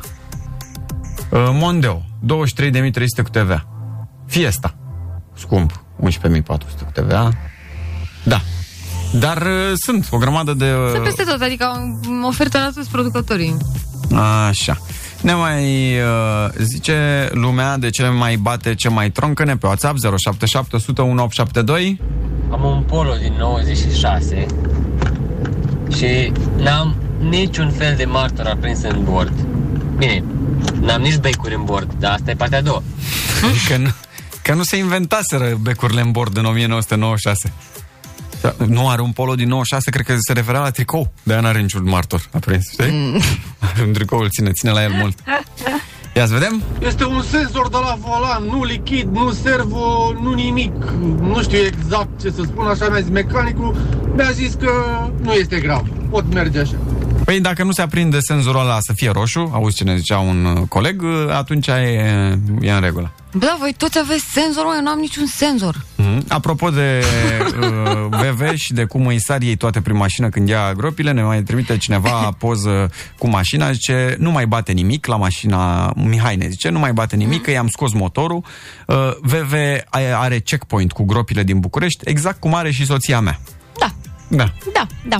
Uh, 1.29 1.49
Mondeo, 1.51 2.01
23.300 2.25 3.23
cu 3.23 3.29
TVA. 3.29 3.67
Fiesta, 4.27 4.75
scump, 5.37 5.83
11.400 6.03 6.47
cu 6.85 6.91
TVA. 6.93 7.31
Da. 8.23 8.41
Dar 9.13 9.37
uh, 9.41 9.71
sunt 9.75 10.07
o 10.11 10.17
grămadă 10.17 10.53
de... 10.53 10.65
uh, 10.85 10.91
Sunt 10.91 11.03
peste 11.03 11.23
tot, 11.23 11.41
adică 11.41 11.93
um, 12.07 12.23
ofertă 12.23 12.57
la 12.57 12.69
toți 12.75 12.89
producătorii. 12.89 13.57
Așa. 14.47 14.77
Ne 15.21 15.33
mai 15.33 15.93
uh, 15.99 16.49
zice 16.57 17.29
lumea 17.31 17.77
de 17.77 17.89
ce 17.89 18.07
mai 18.07 18.35
bate, 18.35 18.75
ce 18.75 18.89
mai 18.89 19.09
troncă-ne 19.09 19.57
pe 19.57 19.65
WhatsApp 19.65 19.97
077 20.17 20.75
100 20.75 21.01
1872. 21.01 22.01
Am 22.51 22.63
un 22.63 22.81
polo 22.81 23.13
din 23.21 23.33
96 23.37 24.45
și 25.97 26.31
n-am 26.57 26.95
niciun 27.29 27.71
fel 27.71 27.95
de 27.97 28.05
martor 28.05 28.45
aprins 28.45 28.81
în 28.83 29.03
bord. 29.03 29.33
Bine, 29.97 30.23
n-am 30.81 31.01
nici 31.01 31.17
becuri 31.17 31.55
în 31.55 31.63
bord, 31.63 31.93
dar 31.99 32.11
asta 32.11 32.31
e 32.31 32.35
partea 32.35 32.57
a 32.57 32.61
doua. 32.61 32.83
Că 33.67 33.77
nu, 33.77 33.89
că 34.41 34.53
nu 34.53 34.63
se 34.63 34.77
inventaseră 34.77 35.57
becurile 35.61 36.01
în 36.01 36.11
bord 36.11 36.37
în 36.37 36.45
1996. 36.45 37.53
Da, 38.41 38.55
Nu 38.67 38.89
are 38.89 39.01
un 39.01 39.11
polo 39.11 39.35
din 39.35 39.47
96, 39.47 39.89
cred 39.89 40.05
că 40.05 40.15
se 40.19 40.33
referea 40.33 40.61
la 40.61 40.69
tricou. 40.69 41.11
De 41.23 41.33
aia 41.33 41.41
n-are 41.41 41.59
niciun 41.59 41.83
martor 41.83 42.21
aprins, 42.31 42.69
știi? 42.71 42.91
Mm. 42.91 43.21
un 43.87 43.93
tricou 43.93 44.19
îl 44.19 44.29
ține, 44.29 44.51
ține 44.51 44.71
la 44.71 44.83
el 44.83 44.91
mult. 44.91 45.19
Ia 46.15 46.25
să 46.25 46.33
vedem. 46.33 46.61
Este 46.79 47.05
un 47.05 47.21
senzor 47.21 47.69
de 47.69 47.77
la 47.81 47.97
volan, 47.99 48.43
nu 48.43 48.63
lichid, 48.63 49.07
nu 49.11 49.31
servo, 49.31 50.13
nu 50.21 50.33
nimic. 50.33 50.73
Nu 51.21 51.41
știu 51.41 51.57
exact 51.57 52.21
ce 52.21 52.29
să 52.29 52.41
spun, 52.45 52.65
așa 52.65 52.89
mi-a 52.89 52.99
zis 52.99 53.09
mecanicul. 53.09 53.75
Mi-a 54.15 54.31
zis 54.31 54.53
că 54.53 54.71
nu 55.21 55.31
este 55.33 55.59
grav, 55.59 55.87
pot 56.09 56.33
merge 56.33 56.59
așa. 56.59 56.75
Păi 57.29 57.39
dacă 57.39 57.63
nu 57.63 57.71
se 57.71 57.81
aprinde 57.81 58.19
senzorul 58.19 58.61
ăla 58.61 58.79
să 58.79 58.93
fie 58.93 59.09
roșu, 59.09 59.49
auzi 59.53 59.75
ce 59.75 59.83
ne 59.83 59.95
zicea 59.95 60.19
un 60.19 60.45
uh, 60.45 60.67
coleg, 60.67 61.01
uh, 61.01 61.29
atunci 61.31 61.67
e, 61.67 61.71
e 62.61 62.71
în 62.71 62.81
regulă. 62.81 63.11
Da, 63.31 63.55
voi 63.59 63.73
toți 63.77 63.99
aveți 63.99 64.23
senzor, 64.23 64.65
mă, 64.65 64.73
eu 64.75 64.83
n-am 64.83 64.99
niciun 64.99 65.25
senzor. 65.25 65.85
Mhm. 65.95 66.25
Apropo 66.27 66.69
de 66.69 67.03
uh, 67.61 68.07
VV 68.09 68.55
și 68.55 68.73
de 68.73 68.85
cum 68.85 69.05
îi 69.05 69.21
sar 69.21 69.41
ei 69.41 69.55
toate 69.55 69.81
prin 69.81 69.95
mașină 69.95 70.29
când 70.29 70.49
ia 70.49 70.73
gropile, 70.73 71.11
ne 71.11 71.23
mai 71.23 71.43
trimite 71.43 71.77
cineva 71.77 72.35
poză 72.37 72.91
cu 73.17 73.27
mașina, 73.27 73.71
zice, 73.71 74.15
nu 74.19 74.31
mai 74.31 74.47
bate 74.47 74.71
nimic 74.71 75.05
la 75.05 75.15
mașina, 75.15 75.91
Mihai 75.95 76.35
ne 76.35 76.47
zice, 76.47 76.69
nu 76.69 76.79
mai 76.79 76.93
bate 76.93 77.15
nimic, 77.15 77.41
că 77.41 77.51
i-am 77.51 77.67
scos 77.67 77.93
motorul. 77.93 78.43
Uh, 78.87 78.95
VV 79.21 79.53
are 80.13 80.39
checkpoint 80.39 80.91
cu 80.91 81.03
gropile 81.03 81.43
din 81.43 81.59
București, 81.59 82.09
exact 82.09 82.39
cum 82.39 82.55
are 82.55 82.71
și 82.71 82.85
soția 82.85 83.19
mea. 83.19 83.39
Da. 83.79 83.91
Da. 84.27 84.53
Da, 84.73 84.87
da. 85.07 85.17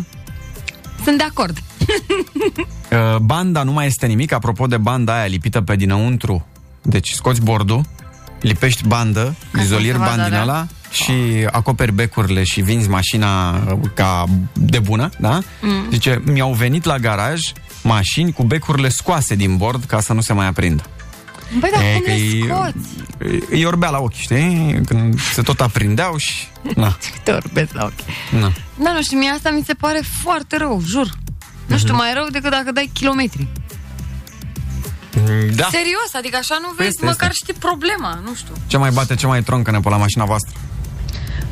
Sunt 1.04 1.18
de 1.18 1.24
acord. 1.24 1.58
Uh, 2.92 3.16
banda 3.18 3.64
nu 3.64 3.72
mai 3.72 3.86
este 3.86 4.06
nimic, 4.06 4.32
apropo 4.32 4.68
de 4.68 4.78
banda 4.78 5.14
aia 5.18 5.26
lipită 5.26 5.62
pe 5.62 5.76
dinăuntru, 5.76 6.46
deci 6.82 7.10
scoți 7.12 7.42
bordul, 7.42 7.86
lipești 8.42 8.88
bandă, 8.88 9.36
izolier 9.62 9.94
se 9.94 9.98
vadă, 10.00 10.10
band 10.16 10.22
din 10.24 10.32
da. 10.34 10.42
ăla 10.42 10.68
și 10.92 11.14
acoperi 11.52 11.92
becurile 11.92 12.44
și 12.44 12.62
vinzi 12.62 12.90
mașina 12.90 13.52
uh, 13.56 13.80
ca 13.94 14.26
de 14.54 14.80
bună, 14.80 15.10
da? 15.20 15.40
Mm. 15.62 15.86
Zice, 15.92 16.22
mi-au 16.26 16.54
venit 16.54 16.84
la 16.84 16.98
garaj 16.98 17.42
mașini 17.84 18.32
cu 18.32 18.44
becurile 18.44 18.90
scoase 18.90 19.36
din 19.36 19.58
bord 19.58 19.84
ca 19.84 20.00
să 20.00 20.14
nu 20.14 20.22
se 20.22 20.34
mai 20.34 20.48
aprindă. 20.48 20.84
Băi, 21.60 21.70
dar 21.74 21.82
E, 21.84 21.94
cum 21.94 22.02
că 22.04 22.10
le 22.12 22.16
e- 22.16 22.46
scoți? 22.48 22.88
Îi 23.50 23.66
orbea 23.66 23.90
la 23.90 24.00
ochi, 24.00 24.14
știi? 24.14 24.82
Când 24.86 25.20
se 25.34 25.42
tot 25.42 25.62
aprindeau 25.62 26.18
și... 26.18 26.34
Na, 26.76 26.98
Te 27.24 27.32
orbesc 27.32 27.74
la 27.74 27.84
ochi. 27.84 28.40
na. 28.42 28.52
Da, 28.84 28.92
nu 28.94 29.02
știu, 29.02 29.18
mie 29.18 29.30
asta 29.30 29.50
mi 29.50 29.64
se 29.66 29.74
pare 29.74 30.02
foarte 30.24 30.58
rău, 30.58 30.82
jur. 30.86 31.10
Nu 31.70 31.78
știu, 31.78 31.94
Mhm. 31.94 32.02
mai 32.02 32.14
rău 32.14 32.28
decât 32.32 32.52
dacă 32.52 32.72
dai 32.72 32.90
kilometri. 32.94 33.48
Da. 35.56 35.68
Serios, 35.72 36.10
adică 36.14 36.38
așa 36.38 36.58
nu 36.62 36.68
vezi 36.78 36.90
Este, 36.90 37.06
măcar 37.06 37.30
este. 37.30 37.40
știi 37.44 37.54
problema, 37.68 38.20
nu 38.24 38.36
știu. 38.36 38.54
Ce 38.68 38.78
mai 38.78 38.90
bate, 38.90 39.16
ce 39.16 39.28
mai 39.28 39.42
troncă 39.44 39.80
pe 39.84 39.90
la 39.90 39.98
mașina 39.98 40.26
voastră? 40.26 40.54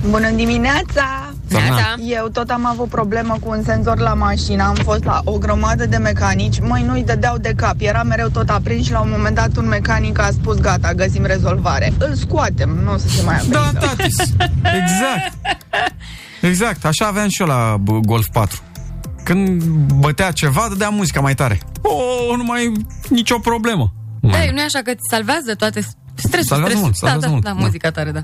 Bună 0.10 0.30
dimineața! 0.30 1.32
Neața. 1.50 1.96
Eu 2.08 2.28
tot 2.28 2.50
am 2.50 2.66
avut 2.66 2.90
problemă 2.90 3.38
cu 3.42 3.50
un 3.50 3.64
senzor 3.64 3.98
la 4.00 4.14
mașină, 4.14 4.64
am 4.64 4.76
fost 4.76 5.04
la 5.04 5.22
o 5.24 5.38
grămadă 5.38 5.86
de 5.86 5.98
mecanici, 5.98 6.60
măi 6.60 6.84
nu-i 6.84 7.04
dădeau 7.04 7.38
de 7.38 7.54
cap, 7.56 7.76
era 7.78 8.04
mereu 8.04 8.28
tot 8.30 8.50
aprins 8.50 8.86
și 8.86 8.92
la 8.92 9.00
un 9.00 9.10
moment 9.10 9.36
dat 9.36 9.58
un 9.58 9.68
mecanic 9.68 10.20
a 10.20 10.30
spus 10.32 10.56
gata, 10.58 10.94
găsim 10.94 11.26
rezolvare. 11.26 11.94
Îl 11.98 12.16
scoatem, 12.16 12.70
nu 12.70 12.94
o 12.94 12.98
să 12.98 13.08
se 13.08 13.22
mai 13.24 13.36
aprindă. 13.36 13.70
Da, 13.74 13.88
tatis. 13.88 14.16
Exact. 14.82 15.34
Exact, 16.42 16.86
așa 16.86 17.06
aveam 17.06 17.28
și 17.30 17.42
eu 17.42 17.48
la 17.48 17.78
bă, 17.80 17.92
Golf 18.00 18.28
4. 18.32 18.62
Când 19.28 19.64
bătea 20.00 20.32
ceva, 20.32 20.66
dădea 20.70 20.90
muzica 20.90 21.20
mai 21.20 21.36
tare. 21.36 21.62
O, 21.82 22.36
nu 22.36 22.44
mai 22.44 22.72
nicio 23.10 23.40
problemă. 23.40 23.94
Da, 24.22 24.38
nu 24.52 24.60
e 24.60 24.64
așa 24.64 24.80
că 24.84 24.92
ți 24.92 25.08
salvează 25.10 25.56
toate 25.56 25.80
stresul, 26.16 26.48
Salvează 26.48 26.76
stresul. 26.76 26.82
mult, 26.82 27.00
da, 27.00 27.08
salvează 27.08 27.26
da, 27.26 27.32
mult, 27.32 27.44
da, 27.44 27.50
da. 27.50 27.56
muzica 27.60 27.92
tare, 27.92 28.12
da. 28.12 28.24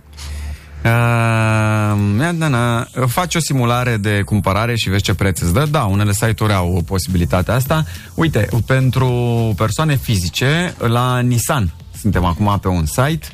Uh, 0.83 2.37
da, 2.37 2.47
da. 2.49 2.85
Faci 3.07 3.35
o 3.35 3.39
simulare 3.39 3.97
de 3.97 4.21
cumpărare 4.21 4.75
și 4.75 4.89
vezi 4.89 5.03
ce 5.03 5.13
preț 5.13 5.39
îți 5.39 5.53
dă. 5.53 5.67
Da, 5.71 5.83
unele 5.83 6.11
site-uri 6.11 6.53
au 6.53 6.83
posibilitatea 6.85 7.53
asta. 7.53 7.83
Uite, 8.13 8.49
pentru 8.65 9.09
persoane 9.57 9.95
fizice, 9.95 10.75
la 10.77 11.19
Nissan, 11.19 11.73
suntem 11.99 12.25
acum 12.25 12.59
pe 12.61 12.67
un 12.67 12.85
site, 12.85 13.27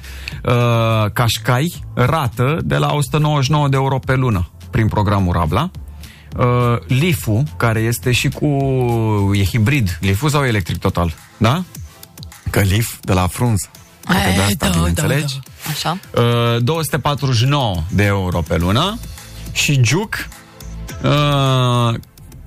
uh, 0.45 1.11
Qashqai 1.13 1.83
rată 1.93 2.59
de 2.63 2.77
la 2.77 2.93
199 2.93 3.67
de 3.67 3.75
euro 3.75 3.99
pe 3.99 4.15
lună 4.15 4.49
prin 4.69 4.87
programul 4.87 5.33
Rabla. 5.33 5.71
Uh, 6.37 6.99
Leaf-ul, 6.99 7.43
care 7.57 7.79
este 7.79 8.11
și 8.11 8.29
cu... 8.29 8.45
e 9.33 9.43
hibrid, 9.43 9.97
Leaf-ul 10.01 10.29
sau 10.29 10.45
electric 10.45 10.77
total? 10.77 11.13
Da? 11.37 11.63
Că 12.49 12.59
Leaf 12.59 12.95
de 13.01 13.13
la 13.13 13.27
frunză. 13.27 13.69
Dacă 14.07 14.19
de 14.35 14.41
asta, 14.41 14.67
da, 14.67 14.69
bineînțelegi. 14.69 15.39
Așa. 15.69 15.97
Uh, 16.15 16.63
249 16.63 17.75
de 17.89 18.03
euro 18.03 18.41
pe 18.41 18.57
lună 18.57 18.99
și 19.51 19.81
Juke 19.83 20.27
uh, 21.03 21.93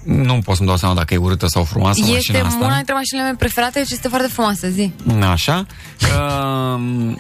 nu 0.03 0.39
pot 0.45 0.57
să-mi 0.57 0.69
dau 0.69 0.77
seama 0.77 0.95
dacă 0.95 1.15
e 1.15 1.17
urâtă 1.17 1.47
sau 1.47 1.65
frumoasă 1.65 2.01
Este 2.01 2.13
mașina 2.13 2.39
una 2.39 2.47
asta. 2.49 2.75
dintre 2.75 2.95
mașinile 2.95 3.25
mele 3.25 3.37
preferate 3.39 3.85
și 3.85 3.93
este 3.93 4.09
foarte 4.09 4.29
frumoasă, 4.29 4.69
zi. 4.69 4.93
Așa. 5.31 5.67
Uh, 6.01 7.15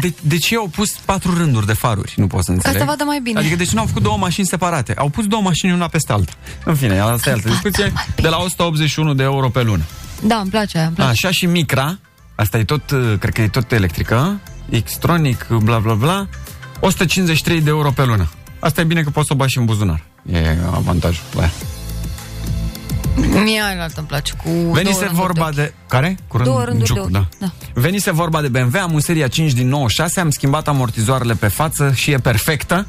de, 0.00 0.14
de 0.20 0.36
ce 0.38 0.56
au 0.56 0.66
pus 0.66 0.90
patru 0.90 1.36
rânduri 1.36 1.66
de 1.66 1.72
faruri? 1.72 2.14
Nu 2.16 2.26
pot 2.26 2.44
să 2.44 2.50
înțeleg. 2.50 2.78
să 2.78 2.84
vadă 2.84 3.04
mai 3.04 3.20
bine. 3.22 3.38
Adică 3.38 3.56
de 3.56 3.64
ce 3.64 3.70
nu 3.74 3.80
au 3.80 3.86
făcut 3.86 4.02
două 4.02 4.16
mașini 4.16 4.46
separate? 4.46 4.94
Au 4.96 5.08
pus 5.08 5.26
două 5.26 5.42
mașini 5.42 5.72
una 5.72 5.86
peste 5.88 6.12
alta. 6.12 6.32
În 6.64 6.74
fine, 6.74 6.98
asta 6.98 7.30
e 7.30 7.32
altă 7.32 7.48
discuție. 7.48 7.92
De 8.16 8.28
la 8.28 8.36
181 8.36 9.14
de 9.14 9.22
euro 9.22 9.48
pe 9.48 9.62
lună. 9.62 9.82
Da, 10.22 10.36
îmi 10.36 10.50
place 10.50 10.76
aia, 10.78 10.86
îmi 10.86 10.94
place. 10.96 11.10
Așa 11.10 11.30
și 11.30 11.46
Micra, 11.46 11.98
asta 12.34 12.58
e 12.58 12.64
tot, 12.64 12.90
uh, 12.90 13.14
cred 13.18 13.32
că 13.34 13.40
e 13.42 13.48
tot 13.48 13.72
electrică, 13.72 14.40
Xtronic, 14.84 15.46
bla 15.62 15.78
bla 15.78 15.94
bla, 15.94 16.28
153 16.80 17.60
de 17.60 17.68
euro 17.70 17.90
pe 17.90 18.04
lună. 18.04 18.30
Asta 18.58 18.80
e 18.80 18.84
bine 18.84 19.02
că 19.02 19.10
poți 19.10 19.26
să 19.26 19.32
o 19.32 19.36
bagi 19.36 19.52
și 19.52 19.58
în 19.58 19.64
buzunar. 19.64 20.02
E 20.32 20.56
avantajul 20.74 21.22
la 21.34 21.50
ea. 23.16 23.42
Mie 23.42 23.62
aia 23.62 23.82
altă 23.82 23.94
îmi 23.96 24.06
place, 24.06 24.32
cu 24.44 24.48
două 24.48 24.72
Venise 24.72 24.98
rânduri 24.98 25.20
vorba 25.20 25.46
ochi. 25.46 25.54
de... 25.54 25.74
Care? 25.88 26.16
Curând, 26.28 26.48
Două 26.48 26.64
rânduri 26.64 26.88
de 26.88 26.94
Giucu, 26.94 27.00
ochi, 27.00 27.10
da. 27.10 27.26
da. 27.38 27.52
Venise 27.74 28.10
vorba 28.10 28.40
de 28.40 28.48
BMW, 28.48 28.80
am 28.82 28.92
un 28.92 29.00
seria 29.00 29.28
5 29.28 29.52
din 29.52 29.68
96, 29.68 30.20
am 30.20 30.30
schimbat 30.30 30.68
amortizoarele 30.68 31.34
pe 31.34 31.48
față 31.48 31.92
și 31.94 32.10
e 32.10 32.18
perfectă. 32.18 32.86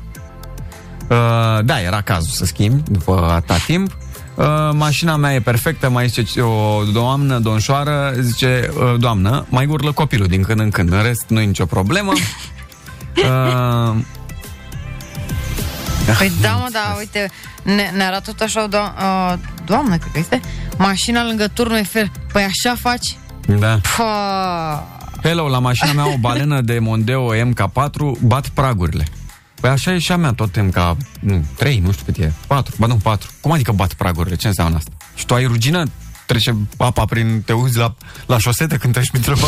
Uh, 1.09 1.65
da, 1.65 1.81
era 1.81 2.01
cazul 2.01 2.31
să 2.31 2.45
schimbi 2.45 2.91
după 2.91 3.31
atâta 3.31 3.57
timp. 3.65 3.97
Uh, 4.35 4.45
mașina 4.71 5.15
mea 5.15 5.33
e 5.33 5.39
perfectă, 5.39 5.89
mai 5.89 6.07
zice 6.07 6.41
o 6.41 6.83
doamnă, 6.83 7.39
donșoară, 7.39 8.13
zice, 8.19 8.69
uh, 8.77 8.99
doamnă, 8.99 9.45
mai 9.49 9.65
urlă 9.65 9.91
copilul 9.91 10.27
din 10.27 10.43
când 10.43 10.59
în 10.59 10.69
când, 10.69 10.91
în 10.91 11.01
rest 11.01 11.25
nu 11.27 11.39
e 11.39 11.45
nicio 11.45 11.65
problemă. 11.65 12.11
Uh, 13.15 13.95
Păi 16.17 16.31
da, 16.41 16.51
mă, 16.51 16.67
da, 16.71 16.95
uite, 16.97 17.31
ne, 17.63 17.91
ne 17.95 18.03
arată 18.03 18.31
tot 18.31 18.39
așa 18.39 18.63
o 18.63 18.67
do- 18.67 18.93
uh, 18.97 19.33
doamnă, 19.65 19.97
cred 19.97 20.11
că 20.11 20.19
este, 20.19 20.41
mașina 20.77 21.23
lângă 21.23 21.47
turnul 21.47 21.77
Eiffel. 21.77 22.11
Păi 22.31 22.43
așa 22.43 22.75
faci? 22.79 23.17
da. 23.59 23.79
Pa! 23.97 24.87
Hello, 25.23 25.47
la 25.47 25.59
mașina 25.59 25.91
mea 25.91 26.07
o 26.07 26.17
balenă 26.19 26.61
de 26.61 26.79
Mondeo 26.79 27.35
MK4 27.35 28.21
bat 28.21 28.47
pragurile. 28.47 29.05
Păi 29.61 29.69
așa 29.69 29.93
e 29.93 29.97
și 29.97 30.11
a 30.11 30.15
mea, 30.17 30.31
tot 30.33 30.61
MK... 30.61 30.97
Nu, 31.19 31.45
3, 31.57 31.79
nu 31.79 31.91
știu 31.91 32.05
cât 32.05 32.17
e. 32.17 32.31
4, 32.47 32.75
ba 32.77 32.85
nu, 32.87 32.95
4. 32.95 33.29
Cum 33.41 33.51
adică 33.51 33.71
bat 33.71 33.93
pragurile? 33.93 34.35
Ce 34.35 34.47
înseamnă 34.47 34.75
asta? 34.77 34.91
Și 35.15 35.25
tu 35.25 35.33
ai 35.33 35.45
rugină? 35.45 35.83
Trece 36.25 36.55
apa 36.77 37.05
prin... 37.05 37.41
Te 37.45 37.53
uzi 37.53 37.77
la, 37.77 37.95
la 38.25 38.37
șosete 38.37 38.77
când 38.77 38.93
treci 38.93 39.09
printre 39.09 39.31
apă? 39.31 39.47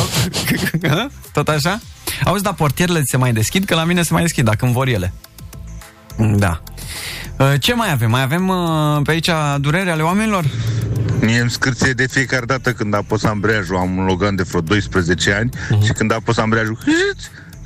tot 1.32 1.47
așa? 1.47 1.80
Auzi, 2.26 2.43
dar 2.43 2.53
portierele 2.53 3.01
se 3.03 3.18
mai 3.18 3.34
deschid? 3.34 3.66
Că 3.66 3.76
la 3.76 3.84
mine 3.84 4.01
se 4.03 4.14
mai 4.14 4.22
deschid, 4.22 4.45
dacă 4.45 4.66
îmi 4.66 4.74
vor 4.74 4.88
ele. 4.88 5.14
Da. 6.18 6.61
Uh, 7.38 7.53
Ce 7.59 7.74
mai 7.74 7.91
avem? 7.91 8.09
Mai 8.09 8.22
avem 8.22 8.47
uh, 8.47 8.99
pe 9.03 9.11
aici 9.11 9.30
durere 9.59 9.89
ale 9.91 10.01
oamenilor? 10.01 10.45
Mie 11.22 11.39
îmi 11.39 11.51
scârție 11.51 11.91
de 11.93 12.07
fiecare 12.07 12.45
dată 12.45 12.72
când 12.74 12.93
apăs 12.93 13.24
ambreiajul. 13.24 13.76
Am 13.76 13.97
un 13.97 14.05
Logan 14.05 14.36
de 14.36 14.43
vreo 14.43 14.61
12 14.61 15.34
ani 15.34 15.50
Mhm. 15.70 15.83
și 15.86 15.92
când 15.92 16.12
apăs 16.13 16.37
ambreiajul, 16.37 16.78
hâț, 16.86 17.24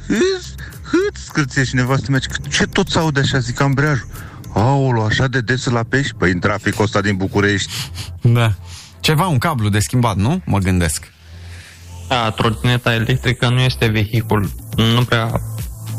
hâț, 0.07 0.45
hâț, 0.91 1.19
scârție 1.25 1.63
și 1.63 1.75
nevastă 1.75 2.05
mea. 2.11 2.19
zice, 2.19 2.49
Ce 2.57 2.63
tot 2.65 2.89
se 2.89 2.97
aude 2.99 3.19
așa, 3.19 3.39
zic 3.39 3.61
ambreiajul? 3.61 4.07
Aolo, 4.53 5.03
așa 5.03 5.27
de 5.27 5.41
des 5.41 5.65
la 5.65 5.83
pești? 5.89 6.13
Păi 6.13 6.31
în 6.31 6.39
traficul 6.39 6.83
ăsta 6.83 7.01
din 7.01 7.15
București. 7.15 7.71
Da. 8.21 8.53
Ceva, 8.99 9.27
un 9.27 9.37
cablu 9.37 9.69
de 9.69 9.79
schimbat, 9.79 10.15
nu? 10.15 10.41
Mă 10.45 10.57
gândesc. 10.57 11.11
Da, 12.07 12.29
trotineta 12.29 12.93
electrică 12.93 13.49
nu 13.49 13.59
este 13.59 13.87
vehicul. 13.87 14.51
Nu 14.75 15.03
prea 15.03 15.41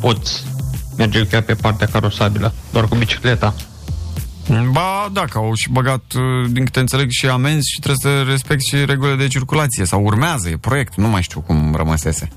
poți 0.01 0.45
merge 1.01 1.23
cu 1.23 1.29
ea 1.33 1.43
pe 1.43 1.55
partea 1.55 1.87
carosabilă, 1.87 2.55
doar 2.73 2.85
cu 2.89 2.97
bicicleta. 2.97 3.55
Ba, 4.71 5.09
da, 5.13 5.25
că 5.25 5.39
au 5.39 5.55
și 5.55 5.69
băgat, 5.69 6.03
uh, 6.17 6.51
din 6.51 6.65
câte 6.65 6.81
înțeleg, 6.81 7.11
și 7.11 7.27
amenzi 7.27 7.71
și 7.73 7.81
trebuie 7.81 8.25
să 8.25 8.31
respect 8.31 8.61
și 8.63 8.85
regulile 8.85 9.17
de 9.17 9.27
circulație. 9.29 9.85
Sau 9.85 10.03
urmează, 10.05 10.49
e 10.49 10.57
proiect, 10.57 10.95
nu 10.95 11.09
mai 11.09 11.23
știu 11.23 11.41
cum 11.41 11.75
rămăsese. 11.77 12.29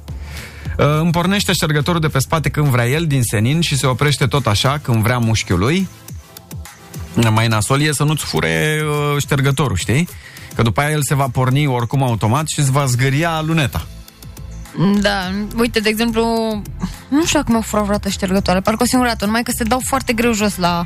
Uh, 0.77 0.85
Îmi 0.99 1.11
pornește 1.11 1.53
ștergătorul 1.53 2.01
de 2.01 2.07
pe 2.07 2.19
spate 2.19 2.49
când 2.49 2.67
vrea 2.67 2.87
el 2.87 3.05
din 3.05 3.23
senin 3.23 3.61
și 3.61 3.77
se 3.77 3.85
oprește 3.85 4.25
tot 4.25 4.47
așa 4.47 4.79
când 4.81 5.03
vrea 5.03 5.17
mușchiul 5.17 5.59
lui. 5.59 5.87
Mai 7.29 7.47
nasol 7.47 7.81
e 7.81 7.91
să 7.91 8.03
nu-ți 8.03 8.23
fure 8.23 8.81
uh, 8.83 9.21
ștergătorul, 9.21 9.75
știi? 9.75 10.09
Că 10.55 10.61
după 10.61 10.81
aia 10.81 10.89
el 10.89 11.03
se 11.03 11.15
va 11.15 11.27
porni 11.31 11.67
oricum 11.67 12.03
automat 12.03 12.47
și 12.47 12.59
îți 12.59 12.71
va 12.71 12.85
zgâria 12.85 13.41
luneta. 13.45 13.87
Da, 15.01 15.31
uite, 15.57 15.79
de 15.79 15.89
exemplu, 15.89 16.23
nu 17.07 17.25
știu 17.25 17.43
cum 17.43 17.55
au 17.55 17.61
furat 17.61 17.83
vreodată 17.83 18.09
ștergătoare, 18.09 18.59
parcă 18.59 18.83
o 18.83 18.85
singură 18.85 19.09
dată, 19.09 19.25
numai 19.25 19.43
că 19.43 19.51
se 19.55 19.63
dau 19.63 19.81
foarte 19.85 20.13
greu 20.13 20.33
jos 20.33 20.57
la 20.57 20.85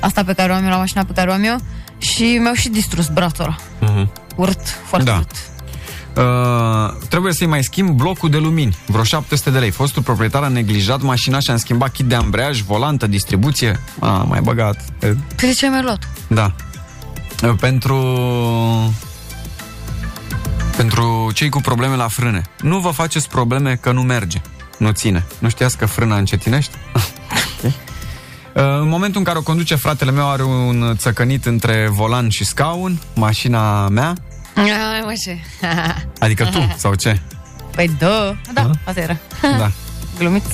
asta 0.00 0.24
pe 0.24 0.32
care 0.32 0.52
o 0.52 0.54
am 0.54 0.64
eu, 0.64 0.70
la 0.70 0.76
mașina 0.76 1.04
pe 1.04 1.12
care 1.12 1.30
o 1.30 1.32
am 1.32 1.42
eu 1.42 1.56
și 1.98 2.22
mi-au 2.40 2.54
și 2.54 2.68
distrus 2.68 3.06
brațul 3.08 3.44
ăla. 3.44 3.56
Mhm. 3.92 4.10
Urt, 4.36 4.60
foarte 4.84 5.10
Da. 5.10 5.16
urt. 5.16 5.36
Uh, 6.16 6.94
trebuie 7.08 7.32
să-i 7.32 7.46
mai 7.46 7.62
schimb 7.64 7.90
blocul 7.90 8.30
de 8.30 8.36
lumini, 8.36 8.76
vreo 8.86 9.02
700 9.02 9.50
de 9.50 9.58
lei. 9.58 9.70
Fostul 9.70 10.02
proprietar 10.02 10.42
a 10.42 10.48
neglijat 10.48 11.02
mașina 11.02 11.38
și 11.38 11.50
a 11.50 11.56
schimbat 11.56 11.92
kit 11.92 12.06
de 12.06 12.14
ambreiaj, 12.14 12.60
volantă, 12.62 13.06
distribuție. 13.06 13.80
A, 13.98 14.08
mai 14.08 14.40
băgat. 14.40 14.76
E, 14.76 15.06
Păi 15.06 15.16
de 15.48 15.52
ce 15.52 15.68
mi-ai 15.68 15.82
luat? 15.82 16.08
Da. 16.28 16.52
Uh, 17.42 17.54
Pentru... 17.60 17.96
Pentru 20.78 21.30
cei 21.34 21.48
cu 21.48 21.60
probleme 21.60 21.96
la 21.96 22.08
frâne. 22.08 22.42
Nu 22.60 22.78
vă 22.78 22.90
faceți 22.90 23.28
probleme 23.28 23.78
că 23.80 23.92
nu 23.92 24.02
merge. 24.02 24.40
Nu 24.76 24.90
ține. 24.90 25.26
Nu 25.38 25.48
știați 25.48 25.76
că 25.76 25.86
frâna 25.86 26.16
încetinește? 26.16 26.76
Ok. 26.94 27.72
Uh, 28.54 28.64
În 28.64 28.88
momentul 28.88 29.18
în 29.18 29.24
care 29.24 29.38
o 29.38 29.42
conduce 29.42 29.74
fratele 29.74 30.10
meu 30.10 30.30
are 30.30 30.42
un 30.42 30.94
țăcănit 30.96 31.46
între 31.46 31.88
volan 31.90 32.28
și 32.28 32.44
scaun, 32.44 32.98
mașina 33.14 33.88
mea, 33.88 34.14
Ai, 34.54 35.02
mă, 35.04 35.12
ce? 35.24 35.38
adică 36.24 36.44
tu, 36.44 36.74
sau 36.76 36.94
ce? 36.94 37.20
Păi 37.74 37.90
da, 37.98 38.36
da, 38.52 38.70
asta 38.84 39.00
era. 39.00 39.16
Da. 39.58 39.70
Glumiț. 40.18 40.44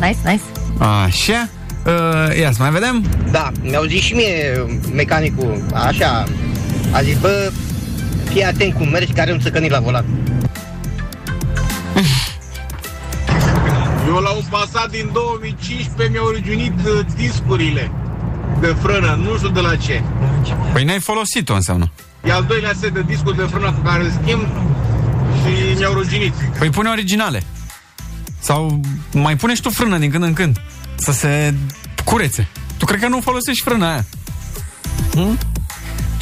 Nice, 0.00 0.18
nice. 0.24 0.42
Așa. 0.78 1.48
Uh, 1.86 2.38
ia 2.38 2.52
să 2.52 2.56
mai 2.62 2.70
vedem. 2.70 3.04
Da, 3.30 3.50
mi-au 3.62 3.84
zis 3.84 4.00
și 4.00 4.14
mie 4.14 4.64
mecanicul, 4.92 5.64
așa, 5.74 6.24
a 6.90 7.02
zis, 7.02 7.18
bă, 7.18 7.52
fii 8.30 8.44
atent 8.44 8.74
cum 8.74 8.88
mergi, 8.88 9.12
că 9.12 9.20
are 9.20 9.32
un 9.32 9.40
țăcănit 9.40 9.70
la 9.70 9.80
volan. 9.80 10.04
Eu 14.06 14.14
la 14.14 14.30
un 14.30 14.42
Passat 14.50 14.90
din 14.90 15.10
2015 15.12 16.12
mi-au 16.12 16.30
regiunit 16.30 16.72
uh, 16.86 17.06
discurile 17.16 17.90
de 18.60 18.76
frână, 18.82 19.20
nu 19.22 19.36
știu 19.36 19.48
de 19.48 19.60
la 19.60 19.76
ce. 19.76 20.02
Păi 20.72 20.84
n-ai 20.84 21.00
folosit-o 21.00 21.54
înseamnă. 21.54 21.90
E 22.24 22.32
al 22.32 22.44
doilea 22.44 22.72
set 22.80 22.92
de 22.92 23.02
discuri 23.06 23.36
de 23.36 23.42
frână 23.42 23.72
cu 23.72 23.80
care 23.80 24.02
îl 24.02 24.10
schimb 24.22 24.46
și 25.42 25.78
mi-au 25.78 25.92
ruginit. 25.92 26.34
Păi 26.58 26.70
pune 26.70 26.88
originale. 26.88 27.42
Sau 28.38 28.80
mai 29.12 29.36
pune 29.36 29.54
și 29.54 29.62
tu 29.62 29.70
frână 29.70 29.98
din 29.98 30.10
când 30.10 30.22
în 30.22 30.32
când. 30.32 30.60
Să 30.94 31.12
se 31.12 31.54
curețe. 32.04 32.48
Tu 32.76 32.84
cred 32.84 33.00
că 33.00 33.08
nu 33.08 33.20
folosești 33.20 33.62
frâna 33.62 33.90
aia. 33.90 34.04
Hm? 35.14 35.38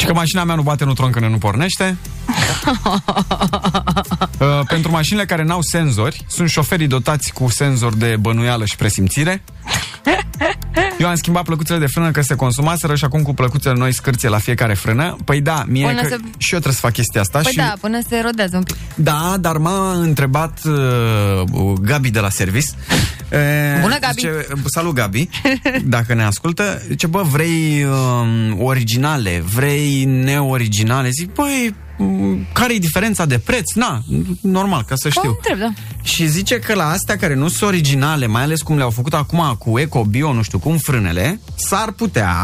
Și 0.03 0.09
că 0.09 0.15
mașina 0.15 0.45
mea 0.45 0.55
nu 0.55 0.63
bate, 0.63 0.85
nu 0.85 0.93
troncă, 0.93 1.21
nu 1.29 1.39
pornește. 1.39 1.97
Uh, 4.39 4.61
pentru 4.69 4.91
mașinile 4.91 5.25
care 5.25 5.43
n-au 5.43 5.61
senzori, 5.63 6.25
sunt 6.29 6.49
șoferii 6.49 6.87
dotați 6.87 7.33
cu 7.33 7.49
senzor 7.51 7.95
de 7.95 8.17
bănuială 8.21 8.65
și 8.65 8.77
presimțire. 8.77 9.43
Eu 10.99 11.09
am 11.09 11.15
schimbat 11.15 11.43
plăcuțele 11.45 11.79
de 11.79 11.87
frână 11.87 12.11
că 12.11 12.21
se 12.23 12.35
consumaseră 12.35 12.95
și 12.95 13.05
acum 13.05 13.23
cu 13.23 13.35
plăcuțele 13.35 13.75
noi 13.75 13.93
scârție 13.93 14.29
la 14.29 14.39
fiecare 14.39 14.75
frână. 14.75 15.17
Păi 15.25 15.41
da, 15.41 15.65
mie 15.67 15.87
Până 15.87 16.01
că 16.01 16.07
se- 16.09 16.15
și 16.39 16.53
eu 16.55 16.59
trebuie 16.61 16.73
să 16.73 16.81
fac 16.81 16.93
chestia 16.93 17.21
asta 17.21 17.39
Păi 17.39 17.51
și 17.51 17.57
da, 17.57 17.73
până 17.81 17.99
se 18.09 18.21
rodează 18.25 18.57
un 18.57 18.63
pic. 18.63 18.77
da, 18.95 19.37
dar 19.41 19.57
m-a 19.57 19.93
întrebat 19.93 20.61
uh, 20.65 21.73
Gabi 21.81 22.11
de 22.11 22.21
la 22.21 22.29
service. 22.31 22.67
Uh, 23.33 23.81
Bună, 23.81 23.99
Gabi! 23.99 24.21
Zice, 24.21 24.47
salut, 24.65 24.95
Gabi! 24.95 25.29
Dacă 25.85 26.15
ne 26.15 26.23
ascultă, 26.23 26.83
zice, 26.89 27.07
bă, 27.07 27.23
vrei 27.23 27.85
uh, 27.85 28.57
originale, 28.59 29.43
vrei 29.55 30.05
neoriginale? 30.05 31.09
Zic, 31.11 31.33
băi, 31.33 31.75
m, 31.99 32.47
care 32.53 32.75
e 32.75 32.79
diferența 32.79 33.25
de 33.25 33.39
preț? 33.39 33.73
Na, 33.75 34.03
normal, 34.41 34.83
ca 34.83 34.95
să 34.97 35.09
știu. 35.09 35.29
Întreb, 35.31 35.59
da. 35.59 35.73
Și 36.03 36.27
zice 36.27 36.59
că 36.59 36.75
la 36.75 36.89
astea 36.89 37.17
care 37.17 37.35
nu 37.35 37.49
sunt 37.49 37.71
originale, 37.71 38.27
mai 38.27 38.43
ales 38.43 38.63
cum 38.63 38.77
le-au 38.77 38.91
făcut 38.91 39.15
acum 39.15 39.57
cu 39.59 39.79
Eco 39.79 40.05
Bio, 40.05 40.33
nu 40.33 40.43
știu 40.43 40.59
cum, 40.59 40.77
frânele, 40.79 41.41
s-ar 41.55 41.91
putea, 41.91 42.37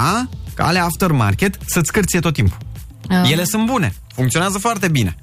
ca 0.55 0.67
ale 0.67 0.79
aftermarket, 0.79 1.59
să-ți 1.67 1.89
scârție 1.89 2.21
tot 2.21 2.33
timpul. 2.33 2.59
Ah. 3.09 3.31
Ele 3.31 3.45
sunt 3.45 3.67
bune, 3.67 3.95
funcționează 4.15 4.59
foarte 4.59 4.89
bine. 4.89 5.17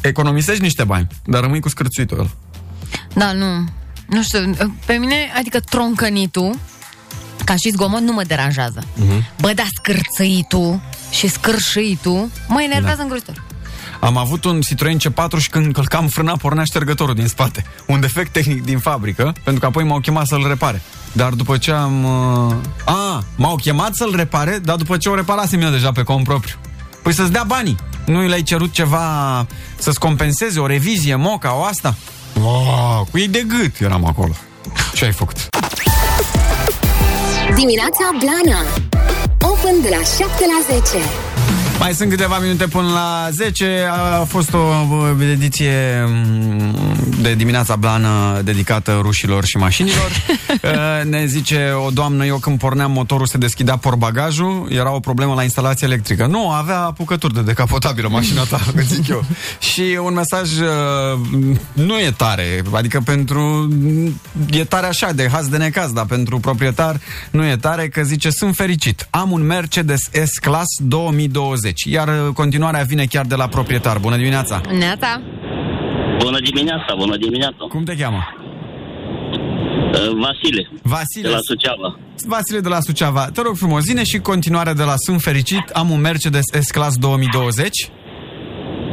Economisești 0.00 0.62
niște 0.62 0.84
bani, 0.84 1.06
dar 1.24 1.40
rămâi 1.40 1.60
cu 1.60 1.68
scârțuitul 1.68 2.18
ăla. 2.18 2.30
Da, 3.14 3.32
nu. 3.32 3.68
Nu 4.06 4.22
știu, 4.22 4.56
pe 4.84 4.92
mine, 4.92 5.32
adică 5.38 5.60
troncănitul, 5.60 6.58
ca 7.44 7.54
și 7.56 7.70
zgomot, 7.70 8.00
nu 8.00 8.12
mă 8.12 8.22
deranjează. 8.26 8.80
Uh-huh. 8.82 9.22
Bă, 9.40 9.52
da, 9.54 9.62
scârțâitul 9.74 10.80
și 11.10 11.28
scârșâitul 11.28 12.28
mă 12.48 12.62
enervează 12.62 12.96
Da. 12.96 13.02
îngrozitor. 13.02 13.44
Am 14.00 14.16
avut 14.16 14.44
un 14.44 14.60
Citroen 14.60 14.98
C4 14.98 15.38
și 15.38 15.50
când 15.50 15.72
călcam 15.72 16.06
frâna, 16.06 16.36
pornea 16.36 16.64
ștergătorul 16.64 17.14
din 17.14 17.26
spate. 17.26 17.64
Un 17.86 18.00
defect 18.00 18.32
tehnic 18.32 18.64
din 18.64 18.78
fabrică, 18.78 19.34
pentru 19.42 19.60
că 19.60 19.66
apoi 19.66 19.84
m-au 19.84 20.00
chemat 20.00 20.26
să-l 20.26 20.44
repare. 20.48 20.82
Dar 21.12 21.32
după 21.32 21.56
ce 21.56 21.70
am... 21.72 22.04
Uh... 22.04 22.54
A, 22.84 23.24
m-au 23.36 23.56
chemat 23.56 23.94
să-l 23.94 24.12
repare, 24.16 24.58
dar 24.64 24.76
după 24.76 24.96
ce 24.96 25.08
o 25.08 25.14
reparasem 25.14 25.60
eu 25.60 25.70
deja 25.70 25.92
pe 25.92 26.02
cont 26.02 26.24
propriu. 26.24 26.54
Păi 27.02 27.12
să-ți 27.12 27.32
dea 27.32 27.44
banii. 27.46 27.76
Nu 28.06 28.22
i 28.22 28.28
le-ai 28.28 28.42
cerut 28.42 28.72
ceva 28.72 29.46
să-ți 29.78 29.98
compenseze, 29.98 30.60
o 30.60 30.66
revizie, 30.66 31.14
moca, 31.14 31.56
o 31.56 31.62
asta? 31.62 31.94
Wow, 32.40 33.06
cu 33.10 33.18
ei 33.18 33.28
de 33.28 33.42
gât 33.48 33.80
eram 33.80 34.04
acolo. 34.04 34.32
Ce 34.94 35.04
ai 35.04 35.12
făcut? 35.12 35.36
Dimineața 37.54 38.10
Blana 38.18 38.60
Open 39.40 39.80
de 39.82 39.88
la 39.88 40.02
7 40.02 40.26
la 40.26 40.74
10 40.74 40.96
Mai 41.78 41.94
sunt 41.94 42.10
câteva 42.10 42.38
minute 42.38 42.66
până 42.66 42.88
la 42.88 43.28
10. 43.30 43.88
A 44.20 44.24
fost 44.24 44.54
o 44.54 44.58
uh, 44.58 45.28
ediție 45.30 46.04
mm, 46.06 46.96
de 47.20 47.34
dimineața 47.34 47.76
blană 47.76 48.40
dedicată 48.44 48.98
rușilor 49.02 49.44
și 49.44 49.56
mașinilor. 49.56 50.10
Uh, 50.62 51.04
ne 51.04 51.26
zice 51.26 51.72
o 51.86 51.90
doamnă, 51.90 52.26
eu 52.26 52.36
când 52.36 52.58
porneam 52.58 52.90
motorul 52.90 53.26
se 53.26 53.38
deschidea 53.38 53.76
porbagajul, 53.76 54.68
era 54.70 54.92
o 54.92 55.00
problemă 55.00 55.34
la 55.34 55.42
instalația 55.42 55.86
electrică. 55.86 56.26
Nu, 56.26 56.50
avea 56.50 56.80
apucături 56.80 57.34
de 57.34 57.40
decapotabilă 57.40 58.08
mașina 58.08 58.42
ta, 58.42 58.60
zic 58.94 59.08
eu. 59.08 59.24
Și 59.58 59.98
un 60.02 60.14
mesaj 60.14 60.50
uh, 60.58 61.18
nu 61.72 61.98
e 61.98 62.10
tare, 62.16 62.62
adică 62.72 63.00
pentru 63.04 63.68
e 64.50 64.64
tare 64.64 64.86
așa, 64.86 65.12
de 65.12 65.28
haz 65.32 65.48
de 65.48 65.56
necaz, 65.56 65.92
dar 65.92 66.04
pentru 66.04 66.38
proprietar 66.38 67.00
nu 67.30 67.44
e 67.44 67.56
tare, 67.56 67.88
că 67.88 68.02
zice, 68.02 68.30
sunt 68.30 68.54
fericit. 68.54 69.06
Am 69.10 69.30
un 69.30 69.42
Mercedes 69.46 70.00
S-Class 70.24 70.76
2020, 70.78 71.65
iar 71.84 72.08
uh, 72.08 72.34
continuarea 72.34 72.82
vine 72.82 73.04
chiar 73.04 73.26
de 73.26 73.34
la 73.34 73.48
proprietar. 73.48 73.98
Bună 73.98 74.16
dimineața! 74.16 74.60
Neața. 74.78 75.22
Bună 76.18 76.40
dimineața, 76.40 76.94
bună 76.98 77.16
dimineața. 77.16 77.64
Cum 77.68 77.84
te 77.84 77.96
cheamă? 77.96 78.22
Uh, 79.96 80.10
Vasile. 80.24 80.70
Vasile. 80.82 81.28
De 81.28 81.28
la 81.28 81.38
Suceava. 81.40 81.98
Vasile 82.26 82.60
de 82.60 82.68
la 82.68 82.80
Suceava, 82.80 83.30
te 83.34 83.40
rog 83.42 83.56
frumos, 83.56 83.82
zine 83.82 84.04
și 84.04 84.18
continuarea 84.18 84.74
de 84.74 84.82
la 84.82 84.94
Sunt 84.96 85.20
fericit, 85.20 85.68
am 85.68 85.90
un 85.90 86.00
Mercedes 86.00 86.46
S-Class 86.60 86.96
2020. 86.96 87.90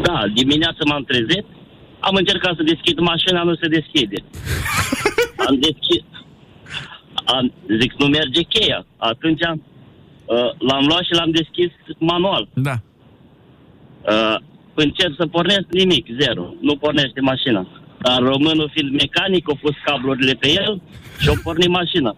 Da, 0.01 0.23
dimineața 0.33 0.83
m-am 0.85 1.03
trezit, 1.03 1.45
am 1.99 2.15
încercat 2.15 2.53
să 2.55 2.63
deschid 2.63 2.97
mașina, 2.99 3.43
nu 3.43 3.55
se 3.55 3.67
deschide. 3.67 4.19
am 5.47 5.55
deschis, 5.67 6.05
am, 7.25 7.53
zic, 7.79 7.91
nu 7.97 8.05
merge 8.05 8.41
cheia. 8.41 8.85
Atunci 8.97 9.43
am, 9.43 9.57
uh, 9.57 9.72
l-am 10.67 10.85
luat 10.85 11.03
și 11.03 11.13
l-am 11.13 11.31
deschis 11.31 11.71
manual. 11.97 12.47
Da. 12.53 12.75
Uh, 14.01 14.35
încerc 14.73 15.13
să 15.17 15.25
pornesc 15.25 15.65
nimic, 15.69 16.05
zero. 16.21 16.53
Nu 16.61 16.75
pornește 16.75 17.21
mașina. 17.21 17.67
Dar 17.97 18.19
românul 18.21 18.71
fiind 18.73 18.91
mecanic, 18.91 19.49
a 19.49 19.57
pus 19.61 19.75
cablurile 19.85 20.33
pe 20.33 20.49
el 20.49 20.81
și 21.19 21.29
a 21.29 21.33
pornit 21.43 21.69
mașina. 21.69 22.15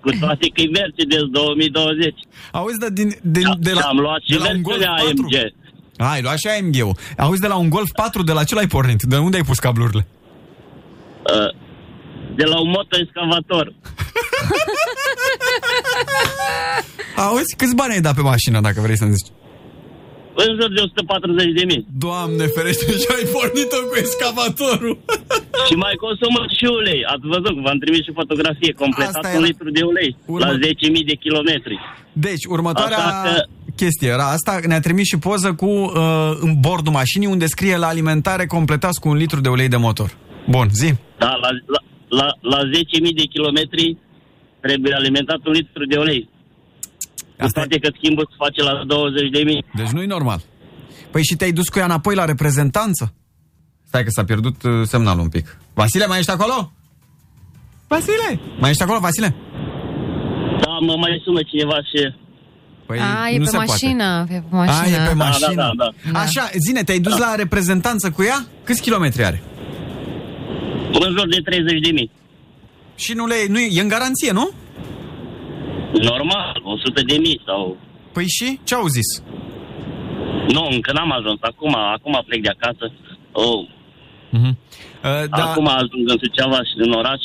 Cu 0.00 0.10
toate 0.20 0.46
că 0.54 0.60
e 0.60 0.68
Mercedes 0.80 1.24
2020. 1.30 2.14
Auzi, 2.52 2.78
dar 2.78 2.90
din, 2.90 3.08
din, 3.22 3.46
de 3.58 3.72
la, 3.72 3.80
am 3.80 3.98
luat 3.98 4.20
și 4.22 4.30
de 4.30 4.36
la 4.36 4.50
un 4.54 4.62
Golf 4.62 4.76
versiunea 4.76 5.02
4? 5.04 5.22
AMG. 5.22 5.36
Ai 6.12 6.22
luat 6.22 6.38
și 6.38 6.48
AMG-ul. 6.48 6.96
Auzi, 7.18 7.40
de 7.40 7.46
la 7.46 7.56
un 7.56 7.68
Golf 7.68 7.90
4, 7.92 8.22
de 8.22 8.32
la 8.32 8.44
ce 8.44 8.54
l-ai 8.54 8.66
pornit? 8.66 9.02
De 9.02 9.16
unde 9.16 9.36
ai 9.36 9.42
pus 9.42 9.58
cablurile? 9.58 10.06
Uh, 11.34 11.50
de 12.34 12.44
la 12.44 12.60
un 12.60 12.68
motoexcavator. 12.68 13.72
Auzi, 17.26 17.56
câți 17.60 17.74
bani 17.80 17.92
ai 17.96 18.00
dat 18.08 18.14
pe 18.18 18.24
mașină, 18.32 18.58
dacă 18.66 18.78
vrei 18.84 18.96
să-mi 19.02 19.16
zici? 19.18 19.30
În 20.44 20.50
jur 20.60 20.70
de 20.76 20.80
140 20.80 21.52
de 21.58 21.64
mii. 21.70 21.82
Doamne 22.06 22.44
ferește, 22.54 22.84
și 23.02 23.08
ai 23.16 23.24
pornit-o 23.36 23.80
cu 23.90 23.94
excavatorul. 24.04 24.94
Și 25.68 25.74
mai 25.84 25.94
consumă 26.06 26.40
și 26.56 26.64
ulei. 26.78 27.00
Ați 27.12 27.26
văzut, 27.34 27.54
v-am 27.64 27.78
trimis 27.84 28.02
și 28.06 28.12
fotografie 28.20 28.72
completat 28.82 29.24
un 29.38 29.42
litru 29.50 29.68
de 29.76 29.82
ulei 29.92 30.10
Urmă- 30.34 30.46
la 30.46 30.50
10.000 30.58 31.04
de 31.10 31.16
kilometri. 31.24 31.76
Deci, 32.26 32.44
următoarea 32.54 32.96
Așa 32.98 33.22
că- 33.24 33.44
chestie 33.82 34.08
era 34.16 34.26
asta, 34.36 34.52
ne-a 34.70 34.80
trimis 34.86 35.06
și 35.12 35.18
poză 35.18 35.48
cu 35.62 35.66
uh, 35.70 35.92
în 36.46 36.52
bordul 36.66 36.92
mașinii 36.92 37.26
unde 37.34 37.46
scrie 37.46 37.76
la 37.76 37.86
alimentare 37.86 38.46
completați 38.46 39.00
cu 39.00 39.08
un 39.08 39.16
litru 39.16 39.40
de 39.40 39.48
ulei 39.48 39.68
de 39.68 39.76
motor. 39.76 40.10
Bun, 40.54 40.66
zi. 40.80 40.90
Da, 41.18 41.32
la, 41.44 41.48
la, 41.74 41.80
la, 42.18 42.26
la 42.52 42.60
10.000 42.64 43.14
de 43.20 43.26
kilometri 43.34 43.96
trebuie 44.60 44.94
alimentat 44.94 45.40
un 45.46 45.52
litru 45.52 45.84
de 45.92 45.96
ulei. 45.98 46.28
Asta 47.44 47.60
toate 47.60 47.78
că 47.78 47.90
schimbul 47.96 48.28
se 48.30 48.34
face 48.38 48.62
la 48.62 48.72
20.000. 48.80 49.74
Deci 49.74 49.88
nu-i 49.88 50.06
normal. 50.06 50.40
Păi 51.10 51.24
și 51.24 51.36
te-ai 51.36 51.52
dus 51.52 51.68
cu 51.68 51.78
ea 51.78 51.84
înapoi 51.84 52.14
la 52.14 52.24
reprezentanță? 52.24 53.14
Stai 53.86 54.02
că 54.04 54.10
s-a 54.10 54.24
pierdut 54.24 54.62
uh, 54.62 54.70
semnalul 54.84 55.22
un 55.22 55.28
pic. 55.28 55.58
Vasile, 55.74 56.06
mai 56.06 56.18
ești 56.18 56.30
acolo? 56.30 56.72
Vasile! 57.88 58.40
Mai 58.58 58.70
ești 58.70 58.82
acolo, 58.82 58.98
Vasile? 58.98 59.34
Da, 60.60 60.70
mă 60.80 60.94
mai 60.96 61.20
sună 61.24 61.42
cineva 61.42 61.76
și... 61.76 62.14
Păi 62.86 62.98
A, 62.98 63.28
e 63.28 63.38
nu 63.38 63.44
pe 63.44 63.50
se 63.50 63.56
mașină. 63.56 64.26
E 64.30 64.34
pe 64.34 64.42
A, 64.50 64.56
mașină. 64.56 64.96
e 64.96 64.98
pe 65.08 65.14
Da, 65.16 65.24
mașină. 65.24 65.54
da, 65.54 65.70
da, 65.76 65.88
da. 66.12 66.18
Așa, 66.18 66.50
zine, 66.66 66.82
te-ai 66.82 66.98
dus 66.98 67.16
la 67.18 67.34
reprezentanță 67.34 68.10
cu 68.10 68.22
ea? 68.22 68.46
Câți 68.64 68.82
kilometri 68.82 69.24
are? 69.24 69.42
În 70.92 71.16
jur 71.18 71.28
de 71.28 71.36
30.000. 72.06 72.10
Și 72.94 73.12
nu 73.12 73.26
le 73.26 73.34
nu 73.48 73.58
e, 73.58 73.68
e 73.70 73.80
în 73.80 73.88
garanție, 73.88 74.30
nu? 74.32 74.50
Normal, 75.92 76.60
100 76.64 77.02
de 77.06 77.16
mii 77.18 77.40
sau... 77.46 77.76
Păi 78.12 78.24
și? 78.28 78.58
Ce 78.64 78.74
au 78.74 78.86
zis? 78.86 79.08
Nu, 80.54 80.68
încă 80.70 80.92
n-am 80.92 81.12
ajuns. 81.12 81.38
Acum, 81.40 81.74
acum 81.76 82.22
plec 82.26 82.42
de 82.42 82.48
acasă. 82.48 82.92
Oh, 83.32 83.68
Uh, 85.04 85.28
da, 85.30 85.44
Acum 85.50 85.66
ajung 85.66 86.04
în 86.12 86.16
Suceava 86.22 86.56
și 86.56 86.74
în 86.76 86.92
oraș. 86.92 87.22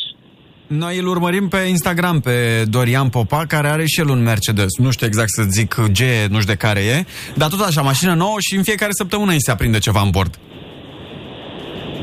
noi 0.67 0.97
îl 0.97 1.07
urmărim 1.07 1.47
pe 1.47 1.57
Instagram 1.57 2.19
pe 2.19 2.63
Dorian 2.69 3.09
Popa, 3.09 3.45
care 3.47 3.67
are 3.67 3.85
și 3.85 3.99
el 3.99 4.09
un 4.09 4.23
Mercedes. 4.23 4.77
Nu 4.77 4.91
știu 4.91 5.07
exact 5.07 5.29
să 5.29 5.43
zic 5.43 5.75
ce, 5.93 6.27
nu 6.29 6.39
știu 6.39 6.53
de 6.53 6.59
care 6.65 6.79
e, 6.79 7.05
dar 7.35 7.49
tot 7.49 7.59
așa, 7.59 7.81
mașină 7.81 8.13
nouă 8.13 8.35
și 8.39 8.55
în 8.55 8.63
fiecare 8.63 8.91
săptămână 8.93 9.31
îi 9.31 9.41
se 9.41 9.51
aprinde 9.51 9.77
ceva 9.79 10.01
în 10.01 10.09
bord. 10.09 10.39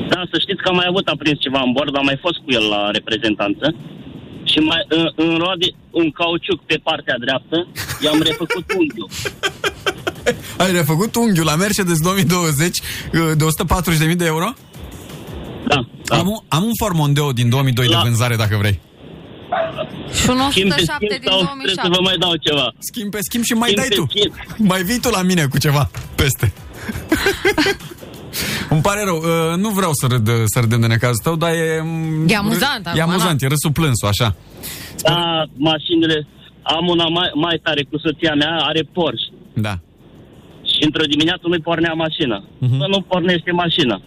Da, 0.08 0.20
să 0.32 0.36
știți 0.40 0.62
că 0.62 0.68
am 0.68 0.74
mai 0.76 0.86
avut 0.88 1.06
aprins 1.08 1.38
ceva 1.40 1.60
în 1.64 1.72
bord, 1.72 1.96
am 1.96 2.04
mai 2.04 2.18
fost 2.20 2.36
cu 2.44 2.50
el 2.58 2.64
la 2.68 2.90
reprezentanță. 2.90 3.74
Și 4.52 4.58
mai, 4.58 4.82
în, 4.88 5.04
în 5.16 5.36
roade, 5.38 5.66
un 5.90 6.10
cauciuc 6.10 6.60
pe 6.70 6.76
partea 6.82 7.16
dreaptă, 7.24 7.56
i-am 8.04 8.20
refăcut 8.28 8.64
unghiul. 8.78 9.08
Ai 10.58 10.72
refăcut 10.72 11.14
unghiul 11.14 11.44
la 11.44 11.56
Mercedes 11.56 11.98
2020 12.00 12.78
uh, 12.78 13.30
de 13.36 13.44
140.000 14.10 14.16
de 14.16 14.24
euro? 14.24 14.48
Da. 15.68 15.86
da. 16.04 16.16
Am, 16.18 16.26
un, 16.28 16.38
am 16.48 16.62
un 16.64 16.72
Ford 16.78 16.94
Mondeo 16.96 17.32
din 17.32 17.48
2002 17.48 17.86
de 17.88 17.96
vânzare, 18.02 18.36
dacă 18.36 18.56
vrei. 18.56 18.80
Și 20.22 20.30
un 20.30 20.50
Schimb 20.50 20.68
pe 20.68 20.80
107 20.80 20.84
schimb 20.84 21.20
din 21.20 21.30
sau 21.30 21.40
2007. 21.40 21.62
trebuie 21.62 21.84
să 21.84 21.90
vă 21.96 22.00
mai 22.02 22.16
dau 22.18 22.34
ceva? 22.36 22.72
Schimb 22.78 23.10
pe 23.10 23.18
schimb 23.20 23.44
și 23.44 23.52
mai 23.52 23.68
Schimb 23.70 23.80
dai 23.80 23.88
pe 23.88 23.94
tu. 23.94 24.06
schimb. 24.08 24.32
Mai 24.70 24.82
vii 24.82 24.98
tu 25.00 25.08
la 25.08 25.22
mine 25.22 25.46
cu 25.46 25.58
ceva 25.58 25.90
peste. 26.14 26.52
Îmi 28.72 28.82
pare 28.82 29.02
rău, 29.04 29.16
uh, 29.16 29.56
nu 29.64 29.68
vreau 29.68 29.92
să, 29.92 30.06
râd, 30.06 30.26
să 30.52 30.60
râdem 30.60 30.80
de 30.80 30.86
necazul 30.86 31.22
tău, 31.22 31.36
dar 31.36 31.50
e... 31.50 31.82
E 32.26 32.36
amuzant 32.36 32.86
E 32.86 33.00
acum, 33.00 33.12
amuzant, 33.12 33.38
da. 33.38 33.46
e 33.46 33.48
râsul 33.48 33.72
plânsul, 33.72 34.08
așa. 34.08 34.28
Da, 35.02 35.44
mașinile... 35.56 36.26
Am 36.62 36.86
una 36.88 37.06
mai, 37.18 37.30
mai 37.34 37.60
tare 37.62 37.82
cu 37.90 37.98
soția 37.98 38.34
mea, 38.34 38.56
are 38.68 38.82
Porsche. 38.92 39.32
Da. 39.66 39.74
Și 40.70 40.78
într-o 40.84 41.04
dimineață 41.04 41.44
nu-i 41.46 41.66
pornea 41.68 41.92
mașina. 41.92 42.38
Uh-huh. 42.44 42.78
Bă, 42.78 42.86
nu 42.86 43.00
pornește 43.00 43.50
mașina. 43.50 44.02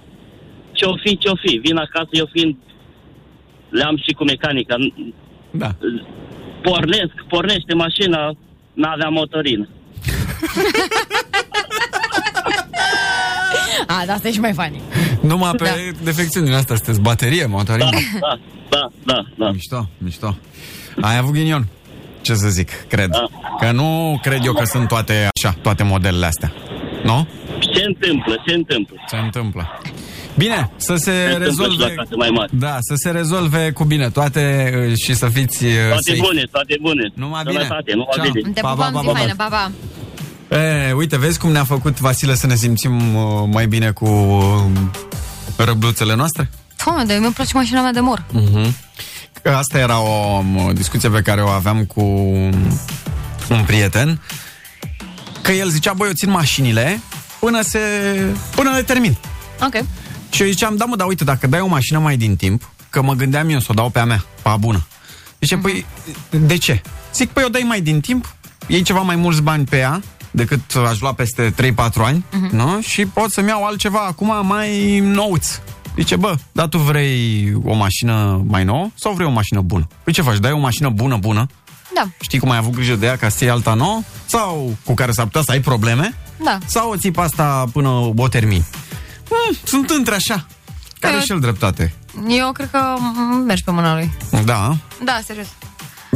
Ce-o 0.71 0.93
fi, 1.03 1.17
ce-o 1.17 1.35
fi. 1.43 1.51
Vin 1.63 1.77
acasă, 1.77 2.09
eu 2.11 2.27
fiind... 2.31 2.55
Le-am 3.69 3.97
și 3.97 4.11
cu 4.13 4.23
mecanica. 4.23 4.75
Da. 5.51 5.69
Pornesc, 6.61 7.15
pornește 7.29 7.73
mașina, 7.73 8.19
n-avea 8.73 9.09
motorină. 9.09 9.67
A, 13.87 14.03
da, 14.05 14.13
asta 14.13 14.27
e 14.27 14.31
și 14.31 14.39
mai 14.39 14.53
funny. 14.53 14.81
Numai 15.21 15.51
pe 15.51 15.63
da. 15.63 15.97
defecțiuni 16.03 16.45
din 16.45 16.55
astea 16.55 16.75
sunteți 16.75 17.01
baterie, 17.01 17.45
motorină. 17.45 17.89
Da, 18.19 18.39
da, 18.69 18.87
da, 19.05 19.25
da. 19.37 19.51
Mișto, 19.51 19.89
mișto. 19.97 20.37
Ai 21.01 21.17
avut 21.17 21.33
ghinion. 21.33 21.67
Ce 22.21 22.33
să 22.33 22.47
zic, 22.47 22.69
cred. 22.87 23.09
Da. 23.09 23.25
Că 23.59 23.71
nu 23.71 24.19
cred 24.21 24.45
eu 24.45 24.53
că 24.53 24.63
sunt 24.65 24.87
toate 24.87 25.27
așa, 25.35 25.55
toate 25.61 25.83
modelele 25.83 26.25
astea. 26.25 26.53
Nu? 27.03 27.27
Se 27.73 27.83
întâmplă, 27.85 28.43
se 28.47 28.53
întâmplă. 28.53 28.95
Se 29.07 29.15
întâmplă. 29.17 29.79
Bine, 30.37 30.69
să 30.75 30.95
se, 30.95 31.11
întâmplă 31.11 31.37
și 31.47 31.57
la 31.57 31.65
rezolve. 31.65 31.93
case 31.95 32.15
mai 32.15 32.29
mari. 32.29 32.51
Da, 32.57 32.77
să 32.79 32.93
se 32.95 33.09
rezolve 33.11 33.71
cu 33.71 33.83
bine 33.83 34.09
toate 34.09 34.73
uh, 34.89 34.95
și 34.97 35.13
să 35.13 35.27
fiți 35.27 35.65
uh, 35.65 35.71
Toate 35.87 36.01
safe. 36.01 36.19
bune, 36.21 36.43
toate 36.51 36.75
bune. 36.81 37.11
Numai 37.13 37.43
bine. 37.45 37.59
Sănătate, 37.61 37.91
numai 37.91 38.07
Ceau. 38.15 38.29
bine. 38.31 38.49
Te 38.53 38.61
Pa, 38.61 38.69
pupăm, 38.69 38.91
pa, 38.93 38.99
zi 38.99 39.05
pa, 39.05 39.11
pa. 39.11 39.17
faină, 39.17 39.33
pa, 39.37 39.45
pa. 39.49 39.71
E, 40.49 40.91
uite, 40.91 41.17
vezi 41.17 41.39
cum 41.39 41.51
ne-a 41.51 41.63
făcut 41.63 41.99
Vasile 41.99 42.35
să 42.35 42.47
ne 42.47 42.55
simțim 42.55 43.15
uh, 43.15 43.23
mai 43.51 43.67
bine 43.67 43.91
cu 43.91 44.05
uh, 44.05 44.63
răbluțele 45.57 46.15
noastre? 46.15 46.49
Doamne, 46.85 47.03
dar 47.05 47.17
mi-a 47.19 47.31
place 47.31 47.51
mașina 47.53 47.81
mea 47.81 47.91
de 47.91 47.99
mor. 47.99 48.25
Uh-huh. 48.33 48.71
Asta 49.43 49.77
era 49.77 49.99
o, 49.99 50.43
o 50.67 50.71
discuție 50.73 51.09
pe 51.09 51.21
care 51.21 51.41
o 51.41 51.47
aveam 51.47 51.85
cu 51.85 52.01
un 53.49 53.63
prieten, 53.65 54.21
că 55.41 55.51
el 55.51 55.69
zicea, 55.69 55.93
băi, 55.93 56.07
eu 56.07 56.13
țin 56.13 56.29
mașinile 56.29 57.01
până 57.39 57.61
se 57.61 57.79
până 58.55 58.69
le 58.69 58.81
termin. 58.81 59.17
Ok. 59.61 59.83
Și 60.29 60.41
eu 60.41 60.47
ziceam, 60.47 60.75
da 60.75 60.85
mă, 60.85 60.95
dar 60.95 61.07
uite, 61.07 61.23
dacă 61.23 61.47
dai 61.47 61.59
o 61.59 61.67
mașină 61.67 61.99
mai 61.99 62.17
din 62.17 62.35
timp, 62.35 62.69
că 62.89 63.01
mă 63.01 63.13
gândeam 63.13 63.49
eu 63.49 63.59
să 63.59 63.67
o 63.69 63.73
dau 63.73 63.89
pe 63.89 63.99
a 63.99 64.05
mea, 64.05 64.25
pe 64.41 64.49
a 64.49 64.57
bună. 64.57 64.87
Zice, 65.39 65.57
păi, 65.57 65.85
de 66.29 66.57
ce? 66.57 66.81
Zic, 67.13 67.29
păi 67.29 67.43
o 67.43 67.49
dai 67.49 67.61
mai 67.61 67.81
din 67.81 67.99
timp, 67.99 68.35
iei 68.67 68.81
ceva 68.81 68.99
mai 68.99 69.15
mulți 69.15 69.41
bani 69.41 69.65
pe 69.65 69.77
ea, 69.77 70.01
decât 70.35 70.75
aș 70.89 70.99
lua 70.99 71.13
peste 71.13 71.53
3-4 71.73 71.75
ani, 71.97 72.25
uh-huh. 72.29 72.49
nu? 72.51 72.81
Și 72.81 73.05
pot 73.05 73.31
să-mi 73.31 73.47
iau 73.47 73.65
altceva 73.65 73.99
acum 73.99 74.45
mai 74.47 74.99
nouț. 74.99 75.59
Zice, 75.97 76.15
bă, 76.15 76.35
dar 76.51 76.67
tu 76.67 76.77
vrei 76.77 77.53
o 77.65 77.73
mașină 77.73 78.43
mai 78.47 78.63
nouă 78.63 78.87
sau 78.95 79.13
vrei 79.13 79.27
o 79.27 79.31
mașină 79.31 79.61
bună? 79.61 79.87
Păi 80.03 80.13
ce 80.13 80.21
faci, 80.21 80.37
dai 80.37 80.51
o 80.51 80.57
mașină 80.57 80.89
bună, 80.89 81.17
bună, 81.17 81.47
Da, 81.95 82.03
știi 82.21 82.39
cum 82.39 82.49
ai 82.49 82.57
avut 82.57 82.73
grijă 82.73 82.95
de 82.95 83.05
ea 83.05 83.17
ca 83.17 83.29
să 83.29 83.43
iei 83.43 83.53
alta 83.53 83.73
nouă, 83.73 84.01
sau 84.25 84.75
cu 84.85 84.93
care 84.93 85.11
s-ar 85.11 85.25
putea 85.25 85.41
să 85.41 85.51
ai 85.51 85.59
probleme, 85.59 86.15
da. 86.43 86.57
sau 86.65 86.89
o 86.89 86.95
ții 86.97 87.11
pe 87.11 87.21
asta 87.21 87.65
până 87.73 87.89
o 88.15 88.27
termini. 88.27 88.65
Hmm, 89.29 89.57
sunt 89.63 89.89
între 89.89 90.15
așa. 90.15 90.45
Care 90.99 91.15
Da. 91.15 91.21
și 91.21 91.31
el 91.31 91.39
dreptate? 91.39 91.93
Eu 92.27 92.51
cred 92.51 92.69
că 92.71 92.79
m- 92.97 93.45
mergi 93.45 93.63
pe 93.63 93.71
mâna 93.71 93.93
lui. 93.93 94.11
Da, 94.45 94.75
Da, 95.03 95.19
serios. 95.25 95.47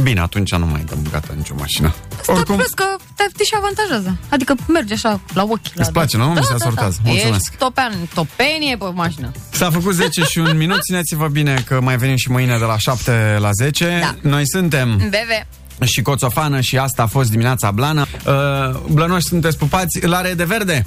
Bine, 0.02 0.20
atunci 0.20 0.52
nu 0.54 0.66
mai 0.66 0.84
dăm 0.88 0.98
gata 1.10 1.32
nicio 1.36 1.54
mașină. 1.58 1.94
Oricum... 2.26 2.56
Plus 2.56 2.70
că 2.70 2.84
te, 3.16 3.24
te 3.36 3.44
și 3.44 3.54
avantajează. 3.56 4.18
Adică 4.28 4.54
mergi 4.68 4.92
așa 4.92 5.20
la 5.34 5.42
ochi. 5.42 5.74
La 5.74 5.82
Îți 5.82 5.92
place, 5.92 6.16
nu? 6.16 6.28
Mi 6.28 6.44
se 6.44 6.52
asortează. 6.52 6.98
Mulțumesc. 7.04 7.34
Ești 7.34 7.56
topean, 7.58 7.92
topenie 8.14 8.76
pe 8.76 8.84
mașină. 8.94 9.30
S-a 9.50 9.70
făcut 9.70 9.94
10 9.94 10.22
și 10.22 10.38
un 10.38 10.56
minut, 10.56 10.82
țineți-vă 10.82 11.28
bine 11.28 11.64
că 11.66 11.80
mai 11.80 11.96
venim 11.96 12.16
și 12.16 12.30
mâine 12.30 12.58
de 12.58 12.64
la 12.64 12.78
7 12.78 13.36
la 13.40 13.50
10. 13.52 13.98
Da. 14.00 14.28
Noi 14.28 14.42
suntem 14.48 14.96
Bebe. 14.96 15.46
și 15.84 16.02
Coțofană 16.02 16.60
și 16.60 16.78
asta 16.78 17.02
a 17.02 17.06
fost 17.06 17.30
dimineața 17.30 17.70
Blană. 17.70 18.06
Uh, 18.26 18.80
blănoși 18.90 19.26
sunteți 19.26 19.58
pupați, 19.58 20.06
lare 20.06 20.34
de 20.34 20.44
verde. 20.44 20.86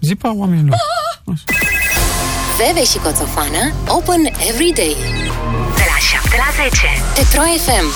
Zipa 0.00 0.34
oamenilor. 0.34 0.76
Veve 2.66 2.84
și 2.84 2.98
Coțofană 2.98 3.72
Open 3.88 4.24
every 4.48 4.72
day. 4.74 4.96
De 5.76 5.84
la 5.92 5.98
7 6.10 6.28
la 6.36 6.62
10 6.62 6.86
Pe 7.14 7.22
Pro 7.32 7.42
FM 7.42 7.86